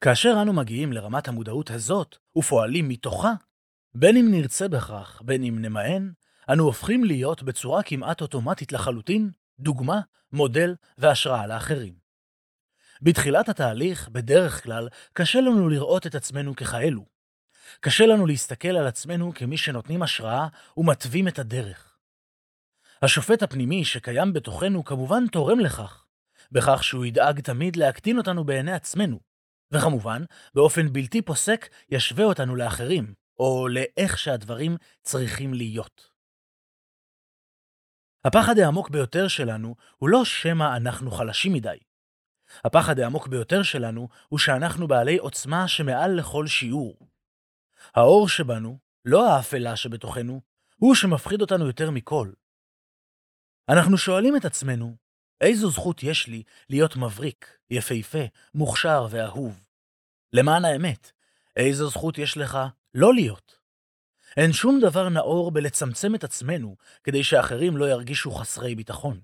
כאשר 0.00 0.38
אנו 0.42 0.52
מגיעים 0.52 0.92
לרמת 0.92 1.28
המודעות 1.28 1.70
הזאת 1.70 2.16
ופועלים 2.36 2.88
מתוכה, 2.88 3.32
בין 3.94 4.16
אם 4.16 4.30
נרצה 4.30 4.68
בכך, 4.68 5.22
בין 5.24 5.44
אם 5.44 5.58
נמאן, 5.62 6.10
אנו 6.48 6.64
הופכים 6.64 7.04
להיות 7.04 7.42
בצורה 7.42 7.82
כמעט 7.82 8.20
אוטומטית 8.20 8.72
לחלוטין 8.72 9.30
דוגמה, 9.58 10.00
מודל 10.32 10.74
והשראה 10.98 11.46
לאחרים. 11.46 11.94
בתחילת 13.02 13.48
התהליך, 13.48 14.08
בדרך 14.08 14.62
כלל, 14.62 14.88
קשה 15.12 15.40
לנו 15.40 15.68
לראות 15.68 16.06
את 16.06 16.14
עצמנו 16.14 16.56
ככאלו. 16.56 17.04
קשה 17.80 18.06
לנו 18.06 18.26
להסתכל 18.26 18.68
על 18.68 18.86
עצמנו 18.86 19.34
כמי 19.34 19.56
שנותנים 19.56 20.02
השראה 20.02 20.48
ומתווים 20.76 21.28
את 21.28 21.38
הדרך. 21.38 21.91
השופט 23.04 23.42
הפנימי 23.42 23.84
שקיים 23.84 24.32
בתוכנו 24.32 24.84
כמובן 24.84 25.26
תורם 25.26 25.60
לכך, 25.60 26.06
בכך 26.52 26.84
שהוא 26.84 27.04
ידאג 27.04 27.40
תמיד 27.40 27.76
להקטין 27.76 28.18
אותנו 28.18 28.44
בעיני 28.44 28.72
עצמנו, 28.72 29.20
וכמובן, 29.72 30.24
באופן 30.54 30.92
בלתי 30.92 31.22
פוסק 31.22 31.68
ישווה 31.88 32.24
אותנו 32.24 32.56
לאחרים, 32.56 33.14
או 33.38 33.68
לאיך 33.68 34.18
שהדברים 34.18 34.76
צריכים 35.02 35.54
להיות. 35.54 36.10
הפחד 38.24 38.58
העמוק 38.58 38.90
ביותר 38.90 39.28
שלנו 39.28 39.74
הוא 39.96 40.08
לא 40.08 40.24
שמא 40.24 40.76
אנחנו 40.76 41.10
חלשים 41.10 41.52
מדי. 41.52 41.78
הפחד 42.64 42.98
העמוק 42.98 43.28
ביותר 43.28 43.62
שלנו 43.62 44.08
הוא 44.28 44.38
שאנחנו 44.38 44.88
בעלי 44.88 45.16
עוצמה 45.16 45.68
שמעל 45.68 46.18
לכל 46.18 46.46
שיעור. 46.46 47.08
האור 47.94 48.28
שבנו, 48.28 48.78
לא 49.04 49.32
האפלה 49.32 49.76
שבתוכנו, 49.76 50.40
הוא 50.76 50.94
שמפחיד 50.94 51.40
אותנו 51.40 51.66
יותר 51.66 51.90
מכל. 51.90 52.32
אנחנו 53.68 53.98
שואלים 53.98 54.36
את 54.36 54.44
עצמנו, 54.44 54.96
איזו 55.40 55.70
זכות 55.70 56.02
יש 56.02 56.26
לי 56.26 56.42
להיות 56.70 56.96
מבריק, 56.96 57.58
יפהפה, 57.70 58.24
מוכשר 58.54 59.06
ואהוב? 59.10 59.64
למען 60.32 60.64
האמת, 60.64 61.12
איזו 61.56 61.90
זכות 61.90 62.18
יש 62.18 62.36
לך 62.36 62.58
לא 62.94 63.14
להיות? 63.14 63.58
אין 64.36 64.52
שום 64.52 64.80
דבר 64.80 65.08
נאור 65.08 65.50
בלצמצם 65.50 66.14
את 66.14 66.24
עצמנו 66.24 66.76
כדי 67.04 67.24
שאחרים 67.24 67.76
לא 67.76 67.90
ירגישו 67.90 68.30
חסרי 68.30 68.74
ביטחון. 68.74 69.20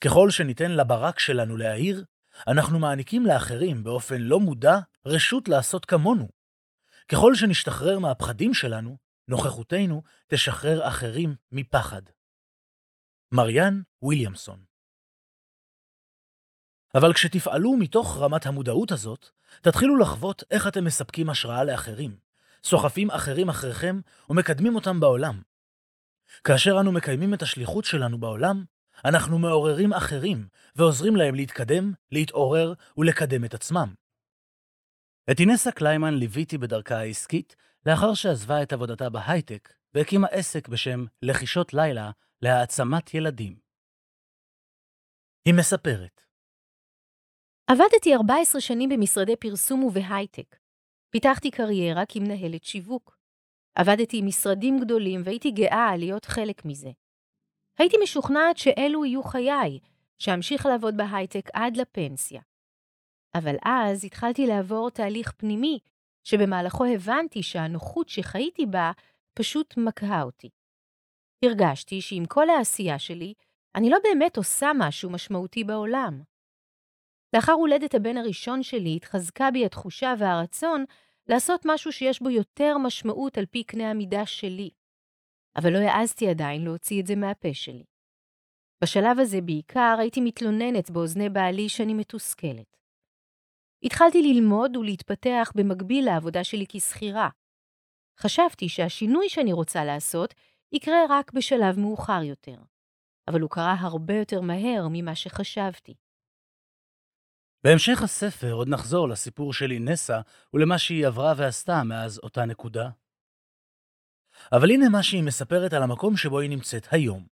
ככל 0.00 0.30
שניתן 0.30 0.70
לברק 0.70 1.18
שלנו 1.18 1.56
להעיר, 1.56 2.04
אנחנו 2.48 2.78
מעניקים 2.78 3.26
לאחרים 3.26 3.84
באופן 3.84 4.20
לא 4.20 4.40
מודע 4.40 4.78
רשות 5.06 5.48
לעשות 5.48 5.84
כמונו. 5.84 6.28
ככל 7.08 7.34
שנשתחרר 7.34 7.98
מהפחדים 7.98 8.54
שלנו, 8.54 8.96
נוכחותנו 9.28 10.02
תשחרר 10.28 10.88
אחרים 10.88 11.34
מפחד. 11.52 12.02
מריאן 13.36 13.82
וויליאמסון 14.02 14.64
אבל 16.94 17.12
כשתפעלו 17.12 17.76
מתוך 17.76 18.18
רמת 18.20 18.46
המודעות 18.46 18.92
הזאת, 18.92 19.28
תתחילו 19.62 19.98
לחוות 19.98 20.42
איך 20.50 20.68
אתם 20.68 20.84
מספקים 20.84 21.30
השראה 21.30 21.64
לאחרים, 21.64 22.16
סוחפים 22.64 23.10
אחרים 23.10 23.48
אחריכם 23.48 24.00
ומקדמים 24.30 24.74
אותם 24.74 25.00
בעולם. 25.00 25.42
כאשר 26.44 26.80
אנו 26.80 26.92
מקיימים 26.92 27.34
את 27.34 27.42
השליחות 27.42 27.84
שלנו 27.84 28.18
בעולם, 28.18 28.64
אנחנו 29.04 29.38
מעוררים 29.38 29.92
אחרים 29.92 30.48
ועוזרים 30.76 31.16
להם 31.16 31.34
להתקדם, 31.34 31.92
להתעורר 32.12 32.72
ולקדם 32.96 33.44
את 33.44 33.54
עצמם. 33.54 33.94
את 35.30 35.40
אינסה 35.40 35.72
קליימן 35.72 36.14
ליוויתי 36.14 36.58
בדרכה 36.58 36.96
העסקית 36.96 37.56
לאחר 37.86 38.14
שעזבה 38.14 38.62
את 38.62 38.72
עבודתה 38.72 39.10
בהייטק 39.10 39.72
והקימה 39.94 40.26
עסק 40.26 40.68
בשם 40.68 41.04
לחישות 41.22 41.74
לילה 41.74 42.10
להעצמת 42.42 43.14
ילדים. 43.14 43.58
היא 45.44 45.54
מספרת 45.58 46.20
עבדתי 47.66 48.14
14 48.14 48.60
שנים 48.60 48.88
במשרדי 48.88 49.36
פרסום 49.36 49.84
ובהייטק. 49.84 50.56
פיתחתי 51.10 51.50
קריירה 51.50 52.06
כמנהלת 52.08 52.64
שיווק. 52.64 53.18
עבדתי 53.74 54.18
עם 54.18 54.26
משרדים 54.26 54.80
גדולים 54.80 55.20
והייתי 55.24 55.50
גאה 55.50 55.96
להיות 55.96 56.24
חלק 56.24 56.64
מזה. 56.64 56.90
הייתי 57.78 57.96
משוכנעת 58.02 58.56
שאלו 58.56 59.04
יהיו 59.04 59.22
חיי, 59.22 59.78
שאמשיך 60.18 60.66
לעבוד 60.66 60.96
בהייטק 60.96 61.50
עד 61.52 61.76
לפנסיה. 61.76 62.42
אבל 63.34 63.56
אז 63.64 64.04
התחלתי 64.04 64.46
לעבור 64.46 64.90
תהליך 64.90 65.32
פנימי, 65.32 65.78
שבמהלכו 66.24 66.84
הבנתי 66.84 67.42
שהנוחות 67.42 68.08
שחייתי 68.08 68.66
בה 68.66 68.92
פשוט 69.34 69.74
מקהה 69.76 70.22
אותי. 70.22 70.50
הרגשתי 71.46 72.00
שעם 72.00 72.24
כל 72.26 72.50
העשייה 72.50 72.98
שלי, 72.98 73.34
אני 73.74 73.90
לא 73.90 73.98
באמת 74.02 74.36
עושה 74.36 74.70
משהו 74.78 75.10
משמעותי 75.10 75.64
בעולם. 75.64 76.22
לאחר 77.36 77.52
הולדת 77.52 77.94
הבן 77.94 78.16
הראשון 78.16 78.62
שלי 78.62 78.96
התחזקה 78.96 79.50
בי 79.50 79.66
התחושה 79.66 80.14
והרצון 80.18 80.84
לעשות 81.28 81.60
משהו 81.64 81.92
שיש 81.92 82.22
בו 82.22 82.30
יותר 82.30 82.78
משמעות 82.78 83.38
על 83.38 83.46
פי 83.46 83.64
קנה 83.64 83.90
המידה 83.90 84.26
שלי. 84.26 84.70
אבל 85.56 85.72
לא 85.72 85.78
העזתי 85.78 86.28
עדיין 86.28 86.64
להוציא 86.64 87.00
את 87.00 87.06
זה 87.06 87.16
מהפה 87.16 87.54
שלי. 87.54 87.84
בשלב 88.82 89.18
הזה 89.18 89.40
בעיקר 89.40 89.96
הייתי 89.98 90.20
מתלוננת 90.20 90.90
באוזני 90.90 91.28
בעלי 91.28 91.68
שאני 91.68 91.94
מתוסכלת. 91.94 92.76
התחלתי 93.82 94.22
ללמוד 94.22 94.76
ולהתפתח 94.76 95.52
במקביל 95.54 96.04
לעבודה 96.04 96.44
שלי 96.44 96.64
כשכירה. 96.68 97.28
חשבתי 98.18 98.68
שהשינוי 98.68 99.28
שאני 99.28 99.52
רוצה 99.52 99.84
לעשות 99.84 100.34
יקרה 100.72 100.98
רק 101.10 101.32
בשלב 101.32 101.78
מאוחר 101.78 102.22
יותר, 102.22 102.56
אבל 103.28 103.40
הוא 103.40 103.50
קרה 103.50 103.76
הרבה 103.78 104.14
יותר 104.14 104.40
מהר 104.40 104.86
ממה 104.90 105.14
שחשבתי. 105.14 105.94
בהמשך 107.64 108.02
הספר 108.02 108.52
עוד 108.52 108.68
נחזור 108.68 109.08
לסיפור 109.08 109.52
של 109.52 109.70
אינסה 109.70 110.20
ולמה 110.54 110.78
שהיא 110.78 111.06
עברה 111.06 111.32
ועשתה 111.36 111.82
מאז 111.84 112.18
אותה 112.18 112.44
נקודה. 112.44 112.88
אבל 114.52 114.70
הנה 114.70 114.88
מה 114.88 115.02
שהיא 115.02 115.22
מספרת 115.22 115.72
על 115.72 115.82
המקום 115.82 116.16
שבו 116.16 116.40
היא 116.40 116.50
נמצאת 116.50 116.86
היום. 116.90 117.26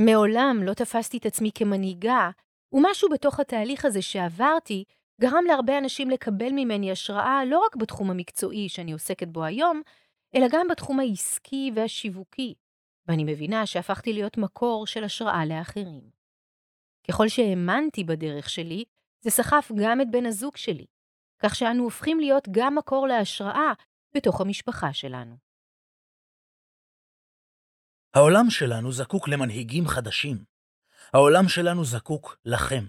מעולם 0.00 0.56
לא 0.62 0.74
תפסתי 0.74 1.18
את 1.18 1.26
עצמי 1.26 1.50
כמנהיגה, 1.54 2.30
ומשהו 2.72 3.08
בתוך 3.08 3.40
התהליך 3.40 3.84
הזה 3.84 4.02
שעברתי 4.02 4.84
גרם 5.20 5.44
להרבה 5.46 5.78
אנשים 5.78 6.10
לקבל 6.10 6.50
ממני 6.52 6.92
השראה 6.92 7.44
לא 7.44 7.62
רק 7.66 7.76
בתחום 7.76 8.10
המקצועי 8.10 8.68
שאני 8.68 8.92
עוסקת 8.92 9.28
בו 9.28 9.44
היום, 9.44 9.82
אלא 10.34 10.46
גם 10.52 10.68
בתחום 10.70 11.00
העסקי 11.00 11.70
והשיווקי, 11.76 12.54
ואני 13.08 13.24
מבינה 13.24 13.66
שהפכתי 13.66 14.12
להיות 14.12 14.38
מקור 14.38 14.86
של 14.86 15.04
השראה 15.04 15.44
לאחרים. 15.46 16.10
ככל 17.08 17.28
שהאמנתי 17.28 18.04
בדרך 18.04 18.50
שלי, 18.50 18.84
זה 19.20 19.30
סחף 19.30 19.70
גם 19.82 20.00
את 20.00 20.06
בן 20.10 20.26
הזוג 20.26 20.56
שלי, 20.56 20.86
כך 21.38 21.54
שאנו 21.54 21.84
הופכים 21.84 22.20
להיות 22.20 22.48
גם 22.50 22.74
מקור 22.74 23.06
להשראה 23.06 23.72
בתוך 24.16 24.40
המשפחה 24.40 24.92
שלנו. 24.92 25.36
העולם 28.14 28.50
שלנו 28.50 28.92
זקוק 28.92 29.28
למנהיגים 29.28 29.88
חדשים. 29.88 30.44
העולם 31.12 31.48
שלנו 31.48 31.84
זקוק 31.84 32.36
לכם, 32.44 32.84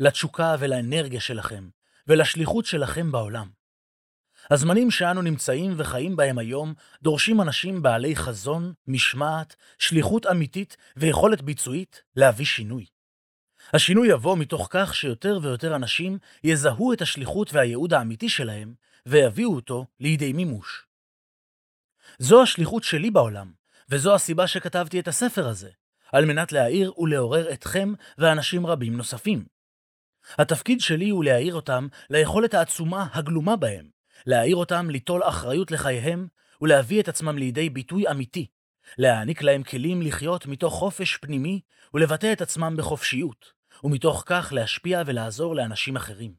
לתשוקה 0.00 0.54
ולאנרגיה 0.60 1.20
שלכם, 1.20 1.68
ולשליחות 2.06 2.64
שלכם 2.64 3.12
בעולם. 3.12 3.50
הזמנים 4.50 4.90
שאנו 4.90 5.22
נמצאים 5.22 5.74
וחיים 5.76 6.16
בהם 6.16 6.38
היום 6.38 6.74
דורשים 7.02 7.40
אנשים 7.40 7.82
בעלי 7.82 8.16
חזון, 8.16 8.72
משמעת, 8.86 9.56
שליחות 9.78 10.26
אמיתית 10.26 10.76
ויכולת 10.96 11.42
ביצועית 11.42 12.02
להביא 12.16 12.46
שינוי. 12.46 12.86
השינוי 13.72 14.08
יבוא 14.08 14.36
מתוך 14.36 14.68
כך 14.70 14.94
שיותר 14.94 15.38
ויותר 15.42 15.76
אנשים 15.76 16.18
יזהו 16.44 16.92
את 16.92 17.02
השליחות 17.02 17.52
והייעוד 17.52 17.94
האמיתי 17.94 18.28
שלהם, 18.28 18.74
ויביאו 19.06 19.54
אותו 19.54 19.86
לידי 20.00 20.32
מימוש. 20.32 20.86
זו 22.18 22.42
השליחות 22.42 22.84
שלי 22.84 23.10
בעולם, 23.10 23.52
וזו 23.88 24.14
הסיבה 24.14 24.46
שכתבתי 24.46 25.00
את 25.00 25.08
הספר 25.08 25.48
הזה, 25.48 25.70
על 26.12 26.24
מנת 26.24 26.52
להעיר 26.52 27.00
ולעורר 27.00 27.52
אתכם 27.52 27.92
ואנשים 28.18 28.66
רבים 28.66 28.96
נוספים. 28.96 29.44
התפקיד 30.38 30.80
שלי 30.80 31.10
הוא 31.10 31.24
להעיר 31.24 31.54
אותם 31.54 31.88
ליכולת 32.10 32.54
העצומה 32.54 33.06
הגלומה 33.12 33.56
בהם, 33.56 33.95
להעיר 34.26 34.56
אותם 34.56 34.90
ליטול 34.90 35.22
אחריות 35.24 35.70
לחייהם 35.70 36.28
ולהביא 36.60 37.00
את 37.00 37.08
עצמם 37.08 37.38
לידי 37.38 37.70
ביטוי 37.70 38.10
אמיתי, 38.10 38.46
להעניק 38.98 39.42
להם 39.42 39.62
כלים 39.62 40.02
לחיות 40.02 40.46
מתוך 40.46 40.74
חופש 40.74 41.16
פנימי 41.16 41.60
ולבטא 41.94 42.32
את 42.32 42.40
עצמם 42.40 42.74
בחופשיות, 42.78 43.52
ומתוך 43.84 44.22
כך 44.26 44.52
להשפיע 44.52 45.02
ולעזור 45.06 45.54
לאנשים 45.54 45.96
אחרים. 45.96 46.34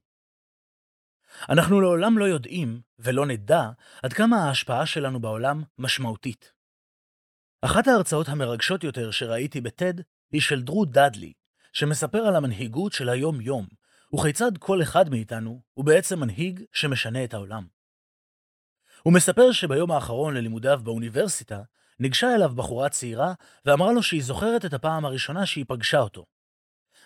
אנחנו 1.49 1.81
לעולם 1.81 2.17
לא 2.17 2.25
יודעים, 2.25 2.81
ולא 2.99 3.25
נדע, 3.25 3.69
עד 4.03 4.13
כמה 4.13 4.37
ההשפעה 4.37 4.85
שלנו 4.85 5.19
בעולם 5.19 5.63
משמעותית. 5.77 6.51
אחת 7.61 7.87
ההרצאות 7.87 8.29
המרגשות 8.29 8.83
יותר 8.83 9.11
שראיתי 9.11 9.61
בטד 9.61 9.93
היא 10.31 10.41
של 10.41 10.61
דרו 10.61 10.85
דאדלי, 10.85 11.33
שמספר 11.73 12.17
על 12.17 12.35
המנהיגות 12.35 12.93
של 12.93 13.09
היום-יום, 13.09 13.67
וכיצד 14.15 14.51
כל 14.59 14.81
אחד 14.81 15.09
מאיתנו 15.09 15.61
הוא 15.73 15.85
בעצם 15.85 16.19
מנהיג 16.19 16.63
שמשנה 16.73 17.23
את 17.23 17.33
העולם. 17.33 17.67
הוא 19.03 19.13
מספר 19.13 19.51
שביום 19.51 19.91
האחרון 19.91 20.33
ללימודיו 20.33 20.79
באוניברסיטה, 20.83 21.61
ניגשה 21.99 22.35
אליו 22.35 22.49
בחורה 22.55 22.89
צעירה 22.89 23.33
ואמרה 23.65 23.91
לו 23.91 24.03
שהיא 24.03 24.23
זוכרת 24.23 24.65
את 24.65 24.73
הפעם 24.73 25.05
הראשונה 25.05 25.45
שהיא 25.45 25.65
פגשה 25.67 25.99
אותו. 25.99 26.25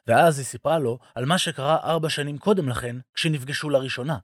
ואז 0.08 0.38
היא 0.38 0.46
סיפרה 0.46 0.80
לו 0.80 1.00
על 1.16 1.26
מה 1.26 1.38
שקרה 1.38 1.78
ארבע 1.84 2.10
שנים 2.10 2.38
קודם 2.38 2.70
לכן, 2.70 2.96
כשנפגשו 3.14 3.70
לראשונה. 3.70 4.18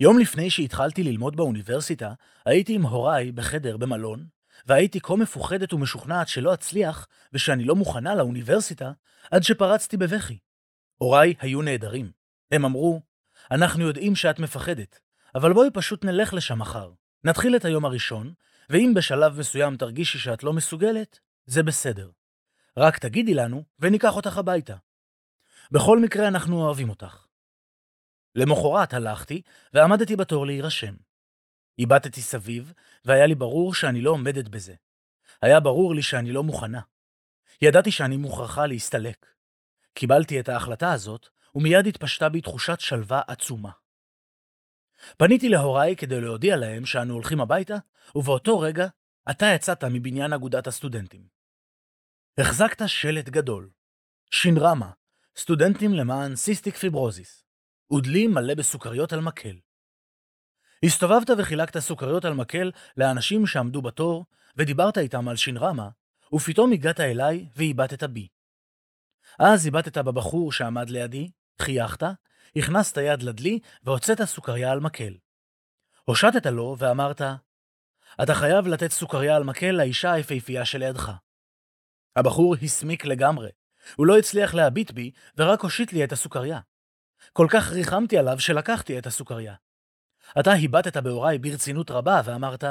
יום 0.00 0.18
לפני 0.18 0.50
שהתחלתי 0.50 1.02
ללמוד 1.02 1.36
באוניברסיטה, 1.36 2.12
הייתי 2.46 2.74
עם 2.74 2.82
הוריי 2.82 3.32
בחדר 3.32 3.76
במלון, 3.76 4.26
והייתי 4.66 5.00
כה 5.00 5.16
מפוחדת 5.16 5.72
ומשוכנעת 5.72 6.28
שלא 6.28 6.54
אצליח, 6.54 7.06
ושאני 7.32 7.64
לא 7.64 7.76
מוכנה 7.76 8.14
לאוניברסיטה, 8.14 8.92
עד 9.30 9.42
שפרצתי 9.42 9.96
בבכי. 9.96 10.38
הוריי 11.02 11.34
היו 11.40 11.62
נהדרים. 11.62 12.10
הם 12.50 12.64
אמרו, 12.64 13.00
אנחנו 13.50 13.82
יודעים 13.82 14.16
שאת 14.16 14.38
מפחדת, 14.38 15.00
אבל 15.34 15.52
בואי 15.52 15.68
פשוט 15.72 16.04
נלך 16.04 16.34
לשם 16.34 16.58
מחר. 16.58 16.92
נתחיל 17.24 17.56
את 17.56 17.64
היום 17.64 17.84
הראשון, 17.84 18.32
ואם 18.70 18.92
בשלב 18.96 19.38
מסוים 19.38 19.76
תרגישי 19.76 20.18
שאת 20.18 20.42
לא 20.42 20.52
מסוגלת, 20.52 21.18
זה 21.46 21.62
בסדר. 21.62 22.10
רק 22.76 22.98
תגידי 22.98 23.34
לנו, 23.34 23.64
וניקח 23.78 24.16
אותך 24.16 24.38
הביתה. 24.38 24.76
בכל 25.70 25.98
מקרה 25.98 26.28
אנחנו 26.28 26.62
אוהבים 26.62 26.90
אותך. 26.90 27.26
למחרת 28.34 28.94
הלכתי, 28.94 29.42
ועמדתי 29.74 30.16
בתור 30.16 30.46
להירשם. 30.46 30.94
איבדתי 31.78 32.22
סביב, 32.22 32.72
והיה 33.04 33.26
לי 33.26 33.34
ברור 33.34 33.74
שאני 33.74 34.00
לא 34.00 34.10
עומדת 34.10 34.48
בזה. 34.48 34.74
היה 35.42 35.60
ברור 35.60 35.94
לי 35.94 36.02
שאני 36.02 36.32
לא 36.32 36.42
מוכנה. 36.42 36.80
ידעתי 37.62 37.90
שאני 37.90 38.16
מוכרחה 38.16 38.66
להסתלק. 38.66 39.26
קיבלתי 40.00 40.40
את 40.40 40.48
ההחלטה 40.48 40.92
הזאת, 40.92 41.28
ומיד 41.54 41.86
התפשטה 41.86 42.28
בי 42.28 42.40
תחושת 42.40 42.80
שלווה 42.80 43.20
עצומה. 43.28 43.70
פניתי 45.16 45.48
להוריי 45.48 45.96
כדי 45.96 46.20
להודיע 46.20 46.56
להם 46.56 46.86
שאנו 46.86 47.14
הולכים 47.14 47.40
הביתה, 47.40 47.76
ובאותו 48.14 48.58
רגע 48.58 48.86
אתה 49.30 49.46
יצאת 49.54 49.84
מבניין 49.84 50.32
אגודת 50.32 50.66
הסטודנטים. 50.66 51.26
החזקת 52.38 52.82
שלט 52.86 53.28
גדול. 53.28 53.70
Shinerama, 54.30 54.90
סטודנטים 55.36 55.94
למען 55.94 56.36
סיסטיק 56.36 56.76
פיברוזיס. 56.76 57.44
ודלי 57.92 58.26
מלא 58.26 58.54
בסוכריות 58.54 59.12
על 59.12 59.20
מקל. 59.20 59.56
הסתובבת 60.84 61.30
וחילקת 61.38 61.78
סוכריות 61.78 62.24
על 62.24 62.34
מקל 62.34 62.70
לאנשים 62.96 63.46
שעמדו 63.46 63.82
בתור, 63.82 64.26
ודיברת 64.56 64.98
איתם 64.98 65.28
על 65.28 65.36
שינרמה, 65.36 65.88
ופתאום 66.32 66.72
הגעת 66.72 67.00
אליי 67.00 67.48
והבטת 67.56 68.02
בי. 68.02 68.28
אז 69.42 69.66
הבטת 69.66 69.98
בבחור 69.98 70.52
שעמד 70.52 70.90
לידי, 70.90 71.30
חייכת, 71.60 72.02
הכנסת 72.56 72.96
יד 72.96 73.22
לדלי 73.22 73.58
והוצאת 73.82 74.22
סוכריה 74.22 74.72
על 74.72 74.80
מקל. 74.80 75.14
הושטת 76.04 76.46
לו 76.46 76.76
ואמרת, 76.78 77.20
אתה 78.22 78.34
חייב 78.34 78.66
לתת 78.66 78.90
סוכריה 78.90 79.36
על 79.36 79.44
מקל 79.44 79.70
לאישה 79.70 80.12
היפהפייה 80.12 80.64
שלידך. 80.64 81.12
הבחור 82.16 82.54
הסמיק 82.62 83.04
לגמרי. 83.04 83.48
הוא 83.96 84.06
לא 84.06 84.18
הצליח 84.18 84.54
להביט 84.54 84.90
בי, 84.90 85.10
ורק 85.36 85.60
הושיט 85.60 85.92
לי 85.92 86.04
את 86.04 86.12
הסוכריה. 86.12 86.60
כל 87.32 87.46
כך 87.50 87.72
ריחמתי 87.72 88.18
עליו 88.18 88.40
שלקחתי 88.40 88.98
את 88.98 89.06
הסוכריה. 89.06 89.54
אתה 90.40 90.52
הבטת 90.52 90.96
בהוריי 90.96 91.38
ברצינות 91.38 91.90
רבה 91.90 92.20
ואמרת, 92.24 92.64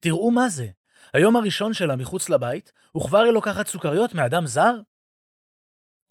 תראו 0.00 0.30
מה 0.30 0.48
זה, 0.48 0.66
היום 1.12 1.36
הראשון 1.36 1.74
שלה 1.74 1.96
מחוץ 1.96 2.28
לבית, 2.28 2.72
וכבר 2.96 3.18
היא 3.18 3.32
לוקחת 3.32 3.66
סוכריות 3.66 4.14
מאדם 4.14 4.46
זר? 4.46 4.74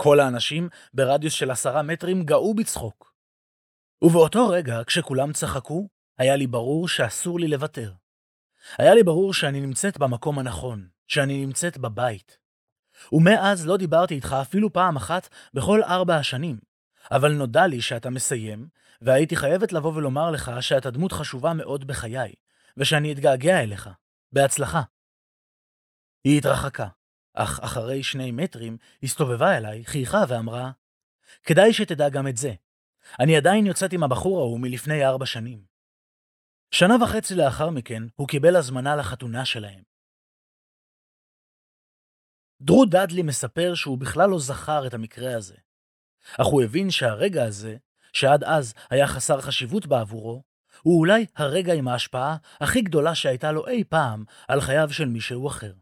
כל 0.04 0.20
האנשים 0.20 0.70
ברדיוס 0.94 1.34
של 1.34 1.52
עשרה 1.52 1.82
מטרים 1.82 2.24
גאו 2.24 2.54
בצחוק. 2.54 3.14
ובאותו 4.02 4.50
רגע, 4.50 4.82
כשכולם 4.88 5.34
צחקו, 5.34 5.88
היה 6.18 6.36
לי 6.36 6.48
ברור 6.48 6.88
שאסור 6.88 7.40
לי 7.40 7.48
לוותר. 7.48 7.94
היה 8.78 8.94
לי 8.94 9.04
ברור 9.04 9.34
שאני 9.34 9.62
נמצאת 9.62 9.98
במקום 9.98 10.40
הנכון, 10.40 10.88
שאני 11.08 11.46
נמצאת 11.46 11.78
בבית. 11.78 12.38
ומאז 13.12 13.68
לא 13.68 13.78
דיברתי 13.78 14.14
איתך 14.14 14.36
אפילו 14.42 14.74
פעם 14.74 14.96
אחת 14.96 15.30
בכל 15.54 15.84
ארבע 15.84 16.16
השנים, 16.16 16.60
אבל 17.12 17.32
נודע 17.32 17.68
לי 17.68 17.82
שאתה 17.82 18.10
מסיים, 18.10 18.68
והייתי 19.02 19.36
חייבת 19.36 19.74
לבוא 19.74 19.94
ולומר 19.94 20.32
לך 20.32 20.52
שאתה 20.62 20.92
דמות 20.92 21.12
חשובה 21.12 21.54
מאוד 21.54 21.88
בחיי, 21.88 22.34
ושאני 22.78 23.12
אתגעגע 23.12 23.60
אליך. 23.60 23.90
בהצלחה. 24.32 24.82
היא 26.24 26.38
התרחקה, 26.38 26.88
אך 27.34 27.60
אחרי 27.60 28.04
שני 28.04 28.32
מטרים 28.32 28.78
הסתובבה 29.04 29.58
אליי, 29.58 29.86
חייכה 29.86 30.24
ואמרה, 30.28 30.72
כדאי 31.44 31.74
שתדע 31.74 32.10
גם 32.10 32.28
את 32.28 32.38
זה. 32.38 32.54
אני 33.20 33.38
עדיין 33.38 33.66
יוצאת 33.66 33.94
עם 33.94 34.04
הבחור 34.04 34.40
ההוא 34.40 34.60
מלפני 34.60 35.06
ארבע 35.06 35.26
שנים. 35.26 35.66
שנה 36.72 37.04
וחצי 37.04 37.36
לאחר 37.36 37.70
מכן 37.70 38.04
הוא 38.16 38.28
קיבל 38.28 38.56
הזמנה 38.56 38.96
לחתונה 38.96 39.46
שלהם. 39.46 39.84
דרו 42.62 42.86
דאדלי 42.86 43.22
מספר 43.22 43.76
שהוא 43.76 43.98
בכלל 43.98 44.30
לא 44.30 44.40
זכר 44.40 44.88
את 44.88 44.94
המקרה 44.94 45.36
הזה, 45.36 45.56
אך 46.38 46.46
הוא 46.46 46.62
הבין 46.62 46.92
שהרגע 46.92 47.44
הזה, 47.44 47.78
שעד 48.14 48.44
אז 48.44 48.74
היה 48.90 49.08
חסר 49.08 49.42
חשיבות 49.42 49.86
בעבורו, 49.86 50.44
הוא 50.82 51.00
אולי 51.00 51.26
הרגע 51.36 51.74
עם 51.74 51.88
ההשפעה 51.88 52.38
הכי 52.60 52.82
גדולה 52.82 53.16
שהייתה 53.16 53.52
לו 53.52 53.68
אי 53.68 53.84
פעם 53.84 54.24
על 54.48 54.62
חייו 54.62 54.94
של 54.94 55.06
מישהו 55.06 55.48
אחר. 55.48 55.74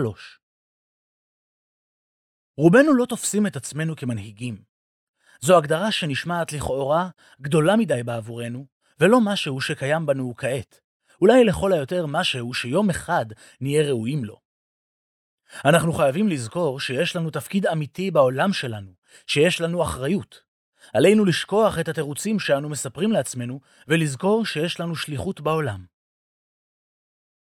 רובנו 2.57 2.95
לא 2.95 3.07
תופסים 3.09 3.47
את 3.47 3.57
עצמנו 3.57 3.97
כמנהיגים. 3.97 4.63
זו 5.41 5.59
הגדרה 5.59 5.93
שנשמעת 5.93 6.53
לכאורה 6.53 7.09
גדולה 7.41 7.77
מדי 7.77 8.03
בעבורנו, 8.03 8.67
ולא 9.01 9.19
משהו 9.25 9.61
שקיים 9.61 10.07
בנו 10.07 10.35
כעת. 10.37 10.81
אולי 11.21 11.45
לכל 11.45 11.73
היותר 11.73 12.07
משהו 12.07 12.55
שיום 12.55 12.91
אחד 12.91 13.27
נהיה 13.61 13.89
ראויים 13.89 14.25
לו. 14.25 14.41
אנחנו 15.65 15.93
חייבים 15.93 16.29
לזכור 16.29 16.81
שיש 16.81 17.17
לנו 17.17 17.31
תפקיד 17.31 17.67
אמיתי 17.67 18.11
בעולם 18.11 18.53
שלנו, 18.53 18.96
שיש 19.27 19.61
לנו 19.61 19.83
אחריות. 19.83 20.43
עלינו 20.95 21.25
לשכוח 21.25 21.79
את 21.79 21.89
התירוצים 21.89 22.39
שאנו 22.39 22.69
מספרים 22.69 23.13
לעצמנו, 23.13 23.61
ולזכור 23.89 24.47
שיש 24.47 24.81
לנו 24.81 24.97
שליחות 24.97 25.41
בעולם. 25.41 25.85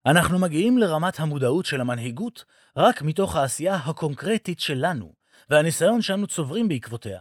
אנחנו 0.06 0.38
מגיעים 0.38 0.78
לרמת 0.78 1.20
המודעות 1.20 1.66
של 1.66 1.80
המנהיגות 1.80 2.44
רק 2.76 3.02
מתוך 3.02 3.36
העשייה 3.36 3.74
הקונקרטית 3.74 4.60
שלנו, 4.60 5.14
והניסיון 5.50 6.02
שאנו 6.02 6.26
צוברים 6.26 6.68
בעקבותיה. 6.68 7.20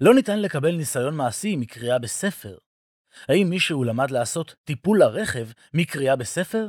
לא 0.00 0.14
ניתן 0.14 0.40
לקבל 0.40 0.76
ניסיון 0.76 1.16
מעשי 1.16 1.56
מקריאה 1.56 1.98
בספר. 1.98 2.56
האם 3.28 3.50
מישהו 3.50 3.84
למד 3.84 4.10
לעשות 4.10 4.54
טיפול 4.64 4.98
לרכב 4.98 5.48
מקריאה 5.74 6.16
בספר? 6.16 6.68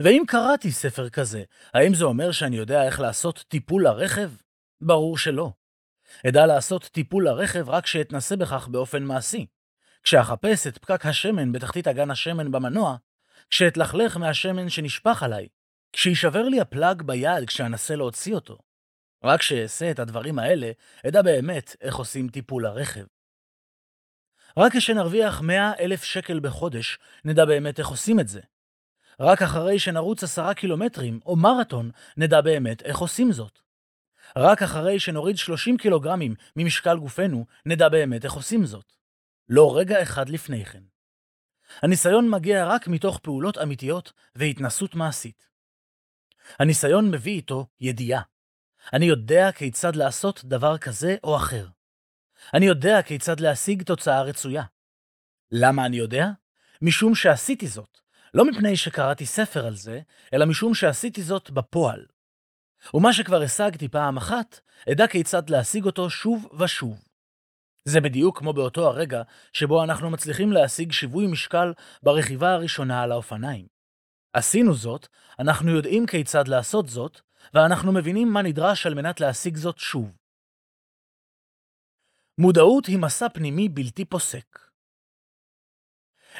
ואם 0.00 0.22
קראתי 0.26 0.72
ספר 0.72 1.08
כזה, 1.08 1.44
האם 1.74 1.94
זה 1.94 2.04
אומר 2.04 2.32
שאני 2.32 2.56
יודע 2.56 2.86
איך 2.86 3.00
לעשות 3.00 3.44
טיפול 3.48 3.84
לרכב? 3.84 4.30
ברור 4.80 5.18
שלא. 5.18 5.52
אדע 6.28 6.46
לעשות 6.46 6.84
טיפול 6.84 7.24
לרכב 7.24 7.70
רק 7.70 7.84
כשאתנסה 7.84 8.36
בכך 8.36 8.68
באופן 8.68 9.02
מעשי. 9.02 9.46
כשאחפש 10.02 10.66
את 10.66 10.78
פקק 10.78 11.06
השמן 11.06 11.52
בתחתית 11.52 11.88
אגן 11.88 12.10
השמן 12.10 12.52
במנוע, 12.52 12.96
כשאתלכלך 13.50 14.16
מהשמן 14.16 14.68
שנשפך 14.68 15.22
עליי, 15.22 15.48
כשישבר 15.92 16.42
לי 16.42 16.60
הפלאג 16.60 17.02
ביד 17.02 17.44
כשאנסה 17.46 17.96
להוציא 17.96 18.34
אותו. 18.34 18.58
רק 19.24 19.40
כשאעשה 19.40 19.90
את 19.90 19.98
הדברים 19.98 20.38
האלה, 20.38 20.70
אדע 21.08 21.22
באמת 21.22 21.76
איך 21.80 21.96
עושים 21.96 22.28
טיפול 22.28 22.62
לרכב. 22.62 23.04
רק 24.56 24.76
כשנרוויח 24.76 25.40
100 25.40 25.72
אלף 25.80 26.04
שקל 26.04 26.40
בחודש, 26.40 26.98
נדע 27.24 27.44
באמת 27.44 27.78
איך 27.78 27.88
עושים 27.88 28.20
את 28.20 28.28
זה. 28.28 28.40
רק 29.20 29.42
אחרי 29.42 29.78
שנרוץ 29.78 30.22
עשרה 30.22 30.54
קילומטרים 30.54 31.20
או 31.26 31.36
מרתון, 31.36 31.90
נדע 32.16 32.40
באמת 32.40 32.82
איך 32.82 32.98
עושים 32.98 33.32
זאת. 33.32 33.65
רק 34.36 34.62
אחרי 34.62 35.00
שנוריד 35.00 35.36
30 35.38 35.76
קילוגרמים 35.76 36.34
ממשקל 36.56 36.96
גופנו, 36.96 37.46
נדע 37.66 37.88
באמת 37.88 38.24
איך 38.24 38.32
עושים 38.32 38.66
זאת. 38.66 38.92
לא 39.48 39.76
רגע 39.78 40.02
אחד 40.02 40.28
לפני 40.28 40.64
כן. 40.64 40.82
הניסיון 41.82 42.30
מגיע 42.30 42.66
רק 42.66 42.88
מתוך 42.88 43.18
פעולות 43.22 43.58
אמיתיות 43.58 44.12
והתנסות 44.34 44.94
מעשית. 44.94 45.48
הניסיון 46.58 47.10
מביא 47.10 47.32
איתו 47.32 47.66
ידיעה. 47.80 48.22
אני 48.92 49.06
יודע 49.06 49.52
כיצד 49.52 49.96
לעשות 49.96 50.44
דבר 50.44 50.78
כזה 50.78 51.16
או 51.24 51.36
אחר. 51.36 51.66
אני 52.54 52.66
יודע 52.66 53.02
כיצד 53.02 53.40
להשיג 53.40 53.82
תוצאה 53.82 54.22
רצויה. 54.22 54.62
למה 55.52 55.86
אני 55.86 55.96
יודע? 55.96 56.26
משום 56.82 57.14
שעשיתי 57.14 57.66
זאת, 57.66 57.98
לא 58.34 58.44
מפני 58.44 58.76
שקראתי 58.76 59.26
ספר 59.26 59.66
על 59.66 59.76
זה, 59.76 60.00
אלא 60.32 60.46
משום 60.46 60.74
שעשיתי 60.74 61.22
זאת 61.22 61.50
בפועל. 61.50 62.06
ומה 62.94 63.12
שכבר 63.12 63.42
השגתי 63.42 63.88
פעם 63.88 64.16
אחת, 64.16 64.60
אדע 64.92 65.06
כיצד 65.06 65.50
להשיג 65.50 65.84
אותו 65.84 66.10
שוב 66.10 66.48
ושוב. 66.58 67.04
זה 67.84 68.00
בדיוק 68.00 68.38
כמו 68.38 68.52
באותו 68.52 68.86
הרגע 68.86 69.22
שבו 69.52 69.84
אנחנו 69.84 70.10
מצליחים 70.10 70.52
להשיג 70.52 70.92
שיווי 70.92 71.26
משקל 71.26 71.72
ברכיבה 72.02 72.52
הראשונה 72.52 73.02
על 73.02 73.12
האופניים. 73.12 73.66
עשינו 74.32 74.74
זאת, 74.74 75.06
אנחנו 75.38 75.70
יודעים 75.70 76.06
כיצד 76.06 76.48
לעשות 76.48 76.88
זאת, 76.88 77.20
ואנחנו 77.54 77.92
מבינים 77.92 78.32
מה 78.32 78.42
נדרש 78.42 78.86
על 78.86 78.94
מנת 78.94 79.20
להשיג 79.20 79.56
זאת 79.56 79.78
שוב. 79.78 80.16
מודעות 82.38 82.86
היא 82.86 82.98
מסע 82.98 83.28
פנימי 83.28 83.68
בלתי 83.68 84.04
פוסק. 84.04 84.58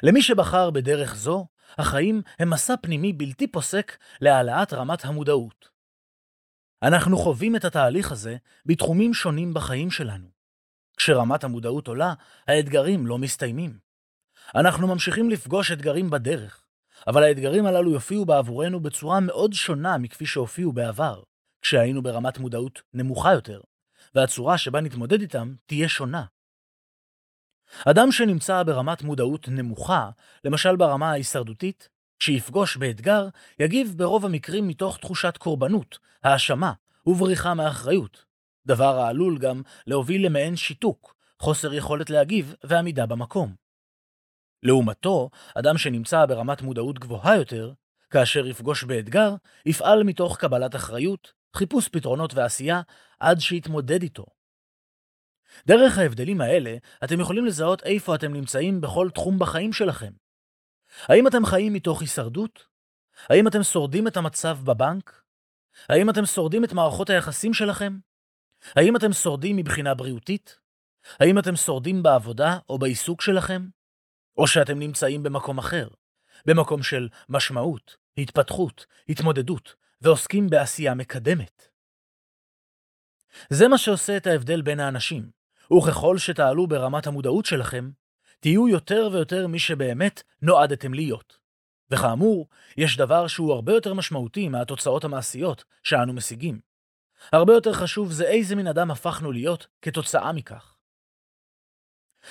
למי 0.03 0.23
שבחר 0.23 0.71
בדרך 0.71 1.15
זו, 1.15 1.47
החיים 1.79 2.23
הם 2.39 2.51
מסע 2.51 2.75
פנימי 2.83 3.13
בלתי 3.13 3.47
פוסק 3.47 3.97
להעלאת 4.21 4.73
רמת 4.73 5.05
המודעות. 5.05 5.76
אנחנו 6.83 7.17
חווים 7.17 7.57
את 7.57 7.65
התהליך 7.65 8.13
הזה 8.13 8.37
בתחומים 8.67 9.15
שונים 9.15 9.55
בחיים 9.55 9.91
שלנו. 9.91 10.27
כשרמת 10.97 11.45
המודעות 11.45 11.89
עולה, 11.89 12.15
האתגרים 12.47 13.07
לא 13.07 13.19
מסתיימים. 13.19 13.79
אנחנו 14.55 14.87
ממשיכים 14.87 15.31
לפגוש 15.31 15.73
אתגרים 15.73 16.11
בדרך, 16.11 16.67
אבל 17.07 17.23
האתגרים 17.23 17.67
הללו 17.67 17.91
יופיעו 17.91 18.25
בעבורנו 18.25 18.81
בצורה 18.81 19.21
מאוד 19.21 19.53
שונה 19.53 19.99
מכפי 19.99 20.27
שהופיעו 20.27 20.73
בעבר, 20.73 21.23
כשהיינו 21.63 22.03
ברמת 22.03 22.39
מודעות 22.39 22.83
נמוכה 22.95 23.33
יותר, 23.33 23.61
והצורה 24.15 24.59
שבה 24.59 24.81
נתמודד 24.81 25.21
איתם 25.21 25.55
תהיה 25.67 25.89
שונה. 25.89 26.25
אדם 27.87 28.13
שנמצא 28.13 28.63
ברמת 28.63 29.03
מודעות 29.03 29.49
נמוכה, 29.49 30.11
למשל 30.45 30.77
ברמה 30.77 31.11
ההישרדותית, 31.11 31.89
כשיפגוש 32.19 32.77
באתגר, 32.77 33.29
יגיב 33.59 33.95
ברוב 33.97 34.25
המקרים 34.25 34.69
מתוך 34.69 34.99
תחושת 34.99 35.37
קורבנות, 35.37 35.99
האשמה 36.25 36.73
ובריחה 37.07 37.55
מאחריות. 37.55 38.25
דבר 38.67 38.99
העלול 38.99 39.39
גם 39.39 39.63
להוביל 39.87 40.27
למעין 40.27 40.57
שיתוק, 40.57 41.17
חוסר 41.41 41.75
יכולת 41.75 42.11
להגיב 42.11 42.55
ועמידה 42.65 43.07
במקום. 43.07 43.55
לעומתו, 44.63 45.31
אדם 45.55 45.79
שנמצא 45.79 46.27
ברמת 46.27 46.63
מודעות 46.63 46.99
גבוהה 46.99 47.37
יותר, 47.37 47.73
כאשר 48.11 48.47
יפגוש 48.47 48.85
באתגר, 48.85 49.35
יפעל 49.67 50.03
מתוך 50.03 50.39
קבלת 50.39 50.77
אחריות, 50.77 51.33
חיפוש 51.57 51.89
פתרונות 51.89 52.35
ועשייה, 52.35 52.81
עד 53.21 53.41
שיתמודד 53.41 54.03
איתו. 54.03 54.27
דרך 55.67 55.99
ההבדלים 55.99 56.41
האלה, 56.41 56.77
אתם 57.05 57.21
יכולים 57.21 57.47
לזהות 57.47 57.83
איפה 57.83 58.15
אתם 58.15 58.33
נמצאים 58.33 58.81
בכל 58.81 59.11
תחום 59.15 59.39
בחיים 59.39 59.73
שלכם. 59.73 60.13
האם 61.03 61.27
אתם 61.27 61.47
חיים 61.47 61.73
מתוך 61.73 62.01
הישרדות? 62.01 62.67
האם 63.31 63.49
אתם 63.49 63.63
שורדים 63.63 64.09
את 64.09 64.17
המצב 64.17 64.59
בבנק? 64.65 65.23
האם 65.89 66.11
אתם 66.11 66.27
שורדים 66.27 66.65
את 66.65 66.73
מערכות 66.73 67.11
היחסים 67.11 67.55
שלכם? 67.55 67.99
האם 68.77 68.97
אתם 68.97 69.13
שורדים 69.13 69.57
מבחינה 69.57 69.95
בריאותית? 69.95 70.59
האם 71.21 71.39
אתם 71.39 71.57
שורדים 71.57 72.03
בעבודה 72.03 72.59
או 72.69 72.79
בעיסוק 72.79 73.21
שלכם? 73.21 73.69
או 74.37 74.47
שאתם 74.47 74.79
נמצאים 74.79 75.23
במקום 75.23 75.59
אחר, 75.59 75.89
במקום 76.47 76.83
של 76.83 77.09
משמעות, 77.29 77.97
התפתחות, 78.19 78.87
התמודדות, 79.09 79.75
ועוסקים 80.01 80.51
בעשייה 80.51 80.95
מקדמת. 80.95 81.69
זה 83.51 83.69
מה 83.69 83.79
שעושה 83.79 84.17
את 84.17 84.27
ההבדל 84.27 84.63
בין 84.63 84.81
האנשים, 84.81 85.31
וככל 85.73 86.19
שתעלו 86.19 86.67
ברמת 86.67 87.07
המודעות 87.07 87.47
שלכם, 87.47 87.91
תהיו 88.41 88.69
יותר 88.69 89.09
ויותר 89.13 89.47
מי 89.47 89.59
שבאמת 89.59 90.23
נועדתם 90.43 90.95
להיות. 90.95 91.39
וכאמור, 91.91 92.49
יש 92.77 92.97
דבר 92.97 93.27
שהוא 93.27 93.53
הרבה 93.53 93.73
יותר 93.73 93.95
משמעותי 93.95 94.49
מהתוצאות 94.49 95.05
המעשיות 95.05 95.65
שאנו 95.83 96.13
משיגים. 96.13 96.61
הרבה 97.33 97.53
יותר 97.53 97.73
חשוב 97.73 98.13
זה 98.13 98.25
איזה 98.25 98.57
מין 98.57 98.67
אדם 98.67 98.91
הפכנו 98.91 99.33
להיות 99.33 99.67
כתוצאה 99.83 100.33
מכך. 100.33 100.77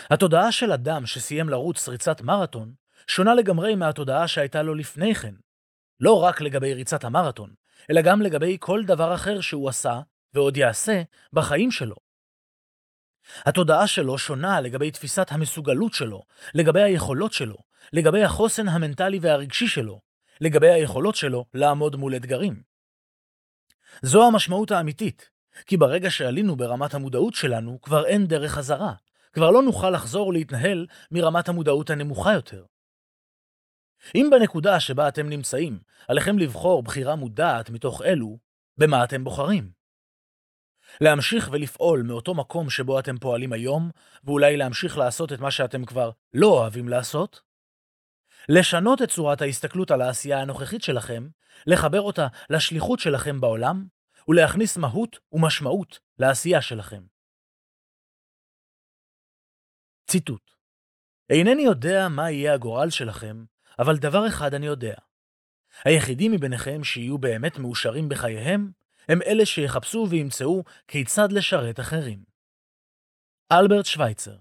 התודעה 0.10 0.52
של 0.52 0.72
אדם 0.72 1.06
שסיים 1.06 1.50
לרוץ 1.50 1.88
ריצת 1.88 2.22
מרתון 2.22 2.74
שונה 3.08 3.36
לגמרי 3.36 3.76
מהתודעה 3.76 4.28
שהייתה 4.28 4.64
לו 4.64 4.76
לפני 4.76 5.16
כן. 5.16 5.36
לא 6.00 6.24
רק 6.24 6.42
לגבי 6.42 6.74
ריצת 6.74 7.04
המרתון, 7.04 7.54
אלא 7.90 8.02
גם 8.02 8.22
לגבי 8.22 8.58
כל 8.60 8.84
דבר 8.86 9.16
אחר 9.16 9.42
שהוא 9.42 9.70
עשה 9.70 10.00
ועוד 10.34 10.58
יעשה 10.58 11.02
בחיים 11.34 11.72
שלו. 11.72 12.05
התודעה 13.46 13.88
שלו 13.88 14.18
שונה 14.18 14.62
לגבי 14.62 14.92
תפיסת 14.92 15.28
המסוגלות 15.32 15.94
שלו, 15.94 16.22
לגבי 16.54 16.82
היכולות 16.82 17.34
שלו, 17.34 17.58
לגבי 17.94 18.24
החוסן 18.24 18.68
המנטלי 18.68 19.20
והרגשי 19.22 19.68
שלו, 19.68 20.02
לגבי 20.42 20.72
היכולות 20.72 21.16
שלו 21.16 21.46
לעמוד 21.54 21.96
מול 21.96 22.16
אתגרים. 22.16 22.62
זו 24.02 24.28
המשמעות 24.28 24.72
האמיתית, 24.72 25.30
כי 25.66 25.78
ברגע 25.78 26.10
שעלינו 26.10 26.56
ברמת 26.56 26.94
המודעות 26.94 27.34
שלנו, 27.34 27.82
כבר 27.82 28.06
אין 28.06 28.28
דרך 28.28 28.52
חזרה. 28.52 28.94
כבר 29.34 29.52
לא 29.52 29.64
נוכל 29.64 29.90
לחזור 29.90 30.34
להתנהל 30.34 30.88
מרמת 31.12 31.50
המודעות 31.50 31.90
הנמוכה 31.90 32.34
יותר. 32.34 32.64
אם 34.16 34.30
בנקודה 34.32 34.80
שבה 34.80 35.08
אתם 35.08 35.30
נמצאים, 35.30 35.80
עליכם 36.08 36.40
לבחור 36.40 36.84
בחירה 36.84 37.16
מודעת 37.16 37.70
מתוך 37.70 38.02
אלו, 38.02 38.38
במה 38.78 39.04
אתם 39.04 39.24
בוחרים? 39.24 39.72
להמשיך 41.02 41.50
ולפעול 41.52 42.02
מאותו 42.02 42.34
מקום 42.34 42.70
שבו 42.70 43.00
אתם 43.00 43.18
פועלים 43.18 43.54
היום, 43.54 43.92
ואולי 44.24 44.58
להמשיך 44.58 44.98
לעשות 44.98 45.34
את 45.34 45.40
מה 45.40 45.52
שאתם 45.52 45.86
כבר 45.86 46.12
לא 46.34 46.48
אוהבים 46.48 46.90
לעשות? 46.90 47.42
לשנות 48.50 49.02
את 49.02 49.10
צורת 49.10 49.42
ההסתכלות 49.42 49.92
על 49.92 50.02
העשייה 50.02 50.42
הנוכחית 50.42 50.82
שלכם, 50.82 51.28
לחבר 51.68 52.02
אותה 52.02 52.28
לשליחות 52.50 53.00
שלכם 53.00 53.42
בעולם, 53.42 53.86
ולהכניס 54.28 54.78
מהות 54.78 55.20
ומשמעות 55.32 56.00
לעשייה 56.20 56.62
שלכם. 56.62 57.04
ציטוט 60.10 60.56
אינני 61.30 61.62
יודע 61.62 62.08
מה 62.10 62.32
יהיה 62.32 62.54
הגורל 62.54 62.90
שלכם, 62.90 63.46
אבל 63.80 63.98
דבר 63.98 64.28
אחד 64.28 64.54
אני 64.54 64.66
יודע. 64.66 64.96
היחידים 65.86 66.32
מביניכם 66.32 66.84
שיהיו 66.84 67.18
באמת 67.18 67.58
מאושרים 67.60 68.10
בחייהם, 68.10 68.72
הם 69.10 69.22
אלה 69.22 69.46
שיחפשו 69.46 70.08
וימצאו 70.10 70.64
כיצד 70.88 71.32
לשרת 71.32 71.80
אחרים. 71.80 72.24
אלברט 73.52 73.86
שווייצר 73.86 74.38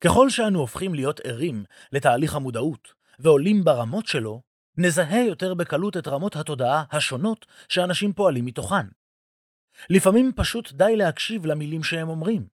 ככל 0.00 0.30
שאנו 0.30 0.58
הופכים 0.58 0.94
להיות 0.94 1.20
ערים 1.20 1.64
לתהליך 1.92 2.34
המודעות 2.34 2.94
ועולים 3.18 3.64
ברמות 3.64 4.06
שלו, 4.06 4.42
נזהה 4.76 5.24
יותר 5.26 5.54
בקלות 5.54 5.96
את 5.96 6.08
רמות 6.08 6.36
התודעה 6.36 6.84
השונות 6.90 7.46
שאנשים 7.68 8.12
פועלים 8.12 8.44
מתוכן. 8.44 8.86
לפעמים 9.90 10.32
פשוט 10.36 10.72
די 10.72 10.96
להקשיב 10.96 11.46
למילים 11.46 11.82
שהם 11.82 12.08
אומרים. 12.08 12.46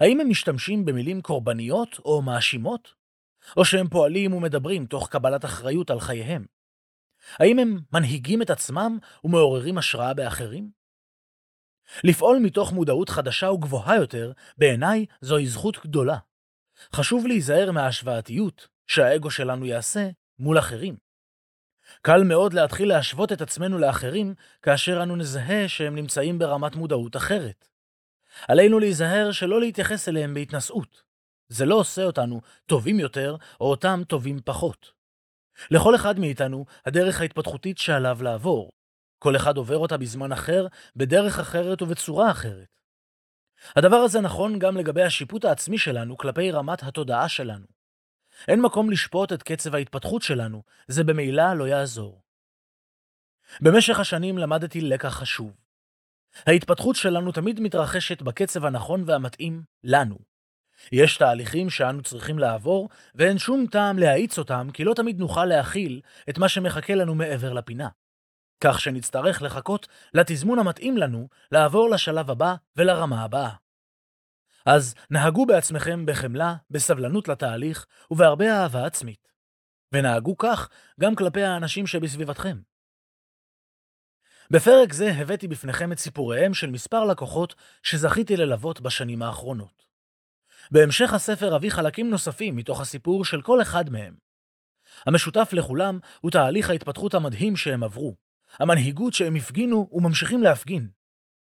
האם 0.00 0.20
הם 0.20 0.28
משתמשים 0.28 0.84
במילים 0.84 1.20
קורבניות 1.20 1.98
או 1.98 2.22
מאשימות? 2.22 2.94
או 3.56 3.64
שהם 3.64 3.88
פועלים 3.88 4.34
ומדברים 4.34 4.86
תוך 4.86 5.08
קבלת 5.08 5.44
אחריות 5.44 5.90
על 5.90 6.00
חייהם? 6.00 6.46
האם 7.38 7.58
הם 7.58 7.78
מנהיגים 7.92 8.42
את 8.42 8.50
עצמם 8.50 8.98
ומעוררים 9.24 9.78
השראה 9.78 10.14
באחרים? 10.14 10.70
לפעול 12.04 12.38
מתוך 12.38 12.72
מודעות 12.72 13.08
חדשה 13.08 13.50
וגבוהה 13.50 13.96
יותר, 13.96 14.32
בעיניי 14.58 15.06
זוהי 15.20 15.46
זכות 15.46 15.78
גדולה. 15.86 16.18
חשוב 16.94 17.26
להיזהר 17.26 17.72
מההשוואתיות 17.72 18.68
שהאגו 18.86 19.30
שלנו 19.30 19.66
יעשה 19.66 20.10
מול 20.38 20.58
אחרים. 20.58 20.96
קל 22.02 22.22
מאוד 22.24 22.52
להתחיל 22.54 22.88
להשוות 22.88 23.32
את 23.32 23.40
עצמנו 23.40 23.78
לאחרים 23.78 24.34
כאשר 24.62 25.02
אנו 25.02 25.16
נזהה 25.16 25.68
שהם 25.68 25.94
נמצאים 25.94 26.38
ברמת 26.38 26.76
מודעות 26.76 27.16
אחרת. 27.16 27.68
עלינו 28.48 28.78
להיזהר 28.78 29.32
שלא 29.32 29.60
להתייחס 29.60 30.08
אליהם 30.08 30.34
בהתנשאות. 30.34 31.02
זה 31.48 31.64
לא 31.64 31.74
עושה 31.74 32.04
אותנו 32.04 32.40
טובים 32.66 33.00
יותר 33.00 33.36
או 33.60 33.70
אותם 33.70 34.02
טובים 34.08 34.40
פחות. 34.44 34.92
לכל 35.70 35.94
אחד 35.94 36.18
מאיתנו 36.18 36.64
הדרך 36.86 37.20
ההתפתחותית 37.20 37.78
שעליו 37.78 38.18
לעבור. 38.22 38.70
כל 39.18 39.36
אחד 39.36 39.56
עובר 39.56 39.78
אותה 39.78 39.96
בזמן 39.96 40.32
אחר, 40.32 40.66
בדרך 40.96 41.38
אחרת 41.38 41.82
ובצורה 41.82 42.30
אחרת. 42.30 42.66
הדבר 43.76 43.96
הזה 43.96 44.20
נכון 44.20 44.58
גם 44.58 44.76
לגבי 44.76 45.02
השיפוט 45.02 45.44
העצמי 45.44 45.78
שלנו 45.78 46.16
כלפי 46.16 46.50
רמת 46.50 46.82
התודעה 46.82 47.28
שלנו. 47.28 47.66
אין 48.48 48.60
מקום 48.60 48.90
לשפוט 48.90 49.32
את 49.32 49.42
קצב 49.42 49.74
ההתפתחות 49.74 50.22
שלנו, 50.22 50.62
זה 50.88 51.04
במילא 51.04 51.54
לא 51.54 51.68
יעזור. 51.68 52.22
במשך 53.60 53.98
השנים 53.98 54.38
למדתי 54.38 54.80
לקח 54.80 55.08
חשוב. 55.08 55.56
ההתפתחות 56.46 56.96
שלנו 56.96 57.32
תמיד 57.32 57.60
מתרחשת 57.60 58.22
בקצב 58.22 58.64
הנכון 58.64 59.04
והמתאים 59.06 59.62
לנו. 59.84 60.31
יש 60.92 61.16
תהליכים 61.16 61.70
שאנו 61.70 62.02
צריכים 62.02 62.38
לעבור, 62.38 62.88
ואין 63.14 63.38
שום 63.38 63.66
טעם 63.66 63.98
להאיץ 63.98 64.38
אותם, 64.38 64.68
כי 64.72 64.84
לא 64.84 64.94
תמיד 64.94 65.18
נוכל 65.18 65.44
להכיל 65.44 66.00
את 66.30 66.38
מה 66.38 66.48
שמחכה 66.48 66.94
לנו 66.94 67.14
מעבר 67.14 67.52
לפינה. 67.52 67.88
כך 68.64 68.80
שנצטרך 68.80 69.42
לחכות 69.42 69.88
לתזמון 70.14 70.58
המתאים 70.58 70.96
לנו 70.96 71.28
לעבור 71.52 71.90
לשלב 71.90 72.30
הבא 72.30 72.54
ולרמה 72.76 73.24
הבאה. 73.24 73.50
אז 74.66 74.94
נהגו 75.10 75.46
בעצמכם 75.46 76.06
בחמלה, 76.06 76.54
בסבלנות 76.70 77.28
לתהליך 77.28 77.86
ובהרבה 78.10 78.62
אהבה 78.62 78.86
עצמית. 78.86 79.32
ונהגו 79.92 80.36
כך 80.38 80.68
גם 81.00 81.14
כלפי 81.14 81.42
האנשים 81.42 81.86
שבסביבתכם. 81.86 82.58
בפרק 84.50 84.92
זה 84.92 85.12
הבאתי 85.16 85.48
בפניכם 85.48 85.92
את 85.92 85.98
סיפוריהם 85.98 86.54
של 86.54 86.70
מספר 86.70 87.04
לקוחות 87.04 87.54
שזכיתי 87.82 88.36
ללוות 88.36 88.80
בשנים 88.80 89.22
האחרונות. 89.22 89.91
בהמשך 90.70 91.12
הספר 91.12 91.56
אביא 91.56 91.70
חלקים 91.70 92.10
נוספים 92.10 92.56
מתוך 92.56 92.80
הסיפור 92.80 93.24
של 93.24 93.42
כל 93.42 93.62
אחד 93.62 93.90
מהם. 93.90 94.14
המשותף 95.06 95.50
לכולם 95.52 95.98
הוא 96.20 96.30
תהליך 96.30 96.70
ההתפתחות 96.70 97.14
המדהים 97.14 97.56
שהם 97.56 97.82
עברו, 97.82 98.14
המנהיגות 98.58 99.14
שהם 99.14 99.36
הפגינו 99.36 99.88
וממשיכים 99.92 100.42
להפגין, 100.42 100.88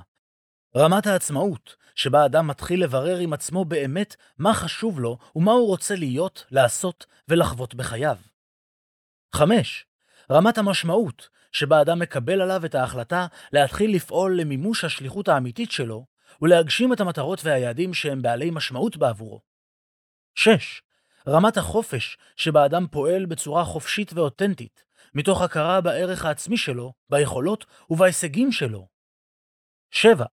רמת 0.76 1.08
העצמאות, 1.08 1.76
שבה 1.96 2.26
אדם 2.26 2.48
מתחיל 2.48 2.84
לברר 2.84 3.18
עם 3.18 3.34
עצמו 3.34 3.66
באמת 3.66 4.16
מה 4.38 4.54
חשוב 4.54 5.00
לו 5.00 5.18
ומה 5.36 5.52
הוא 5.52 5.68
רוצה 5.68 5.96
להיות, 5.96 6.46
לעשות 6.52 7.06
ולחוות 7.28 7.76
בחייו. 7.76 8.18
5. 9.36 9.86
רמת 10.32 10.58
המשמעות, 10.58 11.30
שבה 11.52 11.82
אדם 11.82 12.00
מקבל 12.00 12.42
עליו 12.42 12.66
את 12.66 12.76
ההחלטה 12.76 13.28
להתחיל 13.54 13.96
לפעול 13.96 14.40
למימוש 14.40 14.84
השליחות 14.84 15.28
האמיתית 15.28 15.72
שלו, 15.72 16.06
ולהגשים 16.42 16.94
את 16.94 17.00
המטרות 17.00 17.40
והיעדים 17.44 17.94
שהם 17.94 18.22
בעלי 18.22 18.52
משמעות 18.52 18.98
בעבורו. 18.98 19.42
6. 20.36 20.82
רמת 21.28 21.58
החופש, 21.58 22.18
שבה 22.36 22.66
אדם 22.66 22.88
פועל 22.92 23.26
בצורה 23.26 23.66
חופשית 23.66 24.14
ואותנטית, 24.14 24.84
מתוך 25.16 25.42
הכרה 25.42 25.82
בערך 25.82 26.26
העצמי 26.26 26.58
שלו, 26.58 26.94
ביכולות 27.10 27.66
ובהישגים 27.90 28.52
שלו. 28.52 28.88
7. 29.92 30.26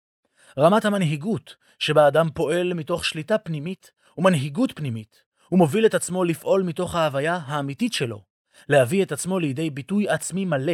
רמת 0.58 0.84
המנהיגות, 0.84 1.56
שבה 1.78 2.08
אדם 2.08 2.28
פועל 2.34 2.74
מתוך 2.74 3.04
שליטה 3.04 3.38
פנימית 3.38 3.90
ומנהיגות 4.18 4.72
פנימית, 4.76 5.22
ומוביל 5.52 5.86
את 5.86 5.94
עצמו 5.94 6.24
לפעול 6.24 6.62
מתוך 6.62 6.94
ההוויה 6.94 7.36
האמיתית 7.46 7.92
שלו, 7.92 8.29
להביא 8.68 9.02
את 9.02 9.12
עצמו 9.12 9.38
לידי 9.38 9.70
ביטוי 9.70 10.08
עצמי 10.08 10.44
מלא, 10.44 10.72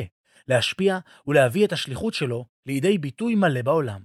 להשפיע 0.49 0.99
ולהביא 1.27 1.67
את 1.67 1.73
השליחות 1.73 2.15
שלו 2.15 2.47
לידי 2.67 2.99
ביטוי 2.99 3.35
מלא 3.35 3.63
בעולם. 3.63 4.05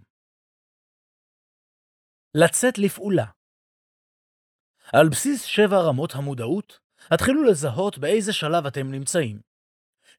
לצאת 2.35 2.77
לפעולה 2.77 3.25
על 4.93 5.09
בסיס 5.09 5.43
שבע 5.43 5.79
רמות 5.79 6.15
המודעות, 6.15 6.79
התחילו 7.11 7.43
לזהות 7.43 7.97
באיזה 7.97 8.33
שלב 8.33 8.65
אתם 8.65 8.91
נמצאים. 8.91 9.39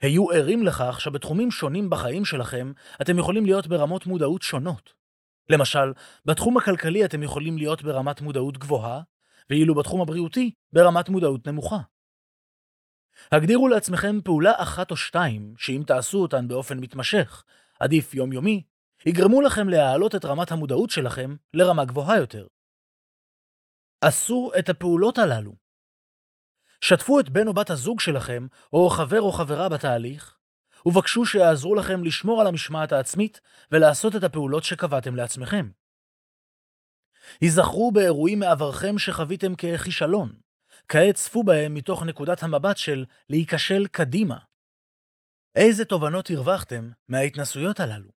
היו 0.01 0.30
ערים 0.30 0.62
לכך 0.62 1.01
שבתחומים 1.01 1.51
שונים 1.51 1.90
בחיים 1.90 2.24
שלכם 2.24 2.72
אתם 3.02 3.18
יכולים 3.18 3.47
להיות 3.47 3.66
ברמות 3.66 4.06
מודעות 4.06 4.43
שונות. 4.43 4.93
למשל, 5.48 5.93
בתחום 6.24 6.56
הכלכלי 6.56 7.05
אתם 7.05 7.22
יכולים 7.22 7.59
להיות 7.59 7.82
ברמת 7.82 8.20
מודעות 8.20 8.59
גבוהה, 8.59 9.01
ואילו 9.51 9.74
בתחום 9.74 10.01
הבריאותי, 10.01 10.51
ברמת 10.72 11.09
מודעות 11.09 11.48
נמוכה. 11.48 11.78
הגדירו 13.32 13.69
לעצמכם 13.69 14.20
פעולה 14.24 14.53
אחת 14.57 14.90
או 14.90 14.97
שתיים, 14.97 15.55
שאם 15.59 15.82
תעשו 15.86 16.19
אותן 16.19 16.49
באופן 16.49 16.78
מתמשך, 16.78 17.44
עדיף 17.81 18.15
יומיומי, 18.15 18.62
יגרמו 19.07 19.40
לכם 19.40 19.69
להעלות 19.69 20.15
את 20.15 20.24
רמת 20.24 20.53
המודעות 20.53 20.90
שלכם 20.90 21.36
לרמה 21.55 21.85
גבוהה 21.85 22.19
יותר. 22.19 22.47
עשו 24.01 24.51
את 24.59 24.69
הפעולות 24.69 25.19
הללו. 25.19 25.53
שתפו 26.81 27.20
את 27.20 27.28
בן 27.28 27.47
או 27.47 27.55
בת 27.55 27.70
הזוג 27.70 28.01
שלכם, 28.01 28.47
או 28.73 28.90
חבר 28.90 29.20
או 29.20 29.32
חברה 29.32 29.69
בתהליך, 29.69 30.39
ובקשו 30.86 31.27
שיעזרו 31.27 31.74
לכם 31.74 32.05
לשמור 32.05 32.40
על 32.40 32.47
המשמעת 32.47 32.93
העצמית 32.93 33.40
ולעשות 33.73 34.16
את 34.16 34.24
הפעולות 34.24 34.65
שקבעתם 34.65 35.16
לעצמכם. 35.16 35.70
היזכרו 37.40 37.93
באירועים 37.93 38.39
מעברכם 38.39 38.99
שחוויתם 38.99 39.55
ככישלון. 39.55 40.32
כעת 40.88 41.14
צפו 41.14 41.42
בהם 41.42 41.74
מתוך 41.74 42.02
נקודת 42.02 42.42
המבט 42.42 42.76
של 42.76 43.04
להיכשל 43.30 43.86
קדימה. 43.86 44.38
איזה 45.54 45.84
תובנות 45.84 46.30
הרווחתם 46.30 46.90
מההתנסויות 47.09 47.80
הללו? 47.80 48.10